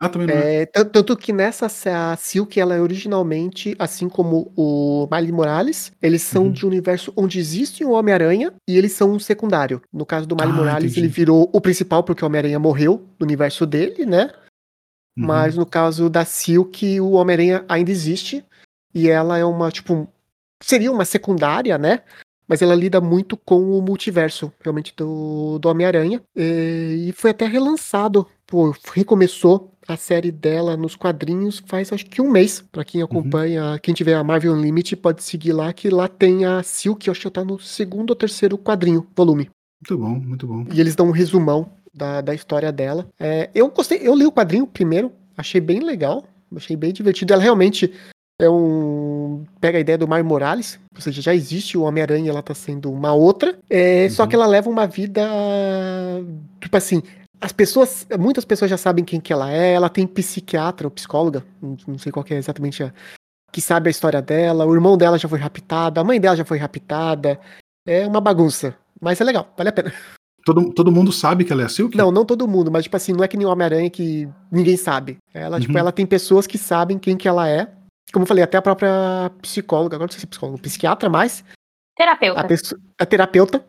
Ah, 0.01 0.09
também 0.09 0.28
não. 0.28 0.34
É, 0.34 0.62
é. 0.62 0.84
tanto 0.84 1.16
que 1.16 1.32
nessa 1.32 1.66
a 1.66 2.16
Silk, 2.16 2.59
ela 2.59 2.74
é 2.74 2.80
originalmente, 2.80 3.74
assim 3.78 4.09
como 4.09 4.53
o 4.57 5.09
Miles 5.11 5.30
Morales, 5.32 5.92
eles 6.01 6.22
são 6.22 6.44
uhum. 6.44 6.53
de 6.53 6.64
um 6.64 6.68
universo 6.68 7.12
onde 7.16 7.38
existe 7.38 7.84
o 7.84 7.88
um 7.88 7.92
Homem-Aranha 7.92 8.53
e 8.68 8.76
eles 8.76 8.92
são 8.92 9.11
um 9.11 9.18
secundário. 9.18 9.82
No 9.92 10.07
caso 10.07 10.26
do 10.26 10.36
Miles 10.36 10.53
ah, 10.53 10.57
Morales, 10.57 10.92
entendi. 10.92 11.01
ele 11.01 11.09
virou 11.09 11.51
o 11.53 11.61
principal 11.61 12.05
porque 12.05 12.22
o 12.22 12.26
Homem-Aranha 12.26 12.61
morreu 12.61 13.09
no 13.18 13.26
universo 13.26 13.66
dele, 13.66 14.07
né? 14.07 14.30
Uhum. 15.16 15.26
Mas 15.26 15.57
no 15.57 15.66
caso 15.66 16.09
da 16.09 16.24
Silk, 16.24 17.01
o 17.01 17.12
Homem-Aranha 17.12 17.64
ainda 17.68 17.90
existe 17.90 18.44
e 18.94 19.09
ela 19.09 19.36
é 19.36 19.44
uma, 19.44 19.70
tipo, 19.72 20.09
seria 20.62 20.92
uma 20.92 21.05
secundária, 21.05 21.76
né? 21.76 22.03
mas 22.49 22.62
ela 22.62 22.74
lida 22.74 22.99
muito 22.99 23.36
com 23.36 23.78
o 23.78 23.82
multiverso, 23.82 24.51
realmente, 24.64 24.94
do, 24.96 25.59
do 25.59 25.68
Homem-Aranha. 25.68 26.22
E, 26.34 27.09
e 27.09 27.12
foi 27.12 27.32
até 27.32 27.46
relançado, 27.46 28.26
pô, 28.46 28.74
recomeçou 28.94 29.70
a 29.89 29.97
série 29.97 30.30
dela 30.30 30.76
nos 30.76 30.95
quadrinhos 30.95 31.62
faz 31.66 31.91
acho 31.93 32.05
que 32.05 32.20
um 32.20 32.30
mês. 32.30 32.62
Para 32.70 32.84
quem 32.84 33.03
acompanha, 33.03 33.72
uhum. 33.72 33.78
quem 33.82 33.95
tiver 33.95 34.14
a 34.14 34.22
Marvel 34.22 34.53
Unlimited 34.53 34.97
pode 34.97 35.22
seguir 35.22 35.53
lá, 35.53 35.72
que 35.72 35.89
lá 35.89 36.07
tem 36.07 36.45
a 36.45 36.62
Silk, 36.62 37.09
acho 37.09 37.20
que 37.22 37.30
tá 37.30 37.43
no 37.43 37.59
segundo 37.59 38.11
ou 38.11 38.16
terceiro 38.16 38.59
quadrinho, 38.59 39.07
volume. 39.16 39.51
Muito 39.80 39.99
bom, 39.99 40.20
muito 40.20 40.47
bom. 40.47 40.66
E 40.72 40.80
eles 40.80 40.95
dão 40.95 41.09
um 41.09 41.12
resumão 41.12 41.70
da, 41.95 42.20
da 42.20 42.34
história 42.34 42.70
dela. 42.70 43.09
É, 43.18 43.49
eu 43.55 43.70
gostei, 43.70 44.01
eu 44.03 44.14
li 44.14 44.26
o 44.26 44.32
quadrinho 44.32 44.66
primeiro, 44.66 45.11
achei 45.36 45.61
bem 45.61 45.80
legal, 45.80 46.24
achei 46.55 46.76
bem 46.76 46.93
divertido. 46.93 47.32
Ela 47.32 47.43
realmente 47.43 47.93
é 48.41 48.51
um. 48.51 49.45
Pega 49.61 49.78
a 49.78 49.80
ideia 49.80 49.97
do 49.97 50.07
Mar 50.07 50.22
Morales, 50.22 50.78
ou 50.95 51.01
seja, 51.01 51.22
já 51.22 51.34
existe 51.34 51.78
o 51.78 51.82
Homem-Aranha, 51.82 52.30
ela 52.30 52.43
tá 52.43 52.55
sendo 52.55 52.93
uma 52.93 53.14
outra. 53.14 53.59
É, 53.70 54.05
uhum. 54.05 54.11
Só 54.11 54.26
que 54.26 54.34
ela 54.34 54.47
leva 54.47 54.68
uma 54.68 54.86
vida. 54.86 55.22
Tipo 56.61 56.76
assim, 56.76 57.03
as 57.41 57.53
pessoas. 57.53 58.07
Muitas 58.18 58.45
pessoas 58.45 58.70
já 58.70 58.76
sabem 58.76 59.05
quem 59.05 59.20
que 59.20 59.32
ela 59.32 59.51
é, 59.51 59.72
ela 59.72 59.89
tem 59.89 60.07
psiquiatra 60.07 60.86
ou 60.86 60.91
psicóloga, 60.91 61.45
não 61.62 61.99
sei 61.99 62.12
qual 62.12 62.24
é 62.30 62.34
exatamente 62.34 62.82
a. 62.82 62.93
Que 63.51 63.61
sabe 63.62 63.89
a 63.89 63.91
história 63.91 64.20
dela, 64.20 64.66
o 64.66 64.74
irmão 64.74 64.97
dela 64.99 65.18
já 65.18 65.26
foi 65.26 65.39
raptado, 65.39 65.99
a 65.99 66.05
mãe 66.05 66.20
dela 66.20 66.36
já 66.36 66.45
foi 66.45 66.59
raptada. 66.59 67.41
É 67.86 68.07
uma 68.07 68.20
bagunça. 68.20 68.76
Mas 69.01 69.20
é 69.20 69.24
legal, 69.24 69.53
vale 69.57 69.70
a 69.70 69.72
pena. 69.72 69.93
Todo, 70.45 70.72
todo 70.74 70.93
mundo 70.93 71.11
sabe 71.11 71.45
que 71.45 71.53
ela 71.53 71.62
é 71.62 71.64
a 71.64 71.68
Silk? 71.68 71.97
Não, 71.97 72.11
não 72.11 72.24
todo 72.24 72.47
mundo, 72.47 72.70
mas 72.70 72.84
tipo 72.84 72.97
assim, 72.97 73.12
não 73.12 73.24
é 73.24 73.28
que 73.28 73.36
nem 73.36 73.47
o 73.47 73.51
Homem-Aranha 73.51 73.89
que 73.89 74.28
ninguém 74.51 74.76
sabe. 74.76 75.16
Ela, 75.32 75.45
tipo, 75.45 75.55
uhum. 75.55 75.61
tipo, 75.61 75.78
ela 75.78 75.93
tem 75.93 76.05
pessoas 76.05 76.47
que 76.47 76.59
sabem 76.59 76.99
quem 76.99 77.16
que 77.16 77.26
ela 77.26 77.49
é 77.49 77.68
como 78.12 78.22
eu 78.22 78.26
falei, 78.26 78.43
até 78.43 78.57
a 78.57 78.62
própria 78.62 79.30
psicóloga, 79.43 79.97
agora 79.97 80.07
não 80.07 80.12
sei 80.12 80.20
se 80.20 80.26
é 80.26 80.28
psicóloga, 80.28 80.62
psiquiatra 80.62 81.09
mais. 81.11 81.45
Terapeuta. 81.97 82.41
A, 82.41 82.45
pessoa, 82.45 82.80
a 82.99 83.07
terapeuta 83.07 83.64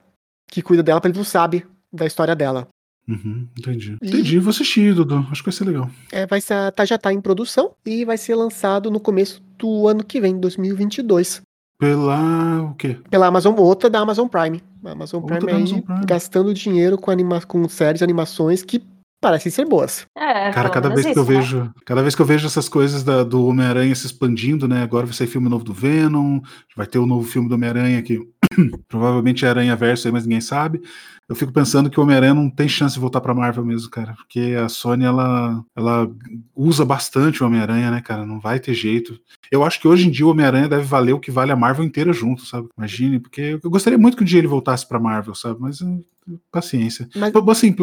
que 0.48 0.62
cuida 0.62 0.84
dela, 0.84 1.02
para 1.02 1.10
ele 1.10 1.18
não 1.18 1.26
sabe 1.26 1.68
da 1.92 2.06
história 2.06 2.36
dela. 2.36 2.68
Uhum, 3.10 3.48
entendi. 3.58 3.98
E, 4.02 4.08
entendi, 4.08 4.38
vou 4.38 4.52
assistir, 4.52 4.94
Dudu. 4.94 5.26
Acho 5.32 5.42
que 5.42 5.50
vai 5.50 5.58
ser 5.58 5.66
legal. 5.66 5.90
É, 6.12 6.28
vai 6.28 6.40
ser, 6.40 6.72
tá, 6.74 6.86
já 6.86 6.98
tá 6.98 7.12
em 7.12 7.20
produção 7.20 7.72
e 7.84 8.06
vai 8.06 8.18
ser 8.18 8.36
lançado 8.36 8.92
no 8.92 9.00
começo 9.00 9.42
do 9.58 9.88
ano 9.88 10.04
que 10.04 10.22
vem, 10.22 10.40
2022. 10.40 11.42
Pela 11.80 12.62
o 12.62 12.76
quê? 12.76 12.98
Pela 13.10 13.26
Amazon, 13.28 13.56
outra 13.58 13.90
da 13.90 14.00
Amazon 14.00 14.28
Prime. 14.28 14.62
A 14.86 14.92
Amazon 14.92 15.24
Prime, 15.24 15.50
aí, 15.50 15.56
Amazon 15.56 15.80
Prime. 15.80 16.06
gastando 16.06 16.54
dinheiro 16.54 16.98
com, 16.98 17.10
anima 17.10 17.42
com 17.42 17.68
séries, 17.68 18.04
animações 18.04 18.64
que 18.64 18.84
parecem 19.20 19.52
ser 19.52 19.66
boas. 19.66 20.06
É, 20.18 20.52
Cara, 20.52 20.70
cada 20.70 20.90
vez 20.90 21.06
que 21.06 21.18
eu 21.18 21.26
né? 21.26 21.36
vejo, 21.36 21.74
cada 21.86 22.02
vez 22.02 22.16
que 22.16 22.22
eu 22.22 22.26
vejo 22.26 22.48
essas 22.48 22.70
coisas 22.70 23.04
da, 23.04 23.24
do 23.24 23.46
Homem-Aranha 23.48 23.94
se 23.96 24.06
expandindo, 24.06 24.68
né? 24.68 24.84
Agora 24.84 25.06
vai 25.06 25.14
sair 25.14 25.28
filme 25.28 25.50
novo 25.50 25.64
do 25.64 25.74
Venom, 25.74 26.40
vai 26.76 26.88
ter 26.88 27.00
o 27.00 27.04
um 27.04 27.08
novo 27.08 27.28
filme 27.28 27.48
do 27.48 27.56
Homem-Aranha 27.56 28.02
que 28.02 28.20
provavelmente 28.88 29.46
é 29.46 29.50
Aranha 29.50 29.76
Verso, 29.76 30.12
mas 30.12 30.24
ninguém 30.24 30.42
sabe 30.42 30.82
eu 31.30 31.36
fico 31.36 31.54
pensando 31.54 31.92
que 31.92 32.00
o 32.00 32.04
Homem-Aranha 32.04 32.34
não 32.34 32.50
tem 32.50 32.68
chance 32.68 32.96
de 32.96 33.00
voltar 33.00 33.22
pra 33.22 33.36
Marvel 33.36 33.64
mesmo, 33.64 33.88
cara. 33.92 34.16
Porque 34.16 34.58
a 34.60 34.68
Sony, 34.68 35.06
ela, 35.06 35.64
ela 35.76 36.10
usa 36.56 36.84
bastante 36.84 37.44
o 37.44 37.46
Homem-Aranha, 37.46 37.92
né, 37.92 38.02
cara? 38.02 38.26
Não 38.26 38.40
vai 38.40 38.60
ter 38.60 38.74
jeito. 38.74 39.18
Eu 39.52 39.64
acho 39.64 39.80
que 39.80 39.88
hoje 39.88 40.08
em 40.08 40.12
dia 40.12 40.26
o 40.26 40.32
Homem-Aranha 40.32 40.68
deve 40.68 40.86
valer 40.86 41.14
o 41.14 41.20
que 41.20 41.30
vale 41.30 41.52
a 41.52 41.56
Marvel 41.56 41.86
inteira 41.86 42.12
junto, 42.12 42.48
sabe? 42.48 42.68
Imagine, 42.76 43.20
porque 43.20 43.60
eu 43.64 43.70
gostaria 43.70 44.00
muito 44.00 44.18
que 44.18 44.24
um 44.24 44.26
dia 44.26 44.40
ele 44.40 44.48
voltasse 44.48 44.88
pra 44.88 45.00
Marvel, 45.00 45.36
sabe? 45.36 45.60
Mas 45.60 45.80
paciência. 46.52 47.08
Mas... 47.16 47.34
Assim, 47.50 47.76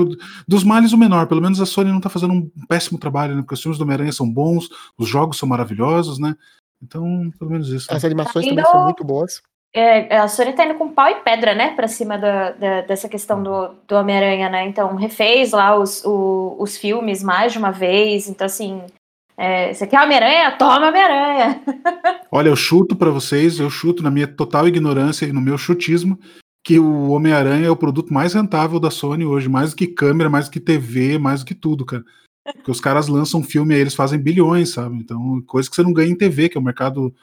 dos 0.46 0.64
males 0.64 0.92
o 0.92 0.98
menor. 0.98 1.26
Pelo 1.26 1.40
menos 1.40 1.60
a 1.60 1.66
Sony 1.66 1.90
não 1.90 2.00
tá 2.00 2.08
fazendo 2.08 2.32
um 2.32 2.50
péssimo 2.68 2.98
trabalho, 2.98 3.34
né? 3.34 3.42
Porque 3.42 3.54
os 3.54 3.62
filmes 3.62 3.78
do 3.78 3.82
Homem-Aranha 3.82 4.12
são 4.12 4.30
bons, 4.30 4.68
os 4.96 5.08
jogos 5.08 5.38
são 5.38 5.48
maravilhosos, 5.48 6.18
né? 6.18 6.34
Então, 6.82 7.30
pelo 7.38 7.50
menos 7.50 7.68
isso. 7.68 7.86
As 7.90 8.02
né? 8.02 8.06
animações 8.06 8.46
também 8.46 8.64
são 8.64 8.84
muito 8.84 9.04
boas. 9.04 9.42
é, 9.74 10.18
a 10.18 10.28
Sony 10.28 10.52
tá 10.52 10.64
indo 10.64 10.74
com 10.74 10.92
pau 10.92 11.08
e 11.08 11.16
pedra, 11.16 11.54
né, 11.54 11.74
pra 11.74 11.88
cima 11.88 12.16
da, 12.16 12.52
da, 12.52 12.80
dessa 12.82 13.08
questão 13.08 13.42
do, 13.42 13.74
do 13.86 13.94
Homem-Aranha, 13.96 14.48
né? 14.48 14.66
Então, 14.66 14.94
refez 14.94 15.52
lá 15.52 15.78
os, 15.78 16.04
o, 16.04 16.56
os 16.58 16.76
filmes 16.76 17.22
mais 17.22 17.52
de 17.52 17.58
uma 17.58 17.70
vez. 17.70 18.28
Então, 18.28 18.46
assim, 18.46 18.82
é, 19.36 19.74
você 19.74 19.86
quer 19.86 20.02
Homem-Aranha? 20.02 20.52
Toma 20.52 20.88
Homem-Aranha! 20.88 21.62
Olha, 22.32 22.48
eu 22.48 22.56
chuto 22.56 22.96
para 22.96 23.10
vocês, 23.10 23.60
eu 23.60 23.68
chuto 23.68 24.02
na 24.02 24.10
minha 24.10 24.26
total 24.26 24.66
ignorância 24.66 25.26
e 25.26 25.32
no 25.32 25.40
meu 25.40 25.58
chutismo, 25.58 26.18
que 26.66 26.80
o 26.80 27.10
Homem-Aranha 27.10 27.68
é 27.68 27.70
o 27.70 27.76
produto 27.76 28.12
mais 28.12 28.34
rentável 28.34 28.80
da 28.80 28.90
Sony 28.90 29.24
hoje, 29.24 29.48
mais 29.48 29.70
do 29.70 29.76
que 29.76 29.86
câmera, 29.86 30.28
mais 30.28 30.46
do 30.46 30.50
que 30.50 30.58
TV, 30.58 31.16
mais 31.16 31.38
do 31.38 31.46
que 31.46 31.54
tudo, 31.54 31.86
cara. 31.86 32.04
Porque 32.44 32.72
os 32.72 32.80
caras 32.80 33.06
lançam 33.06 33.40
filme 33.40 33.72
e 33.72 33.78
eles 33.78 33.94
fazem 33.94 34.18
bilhões, 34.18 34.70
sabe? 34.70 34.96
Então, 34.96 35.40
coisa 35.46 35.70
que 35.70 35.76
você 35.76 35.84
não 35.84 35.92
ganha 35.92 36.10
em 36.10 36.16
TV, 36.16 36.48
que 36.48 36.58
é 36.58 36.60
um 36.60 36.64
mercado 36.64 37.14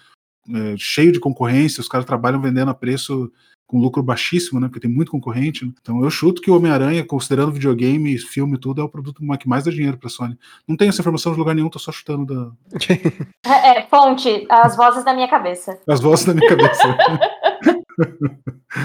é, 0.49 0.75
cheio 0.77 1.11
de 1.11 1.19
concorrência, 1.19 1.81
os 1.81 1.89
caras 1.89 2.05
trabalham 2.05 2.39
vendendo 2.39 2.71
a 2.71 2.73
preço 2.73 3.29
com 3.67 3.81
lucro 3.81 4.01
baixíssimo, 4.01 4.61
né? 4.61 4.69
Porque 4.69 4.79
tem 4.79 4.89
muito 4.89 5.11
concorrente. 5.11 5.65
Né? 5.65 5.73
Então 5.81 6.01
eu 6.01 6.09
chuto 6.09 6.41
que 6.41 6.49
o 6.49 6.55
Homem-Aranha, 6.55 7.05
considerando 7.05 7.51
videogame, 7.51 8.17
filme 8.17 8.55
e 8.55 8.59
tudo, 8.59 8.79
é 8.79 8.85
o 8.85 8.89
produto 8.89 9.21
que 9.37 9.49
mais 9.49 9.65
dá 9.65 9.71
dinheiro 9.71 9.97
pra 9.97 10.07
Sony. 10.07 10.39
Não 10.65 10.77
tenho 10.77 10.87
essa 10.87 11.01
informação 11.01 11.33
de 11.33 11.39
lugar 11.39 11.53
nenhum, 11.53 11.69
tô 11.69 11.79
só 11.79 11.91
chutando 11.91 12.25
da. 12.33 12.51
É, 13.45 13.79
é, 13.79 13.87
fonte, 13.87 14.47
as 14.49 14.77
vozes 14.77 15.03
da 15.03 15.13
minha 15.13 15.27
cabeça. 15.27 15.77
As 15.85 15.99
vozes 15.99 16.25
da 16.25 16.33
minha 16.33 16.47
cabeça. 16.47 16.97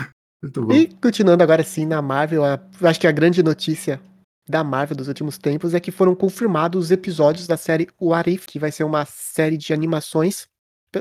e 0.71 0.89
continuando 1.01 1.43
agora 1.43 1.63
sim 1.63 1.85
na 1.85 2.01
Marvel, 2.01 2.45
a, 2.45 2.61
acho 2.83 3.01
que 3.01 3.07
a 3.07 3.13
grande 3.13 3.43
notícia 3.43 4.01
da 4.49 4.63
Marvel 4.65 4.97
dos 4.97 5.09
últimos 5.09 5.37
tempos 5.37 5.75
é 5.75 5.81
que 5.81 5.91
foram 5.91 6.15
confirmados 6.15 6.87
os 6.87 6.91
episódios 6.91 7.47
da 7.47 7.57
série 7.57 7.89
What 8.01 8.31
If, 8.31 8.47
que 8.47 8.59
vai 8.59 8.71
ser 8.73 8.85
uma 8.85 9.05
série 9.05 9.57
de 9.57 9.73
animações 9.73 10.49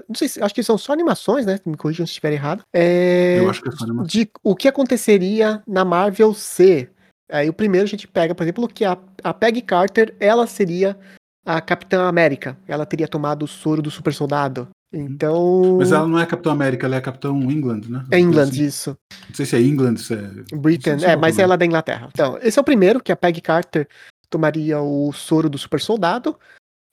não 0.07 0.15
sei 0.15 0.27
se 0.27 0.43
acho 0.43 0.53
que 0.53 0.63
são 0.63 0.77
só 0.77 0.91
animações, 0.91 1.45
né? 1.45 1.59
Me 1.65 1.77
corrijam 1.77 2.05
se 2.05 2.11
estiver 2.11 2.33
errado. 2.33 2.63
É, 2.73 3.39
Eu 3.39 3.49
acho 3.49 3.61
que 3.61 3.69
é 3.69 3.71
só 3.71 3.85
animação. 3.85 4.07
De 4.07 4.29
o 4.43 4.55
que 4.55 4.67
aconteceria 4.67 5.63
na 5.65 5.85
Marvel 5.85 6.33
C. 6.33 6.89
Aí 7.31 7.49
o 7.49 7.53
primeiro 7.53 7.85
a 7.85 7.89
gente 7.89 8.07
pega, 8.07 8.35
por 8.35 8.43
exemplo, 8.43 8.67
que 8.67 8.83
a, 8.83 8.97
a 9.23 9.33
Peggy 9.33 9.61
Carter, 9.61 10.15
ela 10.19 10.45
seria 10.45 10.97
a 11.45 11.61
Capitã 11.61 12.07
América. 12.07 12.57
Ela 12.67 12.85
teria 12.85 13.07
tomado 13.07 13.43
o 13.43 13.47
soro 13.47 13.81
do 13.81 13.91
super 13.91 14.13
soldado. 14.13 14.67
Então. 14.91 15.77
Mas 15.77 15.91
ela 15.91 16.07
não 16.07 16.19
é 16.19 16.25
Capitão 16.25 16.51
América, 16.51 16.85
ela 16.85 16.95
é 16.95 17.01
Capitão 17.01 17.39
England, 17.51 17.81
né? 17.89 18.05
É 18.11 18.19
England, 18.19 18.43
assim. 18.43 18.63
isso. 18.63 18.97
Não 19.27 19.35
sei 19.35 19.45
se 19.45 19.55
é 19.55 19.61
England, 19.61 19.97
se 19.97 20.13
é. 20.13 20.29
Britain, 20.55 20.97
é, 21.03 21.15
mas 21.15 21.37
ela 21.37 21.55
é 21.55 21.57
da 21.57 21.65
Inglaterra. 21.65 22.09
Então, 22.11 22.39
esse 22.41 22.57
é 22.57 22.61
o 22.61 22.65
primeiro, 22.65 23.01
que 23.01 23.11
a 23.11 23.15
Peggy 23.15 23.41
Carter 23.41 23.87
tomaria 24.29 24.79
o 24.79 25.11
soro 25.11 25.49
do 25.49 25.57
super 25.57 25.79
soldado. 25.79 26.37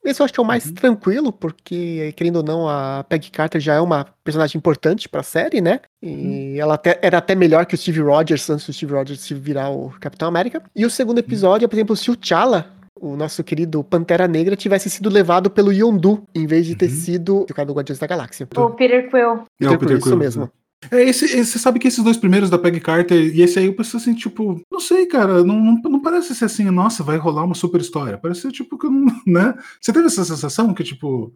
Esse 0.03 0.21
eu 0.21 0.25
acho 0.25 0.33
que 0.33 0.39
é 0.39 0.43
o 0.43 0.45
mais 0.45 0.67
uhum. 0.67 0.73
tranquilo, 0.73 1.33
porque, 1.33 2.13
querendo 2.15 2.35
ou 2.35 2.43
não, 2.43 2.69
a 2.69 3.03
Peggy 3.09 3.31
Carter 3.31 3.59
já 3.59 3.73
é 3.73 3.81
uma 3.81 4.05
personagem 4.23 4.59
importante 4.59 5.09
pra 5.09 5.23
série, 5.23 5.61
né? 5.61 5.79
E 5.99 6.09
uhum. 6.09 6.55
ela 6.57 6.75
até, 6.75 6.99
era 7.01 7.17
até 7.17 7.33
melhor 7.33 7.65
que 7.65 7.73
o 7.73 7.77
Steve 7.77 8.01
Rogers 8.01 8.47
antes 8.47 8.67
do 8.67 8.73
Steve 8.73 8.93
Rogers 8.93 9.21
se 9.21 9.33
virar 9.33 9.69
o 9.69 9.89
Capitão 9.99 10.27
América. 10.27 10.61
E 10.75 10.85
o 10.85 10.91
segundo 10.91 11.17
episódio 11.17 11.65
é, 11.65 11.67
por 11.67 11.75
exemplo, 11.75 11.95
se 11.95 12.11
o 12.11 12.15
T'Challa, 12.15 12.74
o 12.99 13.15
nosso 13.15 13.43
querido 13.43 13.83
Pantera 13.83 14.27
Negra, 14.27 14.55
tivesse 14.55 14.89
sido 14.89 15.09
levado 15.09 15.49
pelo 15.49 15.71
Yondu, 15.71 16.23
em 16.33 16.47
vez 16.47 16.65
de 16.65 16.75
ter 16.75 16.89
uhum. 16.89 16.95
sido 16.95 17.37
o 17.41 17.53
cara 17.53 17.65
do 17.65 17.73
Guardiões 17.73 17.99
da 17.99 18.07
Galáxia. 18.07 18.47
O 18.55 18.69
Peter 18.71 19.09
Quill. 19.09 19.43
Peter, 19.57 19.73
é, 19.73 19.75
o 19.75 19.77
Peter 19.77 19.97
Quill, 19.97 20.07
isso 20.07 20.17
mesmo. 20.17 20.51
É, 20.91 21.03
esse, 21.03 21.25
esse, 21.25 21.45
você 21.45 21.59
sabe 21.59 21.79
que 21.79 21.87
esses 21.87 22.03
dois 22.03 22.17
primeiros 22.17 22.49
da 22.49 22.57
Peg 22.57 22.79
Carter 22.79 23.17
e 23.17 23.41
esse 23.41 23.57
aí 23.57 23.65
eu 23.65 23.73
penso 23.75 23.97
assim, 23.97 24.13
tipo, 24.13 24.61
não 24.71 24.79
sei, 24.79 25.05
cara, 25.05 25.43
não, 25.43 25.59
não, 25.59 25.81
não, 25.83 26.01
parece 26.01 26.35
ser 26.35 26.45
assim, 26.45 26.65
nossa, 26.65 27.03
vai 27.03 27.17
rolar 27.17 27.43
uma 27.43 27.55
super 27.55 27.81
história. 27.81 28.17
Parece 28.17 28.41
ser 28.41 28.51
tipo 28.51 28.77
que 28.77 28.87
não, 28.87 29.05
né? 29.25 29.53
Você 29.81 29.91
teve 29.91 30.05
essa 30.05 30.23
sensação 30.23 30.73
que, 30.73 30.83
tipo, 30.83 31.33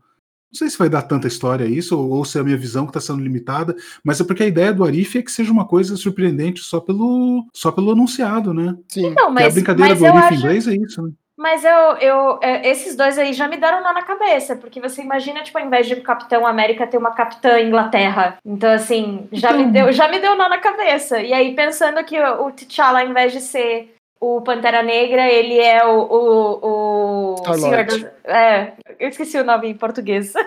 não 0.51 0.57
sei 0.57 0.69
se 0.69 0.77
vai 0.77 0.89
dar 0.89 1.03
tanta 1.03 1.27
história 1.27 1.65
isso, 1.65 1.97
ou, 1.97 2.09
ou 2.09 2.25
se 2.25 2.37
é 2.37 2.41
a 2.41 2.43
minha 2.43 2.57
visão 2.57 2.85
que 2.85 2.89
está 2.89 2.99
sendo 2.99 3.23
limitada, 3.23 3.75
mas 4.03 4.19
é 4.19 4.23
porque 4.23 4.43
a 4.43 4.47
ideia 4.47 4.73
do 4.73 4.83
Arif 4.83 5.17
é 5.17 5.21
que 5.21 5.31
seja 5.31 5.51
uma 5.51 5.65
coisa 5.65 5.95
surpreendente 5.95 6.61
só 6.61 6.79
pelo, 6.79 7.45
só 7.53 7.71
pelo 7.71 7.91
anunciado, 7.91 8.53
né? 8.53 8.75
Sim. 8.87 9.07
Então, 9.07 9.31
mas, 9.31 9.45
que 9.45 9.49
a 9.49 9.53
brincadeira 9.53 9.95
do 9.95 10.05
Arif 10.05 10.19
acho... 10.19 10.33
em 10.33 10.37
inglês 10.37 10.67
é 10.67 10.75
isso, 10.75 11.01
né? 11.01 11.11
Mas 11.39 11.63
eu, 11.63 11.71
eu, 12.01 12.39
é, 12.41 12.69
esses 12.69 12.97
dois 12.97 13.17
aí 13.17 13.31
já 13.31 13.47
me 13.47 13.55
deram 13.55 13.81
nó 13.81 13.93
na 13.93 14.03
cabeça, 14.03 14.57
porque 14.57 14.81
você 14.81 15.01
imagina, 15.01 15.41
tipo, 15.41 15.57
ao 15.57 15.65
invés 15.65 15.87
de 15.87 15.95
Capitão 15.95 16.45
América 16.45 16.85
ter 16.85 16.97
uma 16.97 17.11
Capitã 17.11 17.61
Inglaterra. 17.61 18.37
Então, 18.45 18.69
assim, 18.69 19.25
já, 19.31 19.51
então... 19.51 19.65
me, 19.65 19.71
deu, 19.71 19.93
já 19.93 20.09
me 20.09 20.19
deu 20.19 20.35
nó 20.35 20.49
na 20.49 20.57
cabeça. 20.57 21.21
E 21.21 21.31
aí, 21.31 21.55
pensando 21.55 22.03
que 22.03 22.19
o, 22.19 22.47
o 22.47 22.51
T'Challa, 22.51 22.99
ao 22.99 23.07
invés 23.07 23.31
de 23.31 23.39
ser 23.39 23.95
o 24.19 24.41
Pantera 24.41 24.83
Negra, 24.83 25.31
ele 25.31 25.57
é 25.57 25.85
o, 25.85 26.01
o, 26.01 27.35
o 27.35 27.53
Senhor 27.53 27.85
dos... 27.85 28.03
É, 28.25 28.73
eu 28.99 29.07
esqueci 29.07 29.37
o 29.37 29.45
nome 29.45 29.69
em 29.69 29.75
português. 29.75 30.33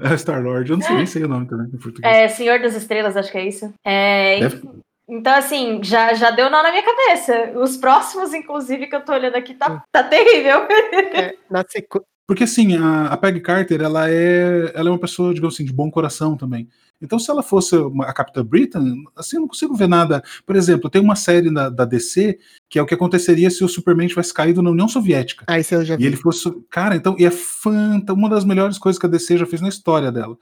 É 0.00 0.16
Star-Lord, 0.16 0.70
eu 0.70 0.76
não 0.76 0.86
sei 0.86 0.94
nem 0.94 1.06
sei 1.06 1.24
o 1.24 1.28
nome 1.28 1.48
também 1.48 1.66
em 1.66 1.76
português. 1.76 2.16
É, 2.16 2.28
Senhor 2.28 2.60
das 2.60 2.76
Estrelas, 2.76 3.16
acho 3.16 3.32
que 3.32 3.38
é 3.38 3.48
isso. 3.48 3.74
É, 3.84 4.38
Deve... 4.38 4.62
Então, 5.08 5.34
assim, 5.34 5.80
já, 5.82 6.12
já 6.12 6.30
deu 6.30 6.50
nó 6.50 6.62
na 6.62 6.70
minha 6.70 6.84
cabeça. 6.84 7.58
Os 7.58 7.76
próximos, 7.76 8.34
inclusive, 8.34 8.86
que 8.86 8.94
eu 8.94 9.04
tô 9.04 9.12
olhando 9.12 9.36
aqui, 9.36 9.54
tá, 9.54 9.82
tá 9.90 10.02
terrível. 10.04 10.66
É, 11.14 11.34
na 11.50 11.64
sequ... 11.66 12.00
Porque, 12.26 12.44
assim, 12.44 12.76
a, 12.76 13.06
a 13.06 13.16
Peg 13.16 13.40
Carter, 13.40 13.80
ela 13.80 14.10
é, 14.10 14.70
ela 14.74 14.90
é 14.90 14.92
uma 14.92 14.98
pessoa, 14.98 15.32
digamos 15.32 15.54
assim, 15.54 15.64
de 15.64 15.72
bom 15.72 15.90
coração 15.90 16.36
também. 16.36 16.68
Então, 17.00 17.18
se 17.18 17.30
ela 17.30 17.42
fosse 17.42 17.74
uma, 17.76 18.04
a 18.04 18.12
Capitã 18.12 18.44
Britain, 18.44 19.04
assim, 19.16 19.36
eu 19.36 19.40
não 19.40 19.48
consigo 19.48 19.74
ver 19.74 19.88
nada. 19.88 20.22
Por 20.44 20.56
exemplo, 20.56 20.90
tem 20.90 21.00
uma 21.00 21.16
série 21.16 21.52
da, 21.52 21.70
da 21.70 21.86
DC 21.86 22.38
que 22.68 22.78
é 22.78 22.82
o 22.82 22.86
que 22.86 22.92
aconteceria 22.92 23.48
se 23.50 23.64
o 23.64 23.68
Superman 23.68 24.08
tivesse 24.08 24.34
caído 24.34 24.60
na 24.60 24.70
União 24.70 24.88
Soviética. 24.88 25.44
Ah, 25.48 25.58
isso 25.58 25.74
eu 25.74 25.84
já 25.84 25.96
vi. 25.96 26.04
E 26.04 26.06
ele 26.06 26.16
fosse. 26.16 26.52
Cara, 26.68 26.96
então, 26.96 27.16
e 27.18 27.24
é 27.24 27.30
fanta, 27.30 28.12
uma 28.12 28.28
das 28.28 28.44
melhores 28.44 28.78
coisas 28.78 29.00
que 29.00 29.06
a 29.06 29.08
DC 29.08 29.38
já 29.38 29.46
fez 29.46 29.62
na 29.62 29.68
história 29.68 30.12
dela. 30.12 30.36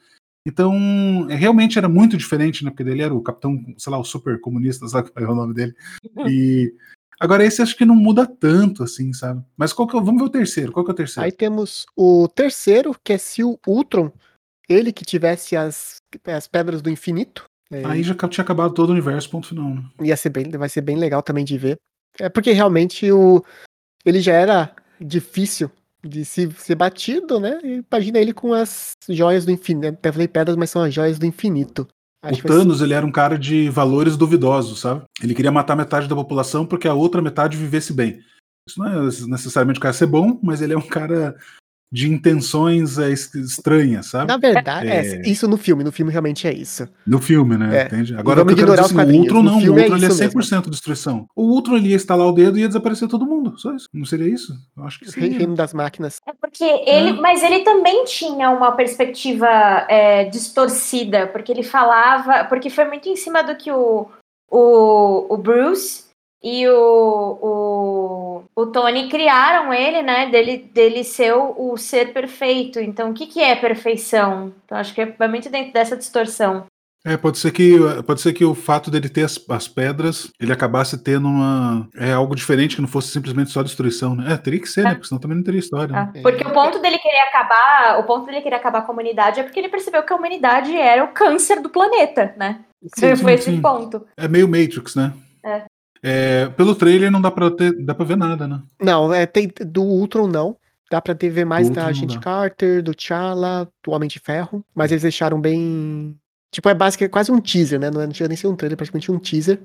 Então, 0.47 1.27
realmente 1.29 1.77
era 1.77 1.89
muito 1.89 2.17
diferente, 2.17 2.65
né? 2.65 2.71
Porque 2.71 2.85
ele 2.85 3.03
era 3.03 3.13
o 3.13 3.21
capitão, 3.21 3.59
sei 3.77 3.91
lá, 3.91 3.99
o 3.99 4.05
super 4.05 4.41
comunista, 4.41 4.87
sabe 4.89 5.11
qual 5.11 5.25
é 5.25 5.29
o 5.29 5.35
nome 5.35 5.53
dele? 5.53 5.75
E 6.29 6.73
agora 7.19 7.45
esse 7.45 7.61
acho 7.61 7.77
que 7.77 7.85
não 7.85 7.97
muda 7.97 8.25
tanto, 8.25 8.85
assim, 8.85 9.13
sabe? 9.13 9.43
Mas 9.57 9.73
qual 9.73 9.89
que 9.89 9.97
é, 9.97 10.01
vamos 10.01 10.23
ver 10.23 10.29
o 10.29 10.31
terceiro. 10.31 10.71
Qual 10.71 10.85
que 10.85 10.91
é 10.93 10.95
o 10.95 10.97
terceiro? 10.97 11.25
Aí 11.25 11.33
temos 11.33 11.85
o 11.97 12.29
terceiro, 12.29 12.97
que 13.03 13.13
é 13.15 13.19
se 13.19 13.43
o 13.43 13.59
Ultron, 13.67 14.13
ele 14.69 14.93
que 14.93 15.05
tivesse 15.05 15.57
as, 15.57 16.01
as 16.27 16.47
pedras 16.47 16.81
do 16.81 16.91
infinito. 16.91 17.45
É... 17.69 17.85
Aí 17.85 18.05
já 18.05 18.15
tinha 18.15 18.45
acabado 18.45 18.73
todo 18.73 18.91
o 18.91 18.93
universo, 18.93 19.29
ponto 19.29 19.49
final. 19.49 19.75
Né? 19.75 19.83
Ia 20.03 20.17
ser 20.17 20.31
bem, 20.31 20.49
vai 20.51 20.69
ser 20.69 20.81
bem 20.81 20.97
legal 20.97 21.25
também 21.25 21.45
de 21.45 21.59
ver. 21.59 21.77
É 22.21 22.29
porque 22.29 22.53
realmente 22.53 23.11
o 23.11 23.45
ele 24.05 24.21
já 24.21 24.33
era 24.33 24.75
difícil 25.01 25.69
de 26.05 26.25
se 26.25 26.51
ser 26.53 26.75
batido, 26.75 27.41
né? 27.41 27.59
E 27.63 27.83
imagina 27.91 28.19
ele 28.19 28.33
com 28.33 28.53
as 28.53 28.93
joias 29.09 29.45
do 29.45 29.51
infinito. 29.51 29.95
Até 29.95 30.13
falei 30.13 30.29
pedras, 30.29 30.57
mas 30.57 30.71
são 30.71 30.83
as 30.83 30.93
joias 30.93 31.19
do 31.19 31.27
infinito. 31.27 31.87
Acho 32.23 32.41
o 32.41 32.45
Thanos, 32.45 32.81
ele 32.81 32.95
era 32.95 33.07
um 33.07 33.13
cara 33.13 33.39
de 33.39 33.69
valores 33.69 34.17
duvidosos, 34.17 34.81
sabe? 34.81 35.05
Ele 35.23 35.35
queria 35.35 35.53
matar 35.53 35.77
metade 35.77 36.09
da 36.09 36.15
população 36.15 36.67
porque 36.67 36.89
a 36.89 36.95
outra 36.95 37.23
metade 37.23 37.57
vivesse 37.57 37.93
bem. 37.93 38.21
Isso 38.69 38.81
não 38.81 38.89
é 38.89 39.03
necessariamente 39.29 39.79
o 39.79 39.83
cara 39.83 39.95
ser 39.95 40.07
bom, 40.07 40.41
mas 40.43 40.61
ele 40.61 40.73
é 40.73 40.79
um 40.79 40.87
cara 40.87 41.37
de 41.97 42.13
intenções 42.13 42.99
é, 42.99 43.11
estranhas, 43.11 44.11
sabe? 44.11 44.27
Na 44.27 44.37
verdade, 44.37 44.87
é... 44.87 45.17
é... 45.17 45.23
isso 45.23 45.49
no 45.49 45.57
filme, 45.57 45.83
no 45.83 45.91
filme 45.91 46.13
realmente 46.13 46.47
é 46.47 46.53
isso. 46.53 46.87
No 47.07 47.19
filme, 47.23 47.57
né? 47.57 47.75
É. 47.75 47.87
Entende? 47.87 48.15
Agora, 48.15 48.41
eu 48.41 48.47
quero 48.47 48.67
dizer, 48.67 48.81
assim, 48.81 48.95
o 48.95 49.19
Ultron 49.19 49.43
não, 49.43 49.55
o 49.55 49.71
Ultron 49.71 49.97
é, 49.97 50.05
é 50.05 50.09
100% 50.09 50.35
mesmo. 50.35 50.71
destruição. 50.71 51.27
O 51.35 51.45
Ultron 51.55 51.79
ele 51.79 51.89
ia 51.89 51.97
estalar 51.97 52.27
o 52.27 52.33
dedo 52.33 52.59
e 52.59 52.61
ia 52.61 52.69
desaparecer 52.69 53.09
todo 53.09 53.25
mundo, 53.25 53.59
só 53.59 53.73
isso. 53.73 53.89
Não 53.95 54.05
seria 54.05 54.29
isso? 54.29 54.53
Eu 54.77 54.85
acho 54.85 54.99
que 54.99 55.11
seria. 55.11 55.39
Reino 55.39 55.55
das 55.55 55.73
máquinas. 55.73 56.21
É 56.29 56.33
porque 56.35 56.65
ele, 56.65 57.15
mas 57.15 57.43
ele 57.43 57.61
também 57.61 58.05
tinha 58.05 58.51
uma 58.51 58.73
perspectiva 58.73 59.47
é, 59.89 60.27
distorcida, 60.27 61.29
porque 61.29 61.51
ele 61.51 61.63
falava, 61.63 62.45
porque 62.45 62.69
foi 62.69 62.85
muito 62.85 63.09
em 63.09 63.17
cima 63.17 63.43
do 63.43 63.57
que 63.57 63.73
o, 63.73 64.07
o, 64.51 65.35
o 65.35 65.37
Bruce 65.39 66.06
e 66.49 66.69
o, 66.69 67.39
o, 67.43 68.45
o 68.55 68.67
Tony 68.67 69.09
criaram 69.09 69.75
ele, 69.75 70.01
né? 70.01 70.31
Dele, 70.31 70.59
dele 70.59 71.03
ser 71.03 71.35
o, 71.35 71.73
o 71.73 71.77
ser 71.77 72.13
perfeito. 72.13 72.79
Então, 72.79 73.11
o 73.11 73.13
que, 73.13 73.27
que 73.27 73.43
é 73.43 73.57
perfeição? 73.57 74.55
Então, 74.65 74.79
acho 74.79 74.95
que 74.95 75.01
é 75.01 75.29
muito 75.29 75.51
dentro 75.51 75.73
dessa 75.73 75.97
distorção. 75.97 76.65
É, 77.05 77.17
pode 77.17 77.39
ser 77.39 77.51
que 77.51 77.77
pode 78.07 78.21
ser 78.21 78.33
que 78.33 78.45
o 78.45 78.55
fato 78.55 78.93
dele 78.93 79.09
ter 79.09 79.25
as, 79.25 79.45
as 79.49 79.67
pedras, 79.67 80.31
ele 80.41 80.53
acabasse 80.53 80.97
tendo 81.03 81.27
uma 81.27 81.89
é 81.97 82.13
algo 82.13 82.37
diferente 82.37 82.77
que 82.77 82.83
não 82.83 82.89
fosse 82.89 83.09
simplesmente 83.09 83.51
só 83.51 83.65
destruição, 83.65 84.15
né? 84.15 84.33
É, 84.33 84.37
teria 84.37 84.61
que 84.61 84.69
ser, 84.69 84.85
né? 84.85 84.91
é. 84.91 84.95
Porque 84.95 85.09
senão 85.09 85.21
também 85.21 85.37
não 85.37 85.45
teria 85.45 85.59
história. 85.59 85.93
Né? 85.93 86.13
É. 86.15 86.23
Porque 86.23 86.47
o 86.47 86.53
ponto 86.53 86.79
dele 86.79 86.99
querer 86.99 87.23
acabar, 87.29 87.99
o 87.99 88.05
ponto 88.05 88.27
dele 88.27 88.41
querer 88.41 88.57
acabar 88.57 88.83
com 88.83 88.93
a 88.93 88.95
humanidade 88.95 89.41
é 89.41 89.43
porque 89.43 89.59
ele 89.59 89.69
percebeu 89.69 90.05
que 90.05 90.13
a 90.13 90.17
humanidade 90.17 90.77
era 90.77 91.03
o 91.03 91.09
câncer 91.09 91.61
do 91.61 91.71
planeta, 91.71 92.35
né? 92.37 92.61
Sim, 92.95 93.17
Foi 93.17 93.37
sim, 93.37 93.51
esse 93.51 93.61
ponto. 93.61 94.07
É 94.17 94.29
meio 94.29 94.49
Matrix, 94.49 94.95
né? 94.95 95.13
É. 95.45 95.65
É, 96.09 96.49
pelo 96.51 96.77
trailer 96.77 97.11
não 97.11 97.21
dá 97.21 97.33
pra, 97.33 97.51
ter, 97.51 97.73
dá 97.85 97.93
pra 97.93 98.05
ver 98.05 98.17
nada, 98.17 98.47
né? 98.47 98.63
Não, 98.81 99.13
é, 99.13 99.27
tem, 99.27 99.53
do 99.67 99.83
Ultron 99.83 100.29
não. 100.29 100.57
Dá 100.89 101.03
pra 101.03 101.17
ter 101.17 101.31
ver 101.31 101.45
mais 101.45 101.69
da 101.69 101.87
Agente 101.87 102.17
Carter, 102.21 102.81
do 102.81 102.95
T'Challa, 102.95 103.69
do 103.85 103.91
Homem 103.91 104.09
de 104.09 104.21
Ferro. 104.21 104.65
Mas 104.73 104.93
eles 104.93 105.03
deixaram 105.03 105.41
bem. 105.41 106.17
Tipo, 106.53 106.69
é 106.69 106.75
basicamente 106.75 107.11
quase 107.11 107.33
um 107.33 107.41
teaser, 107.41 107.81
né? 107.81 107.91
Não, 107.91 108.01
é, 108.01 108.07
não 108.07 108.13
tinha 108.13 108.29
nem 108.29 108.37
ser 108.37 108.47
um 108.47 108.55
trailer, 108.55 108.75
é 108.75 108.77
praticamente 108.77 109.11
um 109.11 109.19
teaser. 109.19 109.61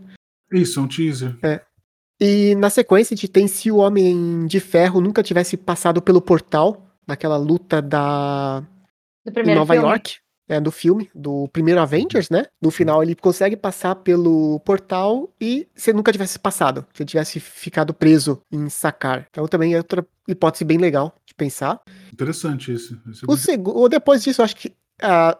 Isso, 0.52 0.82
um 0.82 0.88
teaser. 0.88 1.38
É. 1.44 1.62
E 2.20 2.56
na 2.56 2.72
sequência 2.72 3.14
a 3.14 3.18
gente 3.18 3.28
tem 3.28 3.48
se 3.48 3.72
o 3.72 3.78
Homem 3.78 4.48
de 4.48 4.60
Ferro 4.60 5.00
nunca 5.00 5.22
tivesse 5.22 5.56
passado 5.56 6.02
pelo 6.02 6.22
portal, 6.22 6.88
naquela 7.08 7.38
luta 7.38 7.84
da. 7.84 8.64
Do 9.24 9.32
primeiro 9.32 9.58
em 9.58 9.60
Nova 9.60 9.74
filme. 9.74 9.88
York. 9.88 10.16
É, 10.52 10.60
do 10.60 10.70
filme, 10.70 11.10
do 11.16 11.47
primeiro 11.47 11.80
Avengers, 11.80 12.30
né? 12.30 12.45
No 12.62 12.70
final 12.70 13.02
ele 13.02 13.16
consegue 13.16 13.56
passar 13.56 13.95
pelo 13.95 14.60
portal 14.66 15.34
e 15.39 15.66
se 15.74 15.93
nunca 15.93 16.12
tivesse 16.12 16.38
passado, 16.38 16.86
se 16.93 17.06
tivesse 17.06 17.39
ficado 17.39 17.93
preso 17.93 18.41
em 18.52 18.68
Sakar. 18.68 19.26
Então 19.30 19.47
também 19.47 19.74
é 19.74 19.78
outra 19.78 20.06
hipótese 20.28 20.66
bem 20.66 20.78
legal 20.78 21.16
de 21.26 21.34
pensar. 21.34 21.80
Interessante 22.12 22.74
isso. 22.74 23.02
isso 23.10 23.26
o 23.26 23.38
segundo, 23.38 23.88
depois 23.88 24.22
disso, 24.22 24.41
eu 24.41 24.45
acho 24.45 24.58
que 24.58 24.74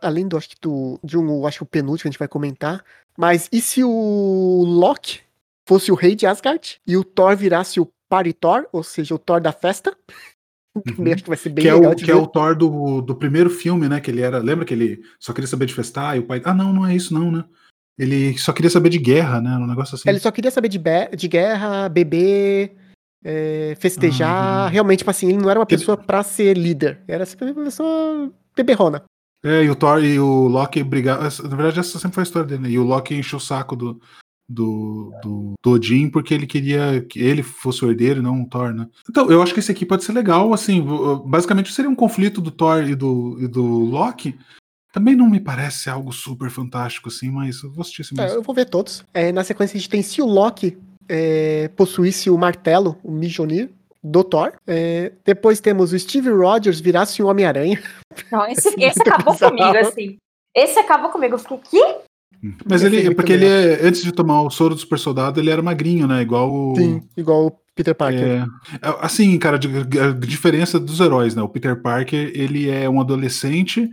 além 0.02 0.30
do 0.30 0.38
acho 0.38 0.48
que 0.48 0.56
do, 0.62 0.98
de 1.04 1.18
um, 1.18 1.46
acho 1.46 1.58
que 1.58 1.64
o 1.64 1.68
penúltimo 1.68 2.08
a 2.08 2.12
gente 2.12 2.20
vai 2.20 2.30
comentar, 2.30 2.82
mas 3.18 3.50
e 3.52 3.62
se 3.62 3.84
o 3.84 4.64
Loki 4.66 5.20
fosse 5.68 5.92
o 5.92 5.96
rei 5.96 6.16
de 6.16 6.26
Asgard 6.26 6.80
e 6.88 6.96
o 6.96 7.04
Thor 7.04 7.36
virasse 7.36 7.82
o 7.82 7.92
Party 8.08 8.32
Thor, 8.32 8.66
ou 8.72 8.82
seja, 8.82 9.14
o 9.14 9.20
Thor 9.20 9.42
da 9.42 9.52
festa? 9.52 9.94
Uhum. 10.98 11.12
acho 11.12 11.24
que 11.24 11.30
vai 11.30 11.38
ser 11.38 11.50
bem 11.50 11.66
que 11.66 11.72
legal. 11.72 11.92
É 11.92 11.94
o, 11.94 11.98
que 11.98 12.06
ver. 12.06 12.12
é 12.14 12.16
o 12.16 12.26
Thor 12.26 12.56
do, 12.56 13.02
do 13.02 13.14
primeiro 13.14 13.50
filme, 13.50 13.90
né? 13.90 14.00
Que 14.00 14.10
ele 14.10 14.22
era. 14.22 14.38
Lembra 14.40 14.64
que 14.64 14.74
ele 14.74 15.02
só 15.20 15.34
queria 15.34 15.48
saber 15.48 15.66
de 15.66 15.74
festar 15.74 16.16
e 16.16 16.20
o 16.20 16.24
pai. 16.24 16.42
Ah, 16.46 16.54
não, 16.54 16.72
não 16.72 16.88
é 16.88 16.96
isso, 16.96 17.14
não, 17.14 17.30
né? 17.30 17.44
Ele 18.00 18.38
só 18.38 18.54
queria 18.54 18.70
saber 18.70 18.90
de 18.90 18.98
guerra, 18.98 19.42
né? 19.42 19.58
Um 19.58 19.68
negócio 19.68 19.96
assim. 19.96 20.10
Ele 20.10 20.20
só 20.20 20.32
queria 20.32 20.50
saber 20.50 20.70
de, 20.70 20.80
de 21.16 21.28
guerra, 21.28 21.90
beber, 21.90 22.76
é, 23.24 23.76
festejar. 23.80 24.66
Uhum. 24.66 24.72
Realmente, 24.72 25.00
tipo 25.00 25.12
assim, 25.12 25.30
ele 25.30 25.38
não 25.38 25.50
era 25.50 25.60
uma 25.60 25.66
pessoa 25.66 25.98
ele... 25.98 26.06
pra 26.06 26.24
ser 26.24 26.58
líder. 26.58 27.02
Era 27.08 27.26
simplesmente 27.26 27.58
uma 27.58 27.66
pessoa 27.66 28.32
beberrona. 28.56 29.04
É, 29.44 29.64
e 29.64 29.70
o 29.70 29.76
Thor 29.76 30.04
e 30.04 30.20
o 30.20 30.48
Loki 30.48 30.84
brigaram. 30.84 31.24
Na 31.24 31.56
verdade, 31.56 31.80
essa 31.80 32.00
sempre 32.00 32.16
foi 32.16 32.22
a 32.22 32.26
história 32.26 32.48
dele, 32.48 32.62
né? 32.62 32.70
E 32.70 32.80
o 32.80 32.84
Loki 32.84 33.16
encheu 33.16 33.38
o 33.38 33.42
saco 33.42 33.76
do, 33.76 34.00
do, 34.52 35.14
do, 35.22 35.54
do 35.62 35.72
Odin 35.72 36.10
porque 36.10 36.34
ele 36.34 36.46
queria 36.46 37.02
que 37.02 37.20
ele 37.20 37.42
fosse 37.42 37.84
o 37.84 37.90
herdeiro, 37.90 38.22
não 38.22 38.42
o 38.42 38.48
Thor, 38.48 38.74
né? 38.74 38.88
Então, 39.10 39.30
eu 39.32 39.42
acho 39.42 39.54
que 39.54 39.60
esse 39.60 39.72
aqui 39.72 39.86
pode 39.86 40.04
ser 40.04 40.14
legal, 40.14 40.54
assim, 40.54 40.86
basicamente 41.26 41.74
seria 41.74 41.90
um 41.90 41.96
conflito 41.96 42.42
do 42.42 42.52
Thor 42.52 42.84
e 42.84 42.96
do, 42.96 43.38
e 43.40 43.48
do 43.48 43.64
Loki. 43.64 44.38
Também 44.92 45.16
não 45.16 45.30
me 45.30 45.40
parece 45.40 45.90
algo 45.90 46.12
super 46.12 46.50
fantástico, 46.50 47.08
assim, 47.08 47.32
mas 47.32 47.64
eu 47.64 47.72
vou 47.72 47.82
assistir 47.82 48.02
esse 48.02 48.14
mesmo. 48.14 48.30
É, 48.30 48.36
eu 48.36 48.42
vou 48.42 48.54
ver 48.54 48.66
todos. 48.66 49.06
É, 49.14 49.32
na 49.32 49.44
sequência 49.44 49.78
a 49.78 49.80
gente 49.80 49.90
tem 49.90 50.02
se 50.02 50.22
o 50.22 50.26
Loki 50.26 50.78
é, 51.08 51.70
possuísse 51.70 52.30
o 52.30 52.38
martelo, 52.38 52.98
o 53.04 53.12
Mjolnir, 53.12 53.70
do 54.04 54.24
Thor. 54.24 54.54
É, 54.68 55.12
depois 55.24 55.60
temos 55.60 55.94
o 55.94 56.00
Steve 56.00 56.30
Rogers 56.30 56.80
virasse 56.80 57.22
o 57.22 57.28
Homem-Aranha. 57.28 57.82
Não, 58.32 58.46
esse, 58.48 58.70
esse 58.82 59.02
acabou 59.02 59.34
bizarro. 59.34 59.56
comigo, 59.56 59.78
assim. 59.78 60.18
Esse 60.56 60.80
acabou 60.80 61.10
comigo. 61.10 61.36
Eu 61.36 61.40
fiquei, 61.40 61.58
que? 61.58 61.96
Mas 62.68 62.84
ele, 62.84 63.08
é 63.08 63.14
porque 63.14 63.34
ele 63.34 63.46
é, 63.46 63.86
antes 63.86 64.04
de 64.04 64.12
tomar 64.12 64.42
o 64.42 64.50
soro 64.50 64.74
do 64.74 64.82
super 64.82 64.98
soldado, 64.98 65.40
ele 65.40 65.50
era 65.50 65.62
magrinho, 65.62 66.08
né? 66.08 66.22
Igual 66.22 66.52
o. 66.52 66.76
Sim, 66.76 67.02
igual 67.16 67.48
o 67.48 67.52
Peter 67.76 67.96
Parker. 67.96 68.24
É, 68.24 68.36
é 68.36 68.96
assim, 69.00 69.38
cara, 69.38 69.58
a 69.58 70.12
diferença 70.26 70.80
dos 70.80 71.00
heróis, 71.00 71.36
né? 71.36 71.42
O 71.42 71.50
Peter 71.50 71.80
Parker, 71.82 72.32
ele 72.34 72.70
é 72.70 72.90
um 72.90 73.00
adolescente 73.00 73.90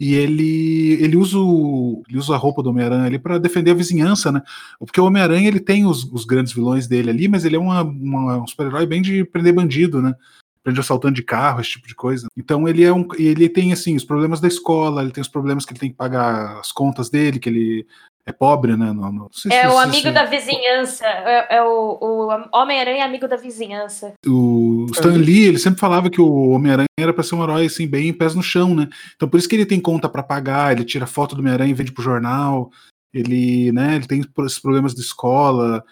e 0.00 0.14
ele 0.14 0.94
ele 1.02 1.16
usa, 1.16 1.38
o, 1.38 2.02
ele 2.08 2.18
usa 2.18 2.34
a 2.34 2.38
roupa 2.38 2.62
do 2.62 2.70
Homem-Aranha 2.70 3.04
ali 3.04 3.18
para 3.18 3.38
defender 3.38 3.72
a 3.72 3.74
vizinhança, 3.74 4.32
né? 4.32 4.42
Porque 4.78 5.00
o 5.00 5.04
Homem-Aranha 5.04 5.46
ele 5.46 5.60
tem 5.60 5.84
os, 5.84 6.04
os, 6.04 6.24
grandes 6.24 6.54
vilões 6.54 6.86
dele 6.86 7.10
ali, 7.10 7.28
mas 7.28 7.44
ele 7.44 7.56
é 7.56 7.58
uma, 7.58 7.82
uma 7.82 8.38
um 8.38 8.46
super-herói 8.46 8.86
bem 8.86 9.02
de 9.02 9.24
prender 9.24 9.52
bandido, 9.52 10.00
né? 10.00 10.14
Prende 10.62 10.80
assaltando 10.80 11.14
de 11.14 11.22
carro, 11.22 11.60
esse 11.60 11.70
tipo 11.70 11.88
de 11.88 11.94
coisa. 11.94 12.26
Então 12.36 12.68
ele 12.68 12.84
é 12.84 12.92
um 12.92 13.06
ele 13.18 13.48
tem 13.48 13.72
assim 13.72 13.96
os 13.96 14.04
problemas 14.04 14.40
da 14.40 14.48
escola, 14.48 15.02
ele 15.02 15.10
tem 15.10 15.22
os 15.22 15.28
problemas 15.28 15.64
que 15.64 15.72
ele 15.72 15.80
tem 15.80 15.90
que 15.90 15.96
pagar 15.96 16.58
as 16.58 16.70
contas 16.70 17.08
dele, 17.08 17.38
que 17.38 17.48
ele 17.48 17.86
é 18.26 18.32
pobre, 18.32 18.76
né? 18.76 18.92
No, 18.92 19.12
no, 19.12 19.30
é 19.50 19.68
o 19.68 19.78
amigo 19.78 20.08
se... 20.08 20.12
da 20.12 20.24
vizinhança. 20.24 21.06
É, 21.06 21.56
é 21.56 21.62
o, 21.62 21.98
o 22.00 22.28
Homem-Aranha 22.52 23.04
amigo 23.04 23.26
da 23.26 23.36
vizinhança. 23.36 24.14
O 24.26 24.86
Stan 24.92 25.12
Lee, 25.12 25.48
ele 25.48 25.58
sempre 25.58 25.80
falava 25.80 26.10
que 26.10 26.20
o 26.20 26.50
Homem-Aranha 26.50 26.86
era 26.98 27.12
para 27.12 27.24
ser 27.24 27.34
um 27.34 27.42
herói 27.42 27.66
assim, 27.66 27.86
bem 27.86 28.12
pés 28.12 28.34
no 28.34 28.42
chão, 28.42 28.74
né? 28.74 28.88
Então 29.16 29.28
por 29.28 29.38
isso 29.38 29.48
que 29.48 29.56
ele 29.56 29.66
tem 29.66 29.80
conta 29.80 30.08
para 30.08 30.22
pagar, 30.22 30.72
ele 30.72 30.84
tira 30.84 31.06
foto 31.06 31.34
do 31.34 31.40
Homem-Aranha 31.40 31.70
e 31.70 31.74
vende 31.74 31.92
pro 31.92 32.02
jornal. 32.02 32.70
Ele, 33.12 33.72
né, 33.72 33.96
ele 33.96 34.06
tem 34.06 34.20
esses 34.20 34.58
problemas 34.58 34.94
de 34.94 35.00
escola, 35.00 35.84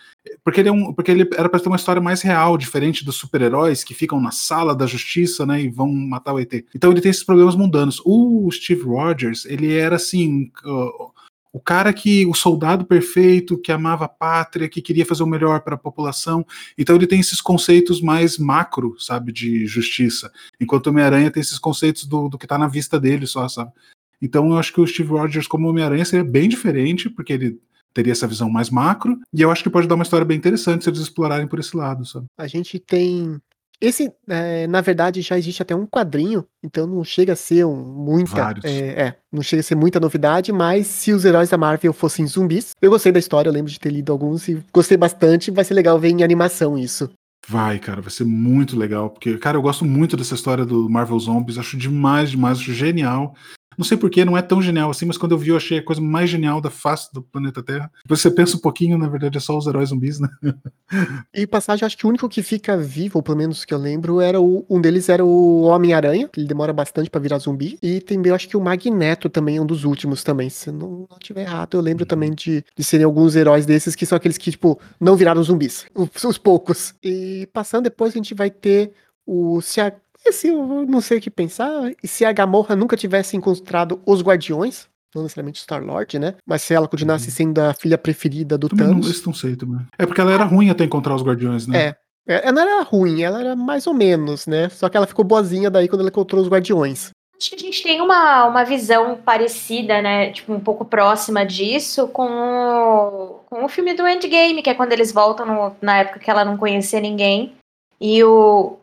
porque 0.45 0.61
ele 0.61 0.69
é 0.69 0.73
um, 0.73 0.93
porque 0.93 1.11
ele 1.11 1.29
era 1.37 1.49
para 1.49 1.59
ter 1.59 1.69
uma 1.69 1.77
história 1.77 2.01
mais 2.01 2.23
real, 2.23 2.57
diferente 2.57 3.05
dos 3.05 3.17
super-heróis 3.17 3.83
que 3.83 3.95
ficam 3.95 4.21
na 4.21 4.31
sala 4.31 4.75
da 4.75 4.87
justiça, 4.87 5.45
né, 5.45 5.63
e 5.63 5.69
vão 5.69 5.93
matar 5.93 6.33
o 6.33 6.39
ET. 6.39 6.65
Então 6.75 6.91
ele 6.91 7.01
tem 7.01 7.11
esses 7.11 7.25
problemas 7.25 7.57
mundanos. 7.57 8.01
O 8.05 8.49
Steve 8.53 8.83
Rogers, 8.83 9.45
ele 9.47 9.75
era 9.75 9.97
assim, 9.97 10.51
uh, 10.65 11.11
o 11.53 11.61
cara 11.61 11.93
que, 11.93 12.27
o 12.27 12.35
soldado 12.35 12.85
perfeito, 12.85 13.59
que 13.59 13.73
amava 13.73 14.05
a 14.05 14.09
pátria, 14.09 14.69
que 14.69 14.83
queria 14.83 15.07
fazer 15.07 15.23
o 15.23 15.27
melhor 15.27 15.61
para 15.61 15.75
a 15.75 15.79
população. 15.79 16.47
Então 16.77 16.95
ele 16.95 17.07
tem 17.07 17.21
esses 17.21 17.41
conceitos 17.41 18.01
mais 18.01 18.39
macro, 18.39 18.95
sabe, 18.99 19.33
de 19.33 19.67
justiça. 19.67 20.31
Enquanto 20.61 20.87
o 20.87 20.91
Homem-Aranha 20.91 21.31
tem 21.31 21.41
esses 21.41 21.59
conceitos 21.59 22.05
do, 22.05 22.29
do 22.29 22.39
que 22.39 22.45
está 22.45 22.59
na 22.59 22.69
vista 22.69 23.01
dele 23.01 23.27
só, 23.27 23.49
sabe? 23.49 23.73
Então 24.21 24.51
eu 24.51 24.59
acho 24.59 24.73
que 24.73 24.81
o 24.81 24.87
Steve 24.87 25.11
Rogers 25.11 25.47
como 25.47 25.69
Homem-Aranha 25.69 26.05
seria 26.05 26.25
bem 26.25 26.49
diferente, 26.49 27.09
porque 27.09 27.33
ele 27.33 27.61
teria 27.95 28.13
essa 28.13 28.27
visão 28.27 28.51
mais 28.51 28.71
macro, 28.71 29.19
e 29.33 29.43
eu 29.43 29.51
acho 29.51 29.63
que 29.63 29.71
pode 29.71 29.89
dar 29.89 29.95
uma 29.95 30.05
história 30.05 30.25
bem 30.25 30.37
interessante 30.37 30.85
se 30.85 30.91
eles 30.91 31.01
explorarem 31.01 31.49
por 31.49 31.59
esse 31.59 31.77
lado, 31.77 32.05
sabe? 32.05 32.27
A 32.37 32.47
gente 32.47 32.79
tem 32.79 33.41
esse, 33.81 34.13
é, 34.29 34.67
na 34.67 34.81
verdade, 34.81 35.23
já 35.23 35.39
existe 35.39 35.63
até 35.63 35.75
um 35.75 35.87
quadrinho, 35.87 36.45
então 36.63 36.85
não 36.85 37.05
chega 37.05 37.35
a 37.35 37.37
ser 37.37 37.65
um, 37.65 37.77
muita. 37.77 38.55
É, 38.65 38.71
é, 38.71 39.17
não 39.33 39.41
chega 39.41 39.61
a 39.61 39.63
ser 39.63 39.77
muita 39.77 40.01
novidade, 40.01 40.51
mas 40.51 40.89
se 40.89 41.13
os 41.13 41.25
heróis 41.25 41.49
da 41.49 41.57
Marvel 41.57 41.93
fossem 41.93 42.27
zumbis, 42.27 42.73
eu 42.83 42.91
gostei 42.91 43.13
da 43.13 43.21
história, 43.21 43.49
eu 43.49 43.53
lembro 43.53 43.71
de 43.71 43.79
ter 43.79 43.91
lido 43.91 44.11
alguns 44.11 44.49
e 44.49 44.61
gostei 44.73 44.97
bastante. 44.97 45.53
Vai 45.53 45.65
ser 45.65 45.75
legal 45.75 45.97
ver 45.99 46.09
em 46.09 46.25
animação 46.25 46.77
isso. 46.77 47.09
Vai, 47.47 47.79
cara, 47.79 48.03
vai 48.03 48.11
ser 48.11 48.25
muito 48.25 48.77
legal, 48.77 49.11
porque, 49.11 49.39
cara, 49.39 49.57
eu 49.57 49.63
gosto 49.63 49.85
muito 49.85 50.17
dessa 50.17 50.35
história 50.35 50.67
do 50.67 50.91
Marvel 50.91 51.19
Zombies, 51.19 51.57
acho 51.57 51.77
demais, 51.77 52.33
demais, 52.33 52.59
acho 52.59 52.75
genial. 52.75 53.35
Não 53.79 53.85
sei 53.85 53.97
porquê, 53.97 54.25
não 54.25 54.37
é 54.37 54.43
tão 54.43 54.61
genial 54.61 54.91
assim, 54.91 55.07
mas 55.07 55.17
quando 55.17 55.33
eu 55.33 55.39
vi, 55.39 55.51
eu 55.51 55.57
achei 55.57 55.79
a 55.79 55.85
coisa 55.85 56.03
mais 56.03 56.29
genial 56.29 56.61
da 56.61 56.69
face 56.69 57.09
do 57.15 57.23
planeta 57.23 57.63
Terra. 57.63 57.89
Depois 58.03 58.21
você 58.21 58.29
pensa 58.29 58.57
um 58.57 58.61
pouquinho, 58.61 58.99
na 58.99 59.09
verdade, 59.09 59.39
é 59.39 59.41
só 59.41 59.57
os 59.57 59.69
heróis 59.69 59.91
zumbis, 59.91 60.19
né? 60.19 60.29
e 61.33 61.47
passagem, 61.47 61.87
acho 61.87 61.97
que 61.97 62.05
o 62.05 62.09
único 62.09 62.29
que 62.29 62.43
fica 62.43 62.77
vivo, 62.77 63.19
ou 63.19 63.23
pelo 63.23 63.39
menos 63.39 63.65
que 63.65 63.73
eu 63.73 63.79
lembro, 63.79 64.21
era 64.21 64.41
o, 64.41 64.67
um 64.69 64.81
deles 64.81 65.09
era 65.09 65.25
o 65.25 65.63
Homem-Aranha, 65.63 66.29
que 66.29 66.41
ele 66.41 66.49
demora 66.49 66.73
bastante 66.73 67.09
para 67.09 67.21
virar 67.21 67.39
zumbi. 67.39 67.79
E 67.81 68.01
tem, 68.01 68.21
eu 68.25 68.35
acho 68.35 68.49
que 68.49 68.57
o 68.57 68.61
Magneto 68.61 69.29
também 69.29 69.59
é 69.59 69.61
um 69.61 69.67
dos 69.67 69.85
últimos 69.85 70.25
também. 70.25 70.51
Se 70.51 70.73
não, 70.73 71.07
não 71.09 71.19
tiver 71.21 71.43
errado, 71.43 71.77
eu 71.77 71.81
lembro 71.81 72.05
também 72.05 72.33
de, 72.35 72.65
de 72.77 72.83
serem 72.83 73.05
alguns 73.05 73.37
heróis 73.37 73.65
desses 73.65 73.95
que 73.95 74.05
são 74.05 74.17
aqueles 74.17 74.37
que, 74.37 74.51
tipo, 74.51 74.81
não 75.01 75.15
viraram 75.15 75.43
zumbis. 75.43 75.87
Os, 75.95 76.25
os 76.25 76.39
poucos. 76.39 76.95
E 77.03 77.49
passando 77.53 77.85
depois, 77.85 78.13
a 78.13 78.17
gente 78.17 78.35
vai 78.35 78.51
ter 78.51 78.93
o. 79.27 79.61
Se 79.61 79.81
a, 79.81 79.93
esse 80.27 80.49
eu 80.49 80.87
não 80.87 81.01
sei 81.01 81.19
o 81.19 81.21
que 81.21 81.31
pensar. 81.31 81.93
E 82.03 82.09
se 82.09 82.25
a 82.25 82.33
Gamorra 82.33 82.77
nunca 82.77 82.97
tivesse 82.97 83.37
encontrado 83.37 84.01
os 84.07 84.23
Guardiões, 84.23 84.89
não 85.15 85.23
necessariamente 85.23 85.61
Star-Lord, 85.61 86.19
né? 86.19 86.35
Mas 86.47 86.63
se 86.63 86.75
ela 86.75 86.89
continuasse 86.89 87.29
uhum. 87.29 87.35
sendo 87.35 87.59
a 87.61 87.75
filha 87.75 87.97
preferida 87.97 88.59
do 88.59 88.69
também 88.69 88.87
Thanos. 88.87 89.19
Não, 89.19 89.27
não 89.27 89.35
sei 89.35 89.57
também. 89.57 89.87
É 89.99 90.07
porque 90.07 90.21
ela 90.21 90.33
era 90.33 90.45
ruim 90.45 90.71
até 90.71 90.85
encontrar 90.85 91.15
os 91.15 91.23
Guardiões, 91.23 91.67
né? 91.67 91.79
É. 91.79 91.97
é. 92.35 92.41
Ela 92.45 92.53
não 92.53 92.63
era 92.63 92.83
ruim, 92.83 93.23
ela 93.23 93.41
era 93.41 93.57
mais 93.57 93.87
ou 93.87 93.95
menos, 93.95 94.47
né? 94.47 94.69
Só 94.69 94.89
que 94.89 94.97
ela 94.97 95.07
ficou 95.07 95.25
boazinha 95.25 95.71
daí 95.71 95.89
quando 95.89 96.01
ela 96.01 96.11
encontrou 96.11 96.43
os 96.43 96.49
Guardiões. 96.49 97.11
Acho 97.41 97.51
que 97.51 97.57
a 97.57 97.59
gente 97.59 97.83
tem 97.85 98.01
uma, 98.01 98.47
uma 98.47 98.65
visão 98.65 99.17
parecida, 99.17 100.03
né? 100.03 100.33
Tipo, 100.33 100.53
um 100.53 100.61
pouco 100.61 100.85
próxima 100.85 101.47
disso 101.47 102.09
com 102.09 102.29
o, 102.29 103.41
com 103.49 103.65
o 103.65 103.69
filme 103.69 103.95
do 103.95 104.07
Endgame, 104.07 104.61
que 104.61 104.71
é 104.71 104.75
quando 104.75 104.93
eles 104.93 105.13
voltam 105.13 105.47
no, 105.47 105.77
na 105.81 105.99
época 105.99 106.19
que 106.19 106.29
ela 106.29 106.45
não 106.45 106.57
conhecia 106.57 107.01
ninguém. 107.01 107.55
E 108.01 108.23
o, 108.25 108.77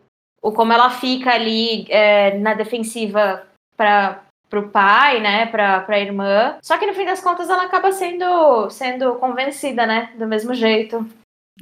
o 0.46 0.52
como 0.52 0.72
ela 0.72 0.91
fica 0.91 1.32
ali 1.32 1.88
é, 1.89 2.38
na 2.38 2.54
defensiva 2.54 3.41
para 3.76 4.24
pro 4.48 4.70
pai, 4.70 5.20
né, 5.20 5.48
pra, 5.48 5.82
pra 5.82 6.00
irmã. 6.00 6.56
Só 6.62 6.78
que 6.78 6.86
no 6.86 6.93
fim 6.93 7.04
das 7.04 7.20
contas 7.20 7.50
ela 7.50 7.64
acaba 7.64 7.91
sendo, 7.91 8.70
sendo 8.70 9.16
convencida, 9.16 9.88
né, 9.88 10.14
do 10.20 10.28
mesmo 10.28 10.54
jeito. 10.54 11.06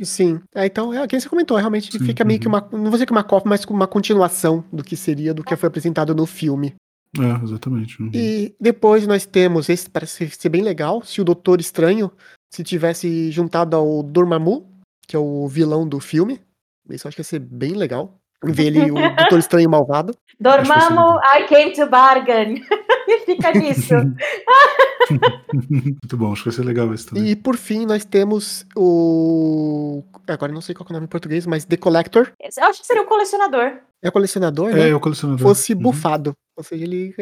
Sim, 0.02 0.42
é, 0.54 0.66
então 0.66 0.94
é 0.94 1.08
quem 1.08 1.18
você 1.18 1.30
comentou, 1.30 1.56
realmente 1.56 1.90
Sim, 1.92 2.06
fica 2.06 2.26
meio 2.26 2.42
que 2.42 2.48
uhum. 2.48 2.56
uma, 2.56 2.70
não 2.74 2.84
vou 2.84 2.92
dizer 2.92 3.06
que 3.06 3.14
uma 3.14 3.24
cópia, 3.24 3.50
mas 3.50 3.64
uma 3.64 3.88
continuação 3.88 4.66
do 4.72 4.84
que 4.84 4.98
seria, 4.98 5.34
do 5.34 5.46
que 5.46 5.56
foi 5.56 5.68
apresentado 5.68 6.14
no 6.14 6.26
filme. 6.26 6.76
É, 7.18 7.44
exatamente. 7.44 8.02
Uhum. 8.02 8.12
E 8.14 8.54
depois 8.60 9.08
nós 9.08 9.26
temos, 9.26 9.70
esse 9.70 9.90
parece 9.90 10.30
ser 10.30 10.50
bem 10.50 10.62
legal, 10.62 11.02
se 11.04 11.22
o 11.22 11.24
Doutor 11.24 11.62
Estranho 11.62 12.12
se 12.54 12.66
tivesse 12.66 13.32
juntado 13.32 13.78
ao 13.78 14.04
Dormammu, 14.04 14.70
que 15.08 15.16
é 15.16 15.20
o 15.20 15.48
vilão 15.48 15.88
do 15.88 16.02
filme, 16.02 16.42
isso 16.90 17.08
eu 17.08 17.10
acho 17.10 17.16
que 17.16 17.22
ia 17.22 17.26
ser 17.26 17.40
bem 17.40 17.76
legal 17.76 18.20
ver 18.44 18.68
ele, 18.68 18.92
o 18.92 18.96
Doutor 18.96 19.40
Estranho 19.40 19.70
Malvado. 19.70 20.16
Dormammu, 20.40 21.20
I 21.24 21.46
came 21.48 21.74
to 21.74 21.88
bargain. 21.88 22.62
e 23.08 23.20
fica 23.26 23.52
nisso. 23.52 23.94
Muito 25.70 26.18
bom, 26.18 26.34
acho 26.34 26.44
que 26.44 26.50
vai 26.50 26.56
ser 26.56 26.66
legal 26.66 26.94
esse 26.94 27.08
também. 27.08 27.30
E 27.30 27.36
por 27.36 27.58
fim, 27.58 27.86
nós 27.86 28.04
temos 28.06 28.66
o. 28.76 30.04
Agora 30.28 30.52
não 30.52 30.62
sei 30.62 30.74
qual 30.74 30.88
é 30.90 30.92
o 30.92 30.94
nome 30.94 31.06
em 31.06 31.10
português, 31.10 31.46
mas 31.46 31.66
The 31.66 31.78
Collector. 31.78 32.32
Eu 32.40 32.66
acho 32.66 32.82
que 32.82 32.88
seria 32.88 33.04
o 33.04 33.08
colecionador. 33.08 33.80
É 34.02 34.10
o 34.10 34.12
colecionador, 34.12 34.72
é, 34.72 34.74
né? 34.74 34.90
É, 34.90 34.96
o 34.96 35.00
colecionador. 35.00 35.42
Fosse 35.42 35.74
uhum. 35.74 35.82
bufado. 35.82 36.34
Ou 36.58 36.64
seja, 36.64 36.84
ele. 36.84 37.14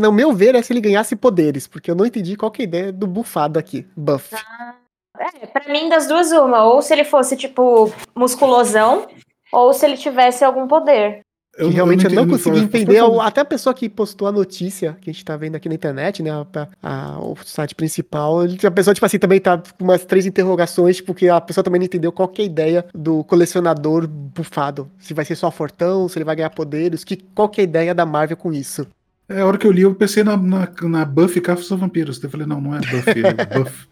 No 0.00 0.12
meu 0.12 0.32
ver, 0.32 0.54
é 0.54 0.62
se 0.62 0.72
ele 0.72 0.80
ganhasse 0.80 1.16
poderes, 1.16 1.66
porque 1.66 1.90
eu 1.90 1.94
não 1.94 2.06
entendi 2.06 2.36
qual 2.36 2.52
é 2.58 2.62
a 2.62 2.64
ideia 2.64 2.92
do 2.92 3.06
bufado 3.06 3.58
aqui. 3.58 3.86
Buff. 3.96 4.34
Ah. 4.34 4.76
É, 5.18 5.46
pra 5.46 5.70
mim, 5.70 5.88
das 5.88 6.06
duas, 6.06 6.32
uma. 6.32 6.64
Ou 6.64 6.82
se 6.82 6.92
ele 6.92 7.04
fosse, 7.04 7.36
tipo, 7.36 7.92
musculosão, 8.16 9.06
ou 9.52 9.72
se 9.72 9.84
ele 9.84 9.96
tivesse 9.96 10.44
algum 10.44 10.66
poder. 10.66 11.20
Eu, 11.56 11.68
que 11.68 11.74
realmente 11.74 12.04
eu 12.06 12.10
não, 12.10 12.22
eu 12.22 12.26
não 12.26 12.32
consegui 12.32 12.60
entender. 12.60 12.98
Até 13.20 13.42
a 13.42 13.44
pessoa 13.44 13.74
que 13.74 13.86
postou 13.86 14.26
a 14.26 14.32
notícia 14.32 14.96
que 15.00 15.10
a 15.10 15.12
gente 15.12 15.22
tá 15.22 15.36
vendo 15.36 15.54
aqui 15.54 15.68
na 15.68 15.74
internet, 15.74 16.22
né? 16.22 16.30
A, 16.30 16.46
a, 16.82 17.18
o 17.18 17.36
site 17.44 17.74
principal, 17.74 18.40
a 18.40 18.70
pessoa, 18.70 18.94
tipo 18.94 19.04
assim, 19.04 19.18
também 19.18 19.38
tá 19.38 19.58
com 19.58 19.84
umas 19.84 20.02
três 20.04 20.24
interrogações, 20.24 21.02
porque 21.02 21.28
a 21.28 21.40
pessoa 21.42 21.62
também 21.62 21.78
não 21.78 21.84
entendeu 21.84 22.10
qual 22.10 22.26
que 22.26 22.40
é 22.40 22.44
a 22.44 22.46
ideia 22.46 22.84
do 22.94 23.22
colecionador 23.24 24.08
bufado. 24.08 24.90
Se 24.98 25.12
vai 25.12 25.26
ser 25.26 25.34
só 25.34 25.50
fortão, 25.50 26.08
se 26.08 26.16
ele 26.18 26.24
vai 26.24 26.36
ganhar 26.36 26.50
poderes, 26.50 27.04
que, 27.04 27.18
qual 27.34 27.50
que 27.50 27.60
é 27.60 27.64
a 27.64 27.64
ideia 27.64 27.94
da 27.94 28.06
Marvel 28.06 28.36
com 28.36 28.50
isso. 28.50 28.86
É, 29.28 29.42
a 29.42 29.46
hora 29.46 29.58
que 29.58 29.66
eu 29.66 29.72
li, 29.72 29.82
eu 29.82 29.94
pensei 29.94 30.24
na, 30.24 30.38
na, 30.38 30.68
na 30.82 31.04
Buffy 31.04 31.40
Caça 31.40 31.76
Vampiros. 31.76 32.22
Eu 32.22 32.30
falei, 32.30 32.46
não, 32.46 32.62
não 32.62 32.74
é 32.74 32.78
Buffy, 32.78 33.22
é 33.26 33.58
Buff. 33.58 33.88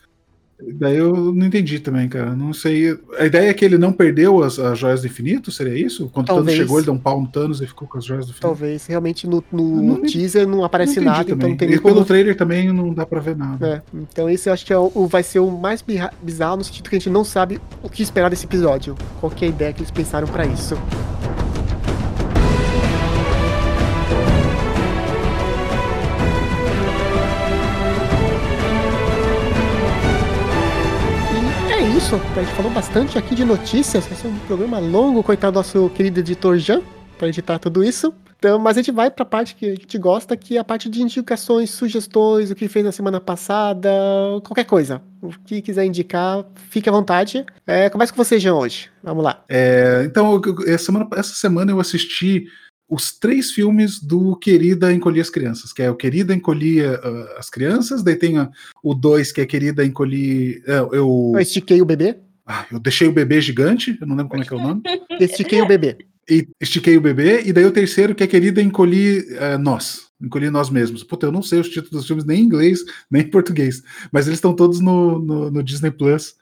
Daí 0.74 0.96
eu 0.96 1.32
não 1.32 1.46
entendi 1.46 1.78
também, 1.78 2.08
cara. 2.08 2.34
Não 2.34 2.52
sei. 2.52 2.98
A 3.18 3.26
ideia 3.26 3.50
é 3.50 3.54
que 3.54 3.64
ele 3.64 3.78
não 3.78 3.92
perdeu 3.92 4.42
as, 4.42 4.58
as 4.58 4.78
joias 4.78 5.00
do 5.00 5.06
infinito? 5.06 5.50
Seria 5.50 5.74
isso? 5.78 6.08
Quando 6.12 6.26
Talvez. 6.26 6.44
o 6.44 6.46
Thanos 6.46 6.58
chegou, 6.61 6.78
ele 6.78 6.84
deu 6.86 6.94
um 6.94 6.98
pau 6.98 7.20
no 7.20 7.28
Thanos 7.28 7.61
e 7.61 7.66
ficou 7.66 7.88
com 7.88 7.98
as 7.98 8.04
joias 8.04 8.26
do 8.26 8.30
infinito? 8.30 8.42
Talvez. 8.42 8.86
Realmente 8.86 9.26
no, 9.26 9.42
no, 9.50 9.82
no 9.82 10.02
teaser 10.02 10.46
não 10.46 10.64
aparece 10.64 11.00
não 11.00 11.06
nada, 11.06 11.24
também. 11.24 11.34
então 11.34 11.48
não 11.50 11.56
tem 11.56 11.68
E 11.68 11.80
pelo 11.80 11.94
como... 11.94 12.06
trailer 12.06 12.36
também 12.36 12.72
não 12.72 12.92
dá 12.92 13.06
pra 13.06 13.20
ver 13.20 13.36
nada. 13.36 13.84
É, 13.92 13.96
então 13.96 14.28
esse 14.28 14.48
eu 14.48 14.52
acho 14.52 14.64
que 14.66 14.72
é 14.72 14.78
o, 14.78 15.06
vai 15.06 15.22
ser 15.22 15.40
o 15.40 15.50
mais 15.50 15.84
bizarro 16.22 16.56
no 16.58 16.64
sentido 16.64 16.88
que 16.88 16.96
a 16.96 16.98
gente 16.98 17.11
não 17.11 17.24
sabe 17.24 17.61
o 17.82 17.88
que 17.88 18.02
esperar 18.02 18.28
desse 18.30 18.44
episódio. 18.46 18.94
Qual 19.20 19.32
é 19.40 19.44
a 19.44 19.48
ideia 19.48 19.72
que 19.72 19.80
eles 19.80 19.90
pensaram 19.90 20.28
para 20.28 20.46
isso. 20.46 20.76
Isso. 32.11 32.16
A 32.16 32.42
gente 32.42 32.54
falou 32.54 32.72
bastante 32.72 33.18
aqui 33.18 33.36
de 33.36 33.44
notícias. 33.44 34.04
Vai 34.06 34.16
ser 34.16 34.26
um 34.26 34.38
programa 34.40 34.80
longo, 34.80 35.22
coitado 35.22 35.52
do 35.52 35.56
nosso 35.56 35.88
querido 35.90 36.18
editor 36.18 36.58
Jean, 36.58 36.82
para 37.16 37.28
editar 37.28 37.58
tudo 37.58 37.84
isso. 37.84 38.12
Então, 38.36 38.58
mas 38.58 38.76
a 38.76 38.80
gente 38.80 38.90
vai 38.90 39.11
para 39.11 39.22
a 39.22 39.26
parte 39.26 39.54
que 39.54 39.66
a 39.66 39.74
gente 39.74 39.98
gosta, 39.98 40.36
que 40.36 40.56
é 40.56 40.61
a 40.61 40.64
parte 40.64 40.88
de 40.88 41.02
indicações, 41.02 41.70
sugestões, 41.70 42.50
o 42.50 42.54
que 42.54 42.66
fez 42.66 42.84
na 42.84 42.90
semana 42.90 43.20
passada, 43.20 43.90
qualquer 44.42 44.64
coisa. 44.64 45.00
O 45.22 45.28
que 45.44 45.62
quiser 45.62 45.84
indicar, 45.84 46.44
fique 46.70 46.88
à 46.88 46.92
vontade. 46.92 47.44
É, 47.64 47.88
começa 47.88 48.12
com 48.12 48.24
você, 48.24 48.40
Jean, 48.40 48.54
hoje. 48.54 48.90
Vamos 49.04 49.22
lá. 49.22 49.44
É, 49.48 50.02
então, 50.04 50.40
essa 50.66 50.86
semana, 50.86 51.08
essa 51.14 51.34
semana 51.34 51.70
eu 51.70 51.78
assisti 51.78 52.46
os 52.91 53.16
três 53.16 53.53
filmes 53.53 54.01
do 54.01 54.36
Querida 54.36 54.93
Encolhi 54.93 55.20
as 55.20 55.30
Crianças, 55.30 55.72
que 55.72 55.80
é 55.80 55.91
o 55.91 55.95
Querida 55.95 56.34
Encolhi 56.34 56.82
uh, 56.82 57.38
as 57.38 57.49
Crianças, 57.49 58.03
daí 58.03 58.16
tem 58.16 58.36
a, 58.36 58.51
o 58.82 58.93
dois 58.95 59.30
que 59.30 59.41
é 59.41 59.47
Querida 59.47 59.84
Encolhi. 59.84 60.59
Uh, 60.66 60.95
eu... 60.95 61.32
eu 61.34 61.41
estiquei 61.41 61.80
o 61.80 61.86
bebê. 61.86 62.18
Ah, 62.45 62.66
eu 62.72 62.80
deixei 62.80 63.07
o 63.07 63.12
bebê 63.12 63.41
gigante, 63.41 63.97
eu 64.01 64.07
não 64.07 64.16
lembro 64.16 64.30
como 64.30 64.43
é 64.43 64.47
que 64.47 64.53
é 64.53 64.57
o 64.57 64.61
nome. 64.61 64.82
estiquei 65.20 65.62
o 65.62 65.68
bebê. 65.68 65.99
E 66.28 66.49
estiquei 66.61 66.97
o 66.97 67.01
bebê, 67.01 67.43
e 67.45 67.53
daí 67.53 67.64
o 67.64 67.70
terceiro 67.70 68.14
que 68.14 68.24
é 68.24 68.26
Querida 68.26 68.61
Encolhi 68.61 69.20
uh, 69.20 69.59
Nós. 69.59 70.11
Encolhi 70.20 70.51
nós 70.51 70.68
mesmos. 70.68 71.03
Puta, 71.03 71.26
eu 71.26 71.32
não 71.32 71.43
sei 71.43 71.61
os 71.61 71.68
títulos 71.68 71.93
dos 71.93 72.07
filmes 72.07 72.26
nem 72.26 72.43
em 72.43 72.45
inglês, 72.45 72.84
nem 73.11 73.22
em 73.22 73.30
português. 73.30 73.82
Mas 74.12 74.26
eles 74.26 74.36
estão 74.36 74.55
todos 74.55 74.78
no, 74.78 75.18
no, 75.18 75.51
no 75.51 75.62
Disney 75.62 75.91
Plus. 75.91 76.34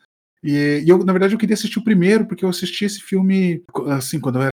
E, 0.42 0.82
e, 0.84 0.88
eu, 0.88 0.98
na 1.04 1.12
verdade, 1.12 1.34
eu 1.34 1.38
queria 1.38 1.54
assistir 1.54 1.78
o 1.78 1.84
primeiro, 1.84 2.26
porque 2.26 2.44
eu 2.44 2.48
assisti 2.48 2.84
esse 2.84 3.00
filme, 3.00 3.62
assim, 3.86 4.18
quando 4.18 4.36
eu 4.36 4.42
era 4.42 4.50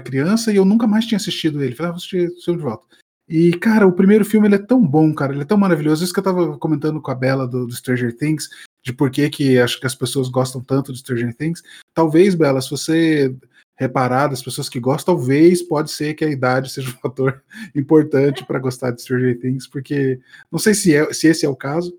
criança 0.00 0.52
e 0.52 0.56
eu 0.56 0.64
nunca 0.64 0.86
mais 0.86 1.06
tinha 1.06 1.16
assistido 1.16 1.62
ele. 1.62 1.74
Falei, 1.74 1.88
ah, 1.88 1.92
vou 1.92 1.96
assistir 1.96 2.28
o 2.28 2.42
filme 2.42 2.58
de 2.58 2.64
volta. 2.64 2.86
E, 3.28 3.52
cara, 3.52 3.86
o 3.86 3.92
primeiro 3.92 4.24
filme 4.24 4.48
ele 4.48 4.54
é 4.54 4.58
tão 4.58 4.80
bom, 4.80 5.12
cara, 5.14 5.32
ele 5.32 5.42
é 5.42 5.44
tão 5.44 5.58
maravilhoso. 5.58 6.02
Isso 6.02 6.12
que 6.12 6.18
eu 6.18 6.24
tava 6.24 6.56
comentando 6.56 7.00
com 7.00 7.10
a 7.10 7.14
Bela 7.14 7.46
do, 7.46 7.66
do 7.66 7.76
Stranger 7.76 8.16
Things, 8.16 8.48
de 8.82 8.92
por 8.92 9.10
que, 9.10 9.28
que 9.28 9.58
acho 9.58 9.78
que 9.78 9.86
as 9.86 9.94
pessoas 9.94 10.28
gostam 10.28 10.62
tanto 10.62 10.92
de 10.92 10.98
Stranger 10.98 11.34
Things. 11.34 11.62
Talvez, 11.92 12.34
Bela, 12.34 12.62
se 12.62 12.70
você 12.70 13.34
reparar 13.76 14.28
das 14.28 14.42
pessoas 14.42 14.68
que 14.68 14.80
gostam, 14.80 15.14
talvez 15.14 15.62
pode 15.62 15.90
ser 15.90 16.14
que 16.14 16.24
a 16.24 16.30
idade 16.30 16.70
seja 16.70 16.88
um 16.88 17.00
fator 17.00 17.42
importante 17.76 18.44
para 18.44 18.58
gostar 18.58 18.90
de 18.90 19.02
Stranger 19.02 19.38
Things, 19.38 19.66
porque 19.66 20.18
não 20.50 20.58
sei 20.58 20.74
se, 20.74 20.94
é, 20.94 21.12
se 21.12 21.28
esse 21.28 21.44
é 21.44 21.48
o 21.48 21.54
caso, 21.54 21.92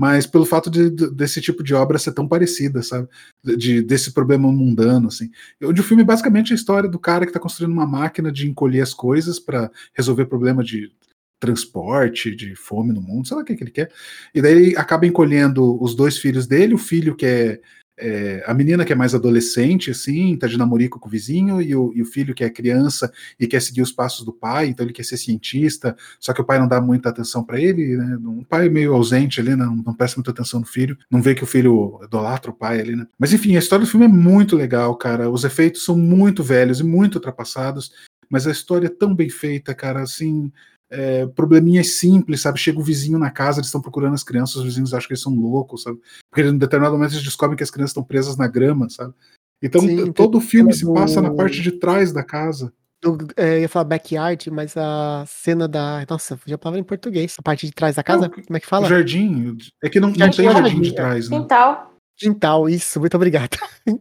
mas 0.00 0.26
pelo 0.26 0.46
fato 0.46 0.70
de, 0.70 0.88
de, 0.88 1.10
desse 1.10 1.42
tipo 1.42 1.62
de 1.62 1.74
obra 1.74 1.98
ser 1.98 2.12
tão 2.12 2.26
parecida, 2.26 2.82
sabe? 2.82 3.06
De, 3.44 3.82
desse 3.82 4.14
problema 4.14 4.50
mundano, 4.50 5.08
assim. 5.08 5.30
Onde 5.62 5.82
o 5.82 5.84
filme 5.84 6.02
é 6.02 6.06
basicamente 6.06 6.54
a 6.54 6.56
história 6.56 6.88
do 6.88 6.98
cara 6.98 7.26
que 7.26 7.28
está 7.28 7.38
construindo 7.38 7.74
uma 7.74 7.86
máquina 7.86 8.32
de 8.32 8.48
encolher 8.48 8.80
as 8.80 8.94
coisas 8.94 9.38
para 9.38 9.70
resolver 9.92 10.24
problema 10.24 10.64
de 10.64 10.90
transporte, 11.38 12.34
de 12.34 12.54
fome 12.54 12.94
no 12.94 13.02
mundo, 13.02 13.28
sei 13.28 13.36
lá 13.36 13.42
o 13.42 13.44
que, 13.44 13.54
que 13.54 13.62
ele 13.62 13.70
quer. 13.70 13.92
E 14.34 14.40
daí 14.40 14.74
acaba 14.74 15.04
encolhendo 15.04 15.76
os 15.82 15.94
dois 15.94 16.16
filhos 16.16 16.46
dele, 16.46 16.72
o 16.72 16.78
filho 16.78 17.14
que 17.14 17.26
é 17.26 17.60
é, 18.00 18.42
a 18.46 18.54
menina 18.54 18.84
que 18.84 18.92
é 18.92 18.96
mais 18.96 19.14
adolescente, 19.14 19.90
assim, 19.90 20.36
tá 20.36 20.46
de 20.46 20.56
namorico 20.56 20.98
com 20.98 21.08
o 21.08 21.10
vizinho, 21.10 21.60
e 21.60 21.74
o, 21.74 21.92
e 21.94 22.02
o, 22.02 22.04
filho 22.04 22.34
que 22.34 22.42
é 22.42 22.50
criança 22.50 23.12
e 23.38 23.46
quer 23.46 23.60
seguir 23.60 23.82
os 23.82 23.92
passos 23.92 24.24
do 24.24 24.32
pai, 24.32 24.66
então 24.66 24.84
ele 24.84 24.92
quer 24.92 25.04
ser 25.04 25.16
cientista, 25.16 25.96
só 26.18 26.32
que 26.32 26.40
o 26.40 26.44
pai 26.44 26.58
não 26.58 26.66
dá 26.66 26.80
muita 26.80 27.10
atenção 27.10 27.44
para 27.44 27.60
ele, 27.60 27.96
né? 27.96 28.16
Um 28.16 28.42
pai 28.42 28.68
meio 28.68 28.94
ausente 28.94 29.40
ali, 29.40 29.50
né? 29.50 29.64
não, 29.64 29.76
não 29.76 29.94
presta 29.94 30.18
muita 30.18 30.30
atenção 30.30 30.60
no 30.60 30.66
filho, 30.66 30.96
não 31.10 31.20
vê 31.22 31.34
que 31.34 31.44
o 31.44 31.46
filho 31.46 32.00
idolatra 32.02 32.50
o 32.50 32.54
pai 32.54 32.80
ali, 32.80 32.96
né? 32.96 33.06
Mas 33.18 33.32
enfim, 33.32 33.56
a 33.56 33.58
história 33.58 33.84
do 33.84 33.90
filme 33.90 34.06
é 34.06 34.08
muito 34.08 34.56
legal, 34.56 34.96
cara. 34.96 35.30
Os 35.30 35.44
efeitos 35.44 35.84
são 35.84 35.96
muito 35.96 36.42
velhos 36.42 36.80
e 36.80 36.84
muito 36.84 37.16
ultrapassados, 37.16 37.92
mas 38.28 38.46
a 38.46 38.50
história 38.50 38.86
é 38.86 38.90
tão 38.90 39.14
bem 39.14 39.28
feita, 39.28 39.74
cara, 39.74 40.00
assim 40.00 40.50
é, 40.90 41.26
probleminhas 41.26 41.98
simples, 41.98 42.40
sabe? 42.40 42.58
Chega 42.58 42.78
o 42.78 42.82
vizinho 42.82 43.18
na 43.18 43.30
casa, 43.30 43.58
eles 43.58 43.68
estão 43.68 43.80
procurando 43.80 44.14
as 44.14 44.24
crianças, 44.24 44.56
os 44.56 44.64
vizinhos 44.64 44.92
acham 44.92 45.06
que 45.06 45.12
eles 45.12 45.22
são 45.22 45.34
loucos, 45.34 45.82
sabe? 45.82 45.98
Porque 46.28 46.48
em 46.48 46.58
determinado 46.58 46.96
momento 46.96 47.12
eles 47.12 47.22
descobrem 47.22 47.56
que 47.56 47.62
as 47.62 47.70
crianças 47.70 47.90
estão 47.90 48.02
presas 48.02 48.36
na 48.36 48.48
grama, 48.48 48.88
sabe? 48.90 49.14
Então 49.62 49.80
Sim, 49.80 50.12
todo 50.12 50.38
o 50.38 50.40
filme 50.40 50.72
se 50.72 50.90
passa 50.92 51.20
na 51.20 51.32
parte 51.32 51.60
de 51.60 51.72
trás 51.72 52.12
da 52.12 52.24
casa. 52.24 52.72
Do, 53.02 53.16
é, 53.36 53.56
eu 53.56 53.60
ia 53.62 53.68
falar 53.68 53.84
backyard, 53.84 54.50
mas 54.50 54.76
a 54.76 55.24
cena 55.26 55.66
da. 55.66 56.04
Nossa, 56.08 56.38
já 56.46 56.58
palavra 56.58 56.80
em 56.80 56.84
português. 56.84 57.34
A 57.38 57.42
parte 57.42 57.66
de 57.66 57.72
trás 57.72 57.96
da 57.96 58.02
casa, 58.02 58.22
não, 58.22 58.30
como 58.30 58.56
é 58.56 58.60
que 58.60 58.66
fala? 58.66 58.86
O 58.86 58.88
jardim. 58.88 59.56
É 59.82 59.88
que 59.88 60.00
não, 60.00 60.10
não 60.10 60.30
tem 60.30 60.50
jardim 60.50 60.80
de 60.80 60.94
trás, 60.94 61.28
né? 61.28 61.38
Quintal. 61.38 61.89
Quintal, 62.20 62.68
isso, 62.68 63.00
muito 63.00 63.16
obrigado. 63.16 63.56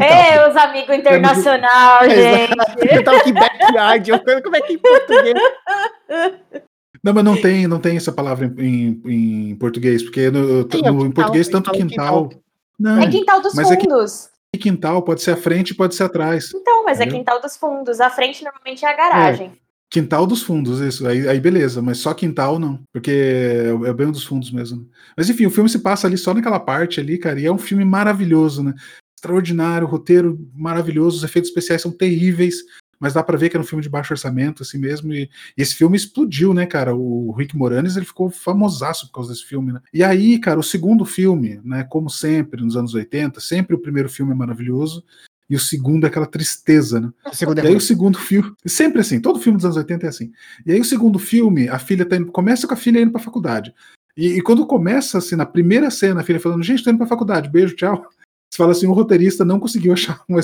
É, 0.00 0.48
os 0.48 0.56
amigos 0.56 0.96
internacional, 0.96 2.02
é, 2.04 2.46
gente. 2.46 2.94
Eu 2.94 3.04
tava 3.04 3.18
aqui 3.18 3.32
backyard, 3.32 4.10
eu, 4.10 4.42
como 4.42 4.56
é 4.56 4.60
que 4.62 4.72
em 4.72 4.78
português? 4.78 5.34
Não, 7.04 7.12
mas 7.12 7.24
não 7.24 7.40
tem, 7.40 7.66
não 7.66 7.80
tem 7.80 7.96
essa 7.96 8.12
palavra 8.12 8.46
em, 8.58 9.02
em, 9.04 9.50
em 9.50 9.56
português, 9.56 10.04
porque 10.04 10.30
no, 10.30 10.62
Sim, 10.70 10.82
no, 10.82 11.04
em 11.04 11.10
português 11.10 11.48
tanto 11.48 11.72
quintal. 11.72 12.28
quintal. 12.28 12.42
Não, 12.78 13.02
é 13.02 13.10
quintal 13.10 13.40
dos 13.42 13.54
mas 13.54 13.68
fundos. 13.68 14.30
É 14.54 14.56
que, 14.56 14.62
quintal 14.62 15.02
pode 15.02 15.20
ser 15.20 15.32
a 15.32 15.36
frente 15.36 15.74
pode 15.74 15.96
ser 15.96 16.04
atrás. 16.04 16.52
Então, 16.54 16.84
mas 16.84 17.00
é 17.00 17.02
entendeu? 17.02 17.16
é 17.16 17.18
quintal 17.18 17.40
dos 17.40 17.56
fundos. 17.56 18.00
A 18.00 18.08
frente 18.08 18.44
normalmente 18.44 18.84
é 18.84 18.88
a 18.88 18.92
garagem. 18.96 19.48
É. 19.48 19.61
Quintal 19.92 20.26
dos 20.26 20.42
fundos, 20.42 20.80
isso. 20.80 21.06
Aí, 21.06 21.28
aí, 21.28 21.38
beleza, 21.38 21.82
mas 21.82 21.98
só 21.98 22.14
quintal 22.14 22.58
não, 22.58 22.82
porque 22.90 23.10
é, 23.10 23.68
é 23.68 23.92
bem 23.92 24.06
um 24.06 24.12
dos 24.12 24.24
fundos 24.24 24.50
mesmo. 24.50 24.88
Mas 25.14 25.28
enfim, 25.28 25.44
o 25.44 25.50
filme 25.50 25.68
se 25.68 25.80
passa 25.80 26.06
ali 26.06 26.16
só 26.16 26.32
naquela 26.32 26.58
parte 26.58 26.98
ali, 26.98 27.18
cara, 27.18 27.38
e 27.38 27.44
é 27.44 27.52
um 27.52 27.58
filme 27.58 27.84
maravilhoso, 27.84 28.62
né? 28.62 28.72
Extraordinário, 29.14 29.86
roteiro 29.86 30.48
maravilhoso, 30.54 31.18
os 31.18 31.24
efeitos 31.24 31.50
especiais 31.50 31.82
são 31.82 31.92
terríveis, 31.92 32.62
mas 32.98 33.12
dá 33.12 33.22
para 33.22 33.36
ver 33.36 33.50
que 33.50 33.56
era 33.56 33.62
um 33.62 33.66
filme 33.66 33.82
de 33.82 33.90
baixo 33.90 34.14
orçamento, 34.14 34.62
assim 34.62 34.78
mesmo. 34.78 35.12
E, 35.12 35.28
e, 35.58 35.60
esse 35.60 35.74
filme 35.74 35.94
explodiu, 35.94 36.54
né, 36.54 36.64
cara? 36.64 36.96
O 36.96 37.30
Rick 37.32 37.54
Moranis 37.54 37.94
ele 37.94 38.06
ficou 38.06 38.30
famosaço 38.30 39.08
por 39.08 39.12
causa 39.12 39.30
desse 39.30 39.44
filme, 39.44 39.74
né? 39.74 39.80
E 39.92 40.02
aí, 40.02 40.38
cara, 40.38 40.58
o 40.58 40.62
segundo 40.62 41.04
filme, 41.04 41.60
né, 41.62 41.84
como 41.84 42.08
sempre, 42.08 42.62
nos 42.62 42.76
anos 42.76 42.94
80, 42.94 43.40
sempre 43.40 43.76
o 43.76 43.78
primeiro 43.78 44.08
filme 44.08 44.32
é 44.32 44.34
maravilhoso 44.34 45.04
e 45.52 45.54
o 45.54 45.60
segundo 45.60 46.04
é 46.04 46.06
aquela 46.08 46.24
tristeza, 46.24 46.98
né? 46.98 47.12
O 47.26 47.60
é 47.60 47.64
e 47.64 47.66
aí 47.66 47.76
o 47.76 47.80
segundo 47.80 48.18
filme, 48.18 48.54
sempre 48.64 49.02
assim, 49.02 49.20
todo 49.20 49.38
filme 49.38 49.58
dos 49.58 49.66
anos 49.66 49.76
80 49.76 50.06
é 50.06 50.08
assim. 50.08 50.32
E 50.64 50.72
aí 50.72 50.80
o 50.80 50.84
segundo 50.84 51.18
filme, 51.18 51.68
a 51.68 51.78
filha 51.78 52.06
tá 52.06 52.16
indo, 52.16 52.32
começa 52.32 52.66
com 52.66 52.72
a 52.72 52.76
filha 52.76 52.98
indo 52.98 53.12
pra 53.12 53.20
faculdade. 53.20 53.74
E, 54.16 54.28
e 54.28 54.40
quando 54.40 54.66
começa 54.66 55.18
assim, 55.18 55.36
na 55.36 55.44
primeira 55.44 55.90
cena, 55.90 56.22
a 56.22 56.24
filha 56.24 56.40
falando, 56.40 56.62
gente, 56.62 56.82
tô 56.82 56.88
indo 56.88 56.96
pra 56.96 57.06
faculdade, 57.06 57.50
beijo, 57.50 57.76
tchau. 57.76 58.02
Você 58.50 58.56
fala 58.56 58.72
assim, 58.72 58.86
o 58.86 58.94
roteirista 58.94 59.44
não 59.44 59.60
conseguiu 59.60 59.92
achar 59.92 60.22
um, 60.26 60.36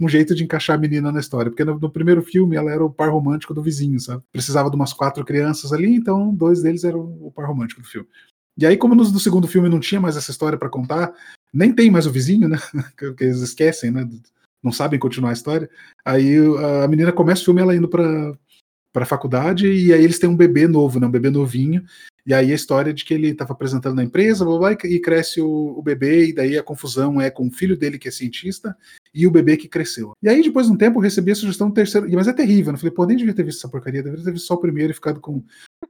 um 0.00 0.08
jeito 0.08 0.34
de 0.34 0.42
encaixar 0.42 0.74
a 0.74 0.80
menina 0.80 1.12
na 1.12 1.20
história, 1.20 1.48
porque 1.48 1.64
no, 1.64 1.78
no, 1.78 1.88
primeiro 1.88 2.20
filme 2.20 2.56
ela 2.56 2.72
era 2.72 2.84
o 2.84 2.90
par 2.90 3.10
romântico 3.10 3.54
do 3.54 3.62
vizinho, 3.62 4.00
sabe? 4.00 4.20
Precisava 4.32 4.68
de 4.68 4.74
umas 4.74 4.92
quatro 4.92 5.24
crianças 5.24 5.72
ali, 5.72 5.94
então 5.94 6.34
dois 6.34 6.60
deles 6.60 6.82
eram 6.82 7.02
o 7.20 7.30
par 7.30 7.46
romântico 7.46 7.82
do 7.82 7.86
filme. 7.86 8.08
E 8.58 8.66
aí, 8.66 8.76
como 8.76 8.96
no, 8.96 9.04
no 9.04 9.20
segundo 9.20 9.46
filme 9.46 9.68
não 9.68 9.78
tinha 9.78 10.00
mais 10.00 10.16
essa 10.16 10.32
história 10.32 10.58
para 10.58 10.68
contar, 10.68 11.12
nem 11.52 11.72
tem 11.72 11.90
mais 11.90 12.06
o 12.06 12.10
vizinho, 12.10 12.48
né? 12.48 12.58
que 13.16 13.24
eles 13.24 13.40
esquecem, 13.40 13.90
né? 13.90 14.08
Não 14.66 14.72
sabem 14.72 14.98
continuar 14.98 15.30
a 15.30 15.32
história. 15.32 15.70
Aí 16.04 16.36
a 16.82 16.88
menina 16.88 17.12
começa 17.12 17.40
o 17.42 17.44
filme 17.46 17.62
ela 17.62 17.74
indo 17.74 17.88
para 17.88 18.36
para 18.96 19.02
a 19.02 19.06
faculdade 19.06 19.70
e 19.70 19.92
aí 19.92 20.02
eles 20.02 20.18
têm 20.18 20.28
um 20.28 20.34
bebê 20.34 20.66
novo, 20.66 20.98
né, 20.98 21.06
um 21.06 21.10
bebê 21.10 21.28
novinho. 21.28 21.84
E 22.26 22.32
aí 22.32 22.50
a 22.50 22.54
história 22.54 22.94
de 22.94 23.04
que 23.04 23.12
ele 23.12 23.28
estava 23.28 23.52
apresentando 23.52 23.94
na 23.94 24.02
empresa, 24.02 24.42
blá, 24.42 24.58
blá, 24.58 24.72
e 24.84 24.98
cresce 24.98 25.38
o, 25.40 25.74
o, 25.78 25.82
bebê, 25.82 26.28
e 26.28 26.32
daí 26.32 26.58
a 26.58 26.62
confusão 26.62 27.20
é 27.20 27.30
com 27.30 27.46
o 27.46 27.50
filho 27.50 27.76
dele, 27.76 27.98
que 27.98 28.08
é 28.08 28.10
cientista, 28.10 28.74
e 29.14 29.26
o 29.26 29.30
bebê 29.30 29.56
que 29.56 29.68
cresceu. 29.68 30.12
E 30.20 30.28
aí, 30.28 30.42
depois 30.42 30.66
de 30.66 30.72
um 30.72 30.76
tempo, 30.76 30.98
eu 30.98 31.02
recebi 31.02 31.30
a 31.30 31.34
sugestão 31.36 31.68
do 31.68 31.74
terceiro. 31.74 32.10
Mas 32.10 32.26
é 32.26 32.32
terrível. 32.32 32.72
Né? 32.72 32.76
Eu 32.76 32.80
falei, 32.80 32.94
pô, 32.94 33.04
nem 33.06 33.16
devia 33.16 33.34
ter 33.34 33.44
visto 33.44 33.58
essa 33.58 33.68
porcaria, 33.68 34.02
deveria 34.02 34.24
ter 34.24 34.32
visto 34.32 34.46
só 34.46 34.54
o 34.54 34.58
primeiro 34.58 34.90
e 34.90 34.94
ficado 34.94 35.20
com. 35.20 35.44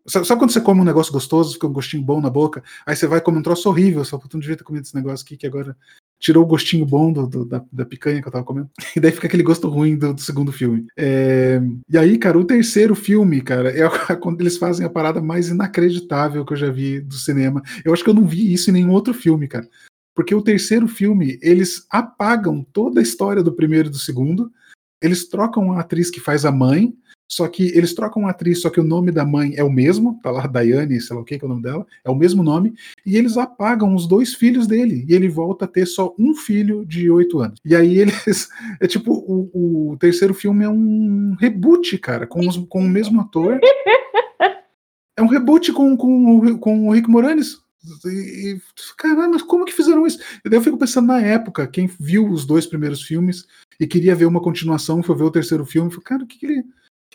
Sabe, 0.06 0.26
sabe, 0.26 0.40
quando 0.40 0.50
você 0.50 0.60
come 0.60 0.80
um 0.80 0.84
negócio 0.84 1.12
gostoso, 1.12 1.54
fica 1.54 1.66
um 1.66 1.72
gostinho 1.72 2.02
bom 2.02 2.20
na 2.20 2.28
boca, 2.28 2.62
aí 2.84 2.94
você 2.94 3.06
vai 3.06 3.20
comer 3.20 3.38
um 3.38 3.42
troço 3.42 3.68
horrível, 3.68 4.04
só 4.04 4.20
não 4.30 4.40
devia 4.40 4.56
ter 4.56 4.64
comido 4.64 4.84
esse 4.84 4.94
negócio 4.94 5.24
aqui 5.24 5.36
que 5.36 5.46
agora 5.46 5.74
tirou 6.18 6.44
o 6.44 6.46
gostinho 6.46 6.86
bom 6.86 7.12
do, 7.12 7.26
do, 7.26 7.44
da, 7.44 7.62
da, 7.70 7.84
picanha 7.84 8.20
que 8.20 8.28
eu 8.28 8.32
tava 8.32 8.44
comendo. 8.44 8.70
E 8.96 9.00
daí 9.00 9.12
fica 9.12 9.26
aquele 9.26 9.42
gosto 9.42 9.68
ruim 9.68 9.96
do, 9.96 10.14
do 10.14 10.20
segundo 10.20 10.50
filme. 10.50 10.86
É... 10.96 11.60
E 11.88 11.98
aí, 11.98 12.18
cara, 12.18 12.38
o 12.38 12.44
terceiro 12.44 12.94
filme, 12.94 13.40
cara, 13.40 13.70
é 13.70 13.86
quando 14.16 14.40
eles 14.40 14.56
fazem 14.56 14.86
a 14.86 14.90
parada 14.90 15.20
mais 15.20 15.48
inacreditável 15.48 16.44
que 16.44 16.52
eu 16.52 16.56
já 16.56 16.70
vi 16.70 17.00
do 17.00 17.14
cinema. 17.14 17.62
Eu 17.84 17.92
acho 17.92 18.02
que 18.02 18.10
eu 18.10 18.14
não 18.14 18.24
vi 18.24 18.52
isso 18.52 18.70
em 18.70 18.72
nenhum 18.72 18.92
outro 18.92 19.12
filme, 19.12 19.46
cara. 19.46 19.68
Porque 20.14 20.34
o 20.34 20.42
terceiro 20.42 20.88
filme, 20.88 21.38
eles 21.42 21.86
apagam 21.90 22.66
toda 22.72 23.00
a 23.00 23.02
história 23.02 23.42
do 23.42 23.52
primeiro 23.52 23.88
e 23.88 23.90
do 23.90 23.98
segundo, 23.98 24.50
eles 25.02 25.28
trocam 25.28 25.72
a 25.72 25.80
atriz 25.80 26.10
que 26.10 26.20
faz 26.20 26.46
a 26.46 26.50
mãe, 26.50 26.94
só 27.28 27.48
que 27.48 27.64
eles 27.76 27.92
trocam 27.92 28.26
a 28.26 28.30
atriz, 28.30 28.60
só 28.60 28.70
que 28.70 28.80
o 28.80 28.84
nome 28.84 29.10
da 29.10 29.24
mãe 29.24 29.54
é 29.56 29.64
o 29.64 29.70
mesmo, 29.70 30.20
tá 30.22 30.30
lá, 30.30 30.46
Daiane, 30.46 31.00
sei 31.00 31.16
lá 31.16 31.22
o 31.22 31.24
que, 31.24 31.38
que 31.38 31.44
é 31.44 31.46
o 31.46 31.48
nome 31.48 31.62
dela, 31.62 31.86
é 32.04 32.10
o 32.10 32.14
mesmo 32.14 32.42
nome, 32.42 32.74
e 33.04 33.16
eles 33.16 33.36
apagam 33.36 33.94
os 33.94 34.06
dois 34.06 34.34
filhos 34.34 34.66
dele, 34.66 35.04
e 35.08 35.14
ele 35.14 35.28
volta 35.28 35.64
a 35.64 35.68
ter 35.68 35.86
só 35.86 36.14
um 36.18 36.34
filho 36.34 36.84
de 36.84 37.10
oito 37.10 37.40
anos. 37.40 37.58
E 37.64 37.74
aí 37.74 37.98
eles. 37.98 38.16
É 38.80 38.86
tipo, 38.86 39.12
o, 39.12 39.92
o 39.92 39.96
terceiro 39.96 40.34
filme 40.34 40.64
é 40.64 40.68
um 40.68 41.34
reboot, 41.38 41.96
cara, 41.98 42.26
com, 42.26 42.46
os, 42.46 42.56
com 42.68 42.80
o 42.80 42.88
mesmo 42.88 43.20
ator. 43.20 43.58
É 45.16 45.22
um 45.22 45.26
reboot 45.26 45.72
com, 45.72 45.96
com, 45.96 46.58
com 46.58 46.88
o 46.88 46.92
Rick 46.92 47.08
Moranis. 47.08 47.58
E, 48.04 48.58
caramba, 48.98 49.38
como 49.46 49.64
que 49.64 49.72
fizeram 49.72 50.06
isso? 50.06 50.18
E 50.44 50.48
daí 50.48 50.58
eu 50.58 50.62
fico 50.62 50.76
pensando 50.76 51.06
na 51.06 51.20
época, 51.20 51.66
quem 51.66 51.88
viu 51.98 52.28
os 52.28 52.44
dois 52.44 52.66
primeiros 52.66 53.02
filmes 53.02 53.46
e 53.80 53.86
queria 53.86 54.14
ver 54.14 54.26
uma 54.26 54.42
continuação, 54.42 55.02
foi 55.02 55.16
ver 55.16 55.24
o 55.24 55.30
terceiro 55.30 55.64
filme, 55.64 55.90
falou, 55.90 56.04
cara, 56.04 56.24
o 56.24 56.26
que, 56.26 56.38
que 56.38 56.46
ele 56.46 56.64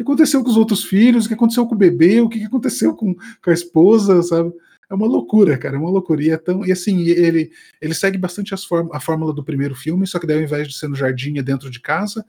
que 0.04 0.12
aconteceu 0.12 0.44
com 0.44 0.50
os 0.50 0.58
outros 0.58 0.84
filhos, 0.84 1.26
o 1.26 1.28
que 1.28 1.34
aconteceu 1.34 1.66
com 1.66 1.76
o 1.76 1.78
bebê, 1.78 2.22
o 2.22 2.30
que 2.30 2.44
aconteceu 2.44 2.96
com, 2.96 3.14
com 3.14 3.50
a 3.50 3.54
esposa, 3.54 4.22
sabe? 4.24 4.52
É 4.90 4.94
uma 4.94 5.08
loucura, 5.08 5.58
cara, 5.58 5.76
é 5.76 5.80
uma 5.80 5.90
loucura. 5.90 6.24
E, 6.24 6.32
é 6.32 6.38
tão, 6.38 6.66
e 6.66 6.72
assim, 6.72 7.02
ele, 7.08 7.52
ele 7.82 7.94
segue 7.94 8.18
bastante 8.18 8.56
form, 8.68 8.90
a 8.92 9.00
fórmula 9.00 9.34
do 9.34 9.44
primeiro 9.44 9.74
filme, 9.74 10.06
só 10.06 10.20
que 10.20 10.28
daí 10.28 10.38
ao 10.38 10.44
invés 10.44 10.68
de 10.68 10.76
ser 10.76 10.90
no 10.90 10.96
jardim 10.96 11.38
é 11.38 11.44
dentro 11.44 11.70
de 11.70 11.80
casa, 11.80 12.26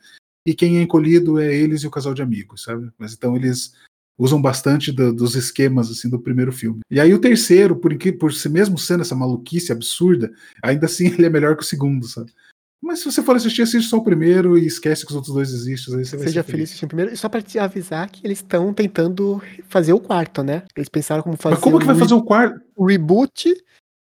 e 0.47 0.55
quem 0.55 0.79
é 0.79 0.83
encolhido 0.83 1.39
é 1.41 1.55
eles 1.55 1.83
e 1.83 1.87
o 1.87 1.91
casal 1.91 2.15
de 2.15 2.23
amigos, 2.23 2.63
sabe? 2.63 2.91
Mas 2.99 3.15
então 3.15 3.35
eles 3.35 3.73
usam 4.19 4.41
bastante 4.41 4.93
do, 4.93 5.13
dos 5.13 5.35
esquemas 5.35 5.91
assim 5.91 6.09
do 6.09 6.21
primeiro 6.21 6.53
filme. 6.53 6.81
E 6.91 7.01
aí 7.01 7.13
o 7.13 7.21
terceiro, 7.21 7.75
por, 7.75 7.93
por 8.19 8.33
si 8.33 8.49
mesmo 8.49 8.79
sendo 8.79 9.01
essa 9.01 9.17
maluquice 9.17 9.73
absurda, 9.73 10.33
ainda 10.63 10.87
assim 10.87 11.07
ele 11.13 11.27
é 11.27 11.31
melhor 11.31 11.57
que 11.57 11.63
o 11.63 11.67
segundo, 11.67 12.07
sabe? 12.07 12.33
Mas 12.83 12.99
se 12.99 13.05
você 13.05 13.23
for 13.23 13.37
assistir, 13.37 13.63
assiste 13.63 13.89
só 13.89 13.99
o 13.99 14.03
primeiro 14.03 14.59
e 14.59 14.67
esquece 14.67 15.07
que 15.07 15.13
os 15.13 15.17
outros 15.17 15.33
dois 15.33 15.51
existem. 15.53 15.97
Aí 15.97 16.05
você 16.05 16.17
vai 16.17 16.27
Seja 16.27 16.43
feliz 16.43 16.65
assistindo 16.65 16.87
o 16.87 16.89
primeiro. 16.89 17.13
E 17.13 17.17
só 17.17 17.29
pra 17.29 17.41
te 17.41 17.57
avisar 17.57 18.11
que 18.11 18.27
eles 18.27 18.39
estão 18.39 18.75
tentando 18.75 19.41
fazer 19.69 19.93
o 19.93 20.01
quarto, 20.01 20.43
né? 20.43 20.65
Eles 20.77 20.89
pensaram 20.89 21.23
como 21.23 21.37
fazer. 21.37 21.55
Mas 21.55 21.63
como 21.63 21.79
que 21.79 21.87
vai 21.87 21.95
fazer 21.95 22.15
o 22.15 22.23
quarto? 22.23 22.61
O 22.75 22.85
reboot. 22.85 23.55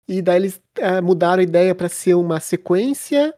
E 0.08 0.22
daí 0.22 0.36
eles 0.36 0.60
uh, 0.78 1.02
mudaram 1.02 1.40
a 1.40 1.42
ideia 1.42 1.74
para 1.74 1.88
ser 1.88 2.14
uma 2.14 2.38
sequência. 2.38 3.34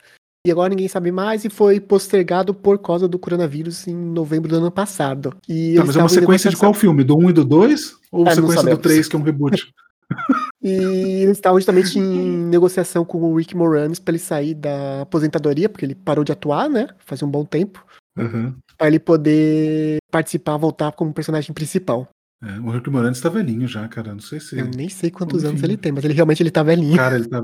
E 0.46 0.50
agora 0.50 0.68
ninguém 0.68 0.88
sabe 0.88 1.10
mais. 1.10 1.42
E 1.46 1.48
foi 1.48 1.80
postergado 1.80 2.52
por 2.52 2.78
causa 2.78 3.08
do 3.08 3.18
coronavírus 3.18 3.88
em 3.88 3.96
novembro 3.96 4.50
do 4.50 4.56
ano 4.56 4.70
passado. 4.70 5.34
E 5.48 5.74
tá, 5.74 5.84
mas 5.86 5.96
é 5.96 6.00
uma 6.00 6.08
sequência 6.10 6.50
de 6.50 6.56
qual 6.58 6.74
filme? 6.74 7.02
Do 7.02 7.16
1 7.16 7.30
e 7.30 7.32
do 7.32 7.44
2? 7.46 7.96
Ou 8.12 8.28
é, 8.28 8.34
sequência 8.34 8.62
do 8.62 8.78
3, 8.78 9.08
que 9.08 9.16
é 9.16 9.18
um 9.18 9.22
reboot? 9.22 9.72
E 10.62 11.22
eles 11.22 11.38
estavam 11.38 11.58
justamente 11.58 11.98
em 11.98 12.36
negociação 12.46 13.02
com 13.02 13.18
o 13.18 13.34
Rick 13.34 13.56
Moranis 13.56 13.98
para 13.98 14.12
ele 14.12 14.18
sair 14.18 14.52
da 14.52 15.00
aposentadoria, 15.00 15.70
porque 15.70 15.86
ele 15.86 15.94
parou 15.94 16.22
de 16.22 16.32
atuar, 16.32 16.68
né? 16.68 16.88
Faz 16.98 17.22
um 17.22 17.30
bom 17.30 17.46
tempo. 17.46 17.82
Uhum. 18.18 18.54
Para 18.76 18.88
ele 18.88 18.98
poder 18.98 19.96
participar, 20.12 20.58
voltar 20.58 20.92
como 20.92 21.14
personagem 21.14 21.54
principal. 21.54 22.06
É, 22.42 22.58
o 22.60 22.70
Rick 22.70 22.90
Moranis 22.90 23.20
tá 23.20 23.30
velhinho 23.30 23.66
já, 23.66 23.88
cara. 23.88 24.12
Não 24.12 24.20
sei 24.20 24.38
se. 24.38 24.58
Eu 24.58 24.66
nem 24.66 24.90
sei 24.90 25.10
quantos 25.10 25.44
anos 25.44 25.62
ele 25.62 25.78
tem, 25.78 25.92
mas 25.92 26.04
ele 26.04 26.14
realmente 26.14 26.42
ele 26.42 26.50
tá 26.50 26.62
velhinho. 26.62 26.96
Cara, 26.96 27.16
ele 27.16 27.28
tá. 27.28 27.42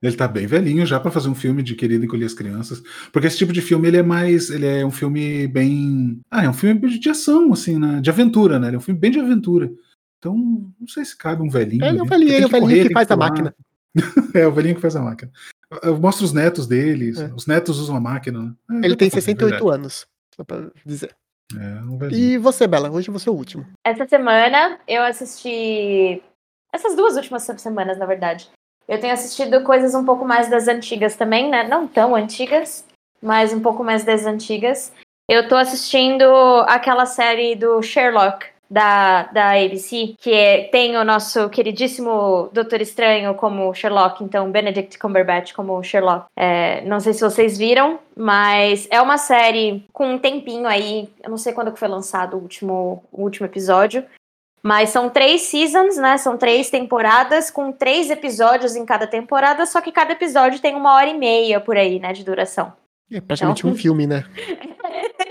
Ele 0.00 0.16
tá 0.16 0.28
bem 0.28 0.46
velhinho 0.46 0.86
já 0.86 1.00
para 1.00 1.10
fazer 1.10 1.28
um 1.28 1.34
filme 1.34 1.60
de 1.60 1.74
Querido 1.74 2.04
Encolher 2.04 2.26
as 2.26 2.34
Crianças. 2.34 2.80
Porque 3.12 3.26
esse 3.26 3.36
tipo 3.36 3.52
de 3.52 3.60
filme, 3.60 3.88
ele 3.88 3.96
é 3.96 4.02
mais. 4.02 4.48
Ele 4.48 4.66
é 4.66 4.86
um 4.86 4.90
filme 4.90 5.46
bem. 5.48 6.20
Ah, 6.30 6.44
é 6.44 6.48
um 6.48 6.54
filme 6.54 6.98
de 6.98 7.10
ação, 7.10 7.52
assim, 7.52 7.78
né? 7.78 8.00
De 8.00 8.08
aventura, 8.08 8.58
né? 8.58 8.68
Ele 8.68 8.76
é 8.76 8.78
um 8.78 8.82
filme 8.82 9.00
bem 9.00 9.10
de 9.10 9.18
aventura. 9.18 9.70
Então, 10.18 10.36
não 10.78 10.88
sei 10.88 11.04
se 11.04 11.16
cabe 11.16 11.42
um 11.42 11.48
velhinho. 11.48 11.84
Ele 11.84 11.98
é 11.98 12.02
o 12.02 12.06
velhinho, 12.06 12.32
ele 12.32 12.44
é 12.44 12.46
o 12.46 12.50
velhinho 12.50 12.70
correr, 12.70 12.88
que 12.88 12.94
faz 12.94 13.10
a 13.10 13.16
máquina. 13.16 13.54
é, 14.34 14.46
o 14.46 14.52
velhinho 14.52 14.74
que 14.74 14.80
faz 14.80 14.96
a 14.96 15.02
máquina. 15.02 15.30
Eu 15.82 15.98
mostro 15.98 16.24
os 16.24 16.32
netos 16.32 16.66
deles. 16.66 17.18
É. 17.18 17.32
Os 17.34 17.46
netos 17.46 17.78
usam 17.78 17.96
a 17.96 18.00
máquina. 18.00 18.56
Né? 18.68 18.80
É, 18.82 18.86
ele 18.86 18.96
tem 18.96 19.10
68 19.10 19.58
fazer, 19.58 19.74
anos, 19.74 20.06
só 20.34 20.44
pra 20.44 20.70
dizer. 20.84 21.14
É, 21.56 21.80
um 21.82 21.98
e 22.10 22.36
você, 22.36 22.66
Bela? 22.66 22.90
Hoje 22.90 23.10
você 23.10 23.28
é 23.28 23.32
o 23.32 23.34
último. 23.34 23.66
Essa 23.84 24.06
semana 24.06 24.78
eu 24.86 25.02
assisti. 25.02 26.22
Essas 26.72 26.94
duas 26.94 27.16
últimas 27.16 27.44
semanas, 27.44 27.96
na 27.96 28.04
verdade. 28.04 28.50
Eu 28.86 29.00
tenho 29.00 29.12
assistido 29.12 29.62
coisas 29.62 29.94
um 29.94 30.04
pouco 30.04 30.24
mais 30.24 30.50
das 30.50 30.66
antigas 30.66 31.14
também, 31.14 31.50
né? 31.50 31.66
Não 31.66 31.86
tão 31.86 32.14
antigas, 32.14 32.84
mas 33.22 33.52
um 33.52 33.60
pouco 33.60 33.84
mais 33.84 34.04
das 34.04 34.26
antigas. 34.26 34.92
Eu 35.28 35.46
tô 35.46 35.56
assistindo 35.56 36.24
aquela 36.66 37.04
série 37.04 37.54
do 37.54 37.82
Sherlock, 37.82 38.46
da, 38.70 39.24
da 39.24 39.52
ABC, 39.52 40.14
que 40.18 40.32
é, 40.32 40.64
tem 40.64 40.96
o 40.96 41.04
nosso 41.04 41.48
queridíssimo 41.48 42.50
Doutor 42.52 42.80
Estranho 42.80 43.34
como 43.34 43.72
Sherlock, 43.74 44.22
então 44.22 44.50
Benedict 44.50 44.98
Cumberbatch 44.98 45.52
como 45.52 45.82
Sherlock. 45.82 46.26
É, 46.36 46.82
não 46.82 47.00
sei 47.00 47.12
se 47.12 47.20
vocês 47.20 47.56
viram, 47.56 47.98
mas 48.16 48.86
é 48.90 49.00
uma 49.00 49.16
série 49.18 49.86
com 49.92 50.12
um 50.12 50.18
tempinho 50.18 50.66
aí, 50.66 51.08
eu 51.22 51.30
não 51.30 51.38
sei 51.38 51.52
quando 51.52 51.72
que 51.72 51.78
foi 51.78 51.88
lançado 51.88 52.36
o 52.36 52.40
último, 52.40 53.02
o 53.10 53.22
último 53.22 53.46
episódio, 53.46 54.04
mas 54.62 54.90
são 54.90 55.08
três 55.08 55.42
seasons, 55.42 55.96
né? 55.96 56.18
São 56.18 56.36
três 56.36 56.68
temporadas 56.68 57.50
com 57.50 57.72
três 57.72 58.10
episódios 58.10 58.76
em 58.76 58.84
cada 58.84 59.06
temporada, 59.06 59.64
só 59.64 59.80
que 59.80 59.92
cada 59.92 60.12
episódio 60.12 60.60
tem 60.60 60.74
uma 60.74 60.94
hora 60.94 61.08
e 61.08 61.16
meia 61.16 61.60
por 61.60 61.76
aí, 61.76 61.98
né, 61.98 62.12
de 62.12 62.24
duração. 62.24 62.72
É 63.10 63.20
praticamente 63.20 63.60
então... 63.60 63.70
um 63.70 63.74
filme, 63.74 64.06
né? 64.06 64.24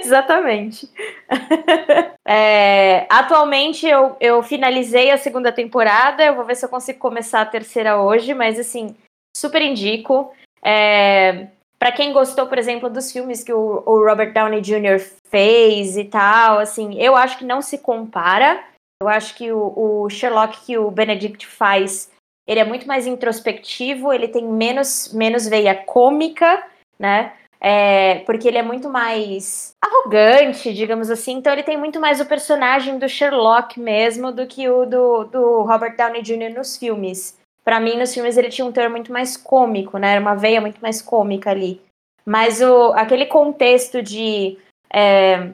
Exatamente. 0.07 0.89
é, 2.25 3.05
atualmente 3.09 3.85
eu, 3.85 4.15
eu 4.21 4.41
finalizei 4.41 5.11
a 5.11 5.17
segunda 5.17 5.51
temporada, 5.51 6.23
eu 6.23 6.35
vou 6.35 6.45
ver 6.45 6.55
se 6.55 6.63
eu 6.63 6.69
consigo 6.69 6.97
começar 6.97 7.41
a 7.41 7.45
terceira 7.45 8.01
hoje, 8.01 8.33
mas 8.33 8.57
assim, 8.57 8.95
super 9.35 9.61
indico. 9.61 10.31
É, 10.63 11.47
para 11.77 11.91
quem 11.91 12.13
gostou, 12.13 12.47
por 12.47 12.57
exemplo, 12.57 12.89
dos 12.89 13.11
filmes 13.11 13.43
que 13.43 13.51
o, 13.51 13.83
o, 13.85 14.05
Robert 14.05 14.33
Downey 14.33 14.61
Jr. 14.61 14.99
fez 15.29 15.97
e 15.97 16.05
tal, 16.05 16.59
assim, 16.59 16.99
eu 16.99 17.13
acho 17.13 17.37
que 17.37 17.45
não 17.45 17.61
se 17.61 17.77
compara. 17.79 18.63
Eu 19.01 19.09
acho 19.09 19.35
que 19.35 19.51
o, 19.51 20.03
o 20.03 20.09
Sherlock 20.09 20.65
que 20.65 20.77
o 20.77 20.89
Benedict 20.89 21.45
faz, 21.45 22.09
ele 22.47 22.61
é 22.61 22.63
muito 22.63 22.87
mais 22.87 23.05
introspectivo, 23.05 24.13
ele 24.13 24.29
tem 24.29 24.45
menos, 24.45 25.13
menos 25.13 25.47
veia 25.47 25.75
cômica, 25.75 26.65
né? 26.97 27.33
É, 27.59 28.19
porque 28.19 28.47
ele 28.47 28.57
é 28.57 28.63
muito 28.63 28.87
mais 28.89 29.71
arrogante, 29.83 30.73
digamos 30.73 31.09
assim. 31.09 31.33
Então 31.33 31.53
ele 31.53 31.63
tem 31.63 31.77
muito 31.77 31.99
mais 31.99 32.19
o 32.19 32.25
personagem 32.25 32.99
do 32.99 33.09
Sherlock 33.09 33.79
mesmo 33.79 34.31
do 34.31 34.45
que 34.45 34.69
o 34.69 34.85
do, 34.85 35.23
do 35.25 35.61
Robert 35.63 35.95
Downey 35.95 36.21
Jr. 36.21 36.53
nos 36.55 36.77
filmes. 36.77 37.37
Para 37.63 37.79
mim, 37.79 37.97
nos 37.97 38.13
filmes 38.13 38.37
ele 38.37 38.49
tinha 38.49 38.65
um 38.65 38.71
teor 38.71 38.89
muito 38.89 39.11
mais 39.11 39.35
cômico, 39.35 39.97
né? 39.97 40.11
Era 40.11 40.21
uma 40.21 40.35
veia 40.35 40.61
muito 40.61 40.79
mais 40.79 41.01
cômica 41.01 41.49
ali. 41.49 41.81
Mas 42.25 42.61
o, 42.61 42.93
aquele 42.93 43.25
contexto 43.25 44.01
de 44.01 44.57
é, 44.93 45.51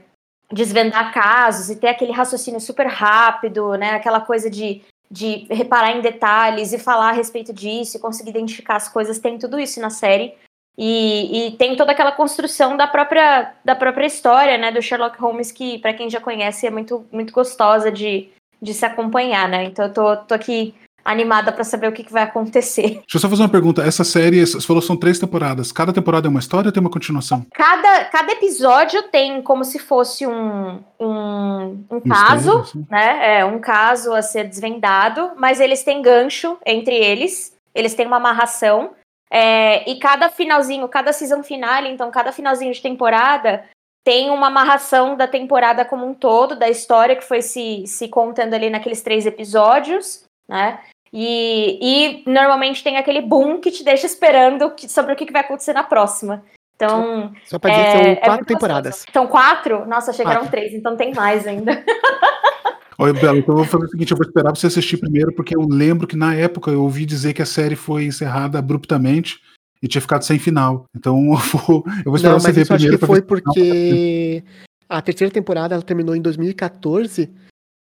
desvendar 0.52 1.14
casos 1.14 1.70
e 1.70 1.76
ter 1.76 1.88
aquele 1.88 2.12
raciocínio 2.12 2.60
super 2.60 2.88
rápido, 2.88 3.74
né? 3.76 3.92
Aquela 3.92 4.22
coisa 4.22 4.50
de, 4.50 4.82
de 5.10 5.48
reparar 5.50 5.92
em 5.92 6.02
detalhes 6.02 6.74
e 6.74 6.78
falar 6.78 7.10
a 7.10 7.14
respeito 7.14 7.54
disso 7.54 7.98
e 7.98 8.00
conseguir 8.00 8.30
identificar 8.32 8.76
as 8.76 8.90
coisas, 8.90 9.20
tem 9.20 9.38
tudo 9.38 9.60
isso 9.60 9.80
na 9.80 9.90
série. 9.90 10.36
E, 10.78 11.48
e, 11.48 11.52
tem 11.52 11.76
toda 11.76 11.92
aquela 11.92 12.12
construção 12.12 12.76
da 12.76 12.88
própria, 12.88 13.54
da 13.64 13.76
própria 13.76 14.08
história, 14.08 14.58
né, 14.58 14.72
do 14.72 14.82
Sherlock 14.82 15.20
Holmes, 15.20 15.52
que, 15.52 15.78
para 15.78 15.94
quem 15.94 16.10
já 16.10 16.20
conhece, 16.20 16.66
é 16.66 16.72
muito, 16.72 17.06
muito 17.12 17.32
gostosa 17.32 17.92
de, 17.92 18.30
de 18.60 18.74
se 18.74 18.84
acompanhar, 18.84 19.48
né? 19.48 19.66
Então 19.66 19.86
eu 19.86 19.94
tô, 19.94 20.18
tô 20.18 20.34
aqui 20.34 20.74
animada 21.04 21.52
para 21.52 21.64
saber 21.64 21.88
o 21.88 21.92
que, 21.92 22.04
que, 22.04 22.14
vai 22.14 22.24
acontecer. 22.24 23.02
Deixa 23.04 23.16
eu 23.16 23.20
só 23.20 23.30
fazer 23.30 23.44
uma 23.44 23.50
pergunta. 23.50 23.84
Essa 23.84 24.04
série, 24.04 24.46
você 24.46 24.66
falou 24.66 24.82
são 24.82 24.96
três 24.96 25.20
temporadas. 25.20 25.72
Cada 25.72 25.92
temporada 25.92 26.28
é 26.28 26.30
uma 26.30 26.40
história 26.40 26.70
ou 26.70 26.72
tem 26.72 26.82
uma 26.82 26.90
continuação? 26.90 27.46
Cada, 27.54 28.06
cada 28.06 28.32
episódio 28.32 29.04
tem 29.04 29.42
como 29.42 29.66
se 29.66 29.80
fosse 29.80 30.26
um, 30.26 30.80
um, 31.00 31.86
um 31.92 32.00
caso, 32.00 32.60
assim. 32.60 32.86
né? 32.90 33.40
É, 33.40 33.46
um 33.46 33.60
caso 33.60 34.14
a 34.14 34.22
ser 34.22 34.48
desvendado, 34.48 35.32
mas 35.38 35.60
eles 35.60 35.84
têm 35.84 36.02
gancho 36.02 36.58
entre 36.66 36.96
eles, 36.96 37.54
eles 37.76 37.94
têm 37.94 38.08
uma 38.08 38.18
amarração. 38.18 38.92
É, 39.34 39.90
e 39.90 39.96
cada 39.96 40.30
finalzinho, 40.30 40.88
cada 40.88 41.12
season 41.12 41.42
finale, 41.42 41.90
então 41.90 42.12
cada 42.12 42.32
finalzinho 42.32 42.72
de 42.72 42.80
temporada 42.80 43.66
tem 44.04 44.30
uma 44.30 44.46
amarração 44.46 45.18
da 45.18 45.28
temporada 45.28 45.84
como 45.84 46.06
um 46.06 46.14
todo, 46.14 46.56
da 46.56 46.70
história 46.70 47.16
que 47.16 47.24
foi 47.24 47.42
se, 47.42 47.84
se 47.88 48.08
contando 48.10 48.54
ali 48.54 48.70
naqueles 48.70 49.02
três 49.02 49.26
episódios, 49.26 50.24
né? 50.48 50.80
E, 51.12 51.80
e 51.82 52.30
normalmente 52.30 52.84
tem 52.84 52.98
aquele 52.98 53.22
boom 53.22 53.60
que 53.60 53.72
te 53.72 53.84
deixa 53.84 54.06
esperando 54.06 54.70
que, 54.72 54.88
sobre 54.88 55.14
o 55.14 55.16
que 55.16 55.32
vai 55.32 55.42
acontecer 55.42 55.74
na 55.74 55.84
próxima. 55.84 56.44
Então. 56.76 57.34
Só 57.46 57.58
pra 57.58 57.72
dizer, 57.72 57.88
é, 57.88 57.94
são 57.94 58.12
é 58.12 58.16
quatro 58.16 58.44
é 58.44 58.48
temporadas. 58.48 59.06
São 59.12 59.28
quatro? 59.28 59.86
Nossa, 59.88 60.14
chegaram 60.14 60.42
quatro. 60.42 60.52
três, 60.52 60.74
então 60.76 60.96
tem 60.96 61.12
mais 61.12 61.48
ainda. 61.48 61.84
Oi, 62.98 63.14
Bela, 63.14 63.38
então 63.38 63.54
eu 63.54 63.58
vou 63.58 63.66
fazer 63.66 63.86
o 63.86 63.90
seguinte: 63.90 64.12
eu 64.12 64.18
vou 64.18 64.26
esperar 64.26 64.56
você 64.56 64.68
assistir 64.68 64.98
primeiro, 64.98 65.34
porque 65.34 65.56
eu 65.56 65.62
lembro 65.68 66.06
que 66.08 66.16
na 66.16 66.34
época 66.36 66.72
eu 66.72 66.82
ouvi 66.84 67.06
dizer 67.06 67.34
que 67.34 67.42
a 67.42 67.46
série 67.46 67.76
foi 67.76 68.06
encerrada 68.06 68.60
abruptamente. 68.60 69.40
e 69.82 69.88
tinha 69.88 70.02
ficado 70.02 70.24
sem 70.24 70.40
final. 70.40 70.86
Então 70.96 71.18
eu 71.34 71.38
vou, 71.38 71.84
eu 72.00 72.04
vou 72.06 72.16
esperar 72.16 72.34
Não, 72.34 72.40
você 72.40 72.48
mas 72.48 72.56
ver 72.56 72.62
isso 72.62 72.74
acho 72.74 72.82
primeiro. 72.84 73.00
que 73.00 73.06
foi 73.06 73.22
porque 73.22 74.44
a 74.88 75.02
terceira 75.02 75.32
temporada 75.34 75.76
ela 75.76 75.84
terminou 75.84 76.16
em 76.16 76.22
2014. 76.22 77.30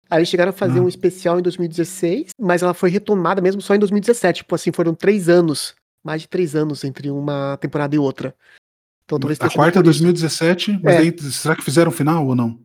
Aí 0.09 0.19
eles 0.19 0.27
chegaram 0.29 0.49
a 0.49 0.53
fazer 0.53 0.79
Ah. 0.79 0.83
um 0.83 0.87
especial 0.89 1.39
em 1.39 1.41
2016, 1.41 2.31
mas 2.39 2.61
ela 2.61 2.73
foi 2.73 2.89
retomada 2.89 3.41
mesmo 3.41 3.61
só 3.61 3.73
em 3.73 3.79
2017. 3.79 4.39
Tipo 4.39 4.53
assim, 4.55 4.71
foram 4.71 4.93
três 4.93 5.29
anos, 5.29 5.73
mais 6.03 6.21
de 6.23 6.27
três 6.27 6.55
anos 6.55 6.83
entre 6.83 7.09
uma 7.09 7.57
temporada 7.57 7.95
e 7.95 7.99
outra. 7.99 8.35
Então 9.15 9.19
talvez 9.19 9.39
A 9.41 9.49
quarta 9.49 9.79
é 9.79 9.83
por 9.83 9.89
isso. 9.89 10.01
2017, 10.03 10.79
mas 10.83 10.95
É. 10.95 10.97
aí, 10.99 11.15
será 11.31 11.55
que 11.55 11.63
fizeram 11.63 11.91
final 11.91 12.25
ou 12.27 12.35
não? 12.35 12.57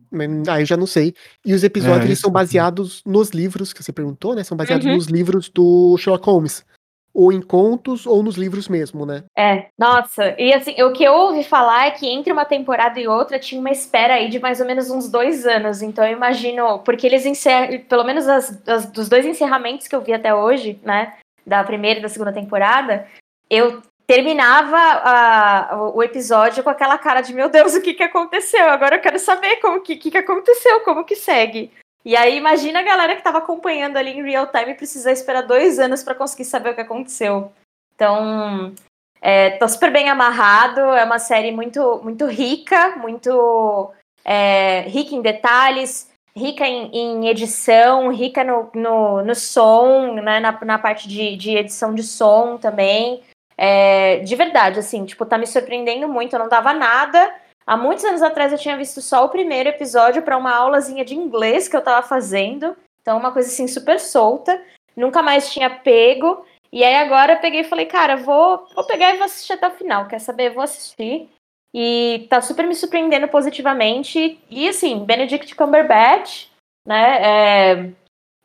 Aí 0.47 0.61
eu 0.61 0.65
já 0.65 0.75
não 0.77 0.87
sei. 0.87 1.13
E 1.45 1.53
os 1.53 1.63
episódios 1.63 2.01
É, 2.03 2.05
eles 2.05 2.19
são 2.19 2.29
que- 2.29 2.33
baseados 2.33 3.01
nos 3.05 3.29
livros 3.29 3.71
que 3.73 3.83
você 3.83 3.91
perguntou, 3.93 4.33
né? 4.35 4.43
São 4.43 4.57
baseados 4.57 4.85
Uhum. 4.85 4.95
nos 4.95 5.05
livros 5.07 5.49
do 5.49 5.95
Sherlock 5.97 6.25
Holmes. 6.25 6.65
Ou 7.11 7.31
em 7.33 7.41
contos 7.41 8.05
ou 8.05 8.21
nos 8.21 8.35
livros 8.35 8.69
mesmo, 8.69 9.03
né? 9.05 9.23
É, 9.35 9.65
nossa, 9.77 10.35
e 10.39 10.53
assim, 10.53 10.79
o 10.83 10.93
que 10.93 11.03
eu 11.03 11.11
ouvi 11.13 11.43
falar 11.43 11.87
é 11.87 11.91
que 11.91 12.05
entre 12.07 12.31
uma 12.31 12.45
temporada 12.45 12.99
e 12.99 13.07
outra 13.07 13.39
tinha 13.39 13.59
uma 13.59 13.71
espera 13.71 14.13
aí 14.13 14.29
de 14.29 14.39
mais 14.39 14.59
ou 14.61 14.67
menos 14.67 14.89
uns 14.91 15.09
dois 15.09 15.45
anos. 15.45 15.81
Então 15.81 16.05
eu 16.05 16.13
imagino, 16.13 16.79
porque 16.79 17.07
eles 17.07 17.25
encerram, 17.25 17.79
pelo 17.89 18.03
menos 18.03 18.27
as, 18.27 18.61
as- 18.67 18.85
dos 18.91 19.09
dois 19.09 19.25
encerramentos 19.25 19.87
que 19.87 19.95
eu 19.95 20.01
vi 20.01 20.13
até 20.13 20.33
hoje, 20.33 20.79
né, 20.83 21.13
da 21.45 21.63
primeira 21.63 21.99
e 21.99 22.03
da 22.03 22.09
segunda 22.09 22.31
temporada, 22.31 23.07
eu 23.49 23.81
terminava 24.09 24.75
a- 24.75 25.91
o, 25.93 26.01
episódio 26.01 26.63
com 26.63 26.69
aquela 26.71 26.97
cara 26.97 27.21
de 27.21 27.31
meu 27.31 27.47
Deus, 27.47 27.75
o 27.75 27.81
que 27.81 27.93
que 27.93 28.01
aconteceu? 28.01 28.67
Agora 28.67 28.95
eu 28.95 29.01
quero 29.01 29.19
saber 29.19 29.57
como 29.57 29.81
que, 29.81 29.95
que, 29.97 30.09
que 30.09 30.17
aconteceu, 30.17 30.79
como 30.79 31.05
que 31.05 31.15
segue. 31.15 31.71
E 32.03 32.15
aí 32.15 32.35
imagina 32.35 32.79
a 32.79 32.83
galera 32.83 33.15
que 33.15 33.21
tava 33.21 33.37
acompanhando 33.37 33.97
ali 33.97 34.17
em 34.17 34.23
real 34.23 34.47
time 34.47 34.73
precisar 34.73 35.11
esperar 35.11 35.43
dois 35.43 35.77
anos 35.77 36.01
pra 36.01 36.15
conseguir 36.15 36.45
saber 36.45 36.71
o 36.71 36.73
que 36.73 36.81
aconteceu. 36.81 37.51
Então, 37.93 38.73
é, 39.21 39.51
tá 39.51 39.67
super 39.67 39.91
bem 39.91 40.09
amarrado, 40.09 40.79
é 40.79 41.03
uma 41.03 41.19
série 41.19 41.51
muito, 41.51 42.01
muito 42.01 42.25
rica, 42.25 42.95
muito 42.95 43.91
é, 44.25 44.85
rica 44.87 45.13
em 45.13 45.21
detalhes, 45.21 46.09
rica 46.35 46.65
em, 46.65 46.89
em 46.95 47.27
edição, 47.27 48.11
rica 48.11 48.43
no, 48.43 48.71
no, 48.73 49.21
no 49.23 49.35
som, 49.35 50.15
né, 50.15 50.39
na, 50.39 50.59
na 50.65 50.79
parte 50.79 51.07
de, 51.07 51.37
de 51.37 51.55
edição 51.55 51.93
de 51.93 52.01
som 52.01 52.57
também. 52.57 53.21
É, 53.61 54.19
de 54.19 54.37
verdade, 54.37 54.79
assim, 54.79 55.03
tipo, 55.03 55.25
tá 55.25 55.37
me 55.37 55.45
surpreendendo 55.45 56.07
muito, 56.07 56.33
eu 56.33 56.39
não 56.39 56.47
dava 56.47 56.71
nada. 56.71 57.35
Há 57.67 57.75
muitos 57.75 58.05
anos 58.05 58.21
atrás 58.21 58.53
eu 58.53 58.57
tinha 58.57 58.77
visto 58.77 59.01
só 59.01 59.25
o 59.25 59.29
primeiro 59.29 59.67
episódio 59.67 60.21
para 60.21 60.37
uma 60.37 60.55
aulazinha 60.55 61.03
de 61.03 61.13
inglês 61.13 61.67
que 61.67 61.75
eu 61.75 61.83
tava 61.83 62.07
fazendo. 62.07 62.73
Então, 63.01 63.17
uma 63.17 63.33
coisa 63.33 63.49
assim 63.49 63.67
super 63.67 63.99
solta. 63.99 64.63
Nunca 64.95 65.21
mais 65.21 65.51
tinha 65.51 65.69
pego. 65.69 66.45
E 66.71 66.85
aí 66.85 66.95
agora 66.95 67.33
eu 67.33 67.39
peguei 67.39 67.59
e 67.59 67.65
falei, 67.65 67.85
cara, 67.85 68.15
vou, 68.15 68.65
vou 68.73 68.85
pegar 68.85 69.13
e 69.13 69.17
vou 69.17 69.25
assistir 69.25 69.53
até 69.53 69.67
o 69.67 69.71
final. 69.71 70.07
Quer 70.07 70.19
saber? 70.19 70.51
Vou 70.51 70.63
assistir. 70.63 71.29
E 71.73 72.27
tá 72.29 72.41
super 72.41 72.65
me 72.65 72.73
surpreendendo 72.73 73.27
positivamente. 73.27 74.39
E 74.49 74.69
assim, 74.69 75.03
Benedict 75.03 75.53
Cumberbatch, 75.53 76.47
né? 76.87 77.17
é, 77.21 77.91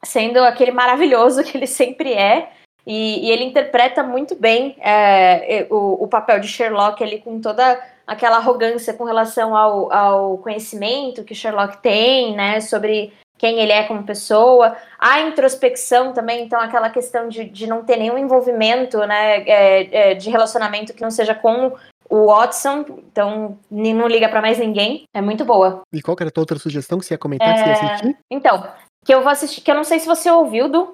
sendo 0.02 0.40
aquele 0.40 0.72
maravilhoso 0.72 1.42
que 1.46 1.56
ele 1.56 1.68
sempre 1.68 2.12
é. 2.12 2.52
E, 2.86 3.26
e 3.26 3.30
ele 3.30 3.44
interpreta 3.44 4.02
muito 4.02 4.34
bem 4.34 4.76
é, 4.80 5.66
o, 5.70 6.04
o 6.04 6.08
papel 6.08 6.38
de 6.40 6.48
Sherlock 6.48 7.02
ali 7.02 7.18
com 7.18 7.40
toda 7.40 7.80
aquela 8.06 8.36
arrogância 8.36 8.92
com 8.92 9.04
relação 9.04 9.56
ao, 9.56 9.92
ao 9.92 10.38
conhecimento 10.38 11.24
que 11.24 11.34
Sherlock 11.34 11.78
tem, 11.78 12.36
né? 12.36 12.60
Sobre 12.60 13.12
quem 13.38 13.58
ele 13.58 13.72
é 13.72 13.84
como 13.84 14.04
pessoa, 14.04 14.76
a 14.98 15.20
introspecção 15.20 16.12
também, 16.12 16.44
então 16.44 16.60
aquela 16.60 16.88
questão 16.88 17.28
de, 17.28 17.44
de 17.44 17.66
não 17.66 17.84
ter 17.84 17.96
nenhum 17.96 18.16
envolvimento, 18.16 18.98
né, 18.98 19.42
é, 19.42 20.12
é, 20.12 20.14
de 20.14 20.30
relacionamento 20.30 20.94
que 20.94 21.02
não 21.02 21.10
seja 21.10 21.34
com 21.34 21.72
o 22.08 22.26
Watson, 22.26 22.84
então 23.10 23.58
não 23.70 24.06
liga 24.06 24.28
pra 24.28 24.40
mais 24.40 24.58
ninguém, 24.58 25.04
é 25.12 25.20
muito 25.20 25.44
boa. 25.44 25.82
E 25.92 26.00
qual 26.00 26.16
era 26.20 26.28
a 26.28 26.32
tua 26.32 26.42
outra 26.42 26.58
sugestão 26.58 26.98
que 26.98 27.04
você 27.04 27.14
ia 27.14 27.18
comentar 27.18 27.52
que 27.54 27.60
você 27.60 27.66
ia 27.66 27.92
assistir? 27.92 28.16
Então, 28.30 28.68
que 29.04 29.14
eu 29.14 29.20
vou 29.20 29.30
assistir, 29.30 29.60
que 29.60 29.70
eu 29.70 29.74
não 29.74 29.84
sei 29.84 29.98
se 29.98 30.06
você 30.06 30.30
ouviu, 30.30 30.68
Du, 30.68 30.93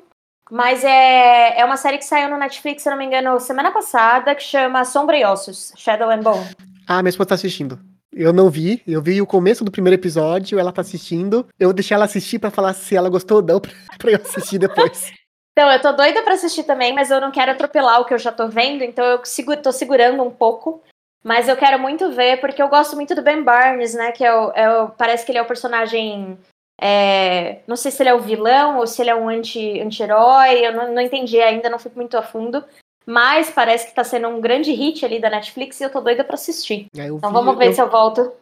mas 0.51 0.83
é, 0.85 1.59
é 1.61 1.65
uma 1.65 1.77
série 1.77 1.99
que 1.99 2.05
saiu 2.05 2.29
no 2.29 2.37
Netflix, 2.37 2.83
se 2.83 2.89
eu 2.89 2.93
não 2.93 2.99
me 2.99 3.05
engano, 3.07 3.39
semana 3.41 3.71
passada, 3.71 4.35
que 4.35 4.43
chama 4.43 4.85
Sombra 4.85 5.17
e 5.17 5.25
Ossos, 5.25 5.73
Shadow 5.77 6.11
and 6.11 6.21
Bone. 6.23 6.45
Ah, 6.87 7.03
minha 7.03 7.11
esposa 7.11 7.29
tá 7.31 7.35
assistindo. 7.37 7.79
Eu 8.13 8.33
não 8.33 8.51
vi, 8.51 8.83
eu 8.87 9.01
vi 9.01 9.23
o 9.23 9.27
começo 9.27 9.65
do 9.65 9.71
primeiro 9.71 9.95
episódio, 10.01 10.59
ela 10.59 10.73
tá 10.73 10.81
assistindo. 10.81 11.47
Eu 11.59 11.73
deixei 11.73 11.95
ela 11.95 12.07
assistir 12.07 12.39
pra 12.41 12.51
falar 12.51 12.73
se 12.75 12.97
ela 12.97 13.09
gostou 13.09 13.37
ou 13.39 13.43
não, 13.43 13.61
pra, 13.61 13.71
pra 13.99 14.11
eu 14.11 14.17
assistir 14.17 14.59
depois. 14.59 15.13
Então, 15.53 15.71
eu 15.71 15.81
tô 15.81 15.93
doida 15.93 16.23
pra 16.23 16.35
assistir 16.35 16.65
também, 16.65 16.93
mas 16.93 17.11
eu 17.11 17.21
não 17.21 17.31
quero 17.31 17.53
atropelar 17.53 18.01
o 18.01 18.05
que 18.05 18.15
eu 18.15 18.19
já 18.19 18.33
tô 18.33 18.49
vendo, 18.49 18.83
então 18.83 19.05
eu 19.05 19.25
seguro, 19.25 19.61
tô 19.63 19.71
segurando 19.73 20.23
um 20.23 20.31
pouco. 20.31 20.83
Mas 21.23 21.49
eu 21.49 21.57
quero 21.57 21.79
muito 21.79 22.11
ver, 22.13 22.41
porque 22.41 22.63
eu 22.63 22.69
gosto 22.69 22.97
muito 22.97 23.15
do 23.15 23.21
Ben 23.23 23.43
Barnes, 23.43 23.93
né? 23.95 24.11
Que 24.11 24.25
é 24.25 24.35
o, 24.35 24.51
é 24.53 24.83
o- 24.83 24.89
parece 24.89 25.25
que 25.25 25.31
ele 25.31 25.39
é 25.39 25.43
o 25.43 25.47
personagem. 25.47 26.39
É, 26.81 27.61
não 27.67 27.77
sei 27.77 27.91
se 27.91 28.03
ele 28.03 28.09
é 28.11 28.15
o 28.15 28.21
vilão 28.21 28.79
ou 28.79 28.87
se 28.87 29.03
ele 29.03 29.11
é 29.11 29.15
um 29.15 29.29
anti- 29.29 29.81
anti-herói, 29.81 30.67
eu 30.67 30.73
não, 30.73 30.95
não 30.95 31.03
entendi 31.03 31.39
ainda, 31.41 31.69
não 31.69 31.79
fui 31.79 31.91
muito 31.95 32.17
a 32.17 32.23
fundo. 32.23 32.65
Mas 33.07 33.51
parece 33.51 33.87
que 33.89 33.95
tá 33.95 34.05
sendo 34.05 34.29
um 34.29 34.41
grande 34.41 34.73
hit 34.73 35.05
ali 35.05 35.21
da 35.21 35.31
Netflix 35.31 35.81
e 35.81 35.85
eu 35.85 35.91
tô 35.91 36.01
doida 36.01 36.23
pra 36.25 36.35
assistir. 36.35 36.87
Eu 36.95 37.17
Então 37.17 37.31
vi- 37.31 37.35
vamos 37.35 37.59
ver 37.59 37.69
eu, 37.69 37.73
se 37.73 37.81
eu 37.81 37.91
volto. 37.91 38.33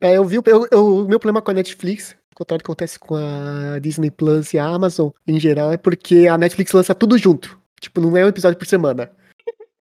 É, 0.00 0.16
eu 0.16 0.24
vi, 0.24 0.38
o 0.38 1.04
meu 1.04 1.18
problema 1.18 1.42
com 1.42 1.50
a 1.50 1.54
Netflix, 1.54 2.16
o 2.32 2.36
contrário 2.36 2.62
do 2.62 2.64
que 2.64 2.70
acontece 2.70 2.98
com 2.98 3.14
a 3.16 3.78
Disney 3.80 4.10
Plus 4.10 4.52
e 4.54 4.58
a 4.58 4.64
Amazon 4.66 5.10
em 5.26 5.38
geral, 5.38 5.72
é 5.72 5.76
porque 5.76 6.26
a 6.26 6.38
Netflix 6.38 6.72
lança 6.72 6.94
tudo 6.94 7.16
junto. 7.18 7.58
Tipo, 7.80 8.00
não 8.00 8.16
é 8.16 8.24
um 8.24 8.28
episódio 8.28 8.58
por 8.58 8.66
semana. 8.66 9.10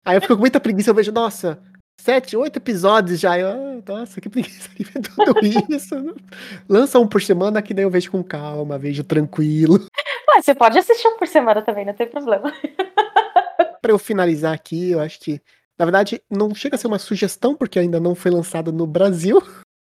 Aí 0.04 0.16
eu 0.16 0.20
fico 0.20 0.34
com 0.34 0.40
muita 0.40 0.58
preguiça, 0.60 0.90
eu 0.90 0.94
vejo, 0.94 1.12
nossa, 1.12 1.62
sete, 2.00 2.36
oito 2.36 2.56
episódios 2.58 3.20
já. 3.20 3.38
Eu, 3.38 3.48
ah, 3.48 3.82
nossa, 3.92 4.20
que 4.20 4.28
preguiça 4.28 4.68
de 4.76 4.84
ver 4.84 5.00
tudo 5.02 5.34
isso. 5.74 5.94
Lança 6.68 6.98
um 6.98 7.06
por 7.06 7.22
semana, 7.22 7.62
que 7.62 7.72
daí 7.74 7.84
eu 7.84 7.90
vejo 7.90 8.10
com 8.10 8.22
calma, 8.22 8.78
vejo 8.78 9.02
tranquilo. 9.04 9.86
Mas 10.28 10.44
você 10.44 10.54
pode 10.54 10.78
assistir 10.78 11.06
um 11.08 11.16
por 11.18 11.28
semana 11.28 11.62
também, 11.62 11.84
não 11.84 11.94
tem 11.94 12.06
problema. 12.08 12.52
Pra 13.80 13.92
eu 13.92 13.98
finalizar 13.98 14.54
aqui, 14.54 14.92
eu 14.92 15.00
acho 15.00 15.20
que, 15.20 15.40
na 15.78 15.84
verdade, 15.84 16.20
não 16.30 16.54
chega 16.54 16.74
a 16.76 16.78
ser 16.78 16.86
uma 16.86 16.98
sugestão, 16.98 17.54
porque 17.54 17.78
ainda 17.78 18.00
não 18.00 18.14
foi 18.14 18.30
lançado 18.30 18.72
no 18.72 18.86
Brasil. 18.86 19.42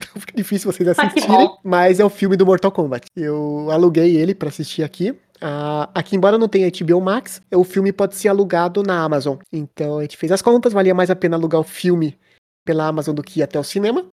Então 0.01 0.19
fica 0.19 0.33
difícil 0.35 0.71
vocês 0.71 0.89
Ah, 0.89 0.91
assistirem. 1.03 1.29
bom. 1.47 1.57
mas 1.63 1.99
é 1.99 2.05
o 2.05 2.09
filme 2.09 2.35
do 2.35 2.45
Mortal 2.45 2.71
Kombat. 2.71 3.05
Eu 3.15 3.69
aluguei 3.69 4.15
ele 4.17 4.33
pra 4.33 4.49
assistir 4.49 4.81
aqui. 4.83 5.15
Ah, 5.45 5.89
aqui, 5.93 6.15
embora 6.15 6.37
não 6.37 6.47
tenha 6.47 6.69
HBO 6.71 7.01
Max, 7.01 7.41
o 7.53 7.65
filme 7.65 7.91
pode 7.91 8.15
ser 8.15 8.29
alugado 8.29 8.81
na 8.81 9.03
Amazon. 9.03 9.37
Então 9.51 9.97
a 9.99 10.01
gente 10.03 10.15
fez 10.15 10.31
as 10.31 10.41
contas, 10.41 10.71
valia 10.71 10.95
mais 10.95 11.09
a 11.09 11.15
pena 11.17 11.35
alugar 11.35 11.59
o 11.59 11.65
filme 11.65 12.17
pela 12.65 12.87
Amazon 12.87 13.13
do 13.13 13.21
que 13.21 13.41
ir 13.41 13.43
até 13.43 13.59
o 13.59 13.63
cinema 13.63 14.05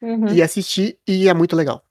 Uhum. 0.00 0.28
e 0.28 0.40
assistir, 0.40 0.96
e 1.06 1.28
é 1.28 1.34
muito 1.34 1.54
legal. 1.56 1.82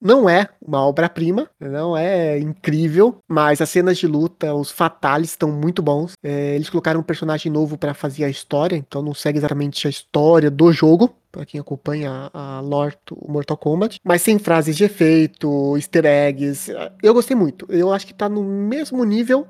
Não 0.00 0.28
é 0.28 0.48
uma 0.66 0.84
obra-prima, 0.86 1.50
não 1.60 1.94
é 1.96 2.38
incrível, 2.38 3.18
mas 3.28 3.60
as 3.60 3.68
cenas 3.68 3.98
de 3.98 4.06
luta, 4.06 4.54
os 4.54 4.70
fatales 4.70 5.30
estão 5.30 5.52
muito 5.52 5.82
bons. 5.82 6.14
É, 6.22 6.54
eles 6.54 6.70
colocaram 6.70 7.00
um 7.00 7.04
personagem 7.04 7.52
novo 7.52 7.76
pra 7.76 7.92
fazer 7.92 8.24
a 8.24 8.28
história, 8.30 8.76
então 8.76 9.02
não 9.02 9.12
segue 9.12 9.38
exatamente 9.38 9.86
a 9.86 9.90
história 9.90 10.50
do 10.50 10.72
jogo, 10.72 11.14
pra 11.30 11.44
quem 11.44 11.60
acompanha 11.60 12.30
a, 12.32 12.60
lore 12.60 12.96
Mortal 13.28 13.56
Kombat, 13.56 14.00
mas 14.02 14.22
sem 14.22 14.38
frases 14.38 14.76
de 14.76 14.84
efeito, 14.84 15.76
easter 15.76 16.06
eggs. 16.06 16.72
Eu 17.02 17.12
gostei 17.14 17.36
muito. 17.36 17.66
Eu 17.68 17.92
acho 17.92 18.06
que 18.06 18.14
tá 18.14 18.28
no 18.28 18.42
mesmo 18.42 19.04
nível 19.04 19.46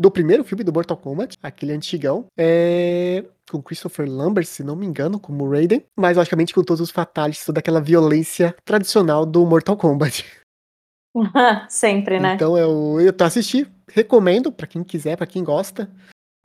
do 0.00 0.10
primeiro 0.10 0.42
filme 0.42 0.64
do 0.64 0.72
Mortal 0.72 0.96
Kombat, 0.96 1.36
aquele 1.42 1.74
antigão. 1.74 2.24
É, 2.34 3.22
com 3.50 3.60
Christopher 3.60 4.08
Lambert, 4.08 4.46
se 4.46 4.64
não 4.64 4.74
me 4.74 4.86
engano, 4.86 5.20
como 5.20 5.46
Raiden, 5.46 5.84
mas 5.94 6.16
logicamente 6.16 6.54
com 6.54 6.64
todos 6.64 6.80
os 6.80 6.90
fatalities, 6.90 7.44
toda 7.44 7.58
aquela 7.58 7.82
violência 7.82 8.56
tradicional 8.64 9.26
do 9.26 9.44
Mortal 9.44 9.76
Kombat. 9.76 10.24
Sempre, 11.68 12.18
né? 12.18 12.34
Então 12.34 12.56
eu, 12.56 12.98
eu 12.98 13.12
tô 13.12 13.24
assisti, 13.24 13.70
recomendo 13.92 14.50
pra 14.50 14.66
quem 14.66 14.82
quiser, 14.82 15.16
pra 15.18 15.26
quem 15.26 15.44
gosta. 15.44 15.90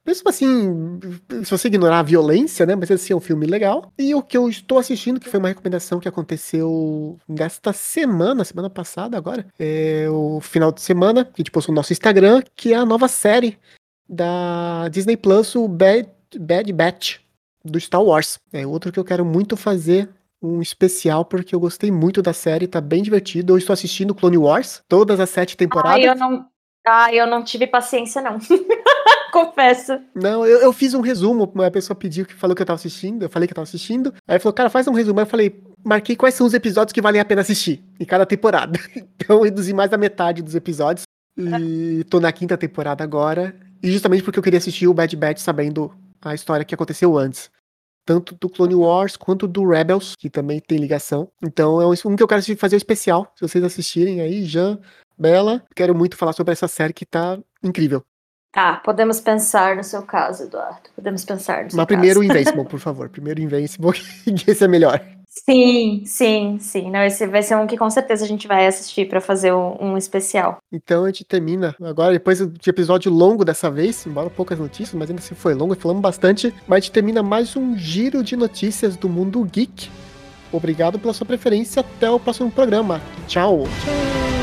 Mesmo 0.06 0.30
assim, 0.30 0.99
se 1.44 1.49
você 1.49 1.68
ignorar 1.68 1.99
a 1.99 2.03
violência, 2.03 2.65
né? 2.65 2.76
Mas 2.76 2.91
assim, 2.91 3.11
é 3.11 3.15
um 3.15 3.22
filme 3.22 3.48
legal. 3.48 3.91
E 3.98 4.14
o 4.14 4.22
que 4.22 4.38
eu 4.38 4.48
estou 4.48 4.77
assistindo, 4.77 5.19
que 5.19 5.30
foi 5.30 5.40
uma 5.40 5.48
recomendação 5.48 5.99
que 5.99 6.07
aconteceu 6.07 7.18
nesta 7.27 7.73
semana, 7.73 8.44
semana 8.44 8.69
passada 8.69 9.18
agora, 9.18 9.48
é 9.57 10.07
o 10.10 10.40
final 10.40 10.72
de 10.72 10.82
semana, 10.82 11.26
que 11.26 11.32
a 11.34 11.38
gente 11.38 11.52
postou 11.52 11.73
no 11.73 11.77
nosso 11.77 11.91
Instagram, 11.91 12.44
que 12.56 12.73
é 12.73 12.76
a 12.76 12.86
nova 12.86 13.07
série 13.07 13.57
da 14.07 14.88
Disney 14.90 15.18
Plus, 15.18 15.56
o 15.56 15.68
Bad, 15.68 16.07
Bad 16.40 16.72
Batch, 16.72 17.18
do 17.64 17.80
Star 17.80 18.03
Wars. 18.03 18.38
É 18.53 18.65
outro 18.65 18.91
que 18.91 18.99
eu 18.99 19.06
quero 19.06 19.26
muito 19.26 19.57
fazer 19.57 20.07
um 20.40 20.61
especial, 20.61 21.26
porque 21.26 21.56
eu 21.56 21.60
gostei 21.60 21.90
muito 21.90 22.22
da 22.22 22.34
série, 22.34 22.68
tá 22.68 22.80
bem 22.80 23.02
divertido. 23.02 23.53
Eu 23.53 23.57
estou 23.57 23.73
assistindo 23.73 24.14
Clone 24.14 24.38
Wars, 24.38 24.84
todas 24.88 25.19
as 25.19 25.32
sete 25.32 25.57
temporadas. 25.57 26.03
Ah, 26.03 26.07
eu 26.07 26.15
não, 26.15 26.45
ah, 26.86 27.14
eu 27.14 27.26
não 27.26 27.44
tive 27.44 27.65
paciência, 27.65 28.22
não. 28.22 28.38
Confesso. 29.36 29.99
Não, 30.16 30.45
eu, 30.45 30.62
eu 30.62 30.72
fiz 30.72 30.94
um 30.94 31.02
resumo, 31.02 31.52
uma 31.53 31.70
pessoa 31.70 31.94
pediu 31.94 32.26
que 32.26 32.34
falou 32.34 32.56
que 32.56 32.62
eu 32.62 32.66
tava 32.66 32.76
assistindo, 32.76 33.24
eu 33.24 33.30
falei 33.30 33.45
que 33.45 33.52
eu 33.52 33.56
tava 33.56 33.64
assistindo. 33.64 34.14
Aí 34.26 34.40
falou, 34.40 34.53
cara, 34.53 34.70
faz 34.70 34.88
um 34.88 34.94
resumo. 34.94 35.20
Aí 35.20 35.26
eu 35.26 35.30
falei, 35.30 35.62
marquei 35.84 36.16
quais 36.16 36.36
são 36.36 36.48
os 36.48 36.53
episódios 36.53 36.94
que 36.94 37.02
valem 37.02 37.20
a 37.20 37.26
pena 37.26 37.41
assistir 37.41 37.84
em 37.99 38.06
cada 38.06 38.26
temporada. 38.26 38.80
Então 39.22 39.41
reduzi 39.41 39.74
mais 39.74 39.90
da 39.91 39.98
metade 39.98 40.41
dos 40.41 40.56
episódios. 40.56 41.03
E 41.38 42.06
tô 42.06 42.22
na 42.22 42.32
quinta 42.32 42.57
temporada 42.57 43.03
agora. 43.03 43.53
E 43.84 43.91
justamente 43.91 44.24
porque 44.24 44.40
eu 44.40 44.44
queria 44.44 44.60
assistir 44.60 44.88
o 44.88 44.94
Bad 44.94 45.14
Batch 45.18 45.40
sabendo 45.40 45.91
a 46.22 46.34
história 46.34 46.64
que 46.64 46.74
aconteceu 46.74 47.18
antes. 47.18 47.49
tanto 48.06 48.38
do 48.40 48.48
Clone 48.48 48.76
Wars 48.76 49.18
quanto 49.18 49.48
do 49.48 49.68
Rebels, 49.68 50.14
que 50.18 50.30
também 50.30 50.62
tem 50.62 50.78
ligação. 50.78 51.30
Então 51.44 51.82
é 51.82 51.86
um 51.86 52.16
que 52.16 52.24
eu 52.24 52.28
quero 52.28 52.41
fazer 52.56 52.76
o 52.76 52.78
especial, 52.78 53.34
se 53.36 53.41
vocês 53.41 53.64
assistirem 53.64 54.22
aí, 54.22 54.45
Jean, 54.45 54.80
Bela, 55.18 55.62
quero 55.76 55.94
muito 55.94 56.16
falar 56.16 56.34
sobre 56.34 56.53
essa 56.53 56.68
série 56.68 56.94
que 56.94 57.06
tá 57.06 57.38
incrível. 57.64 58.02
Tá, 58.56 58.76
podemos 58.76 59.19
pensar 59.19 59.76
no 59.76 59.84
seu 59.84 60.02
caso, 60.02 60.44
Eduardo. 60.44 60.90
Podemos 60.95 61.26
pensar 61.26 61.65
no 61.65 61.72
seu 61.72 61.76
Mas 61.76 61.86
primeiro 61.86 62.22
caso. 62.22 62.32
Invincible, 62.32 62.64
por 62.64 62.80
favor. 62.80 63.10
Primeiro 63.10 63.41
Invincible, 63.41 63.91
que 64.23 64.49
esse 64.49 64.64
é 64.64 64.68
melhor. 64.68 65.06
Sim, 65.27 66.03
sim, 66.06 66.57
sim. 66.57 66.90
Não, 66.90 67.03
esse 67.03 67.27
vai 67.27 67.44
ser 67.44 67.57
um 67.57 67.68
que 67.68 67.76
com 67.76 67.90
certeza 67.90 68.23
a 68.23 68.27
gente 68.27 68.48
vai 68.48 68.65
assistir 68.65 69.10
para 69.10 69.19
fazer 69.19 69.52
um, 69.52 69.76
um, 69.82 69.98
especial. 69.98 70.60
Então 70.72 71.03
a 71.03 71.07
gente 71.07 71.26
termina 71.26 71.76
agora, 71.84 72.14
depois 72.14 72.40
de 72.40 72.69
episódio 72.69 73.11
longo 73.11 73.44
dessa 73.44 73.69
vez, 73.69 74.06
embora 74.06 74.30
poucas 74.30 74.57
notícias, 74.57 74.94
mas 74.94 75.10
ainda 75.10 75.22
assim 75.22 75.36
foi 75.36 75.53
longo, 75.53 75.76
falamos 75.76 76.02
bastante. 76.02 76.53
Mas 76.65 76.77
a 76.77 76.80
gente 76.80 76.91
termina 76.94 77.22
mais 77.22 77.57
um 77.57 77.77
giro 77.77 78.23
de 78.23 78.38
notícias 78.38 78.95
do 78.95 79.10
mundo 79.10 79.44
geek. 79.44 79.90
Obrigado 80.49 80.98
pela 80.98 81.14
sua 81.14 81.27
preferência. 81.27 81.82
Até 81.82 82.10
o 82.10 82.18
próximo 82.18 82.49
programa. 82.49 83.02
Tchau. 83.27 83.65
Tchau. 83.84 84.35